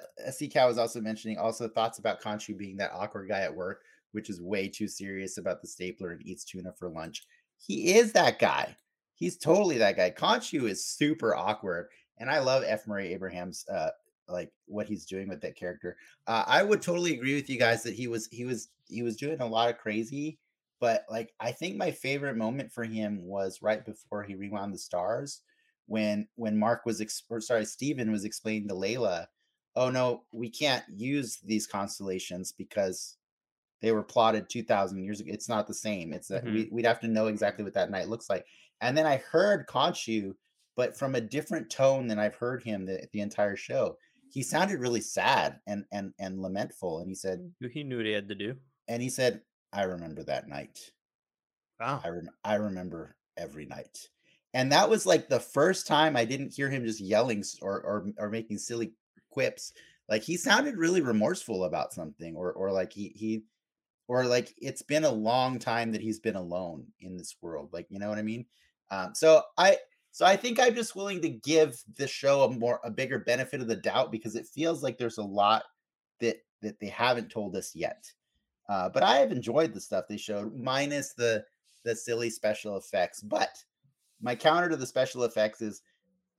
Cow 0.50 0.66
was 0.68 0.78
also 0.78 1.00
mentioning 1.00 1.38
also 1.38 1.68
thoughts 1.68 1.98
about 1.98 2.20
Khonshu 2.20 2.56
being 2.56 2.76
that 2.78 2.92
awkward 2.92 3.28
guy 3.28 3.40
at 3.40 3.54
work, 3.54 3.82
which 4.12 4.30
is 4.30 4.40
way 4.40 4.68
too 4.68 4.88
serious 4.88 5.38
about 5.38 5.60
the 5.60 5.68
stapler 5.68 6.10
and 6.12 6.26
eats 6.26 6.44
tuna 6.44 6.72
for 6.72 6.88
lunch. 6.88 7.24
He 7.56 7.94
is 7.96 8.12
that 8.12 8.38
guy. 8.38 8.76
He's 9.14 9.36
totally 9.36 9.78
that 9.78 9.96
guy. 9.96 10.10
Khonshu 10.10 10.68
is 10.68 10.84
super 10.86 11.34
awkward, 11.34 11.88
and 12.18 12.30
I 12.30 12.38
love 12.40 12.62
F. 12.66 12.86
Murray 12.86 13.12
Abraham's 13.12 13.66
uh 13.68 13.90
like 14.28 14.52
what 14.66 14.86
he's 14.86 15.06
doing 15.06 15.28
with 15.28 15.40
that 15.40 15.56
character. 15.56 15.96
Uh, 16.26 16.44
I 16.46 16.62
would 16.62 16.82
totally 16.82 17.14
agree 17.14 17.34
with 17.34 17.48
you 17.48 17.58
guys 17.58 17.82
that 17.82 17.94
he 17.94 18.06
was 18.08 18.28
he 18.30 18.44
was 18.44 18.68
he 18.88 19.02
was 19.02 19.16
doing 19.16 19.40
a 19.40 19.46
lot 19.46 19.70
of 19.70 19.78
crazy, 19.78 20.38
but 20.80 21.04
like 21.10 21.32
I 21.40 21.52
think 21.52 21.76
my 21.76 21.90
favorite 21.90 22.36
moment 22.36 22.72
for 22.72 22.84
him 22.84 23.22
was 23.22 23.62
right 23.62 23.84
before 23.84 24.22
he 24.22 24.34
rewound 24.34 24.72
the 24.74 24.78
stars 24.78 25.40
when 25.88 26.28
when 26.36 26.56
Mark 26.58 26.86
was 26.86 27.00
ex- 27.00 27.24
or 27.28 27.40
sorry 27.40 27.64
Steven 27.64 28.12
was 28.12 28.24
explaining 28.24 28.68
to 28.68 28.74
Layla, 28.74 29.26
oh 29.74 29.90
no, 29.90 30.22
we 30.32 30.48
can't 30.50 30.84
use 30.88 31.38
these 31.44 31.66
constellations 31.66 32.52
because 32.52 33.16
they 33.82 33.92
were 33.92 34.02
plotted 34.02 34.48
2000 34.48 35.02
years 35.04 35.20
ago. 35.20 35.30
It's 35.32 35.48
not 35.48 35.66
the 35.66 35.74
same. 35.74 36.12
It's 36.12 36.28
that 36.28 36.44
Mhm. 36.44 36.52
we, 36.54 36.68
we'd 36.72 36.84
have 36.86 37.00
to 37.00 37.08
know 37.08 37.26
exactly 37.28 37.64
what 37.64 37.74
that 37.74 37.90
night 37.90 38.08
looks 38.08 38.28
like. 38.30 38.44
And 38.80 38.96
then 38.96 39.06
I 39.06 39.16
heard 39.18 39.66
Khonshu, 39.66 40.34
but 40.76 40.96
from 40.96 41.14
a 41.14 41.20
different 41.20 41.70
tone 41.70 42.06
than 42.08 42.18
I've 42.18 42.34
heard 42.36 42.62
him 42.62 42.86
the, 42.86 43.08
the 43.12 43.20
entire 43.20 43.56
show. 43.56 43.96
He 44.30 44.42
sounded 44.42 44.78
really 44.80 45.00
sad 45.00 45.58
and 45.66 45.84
and 45.90 46.12
and 46.18 46.40
lamentful. 46.42 47.00
And 47.00 47.08
he 47.08 47.14
said, 47.14 47.50
He 47.72 47.82
knew 47.82 47.96
what 47.98 48.06
he 48.06 48.12
had 48.12 48.28
to 48.28 48.34
do. 48.34 48.56
and 48.88 49.00
he 49.02 49.08
said, 49.10 49.42
I 49.72 49.82
remember 49.84 50.22
that 50.24 50.48
night. 50.48 50.78
Wow. 51.80 52.00
I 52.04 52.08
rem- 52.08 52.30
I 52.44 52.54
remember 52.56 53.16
every 53.36 53.64
night. 53.64 54.08
And 54.54 54.72
that 54.72 54.88
was 54.88 55.06
like 55.06 55.28
the 55.28 55.40
first 55.40 55.86
time 55.86 56.16
I 56.16 56.24
didn't 56.24 56.54
hear 56.54 56.70
him 56.70 56.84
just 56.84 57.00
yelling 57.00 57.44
or 57.60 57.80
or 57.82 58.08
or 58.18 58.30
making 58.30 58.58
silly 58.58 58.92
quips. 59.30 59.72
Like 60.08 60.22
he 60.22 60.36
sounded 60.36 60.76
really 60.76 61.02
remorseful 61.02 61.64
about 61.64 61.92
something 61.92 62.34
or 62.34 62.52
or 62.52 62.72
like 62.72 62.92
he 62.92 63.12
he 63.14 63.44
or 64.08 64.24
like 64.24 64.54
it's 64.58 64.82
been 64.82 65.04
a 65.04 65.10
long 65.10 65.58
time 65.58 65.92
that 65.92 66.00
he's 66.00 66.20
been 66.20 66.36
alone 66.36 66.86
in 67.00 67.16
this 67.16 67.36
world. 67.42 67.70
Like, 67.72 67.86
you 67.90 67.98
know 67.98 68.08
what 68.08 68.18
I 68.18 68.22
mean? 68.22 68.46
Um 68.90 69.14
so 69.14 69.42
I 69.58 69.78
so 70.12 70.24
I 70.24 70.36
think 70.36 70.58
I'm 70.58 70.74
just 70.74 70.96
willing 70.96 71.20
to 71.22 71.28
give 71.28 71.80
the 71.96 72.08
show 72.08 72.42
a 72.42 72.50
more 72.50 72.80
a 72.84 72.90
bigger 72.90 73.18
benefit 73.18 73.60
of 73.60 73.68
the 73.68 73.76
doubt 73.76 74.10
because 74.10 74.34
it 74.34 74.46
feels 74.46 74.82
like 74.82 74.98
there's 74.98 75.18
a 75.18 75.22
lot 75.22 75.64
that 76.20 76.38
that 76.62 76.80
they 76.80 76.88
haven't 76.88 77.30
told 77.30 77.54
us 77.54 77.74
yet. 77.74 78.10
Uh, 78.68 78.88
but 78.88 79.02
I 79.02 79.16
have 79.16 79.32
enjoyed 79.32 79.72
the 79.72 79.80
stuff 79.80 80.04
they 80.08 80.16
showed, 80.16 80.54
minus 80.54 81.14
the 81.14 81.44
the 81.84 81.94
silly 81.94 82.30
special 82.30 82.76
effects. 82.76 83.20
But 83.20 83.50
my 84.20 84.34
counter 84.34 84.68
to 84.68 84.76
the 84.76 84.86
special 84.86 85.24
effects 85.24 85.60
is 85.62 85.82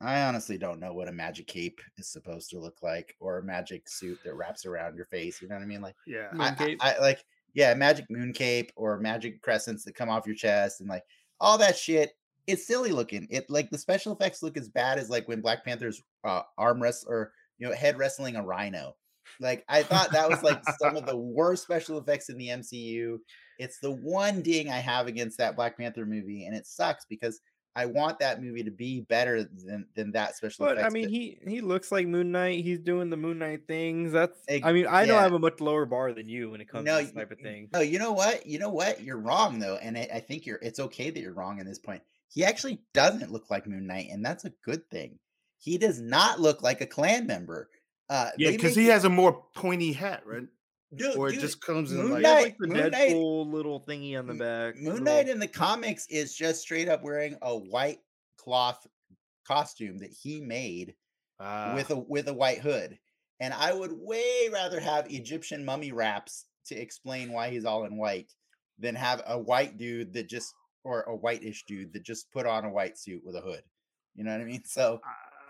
I 0.01 0.22
honestly 0.23 0.57
don't 0.57 0.80
know 0.80 0.93
what 0.93 1.10
a 1.10 1.11
magic 1.11 1.47
cape 1.47 1.81
is 1.97 2.07
supposed 2.07 2.49
to 2.51 2.60
look 2.60 2.81
like 2.81 3.15
or 3.19 3.38
a 3.39 3.43
magic 3.43 3.89
suit 3.89 4.18
that 4.23 4.35
wraps 4.35 4.65
around 4.65 4.95
your 4.95 5.06
face. 5.06 5.41
You 5.41 5.49
know 5.49 5.56
what 5.56 5.61
I 5.64 5.68
mean? 5.68 5.81
Like 5.81 5.95
Yeah. 6.07 6.30
I, 6.39 6.56
I- 6.81 6.93
I, 6.95 6.99
like 6.99 7.23
yeah, 7.53 7.73
magic 7.73 8.06
moon 8.10 8.31
cape 8.31 8.72
or 8.76 8.99
magic 8.99 9.41
crescents 9.41 9.84
that 9.84 9.95
come 9.95 10.07
off 10.10 10.26
your 10.27 10.35
chest 10.35 10.80
and 10.81 10.89
like 10.89 11.03
all 11.41 11.57
that 11.57 11.77
shit. 11.77 12.11
It's 12.47 12.65
silly 12.65 12.91
looking. 12.91 13.27
It 13.30 13.49
like 13.49 13.69
the 13.69 13.77
special 13.77 14.14
effects 14.14 14.41
look 14.41 14.56
as 14.57 14.69
bad 14.69 14.97
as 14.99 15.10
like 15.10 15.27
when 15.27 15.41
Black 15.41 15.64
Panther's 15.65 16.01
uh, 16.23 16.43
arm 16.57 16.81
wrest 16.81 17.06
or 17.07 17.34
you 17.57 17.68
know 17.68 17.76
head 17.76 17.97
wrestling 17.97 18.35
a 18.38 18.43
rhino. 18.43 18.95
Like 19.39 19.64
I 19.68 19.84
thought 19.84 20.11
that 20.11 20.30
was 20.30 20.41
like 20.43 20.61
some 20.80 20.95
of 20.95 21.06
the 21.06 21.18
worst 21.18 21.64
special 21.64 21.97
effects 21.99 22.30
in 22.30 22.38
the 22.38 22.47
MCU. 22.47 23.18
It's 23.60 23.80
the 23.80 23.91
one 23.91 24.41
ding 24.41 24.69
I 24.69 24.77
have 24.77 25.07
against 25.07 25.38
that 25.39 25.56
Black 25.56 25.77
Panther 25.77 26.06
movie, 26.06 26.45
and 26.45 26.56
it 26.56 26.65
sucks 26.65 27.06
because 27.06 27.41
I 27.80 27.85
want 27.85 28.19
that 28.19 28.43
movie 28.43 28.64
to 28.64 28.72
be 28.72 28.99
better 28.99 29.41
than 29.43 29.85
than 29.95 30.11
that 30.11 30.35
special 30.35 30.65
But 30.65 30.77
effects. 30.77 30.88
I 30.88 30.93
mean, 30.93 31.07
he 31.07 31.39
he 31.47 31.61
looks 31.61 31.93
like 31.93 32.07
Moon 32.07 32.34
Knight. 32.34 32.61
He's 32.64 32.80
doing 32.80 33.10
the 33.10 33.15
Moon 33.15 33.39
Knight 33.39 33.68
things. 33.68 34.11
That's. 34.11 34.38
Ex- 34.49 34.65
I 34.65 34.73
mean, 34.73 34.85
I 34.85 35.06
know 35.06 35.18
I 35.18 35.22
have 35.22 35.31
a 35.31 35.39
much 35.39 35.61
lower 35.61 35.85
bar 35.85 36.11
than 36.11 36.27
you 36.27 36.51
when 36.51 36.60
it 36.60 36.68
comes 36.68 36.85
No, 36.85 36.99
to 36.99 37.06
this 37.06 37.14
type 37.14 37.31
of 37.31 37.39
thing. 37.39 37.69
No, 37.72 37.80
you 37.80 37.97
know 37.97 38.11
what? 38.11 38.45
You 38.45 38.60
know 38.60 38.69
what? 38.69 39.01
You're 39.01 39.18
wrong 39.19 39.60
though, 39.60 39.77
and 39.77 39.97
I, 39.97 40.10
I 40.15 40.19
think 40.19 40.45
you're. 40.45 40.60
It's 40.61 40.80
okay 40.80 41.10
that 41.10 41.19
you're 41.19 41.34
wrong 41.34 41.60
in 41.60 41.65
this 41.65 41.80
point. 41.80 42.01
He 42.27 42.43
actually 42.43 42.81
doesn't 42.93 43.31
look 43.31 43.49
like 43.49 43.65
Moon 43.65 43.88
Knight, 43.88 44.10
and 44.11 44.26
that's 44.26 44.43
a 44.43 44.51
good 44.65 44.89
thing. 44.89 45.19
He 45.57 45.77
does 45.77 46.01
not 46.01 46.41
look 46.41 46.61
like 46.61 46.81
a 46.81 46.85
clan 46.85 47.27
member. 47.27 47.69
Uh, 48.10 48.31
Yeah, 48.38 48.51
because 48.51 48.76
he 48.76 48.88
has 48.88 49.06
a 49.06 49.10
more 49.10 49.45
pointy 49.56 49.93
hat, 49.93 50.23
right? 50.26 50.47
Dude, 50.95 51.15
or 51.17 51.29
it 51.29 51.33
dude, 51.33 51.41
just 51.41 51.61
comes 51.61 51.91
in 51.91 51.97
Moon 51.97 52.11
like 52.11 52.21
Knight- 52.23 52.43
like 52.43 52.57
the 52.59 52.67
Moon 52.67 52.77
Knight- 52.91 53.11
Deadpool 53.11 53.51
little 53.51 53.83
thingy 53.87 54.17
on 54.17 54.27
the 54.27 54.33
back. 54.33 54.75
Moon 54.75 54.85
little- 54.85 55.03
Knight 55.05 55.29
in 55.29 55.39
the 55.39 55.47
comics 55.47 56.07
is 56.07 56.35
just 56.35 56.61
straight 56.61 56.87
up 56.89 57.03
wearing 57.03 57.37
a 57.41 57.55
white 57.57 57.99
cloth 58.37 58.85
costume 59.47 59.97
that 59.99 60.11
he 60.11 60.41
made 60.41 60.95
Ah, 61.39 61.73
with 61.75 61.89
a 61.89 61.95
with 61.95 62.27
a 62.27 62.33
white 62.33 62.59
hood. 62.59 62.97
And 63.39 63.53
I 63.53 63.71
would 63.73 63.91
way 63.93 64.49
rather 64.51 64.79
have 64.79 65.09
Egyptian 65.11 65.63
mummy 65.63 65.91
wraps 65.93 66.45
to 66.65 66.75
explain 66.75 67.31
why 67.31 67.49
he's 67.49 67.63
all 67.65 67.85
in 67.85 67.95
white 67.97 68.33
than 68.77 68.95
have 68.95 69.23
a 69.25 69.39
white 69.39 69.77
dude 69.77 70.13
that 70.13 70.27
just 70.27 70.53
or 70.83 71.03
a 71.03 71.15
whitish 71.15 71.65
dude 71.65 71.93
that 71.93 72.03
just 72.03 72.29
put 72.31 72.45
on 72.45 72.65
a 72.65 72.69
white 72.69 72.97
suit 72.97 73.23
with 73.23 73.35
a 73.35 73.41
hood. 73.41 73.63
You 74.15 74.23
know 74.25 74.31
what 74.31 74.41
I 74.41 74.45
mean? 74.45 74.63
So 74.65 75.01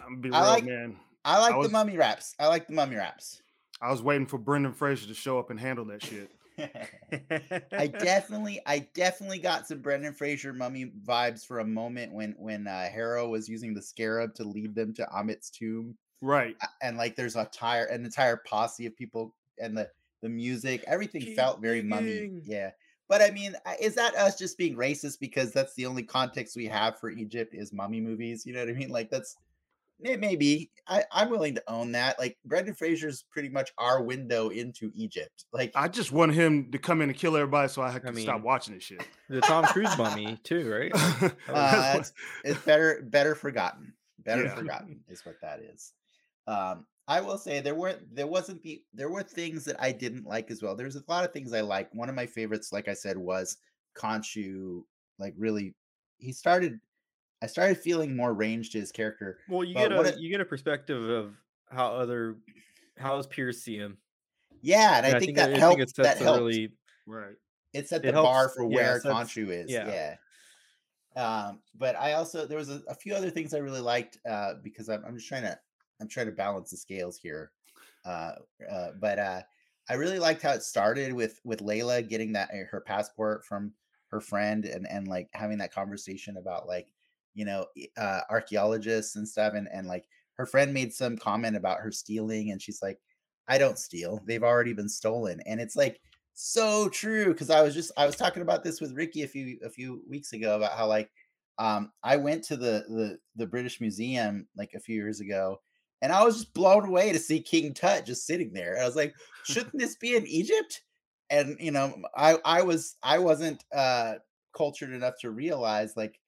I'm 0.05 0.21
be 0.21 0.31
I 0.31 0.41
like- 0.47 0.65
man. 0.65 0.99
I 1.25 1.39
like 1.39 1.55
was- 1.55 1.67
the 1.67 1.71
mummy 1.73 1.97
wraps. 1.97 2.35
I 2.39 2.47
like 2.47 2.67
the 2.67 2.73
mummy 2.73 2.95
wraps. 2.95 3.41
I 3.81 3.91
was 3.91 4.01
waiting 4.01 4.27
for 4.27 4.38
Brendan 4.38 4.73
Fraser 4.73 5.07
to 5.07 5.14
show 5.14 5.39
up 5.39 5.49
and 5.49 5.60
handle 5.60 5.85
that 5.85 6.03
shit. 6.03 6.30
I 7.72 7.88
definitely, 7.88 8.60
I 8.65 8.80
definitely 8.93 9.39
got 9.39 9.68
some 9.68 9.80
Brendan 9.80 10.14
Fraser 10.14 10.51
mummy 10.53 10.91
vibes 11.06 11.45
for 11.45 11.60
a 11.60 11.65
moment 11.65 12.14
when 12.14 12.35
when 12.38 12.68
uh, 12.68 12.89
Harrow 12.89 13.30
was 13.30 13.47
using 13.47 13.73
the 13.73 13.81
scarab 13.81 14.35
to 14.35 14.43
lead 14.43 14.76
them 14.76 14.93
to 14.95 15.07
Ammit's 15.15 15.49
tomb, 15.49 15.95
Right. 16.22 16.57
and 16.81 16.97
like 16.97 17.15
there's 17.15 17.38
a 17.38 17.41
entire 17.41 17.85
an 17.85 18.03
entire 18.03 18.38
posse 18.38 18.85
of 18.85 18.95
people 18.95 19.35
and 19.57 19.77
the 19.77 19.89
the 20.22 20.27
music, 20.30 20.84
everything 20.85 21.22
Keep 21.22 21.38
felt 21.38 21.61
very 21.61 21.81
mummy. 21.81 22.41
Yeah, 22.43 22.72
but 23.07 23.22
I 23.22 23.31
mean, 23.31 23.56
uh, 23.65 23.76
is 23.80 23.95
that 23.95 24.15
us 24.15 24.38
just 24.38 24.57
being 24.57 24.76
racist 24.76 25.22
because 25.22 25.53
that's 25.53 25.76
the 25.76 25.85
only 25.85 26.03
context 26.03 26.57
we 26.57 26.65
have 26.65 26.99
for 26.99 27.10
Egypt 27.10 27.56
is 27.56 27.72
mummy 27.72 28.01
movies? 28.01 28.45
You 28.45 28.51
know 28.53 28.60
what 28.60 28.69
I 28.69 28.73
mean? 28.73 28.89
Like 28.89 29.10
that's 29.10 29.38
it 30.01 30.19
may 30.19 30.35
be. 30.35 30.71
I, 30.88 31.03
I'm 31.11 31.30
willing 31.30 31.55
to 31.55 31.63
own 31.67 31.91
that. 31.91 32.17
Like 32.17 32.38
Brendan 32.45 32.73
Fraser's 32.73 33.23
pretty 33.31 33.49
much 33.49 33.71
our 33.77 34.01
window 34.01 34.49
into 34.49 34.91
Egypt. 34.95 35.45
Like 35.53 35.71
I 35.76 35.88
just 35.88 36.11
want 36.11 36.34
him 36.34 36.71
to 36.71 36.77
come 36.80 37.01
in 37.01 37.09
and 37.09 37.17
kill 37.17 37.35
everybody 37.35 37.67
so 37.69 37.81
I 37.81 37.97
can 37.99 38.17
I 38.17 38.21
stop 38.21 38.41
watching 38.41 38.73
this 38.76 38.84
shit. 38.84 39.01
the 39.30 39.41
Tom 39.41 39.65
Cruise 39.65 39.95
mummy 39.97 40.38
too, 40.43 40.69
right? 40.71 40.93
Like, 40.93 41.19
that 41.47 41.47
was- 41.47 41.49
Uh, 41.49 41.93
it's, 41.99 42.13
it's 42.43 42.59
better 42.65 43.01
better 43.03 43.35
forgotten. 43.35 43.93
Better 44.19 44.43
Yeah. 44.43 44.55
forgotten 44.55 45.01
is 45.07 45.26
what 45.26 45.35
that 45.41 45.59
is. 45.61 45.93
Um, 46.47 46.85
I 47.07 47.21
will 47.21 47.38
say 47.38 47.59
there 47.59 47.73
weren't, 47.76 48.13
there 48.15 48.27
wasn't 48.27 48.61
the 48.61 48.81
there 48.93 49.09
were 49.09 49.23
things 49.23 49.65
that 49.65 49.76
I 49.81 49.91
didn't 49.91 50.26
like 50.26 50.51
as 50.51 50.61
well. 50.61 50.76
There's 50.76 50.95
a 50.95 51.03
lot 51.07 51.26
of 51.26 51.31
things 51.34 51.53
I 51.53 51.61
like. 51.61 51.89
One 51.93 52.09
of 52.09 52.15
my 52.15 52.26
favorites, 52.26 52.71
like 52.71 52.88
I 52.88 52.93
said, 52.93 53.17
was 53.17 53.57
Khonshu. 53.97 54.81
Like 55.17 55.34
really, 55.38 55.76
he 56.17 56.31
started. 56.34 56.80
I 57.41 57.47
started 57.47 57.77
feeling 57.77 58.15
more 58.15 58.33
range 58.33 58.71
to 58.71 58.79
his 58.79 58.91
character. 58.91 59.39
well, 59.47 59.63
you 59.63 59.73
but 59.73 59.89
get 59.89 59.91
a 59.93 60.01
it- 60.01 60.19
you 60.19 60.29
get 60.29 60.41
a 60.41 60.45
perspective 60.45 61.09
of 61.09 61.35
how 61.69 61.87
other 61.95 62.37
how 62.97 63.17
his 63.17 63.27
peers 63.27 63.61
see 63.61 63.77
him. 63.77 63.97
Yeah, 64.61 64.97
and 64.97 65.05
I, 65.05 65.09
And 65.11 65.19
think, 65.19 65.37
that 65.37 65.53
I 65.53 65.57
helped. 65.57 65.77
think 65.77 65.89
it 65.89 65.95
that 65.95 66.05
sets 66.05 66.21
a 66.21 66.23
helped. 66.25 66.39
really 66.39 66.71
right. 67.05 67.35
it 67.73 67.87
set 67.87 68.03
it 68.03 68.13
the 68.13 68.21
bar 68.21 68.49
for 68.49 68.63
yeah, 68.63 68.75
where 68.75 68.99
sets- 68.99 69.15
Khonshu 69.15 69.47
is. 69.49 69.71
yeah. 69.71 69.87
Yeah. 69.87 70.15
Um, 71.15 71.59
but 71.77 71.95
I 71.95 72.13
also 72.13 72.45
there 72.45 72.57
was 72.57 72.69
a, 72.69 72.81
a 72.87 72.93
few 72.95 73.13
other 73.13 73.29
things 73.29 73.53
I 73.53 73.59
really 73.59 73.79
liked 73.81 74.19
uh, 74.29 74.55
because 74.63 74.89
I'm, 74.89 75.03
I'm 75.05 75.15
just 75.15 75.27
trying 75.27 75.43
to 75.43 75.57
I'm 76.01 76.07
trying 76.07 76.27
to 76.27 76.31
balance 76.31 76.71
the 76.71 76.77
scales 76.77 77.17
here. 77.17 77.51
Uh, 78.05 78.33
uh, 78.69 78.89
but 78.99 79.17
uh, 79.19 79.41
I 79.89 79.93
really 79.95 80.19
liked 80.19 80.41
how 80.41 80.51
it 80.51 80.63
started 80.63 81.13
with 81.13 81.39
with 81.43 81.59
Layla 81.61 82.07
getting 82.07 82.33
that 82.33 82.49
uh, 82.51 82.65
her 82.69 82.81
passport 82.81 83.45
from 83.45 83.73
her 84.11 84.19
friend 84.21 84.65
and 84.65 84.87
and 84.89 85.07
like 85.07 85.29
having 85.33 85.57
that 85.59 85.73
conversation 85.73 86.37
about 86.37 86.67
like 86.67 86.87
you 87.39 87.45
know 87.45 87.65
uh, 87.95 88.19
archaeologists 88.29 89.15
and 89.15 89.25
stuff 89.25 89.53
and 89.53 89.69
and 89.71 89.87
like 89.87 90.05
her 90.33 90.45
friend 90.45 90.73
made 90.73 90.93
some 90.93 91.17
comment 91.17 91.55
about 91.55 91.79
her 91.79 91.89
stealing 91.89 92.51
and 92.51 92.61
she's 92.61 92.81
like 92.81 92.99
I 93.47 93.57
don't 93.57 93.79
steal 93.79 94.21
they've 94.27 94.43
already 94.43 94.73
been 94.73 94.89
stolen 94.89 95.39
and 95.45 95.61
it's 95.61 95.77
like 95.77 96.01
so 96.33 96.89
true 96.89 97.27
because 97.27 97.49
I 97.49 97.61
was 97.61 97.73
just 97.73 97.93
I 97.95 98.05
was 98.05 98.17
talking 98.17 98.41
about 98.41 98.65
this 98.65 98.81
with 98.81 98.93
Ricky 98.93 99.23
a 99.23 99.27
few 99.27 99.57
a 99.63 99.69
few 99.69 100.03
weeks 100.05 100.33
ago 100.33 100.57
about 100.57 100.73
how 100.73 100.87
like 100.87 101.09
um 101.59 101.93
I 102.03 102.17
went 102.17 102.43
to 102.45 102.57
the 102.57 102.83
the 102.89 103.17
the 103.37 103.47
British 103.47 103.79
Museum 103.79 104.45
like 104.57 104.73
a 104.75 104.81
few 104.81 104.97
years 104.97 105.21
ago 105.21 105.61
and 106.01 106.11
I 106.11 106.23
was 106.25 106.35
just 106.35 106.53
blown 106.53 106.85
away 106.85 107.13
to 107.13 107.19
see 107.19 107.41
King 107.41 107.73
Tut 107.73 108.05
just 108.05 108.25
sitting 108.25 108.53
there. 108.53 108.77
I 108.81 108.85
was 108.85 108.95
like, 108.95 109.13
shouldn't 109.43 109.77
this 109.77 109.95
be 109.95 110.15
in 110.15 110.27
Egypt? 110.27 110.81
And 111.29 111.55
you 111.59 111.71
know, 111.71 112.01
I 112.15 112.37
I 112.43 112.61
was 112.63 112.97
I 113.01 113.19
wasn't 113.19 113.63
uh 113.73 114.15
cultured 114.55 114.91
enough 114.91 115.15
to 115.21 115.31
realize 115.31 115.95
like 115.95 116.19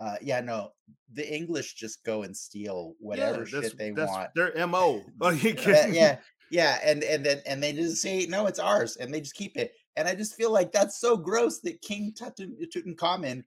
uh 0.00 0.16
yeah, 0.20 0.40
no, 0.40 0.72
the 1.12 1.34
English 1.34 1.74
just 1.74 2.04
go 2.04 2.22
and 2.22 2.36
steal 2.36 2.94
whatever 2.98 3.40
yeah, 3.40 3.60
shit 3.62 3.78
they 3.78 3.90
that's 3.90 4.10
want. 4.10 4.30
Their 4.34 4.66
MO. 4.66 5.02
Can- 5.38 5.94
yeah, 5.94 6.18
yeah, 6.50 6.78
and 6.84 7.02
and 7.02 7.24
then 7.24 7.40
and 7.46 7.62
they 7.62 7.72
just 7.72 8.02
say 8.02 8.26
no, 8.26 8.46
it's 8.46 8.58
ours, 8.58 8.96
and 8.96 9.12
they 9.12 9.20
just 9.20 9.34
keep 9.34 9.56
it. 9.56 9.72
And 9.96 10.06
I 10.06 10.14
just 10.14 10.34
feel 10.34 10.52
like 10.52 10.72
that's 10.72 11.00
so 11.00 11.16
gross 11.16 11.60
that 11.60 11.80
King 11.80 12.12
Tut- 12.12 12.36
Tutankhamun 12.36 13.44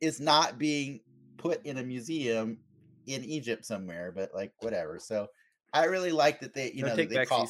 is 0.00 0.20
not 0.20 0.56
being 0.58 1.00
put 1.36 1.64
in 1.66 1.78
a 1.78 1.82
museum 1.82 2.58
in 3.06 3.24
Egypt 3.24 3.64
somewhere, 3.64 4.12
but 4.14 4.30
like 4.34 4.52
whatever. 4.60 4.98
So 4.98 5.26
I 5.72 5.84
really 5.86 6.12
like 6.12 6.40
that 6.40 6.54
they, 6.54 6.72
you 6.72 6.82
No 6.82 6.88
know, 6.88 6.96
they 6.96 7.26
call. 7.26 7.48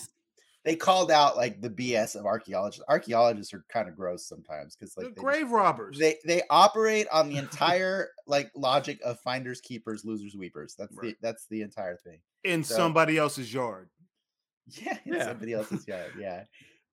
They 0.64 0.76
called 0.76 1.10
out 1.10 1.36
like 1.36 1.60
the 1.62 1.70
BS 1.70 2.16
of 2.16 2.26
archaeologists. 2.26 2.84
Archaeologists 2.88 3.54
are 3.54 3.64
kind 3.72 3.88
of 3.88 3.96
gross 3.96 4.26
sometimes 4.26 4.76
because 4.76 4.96
like 4.96 5.14
they, 5.14 5.20
grave 5.20 5.50
robbers. 5.50 5.98
they 5.98 6.16
they 6.24 6.42
operate 6.50 7.06
on 7.12 7.28
the 7.28 7.36
entire 7.44 8.10
like 8.26 8.50
logic 8.54 9.00
of 9.04 9.18
finders 9.20 9.60
keepers, 9.60 10.04
losers 10.04 10.36
weepers. 10.36 10.74
That's 10.78 10.94
Right. 10.94 11.10
the 11.12 11.16
that's 11.22 11.46
the 11.46 11.62
entire 11.62 11.96
thing. 11.96 12.20
in 12.44 12.62
so- 12.64 12.76
somebody 12.76 13.16
else's 13.18 13.52
yard. 13.52 13.88
Yeah, 14.66 14.98
in 15.04 15.14
Yeah. 15.14 15.24
somebody 15.24 15.52
else's 15.54 15.86
yard. 15.88 16.12
Yeah. 16.18 16.44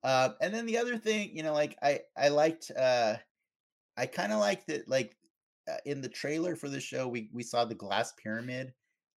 Um, 0.02 0.34
and 0.40 0.54
then 0.54 0.64
the 0.66 0.78
other 0.78 0.96
thing, 0.96 1.36
you 1.36 1.42
know, 1.42 1.52
like 1.52 1.76
I 1.82 2.00
I 2.16 2.28
liked 2.28 2.70
uh 2.76 3.16
I 3.96 4.06
kind 4.06 4.32
of 4.32 4.38
liked 4.40 4.68
that 4.68 4.88
like 4.88 5.16
uh, 5.70 5.76
in 5.84 6.00
the 6.00 6.08
trailer 6.08 6.56
for 6.56 6.68
the 6.70 6.80
show 6.80 7.06
we 7.06 7.28
we 7.34 7.42
saw 7.42 7.64
the 7.66 7.74
glass 7.74 8.14
pyramid. 8.22 8.72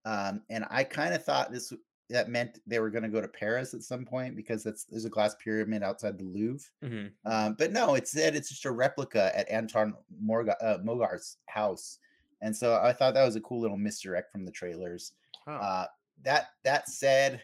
Um 0.06 0.42
and 0.50 0.66
I 0.70 0.84
kind 0.84 1.14
of 1.14 1.24
thought 1.24 1.52
this 1.54 1.72
that 2.12 2.30
meant 2.30 2.60
they 2.68 2.80
were 2.80 2.90
going 2.90 3.04
to 3.04 3.10
go 3.10 3.22
to 3.22 3.28
Paris 3.28 3.74
at 3.74 3.82
some 3.84 4.06
point 4.06 4.36
because 4.36 4.64
that's 4.64 4.84
there's 4.86 5.06
a 5.06 5.10
glass 5.10 5.36
pyramid 5.44 5.82
outside 5.84 6.18
the 6.18 6.24
Louvre. 6.26 6.70
Mhm. 6.84 7.12
Um, 7.26 7.56
but 7.58 7.72
no, 7.72 7.96
it 7.96 8.08
said 8.08 8.36
it's 8.36 8.50
just 8.50 8.66
a 8.66 8.72
replica 8.72 9.32
at 9.38 9.50
Anton 9.50 9.94
Morga, 10.22 10.56
uh, 10.64 10.78
Mogart's 10.84 11.38
house, 11.48 12.00
and 12.42 12.56
so 12.56 12.76
I 12.76 12.94
thought 12.94 13.14
that 13.14 13.26
was 13.26 13.36
a 13.36 13.42
cool 13.42 13.62
little 13.62 13.78
misdirect 13.78 14.32
from 14.32 14.46
the 14.46 14.52
trailers. 14.52 15.14
Huh. 15.48 15.52
Uh, 15.54 15.86
that 16.24 16.48
that 16.64 16.88
said, 16.90 17.42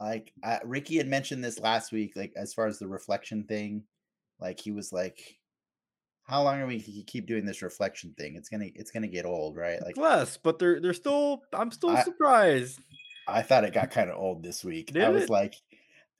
like 0.00 0.32
uh, 0.42 0.58
Ricky 0.64 0.96
had 0.98 1.08
mentioned 1.08 1.42
this 1.42 1.58
last 1.58 1.90
week, 1.92 2.14
like 2.14 2.32
as 2.36 2.54
far 2.54 2.66
as 2.66 2.78
the 2.78 2.86
reflection 2.88 3.44
thing, 3.44 3.82
like 4.40 4.60
he 4.60 4.70
was 4.70 4.92
like, 4.92 5.38
"How 6.24 6.42
long 6.42 6.60
are 6.60 6.66
we 6.66 6.80
keep 6.80 7.26
doing 7.26 7.44
this 7.44 7.62
reflection 7.62 8.14
thing? 8.18 8.36
It's 8.36 8.48
gonna 8.48 8.68
it's 8.74 8.90
gonna 8.90 9.08
get 9.08 9.24
old, 9.26 9.56
right?" 9.56 9.80
Like 9.82 9.96
less, 9.96 10.36
but 10.36 10.58
they're 10.58 10.80
they're 10.80 10.92
still. 10.94 11.42
I'm 11.52 11.70
still 11.70 11.90
I- 11.90 12.02
surprised. 12.02 12.80
I 13.26 13.42
thought 13.42 13.64
it 13.64 13.72
got 13.72 13.90
kind 13.90 14.10
of 14.10 14.16
old 14.16 14.42
this 14.42 14.64
week. 14.64 14.96
I 14.96 15.08
was 15.08 15.24
it? 15.24 15.30
like, 15.30 15.54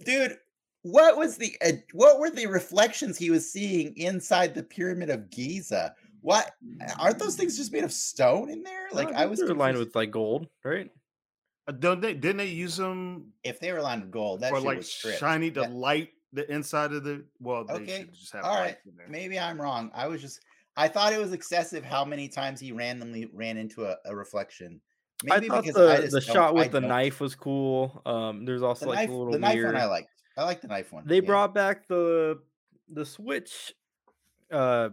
dude, 0.04 0.36
what 0.82 1.16
was 1.16 1.36
the 1.36 1.56
uh, 1.64 1.72
what 1.92 2.18
were 2.18 2.30
the 2.30 2.46
reflections 2.46 3.16
he 3.18 3.30
was 3.30 3.50
seeing 3.50 3.96
inside 3.96 4.54
the 4.54 4.62
pyramid 4.62 5.10
of 5.10 5.30
Giza? 5.30 5.94
What 6.20 6.52
aren't 6.98 7.18
those 7.18 7.36
things 7.36 7.56
just 7.56 7.72
made 7.72 7.84
of 7.84 7.92
stone 7.92 8.50
in 8.50 8.62
there? 8.62 8.88
Like 8.92 9.12
I 9.12 9.26
was 9.26 9.40
they're 9.40 9.54
lined 9.54 9.78
with 9.78 9.94
like 9.94 10.10
gold, 10.10 10.48
right? 10.64 10.90
Uh, 11.66 11.72
Don't 11.72 12.00
they? 12.00 12.14
Didn't 12.14 12.38
they 12.38 12.46
use 12.46 12.76
them 12.76 13.32
if 13.42 13.60
they 13.60 13.72
were 13.72 13.80
lined 13.82 14.02
with 14.02 14.10
gold, 14.10 14.40
that 14.40 14.50
for 14.50 14.56
shit 14.56 14.64
like 14.64 14.76
was 14.78 14.90
shiny 14.90 15.50
to 15.52 15.60
That- 15.60 15.72
light 15.72 16.10
the 16.32 16.50
inside 16.52 16.92
of 16.92 17.04
the? 17.04 17.24
Well, 17.40 17.64
they 17.64 17.74
Okay, 17.74 17.98
should 18.00 18.14
just 18.14 18.32
have 18.32 18.44
all 18.44 18.56
right. 18.56 18.76
in 18.86 18.96
there. 18.96 19.08
Maybe 19.08 19.38
I'm 19.38 19.60
wrong. 19.60 19.90
I 19.94 20.06
was 20.06 20.20
just 20.20 20.40
I 20.76 20.88
thought 20.88 21.12
it 21.12 21.20
was 21.20 21.32
excessive 21.32 21.84
how 21.84 22.04
many 22.04 22.28
times 22.28 22.58
he 22.60 22.72
randomly 22.72 23.30
ran 23.32 23.56
into 23.56 23.84
a, 23.86 23.96
a 24.06 24.14
reflection. 24.14 24.80
Maybe 25.22 25.50
I 25.50 25.54
thought 25.62 25.64
the, 25.74 25.92
I 26.04 26.06
the 26.08 26.20
shot 26.20 26.48
I 26.50 26.52
with 26.52 26.72
the 26.72 26.80
don't- 26.80 26.88
knife 26.88 27.20
was 27.20 27.34
cool. 27.34 28.02
Um, 28.04 28.44
there's 28.44 28.62
also 28.62 28.86
The 28.86 28.90
like 28.90 28.98
knife, 28.98 29.08
a 29.10 29.12
little 29.12 29.32
the 29.32 29.38
knife 29.38 29.54
weird. 29.54 29.72
one 29.74 29.76
I 29.82 29.84
liked. 29.86 30.08
I 30.36 30.44
like 30.44 30.60
the 30.60 30.68
knife 30.68 30.92
one. 30.92 31.04
They 31.06 31.16
yeah. 31.16 31.20
brought 31.22 31.54
back 31.54 31.86
the 31.86 32.40
the 32.92 33.06
switch. 33.06 33.72
Uh, 34.50 34.90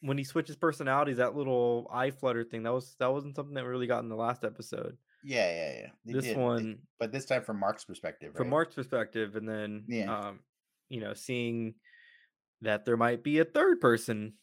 when 0.00 0.16
he 0.16 0.24
switches 0.24 0.56
personalities, 0.56 1.16
that 1.16 1.34
little 1.34 1.88
eye 1.92 2.10
flutter 2.12 2.44
thing 2.44 2.62
that 2.62 2.72
was 2.72 2.94
that 3.00 3.12
wasn't 3.12 3.34
something 3.34 3.54
that 3.54 3.64
really 3.64 3.86
got 3.88 4.02
in 4.02 4.08
the 4.08 4.16
last 4.16 4.44
episode. 4.44 4.96
Yeah, 5.24 5.50
yeah, 5.50 5.72
yeah. 5.80 5.88
They 6.04 6.12
this 6.12 6.24
did. 6.26 6.36
They- 6.36 6.40
one, 6.40 6.78
but 7.00 7.10
this 7.12 7.24
time 7.26 7.42
from 7.42 7.58
Mark's 7.58 7.84
perspective, 7.84 8.30
right? 8.30 8.36
from 8.38 8.48
Mark's 8.50 8.74
perspective, 8.76 9.34
and 9.36 9.48
then 9.48 9.84
Yeah. 9.88 10.16
um, 10.16 10.40
you 10.88 11.00
know, 11.00 11.14
seeing 11.14 11.74
that 12.62 12.84
there 12.84 12.96
might 12.96 13.24
be 13.24 13.40
a 13.40 13.44
third 13.44 13.80
person 13.80 14.34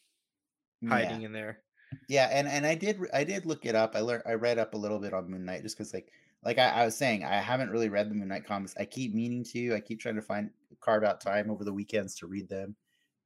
Yeah. 0.82 0.90
hiding 0.90 1.22
in 1.22 1.32
there. 1.32 1.60
Yeah, 2.08 2.28
and 2.32 2.48
and 2.48 2.66
I 2.66 2.74
did 2.74 2.98
I 3.12 3.24
did 3.24 3.46
look 3.46 3.66
it 3.66 3.74
up. 3.74 3.94
I 3.94 4.00
learned 4.00 4.22
I 4.26 4.34
read 4.34 4.58
up 4.58 4.74
a 4.74 4.78
little 4.78 4.98
bit 4.98 5.12
on 5.12 5.30
Moon 5.30 5.44
Knight 5.44 5.62
just 5.62 5.76
because 5.76 5.92
like 5.92 6.10
like 6.44 6.58
I, 6.58 6.68
I 6.68 6.84
was 6.84 6.96
saying 6.96 7.24
I 7.24 7.36
haven't 7.36 7.70
really 7.70 7.88
read 7.88 8.10
the 8.10 8.14
Moon 8.14 8.28
Knight 8.28 8.46
comics. 8.46 8.74
I 8.78 8.84
keep 8.84 9.14
meaning 9.14 9.44
to. 9.52 9.74
I 9.74 9.80
keep 9.80 10.00
trying 10.00 10.16
to 10.16 10.22
find 10.22 10.50
carve 10.80 11.04
out 11.04 11.20
time 11.20 11.50
over 11.50 11.64
the 11.64 11.72
weekends 11.72 12.14
to 12.16 12.26
read 12.26 12.48
them. 12.48 12.76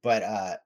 But 0.02 0.22
uh, 0.22 0.56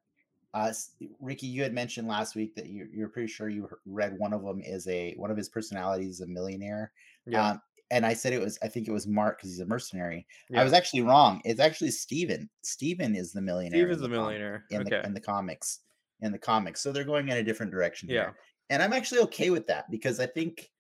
uh, 0.55 0.73
Ricky, 1.21 1.47
you 1.47 1.63
had 1.63 1.73
mentioned 1.73 2.09
last 2.09 2.37
week 2.37 2.55
that 2.57 2.67
you 2.67 2.87
you're 2.93 3.09
pretty 3.09 3.29
sure 3.29 3.49
you 3.49 3.69
read 3.87 4.19
one 4.19 4.33
of 4.33 4.43
them 4.43 4.61
is 4.65 4.87
a 4.89 5.15
one 5.17 5.31
of 5.31 5.37
his 5.37 5.49
personalities 5.49 6.17
is 6.17 6.21
a 6.21 6.27
millionaire. 6.27 6.93
Yeah, 7.27 7.51
Um, 7.51 7.63
and 7.91 8.05
I 8.05 8.15
said 8.15 8.33
it 8.33 8.41
was 8.41 8.59
I 8.63 8.69
think 8.69 8.89
it 8.89 8.93
was 8.93 9.07
Mark 9.07 9.39
because 9.39 9.51
he's 9.51 9.61
a 9.61 9.67
mercenary. 9.67 10.27
Yeah. 10.51 10.61
I 10.61 10.65
was 10.65 10.73
actually 10.73 11.03
wrong. 11.03 11.41
It's 11.45 11.61
actually 11.61 11.91
Steven. 11.91 12.49
Steven 12.63 13.15
is 13.15 13.33
the 13.33 13.41
millionaire. 13.41 13.81
Steve 13.81 13.89
in 13.89 13.95
is 13.95 14.01
the 14.01 14.09
the 14.09 14.15
com- 14.15 14.25
millionaire. 14.25 14.65
in 14.71 14.81
okay. 14.83 14.91
the 14.91 15.07
in 15.07 15.15
the 15.15 15.21
comics 15.21 15.81
in 16.23 16.33
the 16.33 16.39
comics. 16.39 16.81
So 16.81 16.93
they're 16.93 17.05
going 17.05 17.29
in 17.29 17.37
a 17.37 17.43
different 17.43 17.73
direction 17.73 18.09
yeah. 18.09 18.15
here. 18.15 18.37
And 18.71 18.83
I'm 18.83 18.93
actually 18.93 19.21
okay 19.23 19.51
with 19.51 19.67
that 19.67 19.91
because 19.91 20.19
I 20.21 20.27
think 20.27 20.71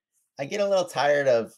I 0.41 0.47
get 0.47 0.61
a 0.61 0.69
little 0.69 0.85
tired 0.87 1.29
of 1.29 1.53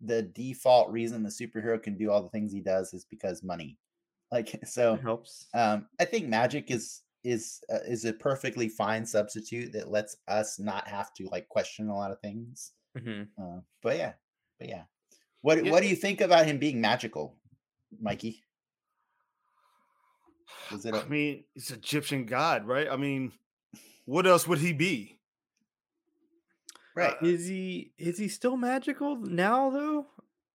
the 0.00 0.22
default 0.22 0.90
reason 0.90 1.22
the 1.22 1.30
superhero 1.30 1.82
can 1.82 1.96
do 1.96 2.10
all 2.10 2.22
the 2.22 2.28
things 2.28 2.52
he 2.52 2.60
does 2.60 2.92
is 2.92 3.04
because 3.04 3.42
money. 3.42 3.78
Like 4.32 4.58
so 4.64 4.94
It 4.94 5.02
helps. 5.02 5.46
um 5.52 5.86
I 6.00 6.06
think 6.06 6.26
magic 6.26 6.70
is 6.70 7.02
is 7.22 7.60
uh, 7.70 7.84
is 7.86 8.06
a 8.06 8.14
perfectly 8.14 8.66
fine 8.66 9.04
substitute 9.04 9.72
that 9.74 9.90
lets 9.90 10.16
us 10.26 10.58
not 10.58 10.88
have 10.88 11.12
to 11.14 11.28
like 11.30 11.46
question 11.48 11.88
a 11.88 11.94
lot 11.94 12.10
of 12.10 12.18
things. 12.20 12.72
hmm 12.98 13.24
Uh, 13.40 13.60
but 13.82 13.96
yeah. 13.98 14.12
But 14.58 14.68
yeah. 14.70 14.84
What 15.42 15.62
Yeah. 15.64 15.70
what 15.70 15.82
do 15.82 15.88
you 15.88 15.96
think 15.96 16.22
about 16.22 16.46
him 16.46 16.58
being 16.58 16.80
magical, 16.80 17.36
Mikey? 18.00 18.42
Is 20.72 20.86
it 20.86 20.94
I 20.94 21.00
a, 21.00 21.06
mean, 21.06 21.44
it's 21.54 21.70
Egyptian 21.70 22.24
god, 22.24 22.66
right? 22.66 22.88
I 22.90 22.96
mean, 22.96 23.32
what 24.04 24.26
else 24.26 24.46
would 24.48 24.58
he 24.58 24.72
be? 24.72 25.18
right? 26.94 27.14
uh, 27.22 27.26
Is 27.26 27.46
he 27.46 27.92
is 27.98 28.18
he 28.18 28.28
still 28.28 28.56
magical 28.56 29.16
now 29.16 29.70
though? 29.70 30.06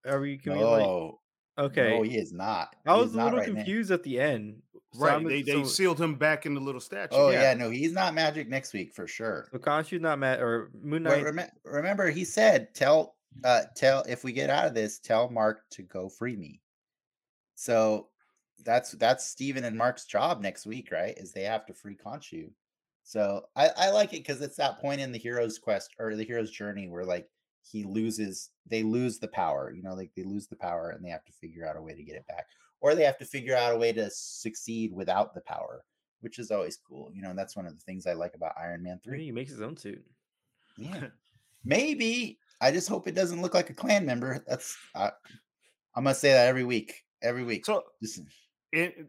Are 0.06 0.20
we 0.20 0.38
can 0.38 0.56
we 0.56 0.64
like 0.64 1.12
okay? 1.58 1.96
no, 1.96 2.02
he 2.02 2.16
is 2.16 2.32
not. 2.32 2.74
I 2.86 2.96
was 2.96 3.14
a 3.14 3.16
little 3.22 3.38
right 3.40 3.48
now. 3.48 3.54
confused 3.56 3.90
at 3.90 4.02
the 4.02 4.20
end. 4.20 4.62
So 4.94 5.00
right. 5.04 5.26
They 5.26 5.42
they 5.42 5.52
so, 5.52 5.64
sealed 5.64 6.00
him 6.00 6.14
back 6.14 6.46
in 6.46 6.54
the 6.54 6.60
little 6.60 6.80
statue. 6.80 7.14
Oh 7.14 7.30
Yeah. 7.30 7.42
yeah. 7.42 7.54
no, 7.54 7.70
he's 7.70 7.92
not 7.92 8.14
magic 8.14 8.48
next 8.48 8.72
week 8.72 8.94
for 8.94 9.06
sure. 9.06 9.48
so 9.52 9.58
Khonshu's 9.58 10.00
not 10.00 10.18
mad 10.18 10.40
or 10.40 10.70
Moon 10.80 11.02
Knight. 11.02 11.24
rem- 11.24 11.50
remember, 11.64 12.08
he 12.10 12.24
said, 12.24 12.74
"Tell, 12.74 13.16
uh, 13.44 13.62
tell 13.76 14.02
if 14.08 14.24
we 14.24 14.32
get 14.32 14.48
out 14.48 14.66
of 14.66 14.74
this, 14.74 14.98
tell 14.98 15.28
Mark 15.28 15.68
to 15.72 15.82
go 15.82 16.08
free 16.08 16.36
me." 16.36 16.60
So 17.54 18.08
that's 18.64 18.92
that's 18.92 19.26
Steven 19.26 19.64
and 19.64 19.76
Mark's 19.76 20.04
job 20.04 20.40
next 20.40 20.66
week, 20.66 20.90
right? 20.92 21.14
Is 21.16 21.32
they 21.32 21.42
have 21.44 21.66
to 21.66 21.74
free 21.74 21.96
Khonshu. 21.96 22.50
So 23.04 23.46
I, 23.56 23.70
I 23.76 23.90
like 23.90 24.12
it 24.12 24.18
because 24.26 24.42
it's 24.42 24.56
that 24.56 24.80
point 24.80 25.00
in 25.00 25.12
the 25.12 25.18
hero's 25.18 25.58
quest 25.58 25.94
or 25.98 26.14
the 26.14 26.24
hero's 26.24 26.50
journey 26.50 26.88
where 26.88 27.04
like 27.04 27.26
he 27.62 27.84
loses, 27.84 28.50
they 28.66 28.82
lose 28.82 29.18
the 29.18 29.28
power. 29.28 29.72
You 29.74 29.82
know, 29.82 29.94
like 29.94 30.10
they 30.16 30.24
lose 30.24 30.46
the 30.46 30.56
power 30.56 30.90
and 30.90 31.04
they 31.04 31.10
have 31.10 31.24
to 31.24 31.32
figure 31.32 31.66
out 31.66 31.76
a 31.76 31.82
way 31.82 31.94
to 31.94 32.02
get 32.02 32.16
it 32.16 32.26
back, 32.26 32.46
or 32.80 32.94
they 32.94 33.04
have 33.04 33.18
to 33.18 33.24
figure 33.24 33.56
out 33.56 33.74
a 33.74 33.78
way 33.78 33.92
to 33.92 34.10
succeed 34.10 34.92
without 34.92 35.34
the 35.34 35.40
power, 35.42 35.84
which 36.20 36.38
is 36.38 36.50
always 36.50 36.76
cool. 36.76 37.10
You 37.14 37.22
know, 37.22 37.30
and 37.30 37.38
that's 37.38 37.56
one 37.56 37.66
of 37.66 37.74
the 37.74 37.80
things 37.82 38.06
I 38.06 38.12
like 38.12 38.34
about 38.34 38.52
Iron 38.60 38.82
Man 38.82 39.00
Maybe 39.06 39.16
Three. 39.18 39.24
he 39.24 39.32
makes 39.32 39.50
his 39.52 39.62
own 39.62 39.76
suit. 39.76 40.04
Yeah. 40.76 41.06
Maybe. 41.64 42.38
I 42.60 42.70
just 42.72 42.88
hope 42.88 43.06
it 43.08 43.14
doesn't 43.14 43.40
look 43.42 43.54
like 43.54 43.70
a 43.70 43.74
clan 43.74 44.04
member. 44.04 44.42
That's 44.46 44.76
I, 44.94 45.12
I'm 45.94 46.04
gonna 46.04 46.14
say 46.14 46.32
that 46.32 46.46
every 46.48 46.64
week. 46.64 47.04
Every 47.22 47.42
week. 47.44 47.64
So 47.64 47.84
Just- 48.02 48.20
it, 48.72 49.06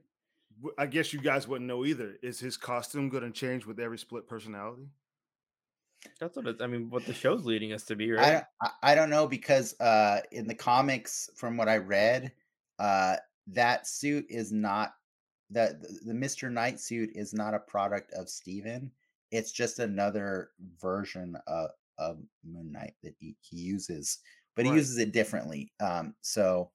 I 0.77 0.85
guess 0.85 1.13
you 1.13 1.19
guys 1.19 1.47
wouldn't 1.47 1.67
know 1.67 1.85
either. 1.85 2.17
Is 2.21 2.39
his 2.39 2.57
costume 2.57 3.09
going 3.09 3.23
to 3.23 3.31
change 3.31 3.65
with 3.65 3.79
every 3.79 3.97
split 3.97 4.27
personality? 4.27 4.87
That's 6.19 6.35
what 6.35 6.47
it's. 6.47 6.61
I 6.61 6.67
mean, 6.67 6.89
what 6.89 7.05
the 7.05 7.13
show's 7.13 7.45
leading 7.45 7.73
us 7.73 7.83
to 7.85 7.95
be, 7.95 8.11
right? 8.11 8.43
I, 8.61 8.69
I 8.83 8.95
don't 8.95 9.09
know 9.09 9.27
because 9.27 9.79
uh 9.81 10.21
in 10.31 10.47
the 10.47 10.55
comics, 10.55 11.29
from 11.35 11.57
what 11.57 11.67
I 11.67 11.77
read, 11.77 12.31
uh, 12.79 13.17
that 13.47 13.85
suit 13.85 14.25
is 14.29 14.51
not 14.51 14.93
that 15.49 15.81
the, 15.81 15.99
the 16.05 16.13
Mr. 16.13 16.51
Knight 16.51 16.79
suit 16.79 17.09
is 17.15 17.33
not 17.33 17.53
a 17.53 17.59
product 17.59 18.13
of 18.13 18.29
Steven. 18.29 18.91
It's 19.31 19.51
just 19.51 19.79
another 19.79 20.51
version 20.81 21.35
of, 21.47 21.69
of 21.97 22.17
Moon 22.43 22.71
Knight 22.71 22.93
that 23.03 23.13
he, 23.19 23.35
he 23.41 23.57
uses, 23.57 24.19
but 24.55 24.65
he 24.65 24.71
uses 24.71 24.97
it 24.97 25.11
differently. 25.11 25.71
Um, 25.79 26.15
so 26.21 26.71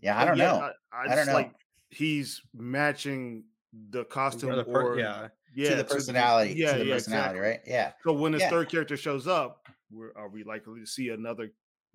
yeah, 0.00 0.18
I 0.18 0.24
don't 0.24 0.38
know. 0.38 0.70
I, 0.92 1.08
I, 1.08 1.12
I 1.12 1.14
don't 1.16 1.26
know. 1.26 1.34
like 1.34 1.52
he's 1.90 2.40
matching 2.54 3.44
the 3.90 4.04
costume 4.04 4.54
the 4.56 4.64
per- 4.64 4.94
or 4.94 4.98
yeah. 4.98 5.28
yeah 5.54 5.70
to 5.70 5.76
the 5.76 5.84
personality, 5.84 6.54
yeah, 6.56 6.72
to 6.72 6.78
the 6.78 6.86
yeah, 6.86 6.94
personality, 6.94 7.38
exactly. 7.38 7.40
right? 7.50 7.60
Yeah. 7.66 7.92
So 8.02 8.12
when 8.12 8.32
his 8.32 8.42
Yeah. 8.42 8.50
third 8.50 8.68
character 8.70 8.96
shows 8.96 9.26
up, 9.26 9.66
we're, 9.90 10.12
are 10.16 10.28
we 10.28 10.42
likely 10.44 10.80
to 10.80 10.86
see 10.86 11.10
another 11.10 11.52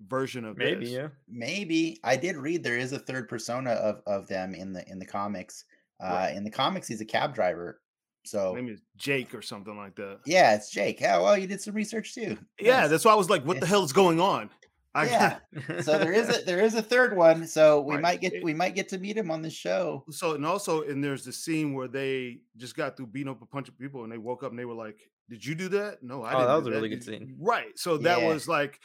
version 0.08 0.44
of 0.44 0.56
Maybe, 0.56 0.84
this? 0.86 0.94
yeah. 0.94 1.08
Maybe 1.28 1.98
I 2.04 2.16
did 2.16 2.36
read 2.36 2.62
there 2.62 2.78
is 2.78 2.92
a 2.92 2.98
third 2.98 3.28
persona 3.28 3.70
of 3.72 4.02
of 4.06 4.26
them 4.28 4.54
in 4.54 4.72
the 4.72 4.88
in 4.90 4.98
the 4.98 5.06
comics. 5.06 5.64
Uh, 6.02 6.08
Right. 6.10 6.36
In 6.36 6.42
the 6.44 6.50
comics, 6.50 6.88
he's 6.88 7.00
a 7.00 7.04
cab 7.04 7.34
driver. 7.34 7.80
So 8.24 8.54
Maybe 8.54 8.72
it's 8.72 8.82
Jake 8.96 9.34
or 9.34 9.42
something 9.42 9.76
like 9.76 9.94
that. 9.96 10.20
yeah, 10.26 10.54
it's 10.54 10.70
Jake. 10.70 11.00
Yeah, 11.00 11.18
well, 11.20 11.36
you 11.36 11.46
did 11.46 11.60
some 11.60 11.74
research 11.74 12.14
too. 12.14 12.36
Yeah, 12.58 12.86
that's 12.88 13.04
why 13.04 13.12
I 13.12 13.16
was 13.16 13.28
like, 13.30 13.44
what 13.44 13.60
the 13.60 13.66
hell 13.66 13.84
is 13.84 13.92
going 13.92 14.18
on? 14.18 14.50
I 14.94 15.06
yeah. 15.06 15.38
so 15.82 15.98
there 15.98 16.12
is 16.12 16.28
a 16.28 16.44
there 16.44 16.60
is 16.60 16.74
a 16.74 16.82
third 16.82 17.16
one. 17.16 17.46
So 17.46 17.80
we 17.80 17.94
Right. 17.96 18.02
might 18.02 18.20
get 18.20 18.42
we 18.44 18.54
might 18.54 18.74
get 18.74 18.88
to 18.90 18.98
meet 18.98 19.16
him 19.16 19.30
on 19.30 19.42
the 19.42 19.50
show. 19.50 20.04
so 20.10 20.34
and 20.34 20.46
also 20.46 20.82
and 20.82 21.02
there's 21.02 21.24
the 21.24 21.32
scene 21.32 21.74
where 21.74 21.88
they 21.88 22.40
just 22.56 22.76
got 22.76 22.96
through 22.96 23.08
beating 23.08 23.30
up 23.30 23.42
a 23.42 23.46
bunch 23.46 23.68
of 23.68 23.76
people 23.78 24.04
and 24.04 24.12
they 24.12 24.18
woke 24.18 24.42
up 24.44 24.50
and 24.50 24.58
they 24.58 24.64
were 24.64 24.74
like, 24.74 24.98
"Did 25.28 25.44
you 25.44 25.54
do 25.54 25.68
that?" 25.70 26.02
No, 26.02 26.22
I 26.22 26.34
Oh, 26.34 26.38
didn't. 26.38 26.48
that 26.48 26.54
was 26.56 26.66
a 26.68 26.70
really 26.70 26.88
good 26.90 27.00
Did 27.00 27.06
you-" 27.20 27.26
scene. 27.26 27.36
Right. 27.40 27.76
So 27.78 27.96
that 27.98 28.18
Yeah. 28.20 28.28
was 28.28 28.46
like 28.48 28.80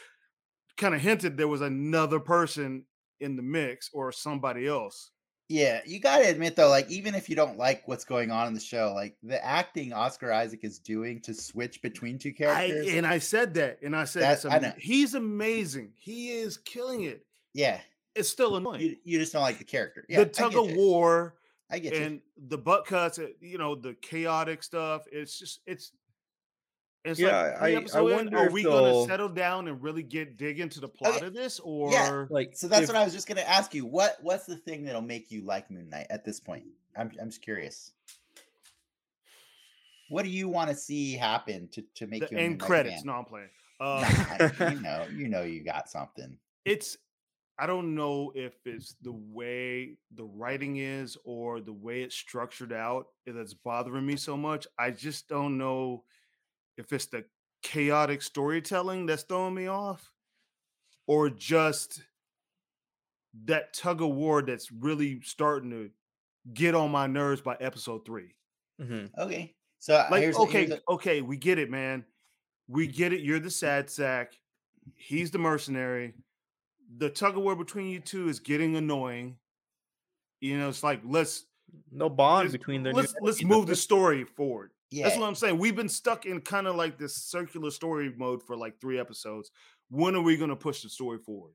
kind 0.77 0.95
of 0.95 1.01
hinted 1.01 1.37
there 1.37 1.47
was 1.47 1.61
another 1.61 2.19
person 2.19 2.85
in 3.19 3.35
the 3.35 3.41
mix 3.43 3.89
or 3.93 4.11
somebody 4.11 4.65
else. 4.67 5.11
Yeah, 5.51 5.81
you 5.83 5.99
got 5.99 6.19
to 6.19 6.29
admit 6.29 6.55
though, 6.55 6.69
like 6.69 6.89
even 6.91 7.15
if 7.15 7.27
you 7.27 7.35
don't 7.35 7.57
like 7.57 7.87
what's 7.87 8.05
going 8.05 8.29
on 8.29 8.47
in 8.47 8.53
the 8.53 8.59
show, 8.59 8.93
like 8.93 9.17
the 9.23 9.43
acting 9.43 9.93
Oscar 9.93 10.31
Isaac 10.31 10.59
is 10.63 10.77
doing 10.77 11.19
to 11.21 11.33
switch 11.33 11.81
between 11.81 12.19
two 12.19 12.29
I, 12.29 12.33
characters. 12.33 12.87
and 12.93 13.05
I 13.07 13.17
said 13.17 13.55
that, 13.55 13.79
and 13.81 13.95
I 13.95 14.05
said 14.05 14.21
That- 14.21 14.33
it's 14.33 14.45
I 14.45 14.59
know. 14.59 14.73
he's 14.77 15.15
amazing. 15.15 15.93
He 15.97 16.29
is 16.29 16.57
killing 16.57 17.01
it. 17.03 17.25
yeah, 17.53 17.79
It's 18.13 18.29
still 18.29 18.57
annoying. 18.57 18.81
you, 18.81 18.95
you 19.03 19.17
just 19.19 19.33
don't 19.33 19.41
like 19.41 19.57
the 19.57 19.63
character. 19.63 20.05
Yeah, 20.07 20.19
the 20.19 20.25
tug 20.27 20.55
of 20.55 20.71
war 20.75 21.33
I 21.71 21.79
get 21.79 21.95
you. 21.95 21.99
and 22.03 22.21
the 22.37 22.57
butt 22.59 22.85
cuts, 22.85 23.17
uh, 23.17 23.27
you 23.41 23.57
know, 23.57 23.73
the 23.73 23.95
chaotic 23.95 24.61
stuff. 24.61 25.03
It's 25.11 25.37
just 25.39 25.61
it's. 25.65 25.91
It's 27.05 27.19
Yeah, 27.19 27.57
like 27.61 27.93
I- 27.93 27.99
I 27.99 28.01
wonder 28.01 28.37
Are 28.37 28.49
we 28.51 28.63
gonna 28.63 29.05
settle 29.05 29.29
down 29.29 29.67
and 29.69 29.81
really 29.81 30.03
get 30.03 30.35
dig 30.37 30.59
into 30.59 30.79
the 30.81 30.87
plot 30.89 31.15
Okay, 31.17 31.27
of 31.27 31.33
this, 31.33 31.59
or 31.59 31.91
yeah, 31.91 32.25
Like 32.29 32.55
So 32.57 32.67
that's 32.67 32.83
if- 32.83 32.89
what 32.89 32.97
I 32.97 33.03
was 33.05 33.13
just 33.13 33.27
gonna 33.27 33.41
ask 33.41 33.73
you. 33.73 33.85
What 33.85 34.17
what's 34.21 34.45
the 34.45 34.57
thing 34.57 34.83
that'll 34.83 35.01
make 35.01 35.31
you 35.31 35.41
like 35.41 35.71
Moon 35.71 35.89
Knight 35.89 36.07
at 36.09 36.25
this 36.25 36.39
point? 36.39 36.65
I'm 36.97 37.11
I'm 37.21 37.29
just 37.29 37.41
curious. 37.41 37.93
What 40.09 40.23
do 40.23 40.29
you 40.29 40.49
want 40.49 40.69
to 40.71 40.75
see 40.75 41.13
happen 41.13 41.69
to 41.69 41.83
to 41.95 42.07
make 42.07 42.27
the 42.27 42.35
you 42.35 42.37
end 42.41 42.59
credits? 42.59 43.03
No, 43.05 43.13
I'm 43.13 43.25
playing. 43.25 43.49
Nah, 43.79 43.85
Uh, 44.01 44.49
I- 44.59 44.73
you 44.73 44.79
know, 44.81 45.07
you 45.13 45.27
know, 45.29 45.43
you 45.43 45.63
got 45.63 45.89
something. 45.89 46.37
it's 46.65 46.97
I 47.57 47.65
don't 47.67 47.93
know 47.93 48.31
if 48.35 48.53
it's 48.65 48.95
the 49.01 49.11
way 49.11 49.97
the 50.15 50.23
writing 50.23 50.77
is 50.77 51.17
or 51.25 51.59
the 51.59 51.73
way 51.73 52.03
it's 52.03 52.15
structured 52.15 52.71
out 52.71 53.07
that's 53.25 53.53
bothering 53.53 54.05
me 54.05 54.15
so 54.15 54.37
much. 54.37 54.65
I 54.77 54.91
just 54.91 55.27
don't 55.27 55.57
know 55.57 56.05
if 56.79 56.91
it's 56.93 57.07
the 57.07 57.25
chaotic 57.61 58.21
storytelling 58.21 59.05
that's 59.05 59.23
throwing 59.23 59.53
me 59.53 59.67
off 59.67 60.11
or 61.07 61.29
just 61.29 62.01
that 63.45 63.73
tug 63.73 64.01
of 64.01 64.09
war 64.09 64.41
that's 64.41 64.71
really 64.71 65.21
starting 65.21 65.69
to 65.69 65.91
get 66.53 66.73
on 66.73 66.89
my 66.89 67.05
nerves 67.05 67.41
by 67.41 67.55
episode 67.59 68.05
3. 68.05 68.33
Mhm. 68.81 69.11
Okay, 69.17 69.55
so 69.77 69.93
uh, 69.95 70.07
Like 70.09 70.21
here's, 70.23 70.37
okay, 70.37 70.65
here's 70.65 70.79
a- 70.79 70.91
okay, 70.93 71.21
we 71.21 71.37
get 71.37 71.59
it, 71.59 71.69
man. 71.69 72.05
We 72.67 72.87
get 72.87 73.11
it. 73.13 73.21
You're 73.21 73.39
the 73.39 73.51
sad 73.51 73.89
sack. 73.89 74.33
He's 74.95 75.31
the 75.31 75.37
mercenary. 75.37 76.13
The 76.97 77.09
tug 77.09 77.37
of 77.37 77.43
war 77.43 77.55
between 77.55 77.87
you 77.87 77.99
two 77.99 78.29
is 78.29 78.39
getting 78.39 78.77
annoying. 78.77 79.37
You 80.39 80.57
know, 80.57 80.69
it's 80.69 80.81
like 80.81 81.01
let's 81.03 81.45
no 81.91 82.09
bond 82.09 82.45
let's, 82.47 82.57
between 82.57 82.83
the 82.83 82.93
let's, 82.93 83.13
let's 83.21 83.43
move 83.43 83.67
the 83.67 83.75
story 83.75 84.23
forward. 84.23 84.71
Yeah, 84.91 85.05
That's 85.05 85.17
what 85.19 85.27
I'm 85.27 85.35
saying. 85.35 85.57
We've 85.57 85.75
been 85.75 85.89
stuck 85.89 86.25
in 86.25 86.41
kind 86.41 86.67
of 86.67 86.75
like 86.75 86.97
this 86.97 87.15
circular 87.15 87.69
story 87.69 88.13
mode 88.17 88.41
for 88.41 88.57
like 88.57 88.79
three 88.79 88.99
episodes. 88.99 89.51
When 89.89 90.15
are 90.15 90.21
we 90.21 90.37
going 90.37 90.49
to 90.49 90.55
push 90.55 90.81
the 90.81 90.89
story 90.89 91.19
forward? 91.19 91.53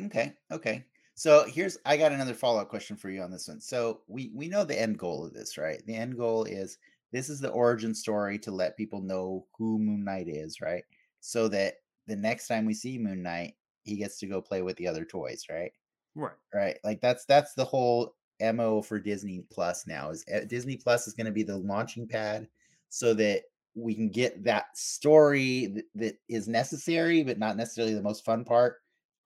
Okay, 0.00 0.32
okay. 0.50 0.84
So 1.14 1.44
here's 1.46 1.76
I 1.84 1.96
got 1.96 2.12
another 2.12 2.34
follow-up 2.34 2.68
question 2.68 2.96
for 2.96 3.10
you 3.10 3.22
on 3.22 3.30
this 3.30 3.46
one. 3.46 3.60
So 3.60 4.00
we 4.08 4.32
we 4.34 4.48
know 4.48 4.64
the 4.64 4.80
end 4.80 4.98
goal 4.98 5.24
of 5.24 5.34
this, 5.34 5.58
right? 5.58 5.82
The 5.86 5.94
end 5.94 6.16
goal 6.16 6.44
is 6.44 6.78
this 7.12 7.28
is 7.28 7.40
the 7.40 7.50
origin 7.50 7.94
story 7.94 8.38
to 8.40 8.50
let 8.50 8.76
people 8.76 9.02
know 9.02 9.46
who 9.56 9.78
Moon 9.78 10.02
Knight 10.04 10.28
is, 10.28 10.60
right? 10.60 10.84
So 11.20 11.46
that 11.48 11.74
the 12.06 12.16
next 12.16 12.48
time 12.48 12.64
we 12.64 12.74
see 12.74 12.98
Moon 12.98 13.22
Knight, 13.22 13.54
he 13.82 13.96
gets 13.96 14.18
to 14.20 14.26
go 14.26 14.40
play 14.40 14.62
with 14.62 14.76
the 14.76 14.88
other 14.88 15.04
toys, 15.04 15.44
right? 15.50 15.72
Right. 16.14 16.32
Right. 16.54 16.78
Like 16.82 17.00
that's 17.00 17.24
that's 17.26 17.54
the 17.54 17.64
whole 17.64 18.14
MO 18.54 18.82
for 18.82 18.98
Disney 18.98 19.44
Plus 19.50 19.86
now 19.86 20.10
is 20.10 20.24
uh, 20.34 20.40
Disney 20.46 20.76
Plus 20.76 21.06
is 21.06 21.14
going 21.14 21.26
to 21.26 21.32
be 21.32 21.42
the 21.42 21.56
launching 21.56 22.06
pad 22.06 22.48
so 22.88 23.14
that 23.14 23.42
we 23.74 23.94
can 23.94 24.08
get 24.08 24.44
that 24.44 24.76
story 24.76 25.66
that, 25.66 25.84
that 25.94 26.18
is 26.28 26.48
necessary 26.48 27.22
but 27.22 27.38
not 27.38 27.56
necessarily 27.56 27.94
the 27.94 28.02
most 28.02 28.24
fun 28.24 28.44
part 28.44 28.76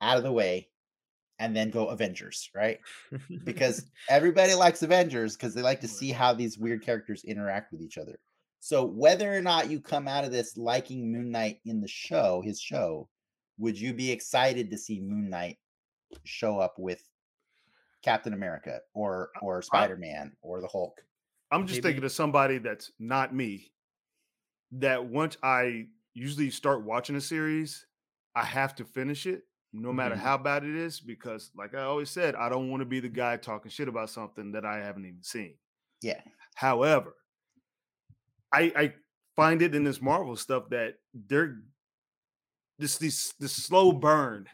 out 0.00 0.16
of 0.16 0.22
the 0.22 0.32
way 0.32 0.68
and 1.38 1.54
then 1.54 1.70
go 1.70 1.88
Avengers, 1.88 2.50
right? 2.54 2.80
Because 3.44 3.90
everybody 4.08 4.54
likes 4.54 4.82
Avengers 4.82 5.36
because 5.36 5.54
they 5.54 5.62
like 5.62 5.80
to 5.80 5.88
see 5.88 6.10
how 6.10 6.32
these 6.32 6.58
weird 6.58 6.82
characters 6.82 7.24
interact 7.24 7.72
with 7.72 7.82
each 7.82 7.98
other. 7.98 8.18
So 8.60 8.84
whether 8.84 9.32
or 9.32 9.42
not 9.42 9.70
you 9.70 9.80
come 9.80 10.08
out 10.08 10.24
of 10.24 10.32
this 10.32 10.56
liking 10.56 11.12
Moon 11.12 11.30
Knight 11.30 11.60
in 11.66 11.80
the 11.80 11.88
show, 11.88 12.42
his 12.44 12.60
show, 12.60 13.08
would 13.58 13.78
you 13.78 13.92
be 13.92 14.10
excited 14.10 14.70
to 14.70 14.78
see 14.78 15.00
Moon 15.00 15.28
Knight 15.30 15.58
show 16.24 16.58
up 16.58 16.78
with 16.78 17.02
Captain 18.06 18.32
America 18.32 18.80
or 18.94 19.30
or 19.42 19.60
Spider 19.62 19.96
Man 19.96 20.34
or 20.40 20.60
the 20.60 20.68
Hulk? 20.68 21.04
I'm 21.50 21.66
just 21.66 21.78
Maybe- 21.78 21.88
thinking 21.94 22.04
of 22.04 22.12
somebody 22.12 22.58
that's 22.58 22.92
not 23.00 23.34
me. 23.34 23.72
That 24.72 25.04
once 25.04 25.36
I 25.42 25.88
usually 26.14 26.50
start 26.50 26.84
watching 26.84 27.16
a 27.16 27.20
series, 27.20 27.84
I 28.36 28.44
have 28.44 28.74
to 28.76 28.84
finish 28.84 29.26
it, 29.26 29.42
no 29.72 29.92
matter 29.92 30.14
Mhm. 30.14 30.18
how 30.20 30.38
bad 30.38 30.64
it 30.64 30.74
is, 30.76 31.00
because 31.00 31.50
like 31.56 31.74
I 31.74 31.82
always 31.82 32.08
said, 32.10 32.34
I 32.36 32.48
don't 32.48 32.70
want 32.70 32.80
to 32.80 32.84
be 32.86 33.00
the 33.00 33.08
guy 33.08 33.36
talking 33.36 33.70
shit 33.70 33.88
about 33.88 34.10
something 34.10 34.52
that 34.52 34.64
I 34.64 34.78
haven't 34.78 35.04
even 35.04 35.22
seen. 35.22 35.58
Yeah. 36.00 36.22
However, 36.54 37.14
I 38.52 38.72
I 38.76 38.94
find 39.34 39.62
it 39.62 39.74
in 39.74 39.82
this 39.84 40.00
Marvel 40.00 40.36
stuff 40.36 40.68
that 40.70 40.94
they're 41.12 41.60
this 42.78 42.98
this 42.98 43.32
this 43.40 43.52
slow 43.56 43.90
burn 43.92 44.48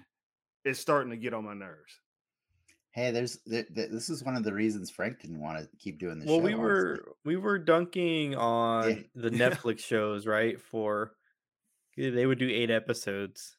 is 0.65 0.79
starting 0.79 1.11
to 1.11 1.17
get 1.19 1.35
on 1.35 1.45
my 1.45 1.55
nerves. 1.55 2.01
Hey, 2.93 3.11
there's 3.11 3.39
th- 3.49 3.67
th- 3.75 3.91
this 3.91 4.11
is 4.11 4.23
one 4.23 4.37
of 4.37 4.45
the 4.45 4.53
reasons 4.53 4.91
Frank 4.91 5.21
didn't 5.21 5.41
want 5.41 5.59
to 5.59 5.69
keep 5.79 5.99
doing 5.99 6.19
the 6.19 6.27
well, 6.27 6.37
show. 6.39 6.45
we 6.45 6.53
honestly. 6.53 6.63
were 6.65 7.13
we 7.25 7.37
were 7.37 7.59
dunking 7.59 8.35
on 8.37 9.05
the 9.15 9.31
Netflix 9.31 9.81
shows, 9.81 10.27
right? 10.27 10.61
For 10.61 11.13
they 11.97 12.27
would 12.27 12.39
do 12.39 12.49
eight 12.51 12.71
episodes, 12.71 13.57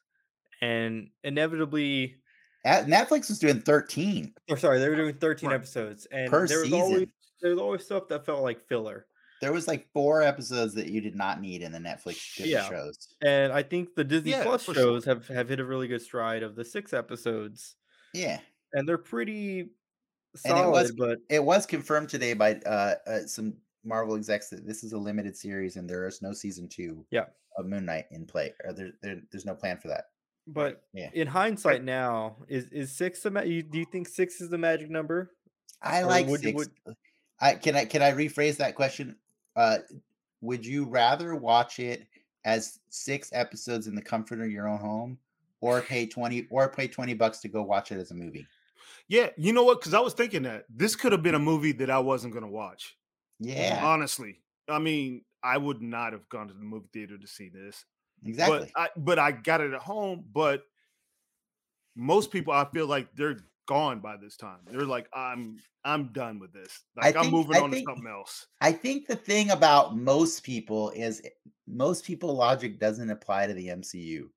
and 0.60 1.08
inevitably, 1.24 2.16
At- 2.64 2.86
Netflix 2.86 3.28
was 3.28 3.38
doing 3.40 3.60
13. 3.60 4.34
or 4.50 4.56
sorry, 4.56 4.78
they 4.78 4.88
were 4.88 4.96
doing 4.96 5.14
thirteen 5.16 5.48
Right. 5.50 5.56
episodes, 5.56 6.06
and 6.12 6.30
Per 6.30 6.46
there 6.46 6.60
was 6.60 6.72
always 6.72 6.92
season. 7.00 7.12
there 7.42 7.50
was 7.50 7.60
always 7.60 7.84
stuff 7.84 8.08
that 8.08 8.24
felt 8.26 8.42
like 8.42 8.66
filler. 8.68 9.06
There 9.40 9.52
was 9.52 9.66
like 9.66 9.88
four 9.92 10.22
episodes 10.22 10.74
that 10.74 10.86
you 10.88 11.00
did 11.00 11.16
not 11.16 11.40
need 11.40 11.60
in 11.62 11.72
the 11.72 11.78
Netflix 11.80 12.38
Yeah. 12.38 12.66
shows. 12.68 13.08
And 13.20 13.52
I 13.52 13.62
think 13.64 13.94
the 13.94 14.04
Disney 14.04 14.30
Yeah, 14.30 14.44
Plus 14.44 14.64
for 14.64 14.72
sure. 14.74 14.82
shows 14.84 15.04
have 15.06 15.26
have 15.28 15.48
hit 15.48 15.58
a 15.60 15.64
really 15.64 15.88
good 15.88 16.00
stride 16.02 16.42
of 16.44 16.54
the 16.54 16.64
six 16.64 16.92
episodes, 16.94 17.74
Yeah. 18.14 18.38
And 18.74 18.86
they're 18.88 18.98
pretty 18.98 19.60
And 19.60 19.70
it 20.34 20.48
solid. 20.48 20.70
was- 20.70 20.92
but 20.92 21.18
It 21.30 21.42
was 21.42 21.64
confirmed 21.66 22.08
today 22.10 22.34
by 22.34 22.54
uh, 22.66 22.94
uh, 23.06 23.26
some 23.26 23.54
Marvel 23.84 24.16
execs 24.16 24.48
that 24.50 24.66
this 24.66 24.82
is 24.84 24.92
a 24.92 24.98
limited 24.98 25.36
series 25.36 25.76
and 25.76 25.88
there 25.88 26.06
is 26.06 26.20
no 26.22 26.32
season 26.32 26.68
two 26.68 27.06
Yeah. 27.10 27.26
of 27.56 27.66
Moon 27.66 27.84
Knight 27.84 28.06
in 28.10 28.26
play. 28.26 28.52
Or 28.64 28.72
there, 28.72 28.92
there, 29.02 29.20
there's 29.30 29.44
no 29.46 29.54
plan 29.54 29.78
for 29.78 29.88
that. 29.88 30.06
but 30.46 30.82
Yeah. 30.92 31.08
in 31.14 31.26
hindsight, 31.26 31.82
now 31.84 32.36
is 32.48 32.66
is 32.68 32.92
six 32.92 33.22
the 33.22 33.30
ma- 33.30 33.40
you, 33.42 33.62
do 33.62 33.78
you 33.78 33.86
think 33.90 34.06
six 34.08 34.40
is 34.42 34.50
the 34.50 34.58
magic 34.58 34.90
number? 34.90 35.34
I 35.80 36.02
Or 36.02 36.06
like 36.06 36.26
would- 36.26 36.40
six. 36.42 36.54
would- 36.56 36.96
I 37.40 37.54
can 37.54 37.74
I 37.76 37.84
can 37.86 38.02
I 38.02 38.12
rephrase 38.12 38.56
that 38.58 38.74
question? 38.74 39.16
Uh, 39.56 39.78
would 40.42 40.64
you 40.66 40.84
rather 40.84 41.34
watch 41.34 41.78
it 41.78 42.06
as 42.44 42.78
six 42.90 43.30
episodes 43.32 43.86
in 43.86 43.94
the 43.94 44.02
comfort 44.02 44.40
of 44.40 44.50
your 44.50 44.68
own 44.68 44.78
home, 44.78 45.18
or 45.62 45.80
pay 45.80 46.06
twenty 46.06 46.46
or 46.50 46.68
pay 46.70 46.88
twenty 46.88 47.14
bucks 47.14 47.38
to 47.40 47.48
go 47.48 47.62
watch 47.62 47.90
it 47.92 47.96
as 47.98 48.10
a 48.10 48.14
movie? 48.14 48.46
Yeah, 49.08 49.30
you 49.36 49.52
know 49.52 49.64
what? 49.64 49.80
Because 49.80 49.94
I 49.94 50.00
was 50.00 50.14
thinking 50.14 50.42
that 50.44 50.64
this 50.68 50.96
could 50.96 51.12
have 51.12 51.22
been 51.22 51.34
a 51.34 51.38
movie 51.38 51.72
that 51.72 51.90
I 51.90 51.98
wasn't 51.98 52.32
going 52.32 52.44
to 52.44 52.50
watch. 52.50 52.96
Yeah, 53.40 53.80
Honestly, 53.82 54.40
I 54.68 54.78
mean, 54.78 55.22
I 55.42 55.58
would 55.58 55.82
not 55.82 56.12
have 56.12 56.28
gone 56.28 56.48
to 56.48 56.54
the 56.54 56.60
movie 56.60 56.88
theater 56.92 57.18
to 57.18 57.26
see 57.26 57.48
this. 57.48 57.84
exactly. 58.24 58.70
But 58.74 58.80
I 58.80 58.88
but 58.96 59.18
I 59.18 59.32
got 59.32 59.60
it 59.60 59.72
at 59.72 59.80
home. 59.82 60.24
But 60.32 60.62
most 61.96 62.30
people, 62.30 62.52
I 62.52 62.64
feel 62.66 62.86
like 62.86 63.08
they're 63.14 63.38
gone 63.66 64.00
by 64.00 64.16
this 64.16 64.36
time. 64.36 64.58
They're 64.66 64.82
like, 64.86 65.08
I'm 65.14 65.58
I'm 65.84 66.12
done 66.12 66.38
with 66.38 66.52
this. 66.52 66.80
Like 66.96 67.16
I'm 67.16 67.30
moving 67.30 67.56
I 67.56 67.60
on 67.60 67.70
think- 67.70 67.86
to 67.88 67.94
something 67.94 68.10
else. 68.10 68.46
I 68.60 68.72
think 68.72 69.06
the 69.06 69.16
thing 69.16 69.50
about 69.50 69.96
most 69.96 70.42
people 70.42 70.90
is 70.90 71.20
eh, 71.24 71.28
most 71.66 72.04
people 72.04 72.34
logic 72.34 72.78
doesn't 72.78 73.10
apply 73.10 73.46
to 73.46 73.54
the 73.54 73.68
MCU 73.68 74.28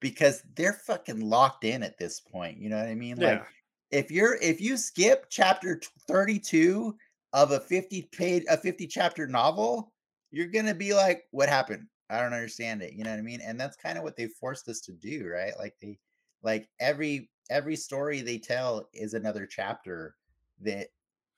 because 0.00 0.42
they're 0.56 0.72
fucking 0.74 1.20
locked 1.20 1.64
in 1.64 1.82
at 1.82 1.98
this 1.98 2.20
point. 2.20 2.58
You 2.58 2.68
know 2.68 2.76
what 2.78 2.86
I 2.88 2.94
mean? 2.94 3.16
Like 3.16 3.38
Yeah. 3.40 3.44
If 3.92 4.10
you're 4.10 4.36
if 4.36 4.60
you 4.60 4.76
skip 4.76 5.26
chapter 5.28 5.80
32 6.08 6.96
of 7.34 7.52
a 7.52 7.60
50 7.60 8.08
page 8.12 8.42
a 8.48 8.56
50 8.56 8.86
chapter 8.86 9.26
novel, 9.26 9.92
you're 10.30 10.48
gonna 10.48 10.74
be 10.74 10.94
like, 10.94 11.24
what 11.30 11.48
happened? 11.48 11.86
I 12.10 12.20
don't 12.20 12.32
understand 12.32 12.82
it. 12.82 12.94
You 12.94 13.04
know 13.04 13.10
what 13.10 13.18
I 13.18 13.22
mean? 13.22 13.40
And 13.42 13.60
that's 13.60 13.76
kind 13.76 13.96
of 13.96 14.04
what 14.04 14.16
they 14.16 14.26
forced 14.26 14.68
us 14.68 14.80
to 14.82 14.92
do, 14.92 15.28
right? 15.28 15.52
Like 15.58 15.74
they 15.80 15.98
like 16.42 16.68
every 16.80 17.30
every 17.50 17.76
story 17.76 18.22
they 18.22 18.38
tell 18.38 18.88
is 18.94 19.14
another 19.14 19.46
chapter 19.46 20.16
that 20.62 20.88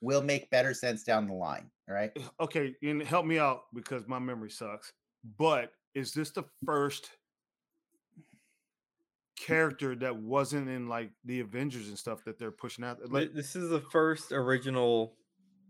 will 0.01 0.23
make 0.23 0.51
better 0.51 0.75
sense 0.75 1.03
down 1.03 1.27
the 1.27 1.35
line, 1.35 1.71
right? 1.89 2.13
Eh, 2.17 2.23
okay, 2.41 2.75
and 2.83 3.03
help 3.03 3.27
me 3.27 3.39
out 3.39 3.65
because 3.75 4.07
my 4.07 4.19
memory 4.19 4.51
sucks. 4.51 4.93
But 5.39 5.73
is 5.95 6.13
this 6.13 6.31
the 6.31 6.45
first 6.65 7.11
character 9.37 9.95
that 9.97 10.17
wasn't 10.17 10.69
in 10.69 10.89
like 10.89 11.11
the 11.25 11.41
Avengers 11.41 11.89
and 11.89 11.99
stuff 11.99 12.25
that 12.25 12.39
they're 12.39 12.51
pushing 12.51 12.85
out? 12.85 12.99
Uh, 13.03 13.09
like, 13.11 13.33
this 13.35 13.57
is 13.57 13.69
the 13.71 13.81
first 13.81 14.33
original 14.33 15.17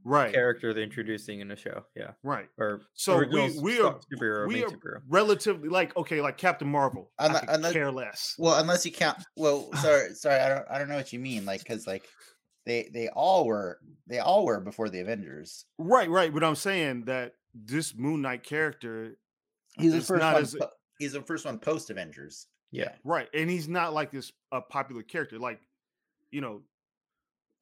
right, 0.05 0.32
character 0.32 0.74
they're 0.74 0.82
introducing 0.85 1.41
in 1.41 1.51
a 1.51 1.57
show. 1.57 1.85
Yeah. 1.97 2.12
right. 2.23 2.49
Or 2.59 2.82
So 2.95 3.19
we- 3.19 3.59
we 3.61 3.81
are- 3.81 3.99
superhero, 4.12 4.47
We 4.49 4.62
are 4.65 4.69
superhero. 4.69 5.01
relatively 5.09 5.69
like 5.69 5.97
okay, 5.97 6.20
like 6.20 6.36
Captain 6.36 6.69
Marvel. 6.69 7.11
I 7.19 7.28
Unle- 7.28 7.41
could 7.41 7.49
unless- 7.51 7.73
care 7.73 7.91
less. 7.91 8.35
Well, 8.39 8.59
unless 8.61 8.85
you 8.85 8.93
count. 8.93 9.19
Well, 9.36 9.70
sorry, 9.81 10.15
sorry, 10.15 10.41
I 10.41 10.49
don't, 10.51 10.66
I 10.70 10.78
don't 10.78 10.89
know 10.89 10.97
what 10.97 11.12
you 11.12 11.19
mean. 11.19 11.45
Like, 11.45 11.61
because 11.61 11.86
like 11.86 12.05
they, 12.66 12.91
they 12.93 13.09
all 13.09 13.47
were, 13.47 13.78
they 14.07 14.19
all 14.20 14.45
were 14.45 14.61
before 14.61 14.89
the 14.89 15.01
Avengers. 15.01 15.65
Right, 15.78 16.09
right. 16.09 16.32
But 16.32 16.45
I'm 16.45 16.55
saying 16.55 17.05
that 17.07 17.32
this 17.55 17.95
Moon 17.95 18.23
Knight 18.23 18.43
character, 18.43 19.16
He's 19.77 19.93
the 19.93 20.01
first 20.01 20.20
not 20.23 20.35
one. 20.35 20.43
as- 20.43 20.55
po- 20.55 20.70
he's 20.99 21.12
the 21.15 21.23
first 21.23 21.45
one 21.45 21.59
post 21.59 21.91
Avengers. 21.91 22.47
Yeah. 22.75 22.93
right, 23.05 23.29
and 23.35 23.49
he's 23.49 23.69
not 23.69 23.93
like 23.95 24.11
this 24.11 24.33
a 24.53 24.61
popular 24.61 25.03
character, 25.03 25.39
like 25.39 25.61
you 26.31 26.41
know, 26.41 26.63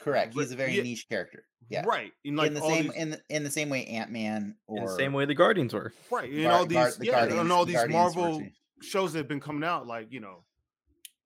correct. 0.01 0.35
He's 0.35 0.53
a 0.53 0.57
very 0.57 0.73
yeah, 0.77 0.83
niche 0.83 1.07
character. 1.09 1.45
Yeah, 1.69 1.85
right. 1.87 2.13
In 2.25 2.37
like 2.37 2.49
in 2.49 2.55
the 2.55 2.61
all 2.61 2.71
same 2.71 2.83
these, 2.85 2.93
in 2.95 3.11
the, 3.11 3.21
in 3.31 3.45
the 3.45 3.51
same 3.51 3.69
way 3.69 3.85
Ant 3.87 4.11
Man 4.11 4.57
or 4.67 4.79
In 4.79 4.85
the 4.87 4.93
same 4.97 5.13
way 5.13 5.25
the 5.27 5.35
Guardians 5.35 5.73
were. 5.75 5.93
right, 6.11 6.31
and 6.31 6.43
Gar- 6.43 6.53
all 6.53 6.67
Gar- 6.67 6.87
these, 6.87 6.97
the 6.97 7.07
yeah, 7.07 7.13
Guardians- 7.13 7.41
and 7.41 7.53
all 7.53 7.65
these 7.65 7.77
Guardians 7.77 8.17
Marvel 8.17 8.43
shows 8.83 9.13
that 9.13 9.19
have 9.21 9.29
been 9.29 9.41
coming 9.41 9.65
out, 9.65 9.87
like 9.87 10.11
you 10.11 10.21
know, 10.21 10.45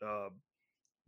uh, 0.06 0.28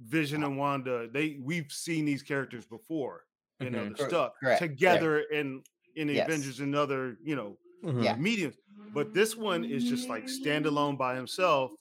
Vision 0.01 0.45
and 0.45 0.57
Wanda. 0.57 1.09
They 1.13 1.39
we've 1.43 1.71
seen 1.73 2.05
these 2.05 2.23
characters 2.23 2.65
before 2.65 3.25
in 3.61 3.73
Mhm. 3.75 3.87
other 3.87 3.97
stuff 4.09 4.33
correct, 4.41 4.61
correct. 4.61 4.63
together 4.63 5.21
in 5.21 5.63
in 5.97 6.07
the 6.07 6.15
Yes. 6.15 6.29
Avengers 6.29 6.61
and 6.61 6.75
other 6.77 7.17
you 7.25 7.35
know 7.35 7.59
Mhm. 7.85 8.05
Yeah. 8.05 8.15
mediums. 8.17 8.57
But 8.95 9.13
this 9.13 9.37
one 9.37 9.65
is 9.65 9.85
just 9.85 10.09
like 10.09 10.25
standalone 10.27 10.97
by 10.97 11.17
himself, 11.17 11.73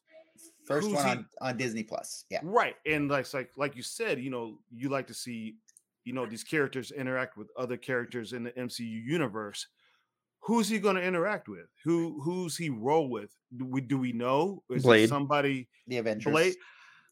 first 0.68 0.88
who's 0.88 0.96
one 0.96 1.06
he- 1.06 1.12
on, 1.12 1.26
on 1.42 1.58
Disney 1.58 1.84
Plus. 1.84 2.26
Yeah, 2.30 2.40
right? 2.44 2.76
And 2.86 3.10
like 3.10 3.34
like 3.34 3.52
like 3.58 3.76
you 3.76 3.84
said, 3.84 4.20
you 4.22 4.30
know, 4.30 4.60
you 4.72 4.90
like 4.90 5.08
to 5.08 5.14
see 5.14 5.56
you 6.04 6.14
know 6.14 6.26
these 6.26 6.44
characters 6.44 6.92
interact 6.92 7.38
with 7.38 7.48
other 7.58 7.78
characters 7.78 8.34
in 8.34 8.44
the 8.44 8.52
MCU 8.52 8.82
universe. 9.06 9.68
Who's 10.42 10.70
he 10.70 10.80
going 10.80 10.96
to 10.96 11.02
interact 11.04 11.50
with? 11.50 11.66
Who 11.84 12.22
who's 12.22 12.56
he 12.56 12.70
roll 12.70 13.10
with? 13.10 13.32
Do 13.56 13.66
we 13.66 13.82
do 13.82 13.98
we 13.98 14.12
know? 14.14 14.64
Is 14.70 14.84
it 14.84 14.88
Blade. 14.88 15.10
somebody? 15.10 15.68
the 15.88 15.98
Avengers. 15.98 16.32
Blade. 16.32 16.56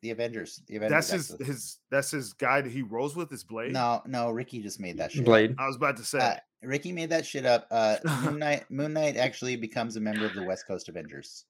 The 0.02 0.12
Avengers. 0.12 0.62
The 0.68 0.76
Avengers. 0.76 0.92
That's 0.92 1.10
his 1.12 1.32
actually. 1.32 1.46
his 1.48 1.78
that's 1.90 2.12
his 2.12 2.34
guy 2.34 2.62
that 2.62 2.72
he 2.72 2.82
rolls 2.84 3.16
with 3.16 3.32
is 3.34 3.44
Blade. 3.44 3.74
No, 3.74 4.02
no. 4.06 4.30
Ricky 4.30 4.62
just 4.62 4.80
made 4.80 4.98
that 5.00 5.12
shit. 5.12 5.22
up. 5.22 5.26
Blade. 5.26 5.56
I 5.58 5.66
was 5.68 5.76
about 5.76 5.98
to 5.98 6.04
say. 6.04 6.20
Uh, 6.20 6.36
Ricky 6.62 6.92
made 6.92 7.10
that 7.10 7.26
shit 7.26 7.46
up. 7.46 7.68
Uh, 7.72 7.98
Moon 8.24 8.40
Knight. 8.40 8.70
Moon 8.70 8.94
Knight 8.94 9.18
actually 9.18 9.56
becomes 9.56 9.96
a 9.98 10.00
member 10.00 10.26
of 10.26 10.34
the 10.34 10.44
West 10.44 10.68
Coast 10.68 10.88
Avengers. 10.90 11.46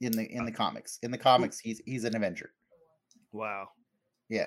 In 0.00 0.12
the 0.12 0.24
in 0.30 0.44
the 0.44 0.52
comics, 0.52 0.98
in 1.02 1.10
the 1.10 1.18
comics, 1.18 1.58
he's 1.58 1.80
he's 1.84 2.04
an 2.04 2.14
Avenger. 2.14 2.52
wow. 3.32 3.68
Yeah. 4.28 4.46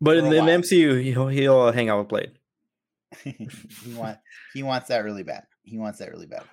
But 0.00 0.12
For 0.12 0.18
in, 0.24 0.30
the- 0.30 0.36
in 0.38 0.46
the 0.46 0.52
while. 0.52 0.60
MCU, 0.60 1.02
he'll 1.02 1.28
he'll 1.28 1.60
uh, 1.60 1.72
hang 1.72 1.88
out 1.88 1.98
with 1.98 2.08
Blade. 2.08 2.32
he 3.24 3.48
want 3.94 4.18
he 4.54 4.62
wants 4.62 4.88
that 4.88 5.04
really 5.04 5.24
bad. 5.24 5.44
He 5.64 5.76
wants 5.78 5.98
that 5.98 6.10
really 6.12 6.26
bad. 6.26 6.44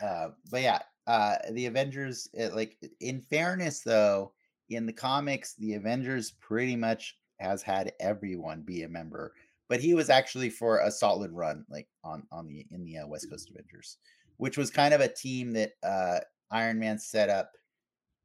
Uh, 0.00 0.28
but 0.50 0.62
yeah, 0.62 0.78
uh, 1.06 1.36
the 1.52 1.66
Avengers. 1.66 2.28
It, 2.32 2.54
like 2.54 2.76
in 3.00 3.20
fairness, 3.20 3.80
though, 3.80 4.32
in 4.70 4.86
the 4.86 4.92
comics, 4.92 5.54
the 5.54 5.74
Avengers 5.74 6.32
pretty 6.40 6.76
much 6.76 7.16
has 7.40 7.62
had 7.62 7.92
everyone 8.00 8.62
be 8.62 8.82
a 8.84 8.88
member. 8.88 9.34
But 9.68 9.80
he 9.80 9.94
was 9.94 10.10
actually 10.10 10.50
for 10.50 10.80
a 10.80 10.90
solid 10.90 11.32
run, 11.32 11.64
like 11.68 11.88
on 12.04 12.24
on 12.30 12.46
the 12.46 12.66
in 12.70 12.84
the 12.84 12.98
uh, 12.98 13.06
West 13.06 13.28
Coast 13.30 13.50
Avengers, 13.50 13.96
which 14.36 14.56
was 14.56 14.70
kind 14.70 14.92
of 14.94 15.00
a 15.00 15.08
team 15.12 15.52
that 15.52 15.72
uh, 15.82 16.20
Iron 16.52 16.78
Man 16.78 16.98
set 16.98 17.28
up, 17.30 17.50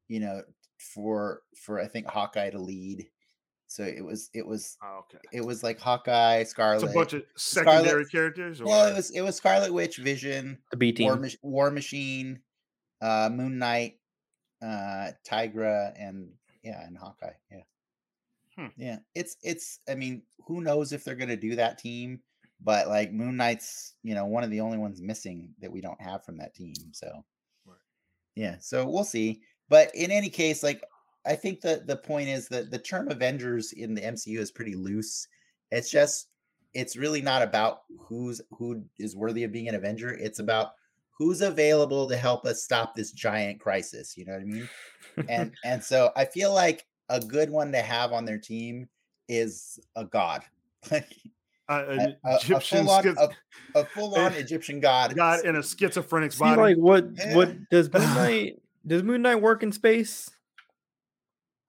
you 0.08 0.20
know, 0.20 0.42
for 0.78 1.42
for 1.56 1.80
I 1.80 1.86
think 1.88 2.06
Hawkeye 2.06 2.50
to 2.50 2.58
lead. 2.60 3.08
So 3.66 3.82
it 3.82 4.04
was 4.04 4.30
it 4.32 4.46
was 4.46 4.76
Oh, 4.82 5.00
okay. 5.00 5.18
it 5.32 5.40
was 5.44 5.62
like 5.62 5.78
Hawkeye, 5.80 6.44
Scarlet. 6.44 6.82
It's 6.82 6.90
a 6.92 6.94
bunch 6.94 7.12
of 7.14 7.22
Scarlet- 7.36 7.76
secondary 7.78 8.06
characters. 8.06 8.60
Or 8.60 8.66
Well, 8.66 8.86
it 8.86 8.94
was 8.94 9.10
it 9.10 9.20
was 9.22 9.36
Scarlet 9.36 9.72
Witch, 9.74 9.96
Vision, 9.98 10.58
The 10.70 10.76
B 10.76 10.94
War, 11.00 11.14
team. 11.14 11.22
Mach- 11.22 11.32
War 11.42 11.70
Machine, 11.70 12.40
uh, 13.02 13.28
Moon 13.32 13.58
Knight, 13.58 13.98
uh, 14.62 15.12
Tigra, 15.28 15.92
and 15.98 16.32
yeah, 16.62 16.82
and 16.86 16.96
Hawkeye. 16.96 17.34
Yeah, 17.50 17.62
Hmm. 18.56 18.66
yeah. 18.76 18.98
It's 19.14 19.36
it's. 19.42 19.80
I 19.88 19.94
mean, 19.94 20.22
who 20.46 20.62
knows 20.62 20.92
if 20.92 21.04
they're 21.04 21.14
gonna 21.14 21.36
do 21.36 21.56
that 21.56 21.78
team? 21.78 22.22
But 22.60 22.88
like 22.88 23.12
Moon 23.12 23.36
Knight's, 23.36 23.94
you 24.02 24.14
know, 24.14 24.24
one 24.26 24.42
of 24.44 24.50
the 24.50 24.60
only 24.62 24.78
ones 24.78 25.00
missing 25.02 25.54
that 25.60 25.70
we 25.70 25.80
don't 25.82 26.00
have 26.00 26.24
from 26.24 26.38
that 26.38 26.54
team. 26.54 26.74
So, 26.92 27.06
Right. 27.06 27.22
Yeah. 28.38 28.54
So 28.60 28.88
we'll 28.88 29.02
see. 29.02 29.40
But 29.68 29.92
in 29.96 30.12
any 30.12 30.28
case, 30.30 30.62
like 30.62 30.84
I 31.26 31.34
think 31.34 31.60
the 31.60 31.82
the 31.84 31.96
point 31.96 32.28
is 32.28 32.46
that 32.48 32.70
the 32.70 32.78
term 32.78 33.10
Avengers 33.10 33.72
in 33.72 33.94
the 33.94 34.00
MCU 34.00 34.38
is 34.38 34.52
pretty 34.52 34.76
loose. 34.76 35.26
It's 35.72 35.90
just 35.90 36.28
it's 36.72 36.96
really 36.96 37.20
not 37.20 37.42
about 37.42 37.80
who's 37.98 38.40
who 38.52 38.84
is 39.00 39.16
worthy 39.16 39.42
of 39.42 39.50
being 39.50 39.68
an 39.68 39.74
Avenger. 39.74 40.10
It's 40.10 40.38
about 40.38 40.74
who's 41.10 41.40
available 41.40 42.08
to 42.08 42.16
help 42.16 42.44
us 42.44 42.62
stop 42.62 42.94
this 42.94 43.10
giant 43.10 43.58
crisis. 43.58 44.16
You 44.16 44.26
know 44.26 44.34
what 44.34 44.42
I 44.42 44.44
mean? 44.44 44.68
And 45.28 45.52
and 45.64 45.82
so 45.82 46.12
I 46.14 46.24
feel 46.24 46.54
like 46.54 46.86
a 47.08 47.18
good 47.18 47.50
one 47.50 47.72
to 47.72 47.82
have 47.82 48.12
on 48.12 48.24
their 48.24 48.38
team 48.38 48.88
is 49.28 49.80
a 49.96 50.04
god. 50.04 50.42
Like 50.92 51.12
uh, 51.68 51.84
a, 51.86 51.90
an 51.90 52.16
a- 52.24 52.28
a 52.30 52.36
Egyptian 52.36 52.84
full-on, 52.86 53.02
schiz- 53.02 53.16
a, 53.18 53.78
a 53.80 53.84
full-on 53.84 54.32
Egyptian 54.34 54.80
god. 54.80 55.14
god 55.14 55.44
in 55.44 55.56
a 55.56 55.62
schizophrenic 55.62 56.32
See, 56.32 56.38
body. 56.40 56.60
like 56.60 56.76
what 56.76 57.06
Yeah. 57.16 57.36
what 57.36 57.56
does 57.70 57.92
Moon 57.92 58.02
Knight 58.14 58.62
does 58.86 59.02
Moon 59.02 59.22
Knight 59.22 59.42
work 59.42 59.62
in 59.62 59.72
space? 59.72 60.30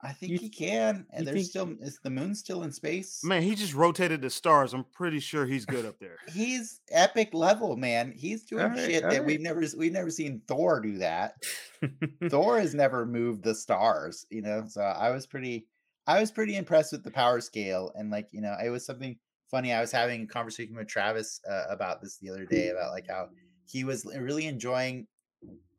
I 0.02 0.14
think 0.14 0.32
you- 0.32 0.38
he 0.40 0.48
can, 0.50 1.06
and 1.12 1.26
you 1.26 1.26
there's 1.26 1.36
think- 1.36 1.50
still 1.50 1.76
is 1.86 2.00
the 2.02 2.10
moon 2.10 2.34
still 2.34 2.64
in 2.64 2.72
space? 2.72 3.22
Man, 3.22 3.42
he 3.42 3.54
just 3.54 3.74
rotated 3.74 4.22
the 4.22 4.30
stars. 4.30 4.74
I'm 4.74 4.86
pretty 4.94 5.20
sure 5.20 5.46
he's 5.46 5.66
good 5.66 5.86
up 5.86 6.00
there. 6.00 6.16
He's 6.34 6.80
epic 6.90 7.34
level, 7.34 7.76
man. 7.76 8.14
He's 8.16 8.44
doing 8.46 8.64
Alright, 8.64 8.80
shit 8.80 9.04
that 9.04 9.26
we've 9.26 9.42
never 9.42 9.62
we've 9.78 9.92
never 9.92 10.10
seen 10.10 10.42
Thor 10.48 10.80
do 10.80 11.00
that. 11.00 11.34
Thor 12.30 12.58
has 12.60 12.74
never 12.74 13.06
moved 13.06 13.44
the 13.44 13.54
stars, 13.54 14.26
you 14.30 14.42
know. 14.42 14.64
So 14.70 14.80
I 14.82 15.10
was 15.12 15.28
pretty, 15.28 15.68
I 16.08 16.22
was 16.22 16.32
pretty 16.32 16.56
impressed 16.56 16.94
with 16.94 17.04
the 17.04 17.12
power 17.12 17.42
scale, 17.42 17.92
and 17.96 18.10
like 18.10 18.30
you 18.32 18.40
know, 18.40 18.56
it 18.64 18.70
was 18.70 18.86
something 18.86 19.18
funny. 19.50 19.74
I 19.74 19.82
was 19.82 19.92
having 19.92 20.24
a 20.24 20.28
conversation 20.28 20.76
with 20.76 20.88
Travis 20.88 21.42
uh, 21.50 21.66
about 21.70 22.02
this 22.02 22.18
the 22.18 22.30
other 22.30 22.46
day 22.46 22.70
about 22.70 22.92
like 22.92 23.08
how 23.08 23.30
he 23.66 23.84
was 23.84 24.06
really 24.18 24.46
enjoying 24.48 25.08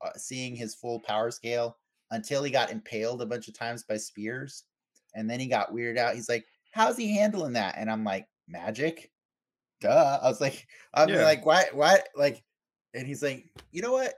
uh, 0.03 0.11
seeing 0.17 0.57
his 0.57 0.75
full 0.75 1.01
power 1.01 1.31
scale 1.31 1.77
until 2.11 2.43
he 2.43 2.51
got 2.51 2.71
impaled 2.71 3.23
a 3.23 3.27
bunch 3.27 3.49
of 3.49 3.55
times 3.55 3.85
by 3.85 3.97
spears, 3.97 4.65
and 5.15 5.29
then 5.29 5.39
he 5.41 5.47
got 5.47 5.73
weirded 5.73 5.99
out. 5.99 6.15
He's 6.15 6.29
like, 6.29 6.47
"How's 6.73 6.97
he 6.97 7.15
handling 7.15 7.53
that?" 7.55 7.75
And 7.79 7.91
I'm 7.91 8.05
like, 8.05 8.27
"Magic." 8.49 9.11
Duh. 9.81 10.19
I 10.23 10.29
was 10.29 10.41
like, 10.43 10.67
I'm 10.95 11.09
Yeah. 11.09 11.25
like, 11.25 11.47
why, 11.47 11.65
why, 11.73 12.01
like, 12.15 12.45
and 12.93 13.07
he's 13.07 13.23
like, 13.23 13.51
you 13.73 13.81
know 13.81 13.93
what? 13.93 14.13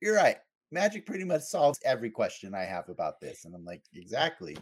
You're 0.00 0.16
right. 0.16 0.38
Magic 0.72 1.06
pretty 1.06 1.22
much 1.22 1.42
solves 1.42 1.78
every 1.84 2.10
question 2.10 2.52
I 2.52 2.64
have 2.64 2.88
about 2.88 3.20
this. 3.20 3.44
And 3.44 3.54
I'm 3.54 3.64
like, 3.64 3.84
exactly. 3.94 4.56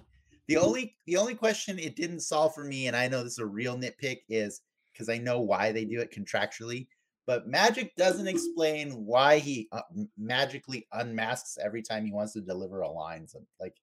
The 0.49 0.57
only 0.57 0.97
the 1.07 1.17
only 1.17 1.35
question 1.35 1.79
it 1.79 1.97
didn't 1.97 2.21
solve 2.21 2.55
for 2.55 2.65
me, 2.65 2.89
and 2.89 2.97
I 2.97 3.09
know 3.09 3.23
this 3.23 3.35
is 3.35 3.39
a 3.39 3.47
real 3.47 3.77
nitpick, 3.77 4.19
is 4.29 4.61
because 4.93 5.09
I 5.09 5.19
know 5.19 5.41
why 5.41 5.73
they 5.73 5.85
do 5.85 6.01
it 6.01 6.13
contractually. 6.13 6.89
But 7.27 7.47
Magic 7.47 7.95
doesn't 7.97 8.27
explain 8.27 8.91
why 9.07 9.39
he 9.39 9.69
uh, 9.71 9.83
magically 10.19 10.89
unmasks 10.93 11.57
every 11.63 11.81
time 11.81 12.05
he 12.05 12.13
wants 12.13 12.33
to 12.33 12.41
deliver 12.41 12.81
a 12.81 12.91
line. 12.91 13.29
So, 13.29 13.41
like, 13.61 13.77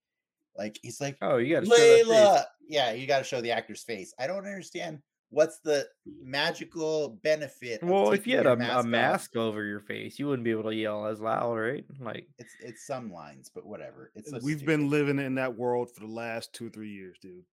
like 0.58 0.78
he's 0.84 1.00
like, 1.00 1.18
oh, 1.22 1.38
you 1.38 1.56
got 1.56 1.62
to 1.62 1.66
show 1.66 1.78
that 1.78 2.06
face. 2.06 2.08
Layla. 2.08 2.44
Yeah, 2.68 2.92
you 2.92 3.08
got 3.08 3.20
to 3.20 3.24
show 3.24 3.40
the 3.40 3.52
actor's 3.52 3.84
face. 3.84 4.14
I 4.20 4.28
don't 4.28 4.46
understand 4.46 5.00
what's 5.30 5.60
the 5.60 5.88
magical 6.22 7.20
benefit? 7.24 7.82
of 7.84 7.90
Well, 7.90 8.12
if 8.12 8.26
you 8.28 8.38
had 8.38 8.46
your 8.46 8.54
a, 8.60 8.80
a 8.80 8.84
mask 8.84 9.36
over 9.36 9.64
your 9.64 9.80
face, 9.80 10.20
you 10.20 10.28
wouldn't 10.28 10.44
be 10.44 10.52
able 10.52 10.64
to 10.70 10.76
yell 10.76 11.06
as 11.06 11.20
loud, 11.22 11.56
right? 11.56 11.86
Like, 12.00 12.28
It's 12.38 12.54
it's 12.62 12.86
some 12.86 13.12
lines, 13.12 13.50
but 13.54 13.66
whatever. 13.66 14.12
It's 14.16 14.30
so 14.32 14.40
We've 14.44 14.58
stupid. 14.58 14.66
been 14.66 14.90
living 14.90 15.20
in 15.20 15.36
that 15.36 15.58
world 15.58 15.90
for 15.94 16.02
the 16.02 16.12
last 16.12 16.54
two 16.54 16.68
or 16.68 16.70
three 16.70 16.90
years, 16.92 17.18
dude. 17.22 17.44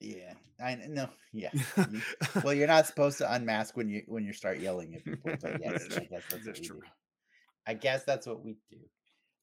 yeah. 0.00 0.34
I 0.64 0.76
know. 0.88 1.08
yeah. 1.32 1.50
You- 1.90 2.00
well, 2.44 2.54
you're 2.54 2.68
not 2.68 2.86
supposed 2.86 3.18
to 3.18 3.32
unmask 3.32 3.76
when 3.76 3.88
you 3.88 4.02
when 4.06 4.24
you 4.24 4.32
start 4.32 4.58
yelling 4.60 4.94
at 4.94 5.04
people, 5.04 5.32
but 5.42 5.60
yes, 5.60 5.84
I 5.96 6.00
guess 6.00 6.08
that's, 6.10 6.32
what 6.32 6.44
That's 6.44 6.60
we 6.60 6.66
true. 6.66 6.80
do. 6.80 6.86
I 7.66 7.74
guess 7.74 8.04
that's 8.04 8.26
what 8.26 8.44
we 8.44 8.56
do. 8.70 8.78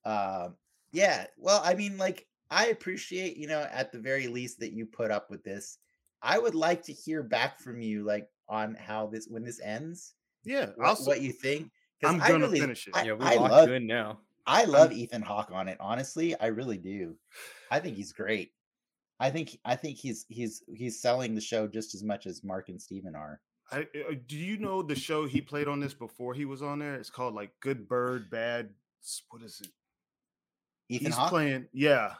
Um, 0.10 0.56
yeah. 0.94 1.26
Well, 1.38 1.62
I 1.64 1.74
mean, 1.74 1.98
like, 1.98 2.28
I 2.50 2.68
appreciate, 2.68 3.38
you 3.38 3.48
know, 3.48 3.62
at 3.72 3.92
the 3.92 4.00
very 4.00 4.28
least 4.28 4.60
that 4.60 4.74
you 4.74 4.86
put 4.86 5.10
up 5.12 5.30
with 5.30 5.44
this. 5.44 5.78
I 6.22 6.38
would 6.40 6.56
like 6.56 6.84
to 6.84 6.94
hear 6.94 7.24
back 7.24 7.60
from 7.60 7.82
you, 7.82 8.04
like, 8.04 8.28
on 8.48 8.76
how 8.76 9.08
this 9.08 9.28
when 9.30 9.44
this 9.44 9.60
ends, 9.62 10.14
yeah, 10.44 10.68
what, 10.76 11.00
what 11.04 11.22
you 11.22 11.32
think? 11.32 11.72
I'm 12.04 12.18
gonna 12.20 12.40
really- 12.40 12.60
finish 12.60 12.88
it. 12.88 12.96
I, 12.96 13.04
yeah, 13.04 13.14
we 13.14 13.26
I 13.26 13.36
locked 13.36 13.52
love 13.52 13.70
you 13.70 13.76
in 13.76 13.88
now. 13.88 14.20
I 14.48 14.66
love 14.66 14.92
Ethan 14.92 15.22
Hawke 15.22 15.52
on 15.54 15.68
it. 15.68 15.78
Honestly, 15.80 16.36
I 16.40 16.48
really 16.48 16.78
do. 16.78 17.16
I 17.70 17.80
think 17.80 17.96
he's 17.96 18.12
great. 18.12 18.52
I 19.20 19.30
think 19.30 19.58
I 19.64 19.76
think 19.76 19.98
he's 19.98 20.26
he's 20.30 20.64
he's 20.76 21.00
selling 21.00 21.36
the 21.36 21.42
show 21.42 21.68
just 21.68 21.94
as 21.94 22.04
much 22.04 22.26
as 22.26 22.44
Mark 22.44 22.70
and 22.70 22.82
Steven 22.82 23.16
are. 23.16 23.40
I, 23.72 23.82
uh, 23.82 24.16
do 24.28 24.36
you 24.36 24.58
know 24.66 24.82
the 24.82 24.96
show 24.96 25.28
he 25.28 25.42
played 25.42 25.68
on 25.68 25.80
this 25.80 25.94
before 25.94 26.34
he 26.34 26.46
was 26.46 26.62
on 26.64 26.80
there? 26.80 26.96
It's 26.96 27.12
called 27.12 27.36
like 27.36 27.52
Good 27.62 27.88
Bird, 27.88 28.30
Bad. 28.32 28.72
What 29.30 29.44
is 29.44 29.62
it? 29.62 29.70
Ethan 30.90 31.06
He's 31.08 31.16
Hawke. 31.16 31.30
playing. 31.30 31.68
Yeah, 31.72 32.16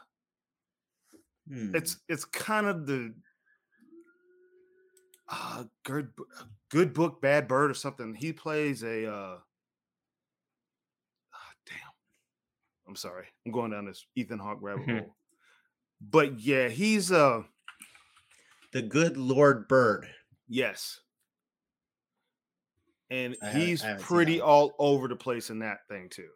Hmm. 1.48 1.74
it's 1.74 1.96
it's 2.08 2.24
kind 2.24 2.66
of 2.66 2.86
the 2.86 3.12
uh, 5.32 5.64
good 5.84 6.10
good 6.70 6.92
book, 6.92 7.22
bad 7.22 7.48
bird, 7.48 7.70
or 7.70 7.74
something. 7.74 8.14
He 8.14 8.32
plays 8.32 8.82
a. 8.82 9.06
uh 9.10 9.38
ah, 11.34 11.52
Damn, 11.66 11.76
I'm 12.86 12.96
sorry. 12.96 13.26
I'm 13.46 13.52
going 13.52 13.70
down 13.70 13.86
this 13.86 14.04
Ethan 14.14 14.38
Hawke 14.38 14.58
rabbit 14.60 14.88
hole. 14.88 15.16
But 16.00 16.38
yeah, 16.40 16.68
he's 16.68 17.10
uh 17.10 17.42
the 18.72 18.82
good 18.82 19.16
Lord 19.16 19.68
Bird. 19.68 20.06
yes. 20.48 21.00
And 23.10 23.36
he's 23.42 23.42
I 23.42 23.48
haven't 23.48 23.76
seen 23.76 23.88
that 23.88 24.00
pretty 24.00 24.40
all 24.40 24.72
over 24.78 25.06
the 25.06 25.16
place 25.16 25.50
in 25.50 25.58
that 25.58 25.80
thing 25.86 26.08
too. 26.08 26.30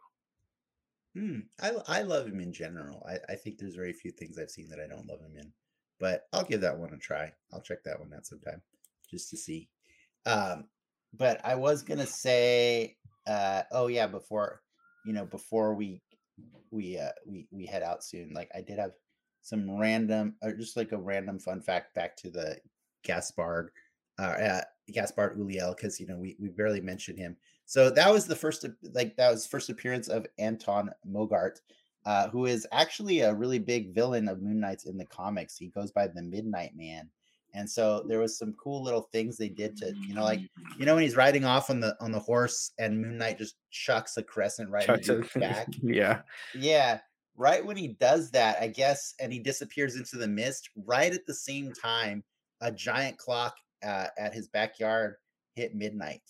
Hmm. 1.14 1.38
I 1.60 1.72
I 1.88 2.02
love 2.02 2.26
him 2.26 2.38
in 2.40 2.52
general. 2.52 3.02
I, 3.08 3.32
I 3.32 3.36
think 3.36 3.56
there's 3.56 3.74
very 3.74 3.94
few 3.94 4.10
things 4.10 4.38
I've 4.38 4.50
seen 4.50 4.68
that 4.68 4.80
I 4.80 4.86
don't 4.86 5.08
love 5.08 5.20
him 5.20 5.32
in, 5.40 5.52
but 5.98 6.24
I'll 6.34 6.44
give 6.44 6.60
that 6.60 6.76
one 6.78 6.92
a 6.92 6.98
try. 6.98 7.32
I'll 7.50 7.62
check 7.62 7.82
that 7.84 7.98
one 7.98 8.12
out 8.14 8.26
sometime 8.26 8.60
just 9.10 9.30
to 9.30 9.36
see. 9.36 9.68
Um, 10.24 10.64
but 11.14 11.40
I 11.44 11.54
was 11.54 11.82
gonna 11.82 12.06
say, 12.06 12.96
uh, 13.26 13.62
oh 13.72 13.86
yeah, 13.86 14.06
before 14.06 14.62
you 15.04 15.12
know, 15.12 15.24
before 15.24 15.74
we 15.74 16.02
we 16.70 16.98
uh 16.98 17.10
we 17.24 17.46
we 17.50 17.66
head 17.66 17.82
out 17.82 18.04
soon, 18.04 18.32
like 18.34 18.50
I 18.54 18.60
did 18.60 18.78
have 18.78 18.92
some 19.42 19.78
random 19.78 20.34
or 20.42 20.52
just 20.52 20.76
like 20.76 20.92
a 20.92 20.98
random 20.98 21.38
fun 21.38 21.60
fact 21.60 21.94
back 21.94 22.16
to 22.16 22.30
the 22.30 22.58
Gaspard 23.04 23.70
uh, 24.18 24.22
uh 24.22 24.60
Gaspard 24.92 25.38
Uliel 25.38 25.76
because 25.76 26.00
you 26.00 26.06
know 26.06 26.18
we 26.18 26.36
we 26.40 26.48
barely 26.48 26.80
mentioned 26.80 27.18
him. 27.18 27.36
So 27.64 27.90
that 27.90 28.12
was 28.12 28.26
the 28.26 28.36
first 28.36 28.64
like 28.92 29.16
that 29.16 29.30
was 29.30 29.46
first 29.46 29.70
appearance 29.70 30.08
of 30.08 30.26
Anton 30.38 30.90
Mogart, 31.08 31.60
uh, 32.04 32.28
who 32.28 32.46
is 32.46 32.66
actually 32.72 33.20
a 33.20 33.34
really 33.34 33.58
big 33.58 33.94
villain 33.94 34.28
of 34.28 34.42
Moon 34.42 34.60
Knights 34.60 34.86
in 34.86 34.96
the 34.98 35.06
comics. 35.06 35.56
He 35.56 35.68
goes 35.68 35.90
by 35.90 36.08
the 36.08 36.22
Midnight 36.22 36.76
Man. 36.76 37.08
And 37.56 37.68
so 37.68 38.04
there 38.06 38.18
was 38.18 38.38
some 38.38 38.52
cool 38.62 38.82
little 38.82 39.08
things 39.12 39.38
they 39.38 39.48
did 39.48 39.78
to, 39.78 39.94
you 40.06 40.14
know, 40.14 40.22
like 40.22 40.40
you 40.78 40.84
know 40.84 40.94
when 40.94 41.02
he's 41.02 41.16
riding 41.16 41.46
off 41.46 41.70
on 41.70 41.80
the 41.80 41.96
on 42.00 42.12
the 42.12 42.20
horse 42.20 42.70
and 42.78 43.00
Moon 43.00 43.16
Knight 43.16 43.38
just 43.38 43.56
chucks 43.70 44.18
a 44.18 44.22
crescent 44.22 44.68
right 44.68 44.84
Chucks 44.84 45.08
into 45.08 45.20
it- 45.22 45.32
his 45.32 45.42
back. 45.42 45.68
yeah. 45.82 46.20
Yeah, 46.54 46.98
right 47.34 47.64
when 47.64 47.78
he 47.78 47.88
does 47.88 48.30
that, 48.32 48.58
I 48.60 48.68
guess, 48.68 49.14
and 49.20 49.32
he 49.32 49.38
disappears 49.38 49.96
into 49.96 50.16
the 50.16 50.28
mist. 50.28 50.68
Right 50.84 51.12
at 51.12 51.24
the 51.26 51.34
same 51.34 51.72
time, 51.72 52.22
a 52.60 52.70
giant 52.70 53.16
clock 53.16 53.54
uh, 53.82 54.08
at 54.18 54.34
his 54.34 54.48
backyard 54.48 55.14
hit 55.54 55.74
midnight, 55.74 56.22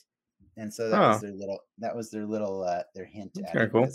and 0.56 0.72
so 0.72 0.88
that 0.88 1.00
was 1.08 1.20
their 1.22 1.32
little 1.32 1.58
that 1.78 1.96
was 1.96 2.08
their 2.10 2.24
little 2.24 2.62
uh, 2.62 2.82
their 2.94 3.04
hint. 3.04 3.32
That's 3.34 3.52
at 3.52 3.62
it, 3.62 3.72
cool. 3.72 3.88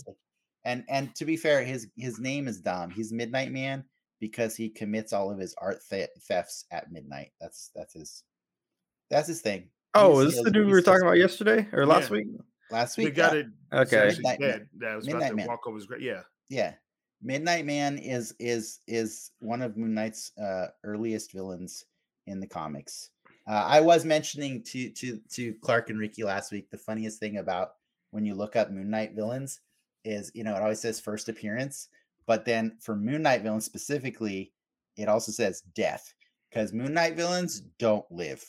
And 0.66 0.84
and 0.90 1.16
to 1.16 1.24
be 1.24 1.38
fair, 1.38 1.64
his 1.64 1.88
his 1.96 2.20
name 2.20 2.50
is 2.50 2.60
Dom. 2.60 2.90
He's 2.90 3.14
Midnight 3.14 3.54
Man 3.54 3.86
because 4.22 4.56
he 4.56 4.70
commits 4.70 5.12
all 5.12 5.30
of 5.30 5.38
his 5.38 5.54
art 5.58 5.82
the- 5.90 6.10
thefts 6.22 6.64
at 6.72 6.90
midnight. 6.92 7.34
That's 7.42 7.72
that's 7.76 7.94
his 7.94 8.24
that's 9.10 9.28
his 9.28 9.42
thing. 9.42 9.68
Oh, 9.94 10.24
just 10.24 10.28
is 10.28 10.36
this 10.36 10.44
the 10.46 10.52
dude 10.52 10.68
we 10.68 10.72
were 10.72 10.82
talking 10.82 11.02
about 11.02 11.18
yesterday 11.18 11.68
or 11.74 11.86
last 11.86 12.10
Yeah. 12.10 12.18
week? 12.18 12.28
last 12.70 12.98
week 12.98 13.08
we 13.08 13.12
got 13.12 13.34
yeah. 13.34 13.40
it. 13.40 13.46
Okay. 13.74 13.98
actually 13.98 14.24
Midnight 14.24 14.40
Man. 14.40 14.50
dead. 14.50 14.70
That 14.78 14.96
was 14.96 15.08
about 15.08 15.18
Midnight 15.18 15.36
Man. 15.36 15.48
walk 15.48 15.68
over 15.68 15.76
his 15.76 15.86
grave. 15.86 16.02
Yeah. 16.02 16.22
Yeah. 16.48 16.74
Midnight 17.22 17.66
Man 17.66 17.98
is 17.98 18.34
is 18.40 18.80
is 18.88 19.32
one 19.40 19.62
of 19.62 19.76
Moon 19.76 19.94
Knight's 19.94 20.32
uh, 20.38 20.68
earliest 20.84 21.34
villains 21.34 21.86
in 22.28 22.40
the 22.40 22.48
comics. 22.48 23.10
Uh, 23.48 23.66
I 23.68 23.82
was 23.82 24.06
mentioning 24.06 24.64
to 24.64 24.90
to 24.92 25.20
to 25.32 25.54
Clark 25.56 25.90
and 25.90 26.00
Ricky 26.00 26.24
last 26.24 26.52
week 26.52 26.70
the 26.70 26.78
funniest 26.78 27.20
thing 27.20 27.38
about 27.38 27.74
when 28.12 28.26
you 28.26 28.34
look 28.36 28.56
up 28.56 28.72
Moon 28.72 28.90
Knight 28.90 29.14
villains 29.14 29.60
is 30.06 30.32
you 30.34 30.44
know 30.44 30.56
it 30.56 30.62
always 30.62 30.80
says 30.80 31.00
first 31.00 31.28
appearance, 31.30 31.90
but 32.32 32.46
then 32.46 32.78
for 32.80 32.96
Moon 32.96 33.24
Knight 33.24 33.42
villains 33.42 33.66
specifically, 33.66 34.54
it 34.96 35.10
also 35.10 35.34
says 35.34 35.64
death 35.76 36.14
because 36.50 36.72
Moon 36.72 36.94
Knight 36.94 37.18
villains 37.18 37.60
don't 37.78 38.10
live. 38.10 38.42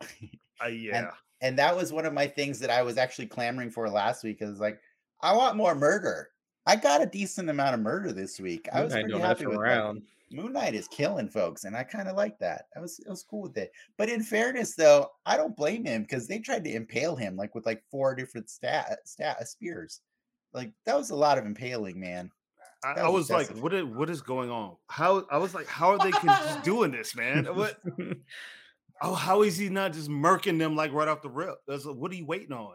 Uh, 0.60 0.66
yeah. 0.66 1.12
and 1.40 1.56
that 1.56 1.76
was 1.76 1.92
one 1.92 2.04
of 2.04 2.12
my 2.12 2.26
things 2.26 2.58
that 2.58 2.68
I 2.68 2.82
was 2.82 2.98
actually 2.98 3.26
clamoring 3.26 3.70
for 3.70 3.88
last 3.88 4.24
week. 4.24 4.38
Is 4.40 4.58
like, 4.58 4.80
I 5.20 5.32
want 5.36 5.54
more 5.54 5.76
murder. 5.76 6.30
I 6.66 6.74
got 6.74 7.00
a 7.00 7.06
decent 7.06 7.48
amount 7.48 7.74
of 7.74 7.80
murder 7.80 8.12
this 8.12 8.40
week. 8.40 8.68
I 8.72 8.82
was 8.82 8.92
pretty 8.92 9.16
happy 9.16 9.46
with 9.46 9.56
like, 9.56 9.64
around. 9.64 10.02
Moon 10.32 10.54
Knight 10.54 10.74
is 10.74 10.88
killing 10.88 11.28
folks, 11.28 11.62
and 11.62 11.76
I 11.76 11.84
kind 11.84 12.08
of 12.08 12.16
like 12.16 12.40
that. 12.40 12.64
I 12.76 12.80
was 12.80 12.98
I 13.06 13.10
was 13.10 13.22
cool 13.22 13.42
with 13.42 13.56
it. 13.56 13.70
But 13.98 14.08
in 14.08 14.20
fairness, 14.20 14.74
though, 14.74 15.10
I 15.26 15.36
don't 15.36 15.56
blame 15.56 15.84
him 15.84 16.02
because 16.02 16.26
they 16.26 16.40
tried 16.40 16.64
to 16.64 16.74
impale 16.74 17.14
him 17.14 17.36
like 17.36 17.54
with 17.54 17.66
like 17.66 17.84
four 17.88 18.16
different 18.16 18.50
stat 18.50 18.98
stat 19.04 19.46
spears. 19.46 20.00
Like 20.52 20.72
that 20.86 20.96
was 20.96 21.10
a 21.10 21.14
lot 21.14 21.38
of 21.38 21.46
impaling, 21.46 22.00
man. 22.00 22.32
I, 22.84 23.00
I 23.00 23.08
was 23.08 23.28
was 23.28 23.30
like, 23.30 23.62
what 23.62 23.74
is, 23.74 23.84
what 23.84 24.08
is 24.08 24.22
going 24.22 24.50
on? 24.50 24.76
How 24.88 25.24
I 25.30 25.38
was 25.38 25.54
like, 25.54 25.66
how 25.66 25.90
are 25.90 25.98
they 25.98 26.10
just 26.10 26.62
doing 26.62 26.92
this, 26.92 27.16
man? 27.16 27.44
What 27.46 27.78
oh, 29.02 29.14
how 29.14 29.42
is 29.42 29.56
he 29.56 29.68
not 29.68 29.92
just 29.92 30.08
murking 30.08 30.58
them 30.58 30.76
like 30.76 30.92
right 30.92 31.08
off 31.08 31.22
the 31.22 31.30
rip? 31.30 31.58
That's 31.66 31.84
like, 31.84 31.96
what 31.96 32.12
are 32.12 32.16
you 32.16 32.26
waiting 32.26 32.52
on? 32.52 32.74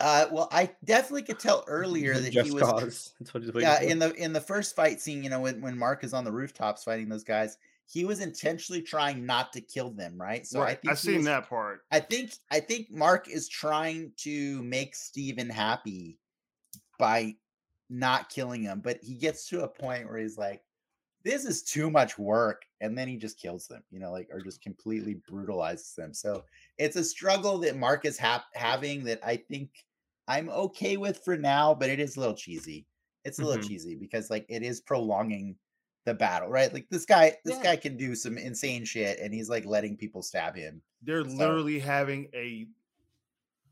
Uh, 0.00 0.26
well, 0.32 0.48
I 0.50 0.70
definitely 0.84 1.22
could 1.22 1.38
tell 1.38 1.64
earlier 1.68 2.14
that 2.18 2.32
Just 2.32 2.48
he 2.48 2.54
was 2.54 2.62
cause. 2.62 3.14
That's 3.20 3.32
what 3.32 3.42
he's 3.42 3.52
waiting 3.52 3.68
yeah 3.68 3.82
in 3.82 3.98
the 3.98 4.12
in 4.14 4.32
the 4.32 4.40
first 4.40 4.74
fight 4.74 5.00
scene 5.00 5.22
you 5.22 5.30
know 5.30 5.40
when, 5.40 5.60
when 5.60 5.78
mark 5.78 6.02
is 6.02 6.12
on 6.12 6.24
the 6.24 6.32
rooftops 6.32 6.84
fighting 6.84 7.08
those 7.08 7.24
guys 7.24 7.56
he 7.86 8.04
was 8.04 8.20
intentionally 8.20 8.82
trying 8.82 9.24
not 9.26 9.52
to 9.52 9.60
kill 9.60 9.90
them 9.90 10.20
right 10.20 10.46
so 10.46 10.60
i 10.60 10.64
right. 10.64 10.80
think 10.80 10.92
I 10.92 10.94
he 10.94 10.96
seen 10.96 11.16
was- 11.18 11.26
that 11.26 11.48
part. 11.48 11.82
i 11.92 12.00
think 12.00 12.32
i 12.50 12.58
think 12.58 12.90
mark 12.90 13.28
is 13.28 13.48
trying 13.48 14.12
to 14.18 14.62
make 14.64 14.96
steven 14.96 15.48
happy 15.48 16.18
by 16.98 17.36
not 17.92 18.28
killing 18.30 18.62
him 18.62 18.80
but 18.80 18.98
he 19.02 19.14
gets 19.14 19.46
to 19.48 19.62
a 19.64 19.68
point 19.68 20.08
where 20.08 20.16
he's 20.18 20.38
like 20.38 20.62
this 21.24 21.44
is 21.44 21.62
too 21.62 21.90
much 21.90 22.18
work 22.18 22.62
and 22.80 22.96
then 22.96 23.06
he 23.06 23.16
just 23.16 23.38
kills 23.38 23.66
them 23.68 23.82
you 23.90 24.00
know 24.00 24.10
like 24.10 24.28
or 24.32 24.40
just 24.40 24.62
completely 24.62 25.14
brutalizes 25.28 25.94
them. 25.94 26.12
So 26.14 26.44
it's 26.78 26.96
a 26.96 27.04
struggle 27.04 27.58
that 27.58 27.76
mark 27.76 28.04
is 28.06 28.16
hap- 28.18 28.46
having 28.54 29.04
that 29.04 29.20
i 29.22 29.36
think 29.36 29.70
i'm 30.26 30.48
okay 30.48 30.96
with 30.96 31.18
for 31.24 31.36
now 31.36 31.74
but 31.74 31.90
it 31.90 32.00
is 32.00 32.16
a 32.16 32.20
little 32.20 32.34
cheesy. 32.34 32.86
It's 33.24 33.38
a 33.38 33.44
little 33.44 33.62
Mhm. 33.62 33.68
cheesy 33.68 33.94
because 33.94 34.30
like 34.30 34.46
it 34.48 34.62
is 34.62 34.80
prolonging 34.80 35.56
the 36.06 36.14
battle 36.14 36.48
right? 36.48 36.72
Like 36.72 36.88
this 36.88 37.04
guy 37.04 37.36
this 37.44 37.56
Yeah. 37.58 37.62
guy 37.62 37.76
can 37.76 37.96
do 37.96 38.14
some 38.16 38.36
insane 38.38 38.84
shit 38.84 39.20
and 39.20 39.32
he's 39.34 39.48
like 39.48 39.64
letting 39.66 39.96
people 39.96 40.22
stab 40.22 40.56
him. 40.56 40.82
They're 41.02 41.24
So- 41.24 41.36
literally 41.36 41.78
having 41.78 42.28
a 42.34 42.66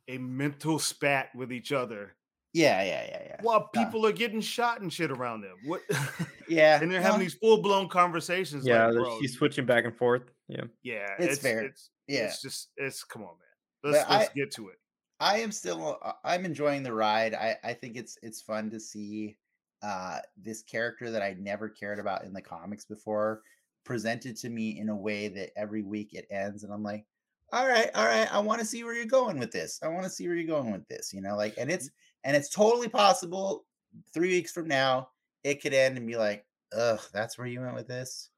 a 0.09 0.19
mental 0.19 0.79
spat 0.79 1.35
with 1.35 1.53
each 1.53 1.73
other 1.73 2.15
yeah 2.53 2.83
yeah 2.83 3.05
yeah 3.09 3.23
yeah 3.27 3.37
while 3.43 3.71
Yeah. 3.75 3.85
people 3.85 4.05
are 4.07 4.13
getting 4.13 4.41
shot 4.41 4.81
and 4.81 4.93
shit 4.93 5.11
around 5.11 5.43
them. 5.43 5.57
What? 5.67 5.83
yeah 6.49 6.81
and 6.81 6.91
they're 6.91 7.01
having 7.01 7.21
these 7.21 7.35
full 7.35 7.63
blown 7.63 7.89
conversations. 7.89 8.67
yeah, 8.67 8.87
like, 8.87 8.95
bro, 8.95 9.21
he's 9.21 9.35
switching 9.35 9.67
back 9.67 9.85
and 9.85 9.97
forth. 9.97 10.23
Yeah. 10.49 10.65
yeah, 10.83 11.07
It's 11.19 11.39
fair. 11.39 11.61
It's, 11.63 11.91
Yeah. 12.09 12.25
it's 12.27 12.43
just 12.43 12.71
it's 12.77 13.05
come 13.05 13.23
on, 13.23 13.29
man. 13.39 13.93
Let's 13.93 14.05
But 14.05 14.11
let's 14.19 14.31
I- 14.31 14.35
get 14.35 14.51
to 14.53 14.69
it. 14.71 14.77
I 15.21 15.39
am 15.41 15.53
still 15.53 15.99
uh, 16.03 16.13
I'm 16.25 16.45
enjoying 16.47 16.83
the 16.83 16.93
ride. 16.95 17.35
I 17.35 17.57
I 17.63 17.75
think 17.75 17.97
it's 17.97 18.17
it's 18.23 18.41
fun 18.43 18.71
to 18.71 18.81
see 18.81 19.37
uh 19.83 20.19
this 20.37 20.63
character 20.63 21.11
that 21.11 21.23
I 21.23 21.37
never 21.39 21.69
cared 21.69 21.99
about 21.99 22.25
in 22.25 22.33
the 22.33 22.41
comics 22.43 22.85
before 22.85 23.43
presented 23.85 24.37
to 24.39 24.49
me 24.51 24.79
in 24.79 24.89
a 24.89 24.97
way 24.97 25.29
that 25.29 25.51
every 25.57 25.83
week 25.83 26.15
it 26.15 26.27
ends 26.31 26.65
and 26.65 26.73
I'm 26.73 26.83
like, 26.83 27.05
"All 27.53 27.67
right, 27.67 27.91
all 27.95 28.05
right, 28.07 28.33
I 28.33 28.39
want 28.39 28.61
to 28.61 28.67
see 28.67 28.83
where 28.85 28.95
you're 28.95 29.07
going 29.07 29.39
with 29.39 29.51
this. 29.53 29.79
I 29.83 29.89
want 29.89 30.05
to 30.05 30.11
see 30.11 30.27
where 30.27 30.37
you're 30.37 30.47
going 30.47 30.71
with 30.73 30.87
this." 30.89 31.13
You 31.15 31.21
know, 31.23 31.37
like 31.37 31.55
and 31.59 31.71
it's 31.71 31.91
and 32.25 32.37
it's 32.37 32.49
totally 32.49 32.89
possible 32.89 33.65
3 34.13 34.29
weeks 34.29 34.53
from 34.53 34.69
now 34.69 35.09
it 35.43 35.63
could 35.63 35.75
end 35.75 35.97
and 35.97 36.07
be 36.07 36.17
like, 36.17 36.45
"Ugh, 36.77 37.01
that's 37.13 37.39
where 37.39 37.47
you 37.47 37.61
went 37.61 37.75
with 37.75 37.89
this." 37.89 38.29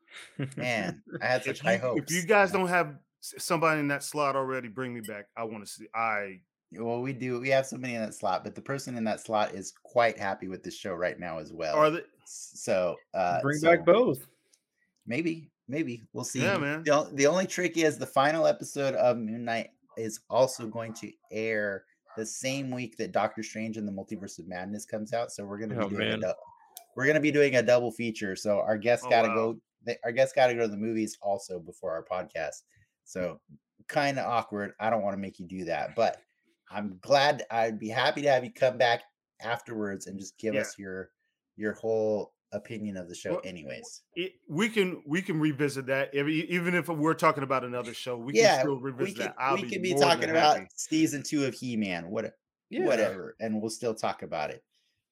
Man, 0.57 1.03
I 1.21 1.27
had 1.27 1.45
such 1.45 1.61
high 1.61 1.77
hopes. 1.77 2.03
if 2.03 2.11
you 2.11 2.27
guys 2.27 2.53
don't 2.53 2.69
have 2.69 2.97
somebody 3.23 3.81
in 3.81 3.89
that 3.89 4.03
slot 4.03 4.37
already. 4.37 4.69
Bring 4.69 4.95
me 4.95 5.01
back. 5.01 5.27
I 5.37 5.45
want 5.45 5.65
to 5.65 5.71
see. 5.71 5.87
I 5.95 6.41
Well, 6.73 7.01
we 7.01 7.13
do. 7.13 7.41
We 7.41 7.49
have 7.51 7.67
somebody 7.67 7.95
in 7.95 8.03
that 8.03 8.15
slot, 8.15 8.45
but 8.45 8.55
the 8.55 8.61
person 8.61 8.97
in 8.97 9.05
that 9.05 9.21
slot 9.21 9.55
is 9.55 9.73
quite 9.83 10.19
happy 10.19 10.49
with 10.49 10.63
the 10.63 10.71
show 10.71 10.95
right 10.95 11.19
now 11.19 11.39
as 11.39 11.53
well. 11.53 11.77
are 11.77 11.91
the 11.91 12.05
so 12.25 12.97
uh, 13.15 13.41
Bring 13.41 13.59
so 13.59 13.71
back 13.71 13.85
both. 13.85 14.27
maybe, 15.07 15.51
maybe 15.69 16.05
we'll 16.13 16.25
see. 16.25 16.43
Yeah, 16.43 16.59
man. 16.59 16.83
The, 16.85 17.09
the 17.13 17.27
only 17.27 17.47
trick 17.47 17.77
is 17.77 17.99
the 17.99 18.07
final 18.07 18.47
episode 18.47 18.95
of 18.95 19.19
Moon 19.19 19.45
Knight 19.45 19.71
is 19.97 20.21
also 20.31 20.67
going 20.67 20.95
to 20.95 21.13
air 21.31 21.85
the 22.17 22.27
same 22.27 22.71
week 22.71 22.97
that 22.99 23.13
Doctor 23.13 23.43
Strange 23.43 23.77
and 23.77 23.87
the 23.89 23.93
Multiverse 23.93 24.39
of 24.39 24.47
Madness 24.49 24.85
comes 24.85 25.13
out. 25.13 25.33
So 25.33 25.45
we're 25.45 25.59
gonna 25.59 25.75
be 25.75 25.81
Oh, 25.85 25.89
doing 25.89 26.13
a 26.13 26.19
man. 26.19 26.35
we're 26.97 27.07
gonna 27.07 27.21
be 27.21 27.31
doing 27.33 27.57
a 27.57 27.63
double 27.63 27.91
feature. 27.91 28.37
So 28.37 28.61
our 28.61 28.77
guests 28.79 29.05
Oh, 29.07 29.11
got 29.11 29.23
to 29.23 29.29
wow. 29.29 29.35
go. 29.35 29.61
They, 29.85 29.97
our 30.05 30.13
guests 30.13 30.35
got 30.35 30.47
to 30.49 30.55
go 30.55 30.61
to 30.63 30.69
the 30.69 30.77
movies 30.77 31.17
also 31.23 31.59
before 31.59 31.91
our 31.93 32.05
podcast. 32.05 32.63
So 33.05 33.41
kind 33.89 34.19
of 34.19 34.27
awkward. 34.27 34.73
I 34.79 34.91
don't 34.91 35.03
want 35.03 35.15
to 35.15 35.21
make 35.21 35.41
you 35.41 35.47
do 35.47 35.65
that, 35.65 35.95
but 35.97 36.19
I'm 36.71 36.99
glad. 37.01 37.45
I'd 37.51 37.79
be 37.81 37.89
happy 37.89 38.23
to 38.23 38.29
have 38.29 38.45
you 38.45 38.53
come 38.53 38.79
back 38.79 39.03
afterwards 39.41 40.07
and 40.07 40.19
just 40.19 40.39
give 40.39 40.55
Yeah. 40.55 40.61
us 40.61 40.79
your 40.79 41.11
your 41.57 41.73
whole 41.75 42.33
opinion 42.53 42.97
of 42.97 43.09
the 43.09 43.15
show. 43.15 43.33
Well, 43.33 43.41
anyways, 43.45 44.03
it, 44.15 44.33
we 44.49 44.69
can 44.69 45.03
we 45.07 45.23
can 45.23 45.41
revisit 45.41 45.87
that 45.87 46.11
if, 46.15 46.27
even 46.29 46.75
if 46.75 46.89
we're 46.89 47.15
talking 47.15 47.43
about 47.43 47.65
another 47.65 47.95
show. 47.95 48.17
We 48.17 48.35
yeah, 48.35 48.53
can 48.53 48.61
still 48.61 48.77
we 48.77 48.91
revisit 48.91 49.17
could 49.17 49.27
that. 49.27 49.35
I'll 49.39 49.55
we 49.57 49.63
be 49.63 49.69
could 49.69 49.83
be 49.83 49.93
more 49.93 50.03
talking 50.03 50.31
about 50.31 50.57
happy. 50.57 50.69
season 50.75 51.23
two 51.23 51.45
of 51.47 51.55
He 51.55 51.77
Man. 51.77 52.11
What 52.11 52.33
Yeah. 52.71 52.85
whatever, 52.87 53.37
and 53.41 53.61
we'll 53.61 53.71
still 53.71 53.95
talk 53.95 54.23
about 54.23 54.51
it. 54.51 54.63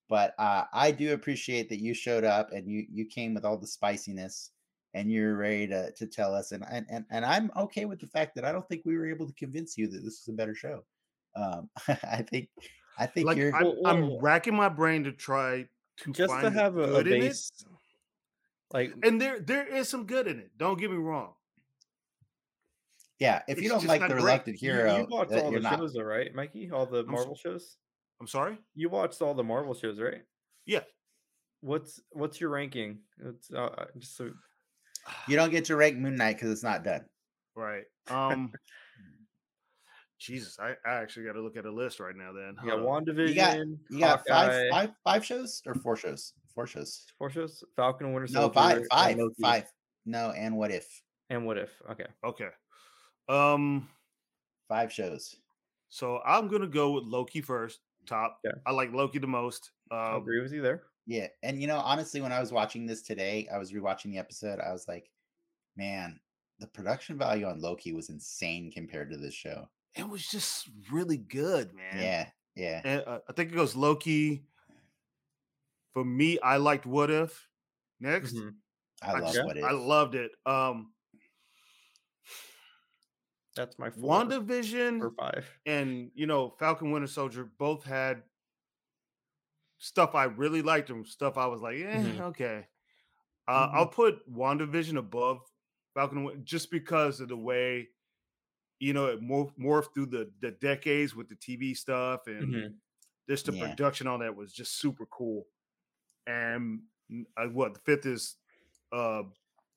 But 0.08 0.34
uh, 0.38 0.64
I 0.72 0.90
do 0.90 1.12
appreciate 1.12 1.68
that 1.68 1.80
you 1.80 1.94
showed 1.94 2.24
up 2.24 2.52
and 2.52 2.68
you 2.68 2.86
you 2.90 3.06
came 3.06 3.34
with 3.34 3.44
all 3.44 3.56
the 3.56 3.66
spiciness 3.66 4.50
and 4.92 5.10
you're 5.10 5.36
ready 5.36 5.68
to 5.68 5.92
to 5.92 6.06
tell 6.06 6.34
us. 6.34 6.52
And 6.52 6.64
and 6.70 6.86
and, 6.90 7.04
and 7.10 7.24
I'm 7.24 7.50
okay 7.56 7.84
with 7.84 8.00
the 8.00 8.08
fact 8.08 8.34
that 8.34 8.44
I 8.44 8.52
don't 8.52 8.68
think 8.68 8.82
we 8.84 8.96
were 8.98 9.08
able 9.08 9.26
to 9.26 9.34
convince 9.34 9.78
you 9.78 9.86
that 9.88 10.02
this 10.04 10.20
is 10.20 10.28
a 10.28 10.32
better 10.32 10.54
show. 10.54 10.84
Um, 11.36 11.70
I 11.88 12.22
think 12.22 12.48
I 12.98 13.06
think 13.06 13.26
Like 13.26 13.36
you're 13.36 13.54
I'm, 13.54 13.74
I'm 13.86 14.18
racking 14.18 14.54
my 14.56 14.68
brain 14.68 15.04
to 15.04 15.12
try 15.12 15.66
to 16.04 16.12
Just 16.12 16.40
to 16.40 16.50
have 16.50 16.76
a, 16.76 16.82
a 16.82 16.86
good 16.86 17.06
in 17.08 17.12
it. 17.14 17.20
base, 17.20 17.52
like 18.72 18.92
and 19.02 19.20
there 19.20 19.40
there 19.40 19.66
is 19.66 19.88
some 19.88 20.06
good 20.06 20.26
in 20.26 20.38
it. 20.38 20.50
Don't 20.56 20.78
get 20.78 20.90
me 20.90 20.96
wrong. 20.96 21.32
yeah. 23.18 23.42
If 23.48 23.60
you 23.60 23.68
don't 23.68 23.84
like 23.84 24.00
the 24.00 24.08
great. 24.08 24.16
reluctant 24.16 24.62
you, 24.62 24.72
hero, 24.72 24.96
you 24.98 25.06
watched 25.10 25.32
all 25.32 25.50
the 25.50 25.60
not. 25.60 25.78
shows, 25.78 25.92
though, 25.94 26.02
right, 26.02 26.34
Mikey? 26.34 26.70
All 26.70 26.86
the 26.86 27.00
I'm 27.00 27.06
so- 27.06 27.12
Marvel 27.12 27.36
shows. 27.36 27.76
I'm 28.20 28.26
sorry. 28.26 28.58
You 28.74 28.90
watched 28.90 29.22
all 29.22 29.32
the 29.34 29.42
Marvel 29.44 29.74
shows, 29.74 29.98
right? 29.98 30.22
Yeah. 30.66 30.80
What's 31.62 32.00
what's 32.10 32.40
your 32.40 32.50
ranking? 32.50 32.98
It's 33.24 33.50
uh, 33.52 33.64
uh, 33.64 33.84
just 33.98 34.16
so 34.16 34.30
You 35.28 35.36
don't 35.36 35.50
get 35.50 35.64
to 35.66 35.76
rank 35.76 35.96
Moon 35.96 36.16
Knight 36.16 36.36
because 36.36 36.50
it's 36.50 36.62
not 36.62 36.84
done. 36.84 37.04
Right. 37.54 37.84
Um. 38.08 38.52
Jesus, 40.20 40.58
I, 40.60 40.74
I 40.86 40.94
actually 41.00 41.24
got 41.26 41.32
to 41.32 41.40
look 41.40 41.56
at 41.56 41.64
a 41.64 41.70
list 41.72 41.98
right 41.98 42.14
now. 42.14 42.30
Then 42.32 42.54
yeah, 42.62 42.70
got 42.72 42.80
Hold 42.80 42.90
on. 42.90 43.04
WandaVision, 43.06 43.28
You 43.28 43.34
got 43.34 43.56
you 43.90 43.98
got 44.00 44.28
five, 44.28 44.52
Hawkeye, 44.52 44.70
five 44.70 44.90
five 45.02 45.24
shows 45.24 45.62
or 45.66 45.74
four 45.74 45.96
shows? 45.96 46.34
Four 46.54 46.66
shows. 46.66 47.06
four 47.18 47.30
shows, 47.30 47.64
Falcon 47.74 48.06
and 48.06 48.14
Winter 48.14 48.30
No, 48.32 48.40
Soldier, 48.42 48.54
five, 48.54 48.76
and 49.18 49.34
five, 49.40 49.66
No, 50.04 50.30
and 50.32 50.56
what 50.56 50.70
if 50.70 51.02
and 51.30 51.46
What 51.46 51.56
If? 51.58 51.70
Okay, 51.90 52.06
Okay. 52.24 52.48
Um. 53.28 53.88
five 54.68 54.92
shows? 54.92 55.36
So 55.88 56.20
I'm 56.24 56.48
gonna 56.48 56.66
go 56.68 56.92
with 56.92 57.04
Loki 57.04 57.40
first. 57.40 57.80
Top. 58.06 58.38
Yeah. 58.44 58.52
I 58.66 58.72
like 58.72 58.92
Loki 58.92 59.18
the 59.18 59.26
most. 59.26 59.70
I 59.90 60.12
Um. 60.14 60.22
agree 60.22 60.42
with 60.42 60.52
you 60.52 60.60
there. 60.60 60.82
Yeah, 61.06 61.28
and 61.42 61.60
you 61.60 61.66
know, 61.66 61.78
honestly, 61.78 62.20
when 62.20 62.32
I 62.32 62.40
was 62.40 62.52
watching 62.52 62.84
this 62.86 63.02
today, 63.02 63.48
I 63.52 63.56
was 63.58 63.72
rewatching 63.72 64.12
the 64.12 64.18
episode. 64.18 64.60
I 64.60 64.70
was 64.72 64.86
like, 64.86 65.10
man, 65.76 66.20
the 66.58 66.66
production 66.66 67.16
value 67.16 67.46
on 67.46 67.60
Loki 67.60 67.92
was 67.92 68.10
insane 68.10 68.70
compared 68.70 69.10
to 69.10 69.16
this 69.16 69.34
show. 69.34 69.66
It 69.96 70.08
was 70.08 70.26
just 70.26 70.68
really 70.90 71.16
good, 71.18 71.74
man. 71.74 71.98
Yeah, 71.98 72.28
yeah. 72.54 72.80
And 72.84 73.02
uh, 73.06 73.18
I 73.28 73.32
think 73.32 73.52
it 73.52 73.56
goes 73.56 73.74
Loki. 73.76 74.44
For 75.92 76.04
me, 76.04 76.38
I 76.40 76.56
liked 76.58 76.86
What 76.86 77.10
If. 77.10 77.48
Next, 77.98 78.34
Mhm. 78.34 78.54
I 79.02 79.18
love 79.18 79.34
just- 79.34 79.44
what 79.46 79.56
if. 79.56 79.64
I 79.64 79.72
loved 79.72 80.14
it. 80.14 80.30
Um, 80.46 80.92
That's 83.56 83.78
my 83.78 83.90
four 83.90 84.02
WandaVision 84.24 85.00
or 85.02 85.10
five. 85.18 85.46
and 85.66 86.10
you 86.14 86.26
know 86.26 86.50
Falcon 86.58 86.92
Winter 86.92 87.08
Soldier 87.08 87.44
both 87.58 87.84
had 87.84 88.22
stuff 89.78 90.14
I 90.14 90.24
really 90.24 90.62
liked 90.62 90.90
and 90.90 91.06
stuff 91.06 91.36
I 91.36 91.46
was 91.46 91.60
like, 91.60 91.76
yeah, 91.78 92.02
Mhm. 92.02 92.20
okay. 92.20 92.68
Uh, 93.48 93.68
Mhm. 93.68 93.74
I'll 93.74 93.88
put 93.88 94.30
WandaVision 94.30 94.96
above 94.98 95.40
Falcon 95.94 96.44
just 96.44 96.70
because 96.70 97.20
of 97.20 97.28
the 97.28 97.36
way 97.36 97.88
you 98.80 98.92
know 98.94 99.06
it 99.06 99.20
morphed, 99.22 99.56
morphed 99.58 99.94
through 99.94 100.06
the 100.06 100.32
the 100.40 100.50
decades 100.52 101.14
with 101.14 101.28
the 101.28 101.36
TV 101.36 101.76
stuff 101.76 102.26
and 102.26 102.52
Mhm. 102.54 102.74
just 103.28 103.46
the 103.46 103.52
Yeah. 103.52 103.68
production 103.68 104.06
on 104.08 104.20
that 104.20 104.34
was 104.34 104.52
just 104.52 104.76
super 104.80 105.06
cool. 105.06 105.46
And 106.26 106.82
uh, 107.36 107.46
what 107.48 107.74
the 107.74 107.80
fifth 107.80 108.06
is, 108.06 108.36
uh, 108.92 109.22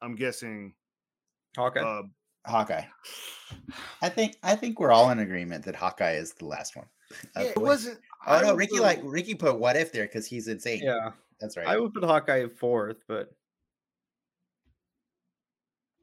I'm 0.02 0.16
guessing, 0.16 0.76
Hawkeye. 1.56 1.82
uh, 1.82 2.04
Hawkeye. 2.46 2.86
I 4.02 4.10
think 4.10 4.38
I 4.44 4.56
think 4.56 4.80
we're 4.80 4.92
all 4.92 5.10
in 5.12 5.20
agreement 5.20 5.66
that 5.66 5.76
Hawkeye 5.76 6.14
is 6.16 6.34
the 6.34 6.46
last 6.46 6.76
one. 6.76 6.88
yeah, 7.36 7.42
Uh, 7.44 7.46
it 7.46 7.58
wasn't. 7.58 8.00
Oh 8.28 8.34
I 8.34 8.42
no, 8.42 8.52
would 8.52 8.58
Ricky 8.60 8.78
put- 8.78 8.84
like 8.84 9.00
Ricky 9.04 9.36
put 9.36 9.60
what 9.60 9.76
if 9.76 9.92
there 9.92 10.06
because 10.06 10.26
he's 10.28 10.48
insane. 10.48 10.82
yeah, 10.84 11.12
that's 11.40 11.58
right. 11.58 11.68
I 11.68 11.78
would 11.78 11.94
put 11.94 12.04
Hawkeye 12.04 12.48
fourth, 12.48 13.04
but 13.08 13.34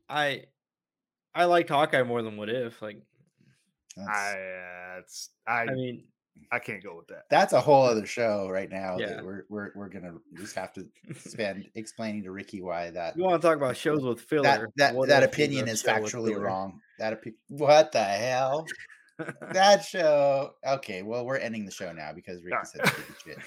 I 0.08 0.46
I 1.34 1.44
liked 1.44 1.68
Hawkeye 1.68 2.02
more 2.02 2.22
than 2.22 2.36
What 2.36 2.48
If. 2.50 2.80
Like, 2.82 3.00
That's- 3.96 5.28
I, 5.46 5.50
uh, 5.50 5.52
I, 5.52 5.62
I 5.62 5.74
mean, 5.74 6.04
I 6.52 6.58
can't 6.58 6.82
go 6.82 6.96
with 6.96 7.06
that. 7.08 7.24
that's 7.30 7.52
a 7.52 7.60
whole 7.60 7.84
other 7.84 8.06
show 8.06 8.48
right 8.48 8.70
now. 8.70 8.96
Yeah. 8.98 9.06
That 9.16 9.24
we're 9.24 9.44
we're 9.48 9.70
we're 9.74 9.88
gonna 9.88 10.14
just 10.36 10.54
have 10.56 10.72
to 10.74 10.86
spend 11.14 11.68
explaining 11.74 12.22
to 12.24 12.30
Ricky 12.32 12.62
why 12.62 12.90
that 12.90 13.16
you 13.16 13.24
want 13.24 13.40
to 13.40 13.46
talk 13.46 13.56
about 13.56 13.76
shows 13.76 14.02
with 14.02 14.20
filler? 14.20 14.42
that 14.42 14.60
that, 14.76 14.94
What 14.94 15.08
that 15.08 15.22
opinion 15.22 15.68
is 15.68 15.82
factually 15.82 16.38
wrong. 16.38 16.80
That 16.98 17.20
opi- 17.22 17.34
what 17.48 17.92
the 17.92 18.02
hell? 18.02 18.66
that 19.52 19.84
show. 19.84 20.52
Okay, 20.66 21.02
well 21.02 21.26
we're 21.26 21.36
ending 21.36 21.66
the 21.66 21.70
show 21.70 21.92
now 21.92 22.12
because 22.14 22.42
Ricky 22.42 22.56
said 22.64 22.86
stupid 22.86 23.14
shit. 23.24 23.38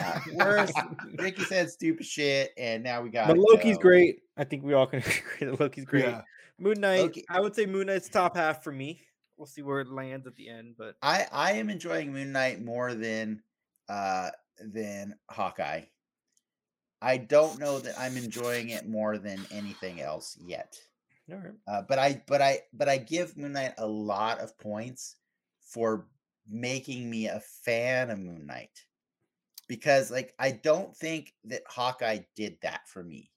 Uh, 0.00 0.20
we're- 0.32 0.68
Ricky 1.18 1.42
said 1.44 1.70
stupid 1.70 2.06
shit, 2.06 2.52
and 2.56 2.84
now 2.84 3.02
we 3.02 3.10
got. 3.10 3.26
but 3.28 3.36
Loki's 3.38 3.78
great. 3.78 4.20
I 4.36 4.44
think 4.44 4.62
we 4.62 4.74
all 4.74 4.86
can 4.86 5.00
agree 5.00 5.48
that 5.50 5.60
Loki's 5.60 5.84
great. 5.84 6.04
Yeah. 6.04 6.22
Moon 6.62 6.80
Knight. 6.80 7.00
Loki- 7.00 7.24
I 7.28 7.40
would 7.40 7.54
say 7.54 7.66
Moon 7.66 7.88
Knight's 7.88 8.08
top 8.08 8.36
half 8.36 8.62
for 8.62 8.72
me. 8.72 9.02
We'll 9.36 9.46
see 9.46 9.62
where 9.62 9.80
it 9.80 9.88
lands 9.88 10.26
at 10.26 10.36
the 10.36 10.48
end, 10.48 10.76
but 10.78 10.94
I 11.02 11.26
I 11.32 11.52
am 11.54 11.68
enjoying 11.68 12.12
Moon 12.12 12.30
Knight 12.30 12.62
more 12.62 12.94
than 12.94 13.42
uh 13.88 14.30
than 14.60 15.16
Hawkeye. 15.28 15.82
I 17.00 17.16
don't 17.16 17.58
know 17.58 17.80
that 17.80 17.98
I'm 17.98 18.16
enjoying 18.16 18.68
it 18.68 18.88
more 18.88 19.18
than 19.18 19.44
anything 19.50 20.00
else 20.00 20.38
yet. 20.40 20.78
right. 21.28 21.52
Uh, 21.66 21.82
but 21.88 21.98
I 21.98 22.22
but 22.28 22.40
I 22.40 22.60
but 22.72 22.88
I 22.88 22.98
give 22.98 23.36
Moon 23.36 23.54
Knight 23.54 23.74
a 23.78 23.86
lot 23.86 24.38
of 24.38 24.56
points 24.58 25.16
for 25.60 26.06
making 26.48 27.10
me 27.10 27.26
a 27.26 27.40
fan 27.40 28.10
of 28.10 28.20
Moon 28.20 28.46
Knight. 28.46 28.84
Because 29.66 30.12
like 30.12 30.32
I 30.38 30.52
don't 30.52 30.96
think 30.96 31.34
that 31.46 31.62
Hawkeye 31.66 32.20
did 32.36 32.58
that 32.62 32.86
for 32.86 33.02
me. 33.02 33.31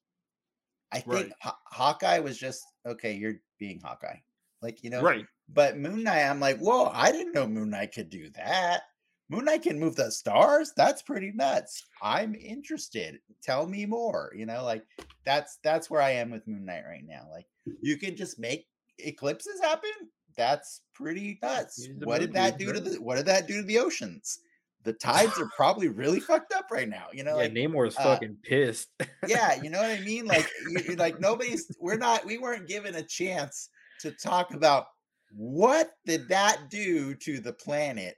I 0.92 1.00
think 1.00 1.06
Right. 1.14 1.32
Haw- 1.40 1.58
Hawkeye 1.66 2.18
was 2.20 2.38
just 2.38 2.62
okay, 2.86 3.12
you're 3.14 3.40
being 3.58 3.80
Hawkeye. 3.80 4.18
Like, 4.62 4.82
you 4.82 4.90
know, 4.90 5.02
Right. 5.02 5.26
but 5.48 5.76
Moon 5.76 6.02
Knight, 6.02 6.24
I'm 6.28 6.40
like, 6.40 6.58
whoa, 6.58 6.86
I 6.86 7.12
didn't 7.12 7.32
know 7.34 7.46
Moon 7.46 7.70
Knight 7.70 7.92
could 7.92 8.08
do 8.10 8.30
that. 8.30 8.82
Moon 9.28 9.44
Knight 9.44 9.62
can 9.62 9.78
move 9.78 9.96
the 9.96 10.10
stars. 10.12 10.72
That's 10.76 11.02
pretty 11.02 11.32
nuts. 11.32 11.84
I'm 12.00 12.34
interested. 12.36 13.18
Tell 13.42 13.66
me 13.66 13.84
more. 13.84 14.32
You 14.36 14.46
know, 14.46 14.62
like 14.64 14.84
that's 15.24 15.58
that's 15.62 15.90
where 15.90 16.00
I 16.00 16.10
am 16.10 16.30
with 16.30 16.46
Moon 16.46 16.64
Knight 16.64 16.84
right 16.86 17.04
now. 17.04 17.28
Like 17.30 17.46
you 17.82 17.96
can 17.98 18.14
just 18.16 18.38
make 18.38 18.66
eclipses 18.98 19.60
happen. 19.60 19.90
That's 20.36 20.82
pretty 20.94 21.38
nuts. 21.42 21.88
What 22.04 22.20
did 22.20 22.32
that 22.34 22.58
do 22.58 22.72
to 22.72 22.78
the 22.80 23.00
what 23.02 23.16
did 23.16 23.26
that 23.26 23.46
do 23.48 23.56
to 23.56 23.62
the 23.66 23.78
oceans? 23.78 24.38
The 24.86 24.92
tides 24.92 25.36
are 25.40 25.50
probably 25.56 25.88
really 25.88 26.20
fucked 26.20 26.54
up 26.54 26.66
right 26.70 26.88
now. 26.88 27.06
You 27.12 27.24
know, 27.24 27.32
yeah, 27.40 27.48
like 27.48 27.88
is 27.88 27.96
uh, 27.96 28.02
fucking 28.02 28.36
pissed. 28.44 28.88
yeah, 29.26 29.54
you 29.62 29.68
know 29.68 29.80
what 29.80 29.90
I 29.90 30.00
mean? 30.00 30.26
Like, 30.26 30.48
you, 30.70 30.80
you- 30.90 30.96
like 30.96 31.20
nobody's, 31.20 31.66
we're 31.80 31.96
not, 31.96 32.24
we 32.24 32.38
weren't 32.38 32.68
given 32.68 32.94
a 32.94 33.02
chance 33.02 33.68
to 34.00 34.12
talk 34.12 34.54
about 34.54 34.86
what 35.32 35.90
did 36.06 36.28
that 36.28 36.70
do 36.70 37.14
to 37.16 37.40
the 37.40 37.52
planet 37.52 38.14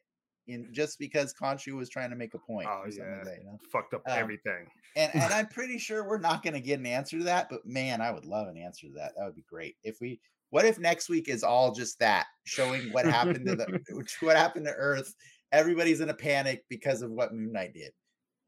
in 0.47 0.69
just 0.71 0.99
because 0.99 1.33
Khonshu 1.41 1.73
was 1.75 1.89
trying 1.89 2.11
to 2.11 2.17
make 2.17 2.35
a 2.35 2.39
point. 2.39 2.69
Oh 2.71 2.83
or 2.85 2.91
something 2.91 3.11
like 3.11 3.19
yeah. 3.19 3.25
that, 3.25 3.39
you 3.39 3.45
know? 3.47 3.59
Fucked 3.73 3.95
up 3.95 4.03
Um, 4.07 4.19
everything. 4.19 4.67
And 4.95 5.11
and 5.15 5.25
I'm 5.33 5.47
pretty 5.47 5.79
sure 5.79 6.07
we're 6.07 6.19
not 6.19 6.43
going 6.43 6.55
to 6.55 6.61
get 6.61 6.79
an 6.79 6.87
answer 6.87 7.19
to 7.19 7.25
that. 7.25 7.49
But 7.49 7.65
man, 7.65 8.03
I 8.03 8.11
would 8.11 8.27
love 8.27 8.49
an 8.49 8.59
answer 8.59 8.89
to 8.89 8.93
that. 8.97 9.13
That 9.17 9.25
would 9.25 9.37
be 9.37 9.45
great. 9.49 9.77
If 9.85 9.99
we, 10.01 10.21
what 10.51 10.65
if 10.65 10.79
next 10.79 11.09
week 11.09 11.29
is 11.29 11.43
all 11.43 11.73
just 11.73 11.99
that, 12.01 12.27
showing 12.45 12.93
what 12.93 13.07
happened 13.07 13.47
to 13.47 13.57
the, 13.57 14.05
what 14.21 14.37
happened 14.37 14.67
to 14.67 14.73
Earth? 14.75 15.15
Everybody's 15.53 16.01
in 16.01 16.11
a 16.11 16.15
panic 16.15 16.65
because 16.69 17.03
of 17.03 17.11
what 17.11 17.35
Moon 17.35 17.53
Knight 17.53 17.73
did, 17.75 17.93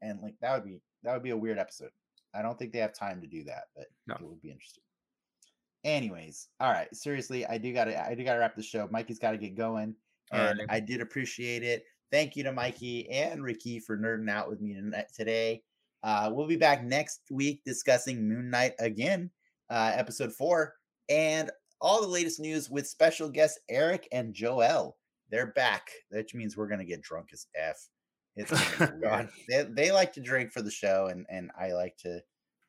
and 0.01 0.19
like 0.21 0.35
that 0.41 0.53
would 0.53 0.65
be 0.65 0.79
that 1.03 1.13
would 1.13 1.23
be 1.23 1.31
a 1.31 1.37
weird 1.37 1.57
episode. 1.59 1.89
I 2.33 2.41
don't 2.41 2.57
think 2.57 2.71
they 2.71 2.79
have 2.79 2.93
time 2.93 3.19
to 3.21 3.27
do 3.27 3.43
that, 3.45 3.63
but 3.75 3.87
No. 4.07 4.15
it 4.15 4.21
would 4.23 4.41
be 4.41 4.51
interesting. 4.51 4.83
Anyways, 5.83 6.47
all 6.59 6.71
right. 6.71 6.93
Seriously, 6.95 7.45
I 7.45 7.57
do 7.57 7.73
gotta 7.73 7.99
I 8.07 8.13
do 8.13 8.23
gotta 8.23 8.39
wrap 8.39 8.55
the 8.55 8.61
show. 8.63 8.87
Mikey's 8.91 9.19
gotta 9.19 9.37
get 9.37 9.55
going. 9.55 9.95
And 10.31 10.59
Alrighty. 10.59 10.65
I 10.69 10.79
did 10.79 11.01
appreciate 11.01 11.63
it. 11.63 11.83
Thank 12.11 12.35
you 12.35 12.43
to 12.43 12.51
Mikey 12.51 13.09
and 13.09 13.43
Ricky 13.43 13.79
for 13.79 13.97
nerding 13.97 14.29
out 14.29 14.49
with 14.49 14.61
me 14.61 14.77
today. 15.15 15.63
Uh, 16.03 16.29
we'll 16.33 16.47
be 16.47 16.55
back 16.55 16.83
next 16.83 17.21
week 17.31 17.61
discussing 17.65 18.27
Moon 18.27 18.49
Knight 18.49 18.73
again, 18.79 19.29
uh, 19.69 19.91
episode 19.95 20.33
four, 20.33 20.75
and 21.09 21.49
all 21.79 22.01
the 22.01 22.07
latest 22.07 22.39
news 22.39 22.69
with 22.69 22.87
special 22.87 23.29
guests 23.29 23.59
Eric 23.69 24.07
and 24.11 24.33
Joel. 24.33 24.97
They're 25.31 25.47
back, 25.53 25.89
which 26.09 26.35
means 26.35 26.55
we're 26.57 26.67
gonna 26.67 26.85
get 26.85 27.01
drunk 27.01 27.29
as 27.33 27.47
f. 27.55 27.77
It's 28.35 28.51
gonna 29.01 29.29
they, 29.49 29.63
they 29.63 29.91
like 29.91 30.13
to 30.13 30.21
drink 30.21 30.51
for 30.51 30.61
the 30.61 30.71
show, 30.71 31.07
and 31.07 31.25
and 31.29 31.51
I 31.59 31.71
like 31.73 31.97
to 32.03 32.19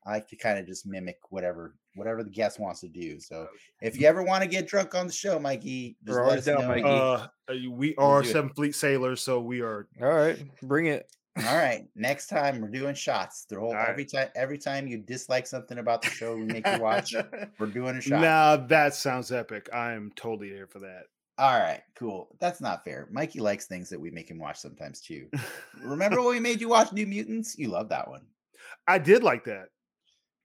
I 0.06 0.12
like 0.12 0.28
to 0.28 0.36
kind 0.36 0.58
of 0.58 0.66
just 0.66 0.86
mimic 0.86 1.18
whatever 1.30 1.74
whatever 1.94 2.24
the 2.24 2.30
guest 2.30 2.58
wants 2.58 2.80
to 2.80 2.88
do. 2.88 3.20
So 3.20 3.46
if 3.80 4.00
you 4.00 4.06
ever 4.06 4.22
want 4.22 4.42
to 4.42 4.48
get 4.48 4.66
drunk 4.66 4.94
on 4.94 5.06
the 5.06 5.12
show, 5.12 5.38
Mikey, 5.38 5.96
just 6.04 6.18
We're 6.18 6.26
let 6.26 6.38
us 6.38 6.44
down, 6.44 6.62
know. 6.62 6.68
Mikey. 6.68 6.84
Uh, 6.84 7.26
we 7.70 7.94
We'll 7.98 8.06
are 8.06 8.22
it. 8.22 8.26
Seven 8.26 8.50
Fleet 8.50 8.74
sailors, 8.74 9.20
so 9.20 9.40
we 9.40 9.60
are. 9.60 9.88
All 10.00 10.08
right, 10.08 10.38
bring 10.62 10.86
it. 10.86 11.06
All 11.38 11.56
right, 11.56 11.86
next 11.96 12.26
time 12.26 12.60
we're 12.60 12.68
doing 12.68 12.94
shots. 12.94 13.46
The 13.48 13.58
whole 13.58 13.68
All 13.70 13.74
right. 13.74 13.88
every 13.88 14.04
time 14.04 14.28
every 14.34 14.58
time 14.58 14.86
you 14.86 14.98
dislike 14.98 15.46
something 15.46 15.78
about 15.78 16.02
the 16.02 16.10
show 16.10 16.36
we 16.36 16.44
make 16.44 16.66
you 16.66 16.78
watch, 16.80 17.14
we're 17.58 17.66
doing 17.66 17.96
a 17.96 18.00
shot. 18.00 18.20
Now 18.20 18.56
that 18.56 18.94
sounds 18.94 19.32
epic. 19.32 19.68
I 19.72 19.92
am 19.92 20.12
totally 20.14 20.48
here 20.48 20.66
for 20.66 20.80
that. 20.80 21.04
All 21.38 21.58
right, 21.58 21.80
cool. 21.94 22.36
That's 22.40 22.60
not 22.60 22.84
fair. 22.84 23.08
Mikey 23.10 23.40
likes 23.40 23.66
things 23.66 23.88
that 23.90 24.00
we 24.00 24.10
make 24.10 24.30
him 24.30 24.38
watch 24.38 24.58
sometimes 24.58 25.00
too. 25.00 25.28
Remember 25.82 26.16
when 26.22 26.34
we 26.34 26.40
made 26.40 26.60
you 26.60 26.68
watch 26.68 26.92
New 26.92 27.06
Mutants? 27.06 27.58
You 27.58 27.68
love 27.68 27.88
that 27.88 28.08
one. 28.08 28.22
I 28.86 28.98
did 28.98 29.22
like 29.22 29.44
that. 29.44 29.68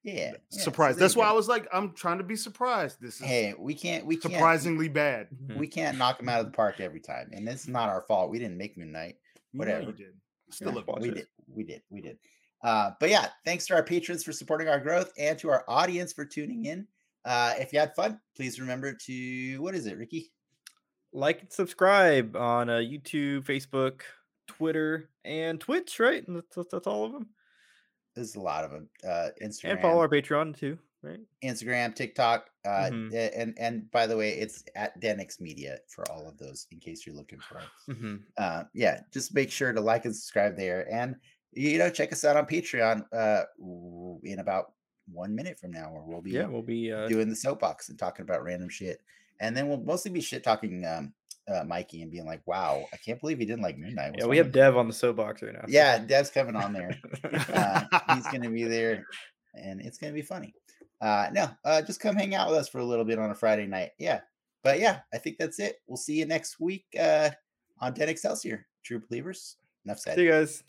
Yeah. 0.04 0.14
yeah, 0.14 0.32
so 0.50 0.62
surprised. 0.62 1.00
That's 1.00 1.16
you 1.16 1.22
why 1.22 1.28
I 1.28 1.34
was 1.34 1.50
like, 1.50 1.68
I'm 1.74 1.92
trying 1.94 2.20
to 2.20 2.24
be 2.24 2.38
surprised. 2.38 3.02
This 3.02 3.20
is 3.20 3.28
Hey, 3.28 3.54
we 3.58 3.74
can't 3.74 4.06
we 4.06 4.16
can't 4.16 4.34
surprisingly 4.34 4.88
bad. 4.88 5.28
we 5.58 5.68
can't 5.78 5.98
knock 5.98 6.22
him 6.22 6.30
out 6.30 6.40
of 6.40 6.46
the 6.46 6.52
park 6.54 6.80
every 6.80 7.02
time. 7.02 7.30
And 7.34 7.48
it's 7.50 7.68
not 7.68 7.90
our 7.90 8.06
fault. 8.08 8.32
We 8.32 8.40
didn't 8.40 8.58
make 8.58 8.78
Midnight. 8.78 9.18
You 9.52 9.60
know 9.60 9.66
Whatever. 9.66 9.82
you 9.88 9.92
did. 9.92 10.14
Still 10.50 10.70
Yeah, 10.70 10.76
love 10.88 11.02
we 11.02 11.12
did. 11.12 11.28
We 11.54 11.64
did. 11.64 11.82
We 11.90 12.02
did. 12.02 12.18
Uh, 12.64 12.92
but 13.00 13.10
yeah, 13.10 13.28
thanks 13.44 13.68
to 13.68 13.76
our 13.76 13.84
patrons 13.84 14.24
for 14.24 14.32
supporting 14.32 14.70
our 14.70 14.80
growth 14.80 15.12
and 15.18 15.38
to 15.40 15.50
our 15.50 15.66
audience 15.68 16.14
for 16.14 16.24
tuning 16.26 16.66
in. 16.66 16.88
Uh, 17.26 17.54
if 17.58 17.74
you 17.74 17.80
had 17.80 17.94
fun, 17.94 18.20
please 18.36 18.60
remember 18.60 18.94
to 18.94 19.62
what 19.62 19.76
is 19.76 19.86
it, 19.88 19.98
Ricky? 19.98 20.32
Like 21.14 21.42
and 21.42 21.52
subscribe 21.52 22.36
on 22.36 22.70
uh, 22.70 22.76
YouTube, 22.78 23.44
Facebook, 23.44 24.02
Twitter, 24.48 25.10
and 25.26 25.60
Twitch. 25.60 26.00
Right, 26.00 26.26
And 26.28 26.36
that's, 26.38 26.68
that's, 26.72 26.88
all 26.88 27.06
of 27.06 27.12
them. 27.14 27.28
There's 28.16 28.36
a 28.36 28.42
lot 28.42 28.66
of 28.66 28.72
them. 28.72 28.90
Uh, 29.08 29.30
Instagram, 29.42 29.72
And 29.72 29.82
follow 29.82 30.00
our 30.00 30.10
Patreon 30.10 30.58
too. 30.58 30.78
Right. 31.04 31.20
Instagram, 31.44 31.94
TikTok, 31.96 32.50
uh, 32.66 32.90
Mhm. 32.92 33.32
and 33.36 33.54
and 33.60 33.92
by 33.92 34.08
the 34.08 34.18
way, 34.18 34.32
it's 34.32 34.64
at 34.76 35.00
Denix 35.00 35.40
Media 35.40 35.78
for 35.88 36.04
all 36.12 36.28
of 36.28 36.38
those 36.40 36.66
in 36.72 36.80
case 36.80 37.06
you're 37.06 37.16
looking 37.16 37.40
for 37.40 37.60
it. 37.60 37.66
Mm-hmm. 37.92 38.16
uh, 38.38 38.64
yeah, 38.74 39.02
just 39.14 39.34
make 39.36 39.52
sure 39.52 39.72
to 39.72 39.80
like 39.80 40.06
and 40.06 40.16
subscribe 40.16 40.58
there, 40.58 40.92
and 40.92 41.16
you 41.54 41.78
know, 41.78 41.92
check 41.92 42.12
us 42.12 42.26
out 42.26 42.36
on 42.36 42.48
Patreon 42.48 43.06
uh, 43.14 43.44
in 44.24 44.40
about 44.40 44.74
one 45.08 45.36
minute 45.36 45.60
from 45.60 45.72
now, 45.72 45.92
where 45.94 46.02
we'll 46.02 46.22
be 46.22 46.32
Yeah, 46.32 46.48
we'll 46.48 46.64
be. 46.64 46.92
Uh, 46.92 47.08
doing 47.08 47.30
the 47.30 47.36
soapbox 47.36 47.90
and 47.90 47.98
talking 48.00 48.24
about 48.24 48.44
random 48.44 48.68
shit, 48.68 49.00
and 49.40 49.56
then 49.56 49.68
we'll 49.68 49.80
mostly 49.82 50.12
be 50.12 50.22
shit 50.22 50.44
talking 50.44 50.86
um, 50.86 51.14
uh, 51.48 51.64
Mikey 51.64 52.02
and 52.02 52.12
being 52.12 52.26
like, 52.26 52.42
"Wow, 52.46 52.86
I 52.94 52.98
can't 52.98 53.20
believe 53.20 53.40
he 53.40 53.46
didn't 53.46 53.62
like 53.64 53.78
Midnight." 53.78 54.16
yeah, 54.18 54.26
we 54.26 54.38
have 54.38 54.52
Dev 54.52 54.76
on 54.78 54.88
the 54.88 54.94
soapbox 54.94 55.42
right 55.42 55.54
now. 55.54 55.62
so- 55.62 55.68
Yeah, 55.70 55.98
Dev's 56.00 56.30
coming 56.30 56.56
on 56.56 56.74
there. 56.74 57.00
Uh, 57.24 57.84
he's 58.16 58.28
gonna 58.32 58.50
be 58.50 58.64
there, 58.66 59.06
and 59.54 59.82
it's 59.82 59.98
gonna 59.98 60.14
be 60.14 60.22
funny. 60.22 60.54
Uh, 61.00 61.30
no, 61.32 61.50
uh, 61.64 61.82
just 61.82 62.00
come 62.00 62.16
hang 62.16 62.34
out 62.36 62.50
with 62.50 62.58
us 62.60 62.68
for 62.70 62.80
a 62.80 62.86
little 62.86 63.06
bit 63.06 63.20
on 63.20 63.30
a 63.32 63.36
Friday 63.36 63.68
night. 63.68 63.92
Yeah, 64.00 64.22
but 64.64 64.80
yeah, 64.80 65.00
I 65.14 65.18
think 65.20 65.38
that's 65.38 65.60
it. 65.60 65.78
We'll 65.88 65.98
see 65.98 66.16
you 66.16 66.26
next 66.26 66.60
week 66.60 66.86
uh, 67.00 67.30
on 67.80 67.94
Gen 67.94 68.10
Excelsior. 68.10 68.66
True 68.84 69.02
believers. 69.08 69.58
Enough 69.86 70.00
said. 70.00 70.16
See 70.16 70.24
you 70.24 70.32
guys. 70.32 70.64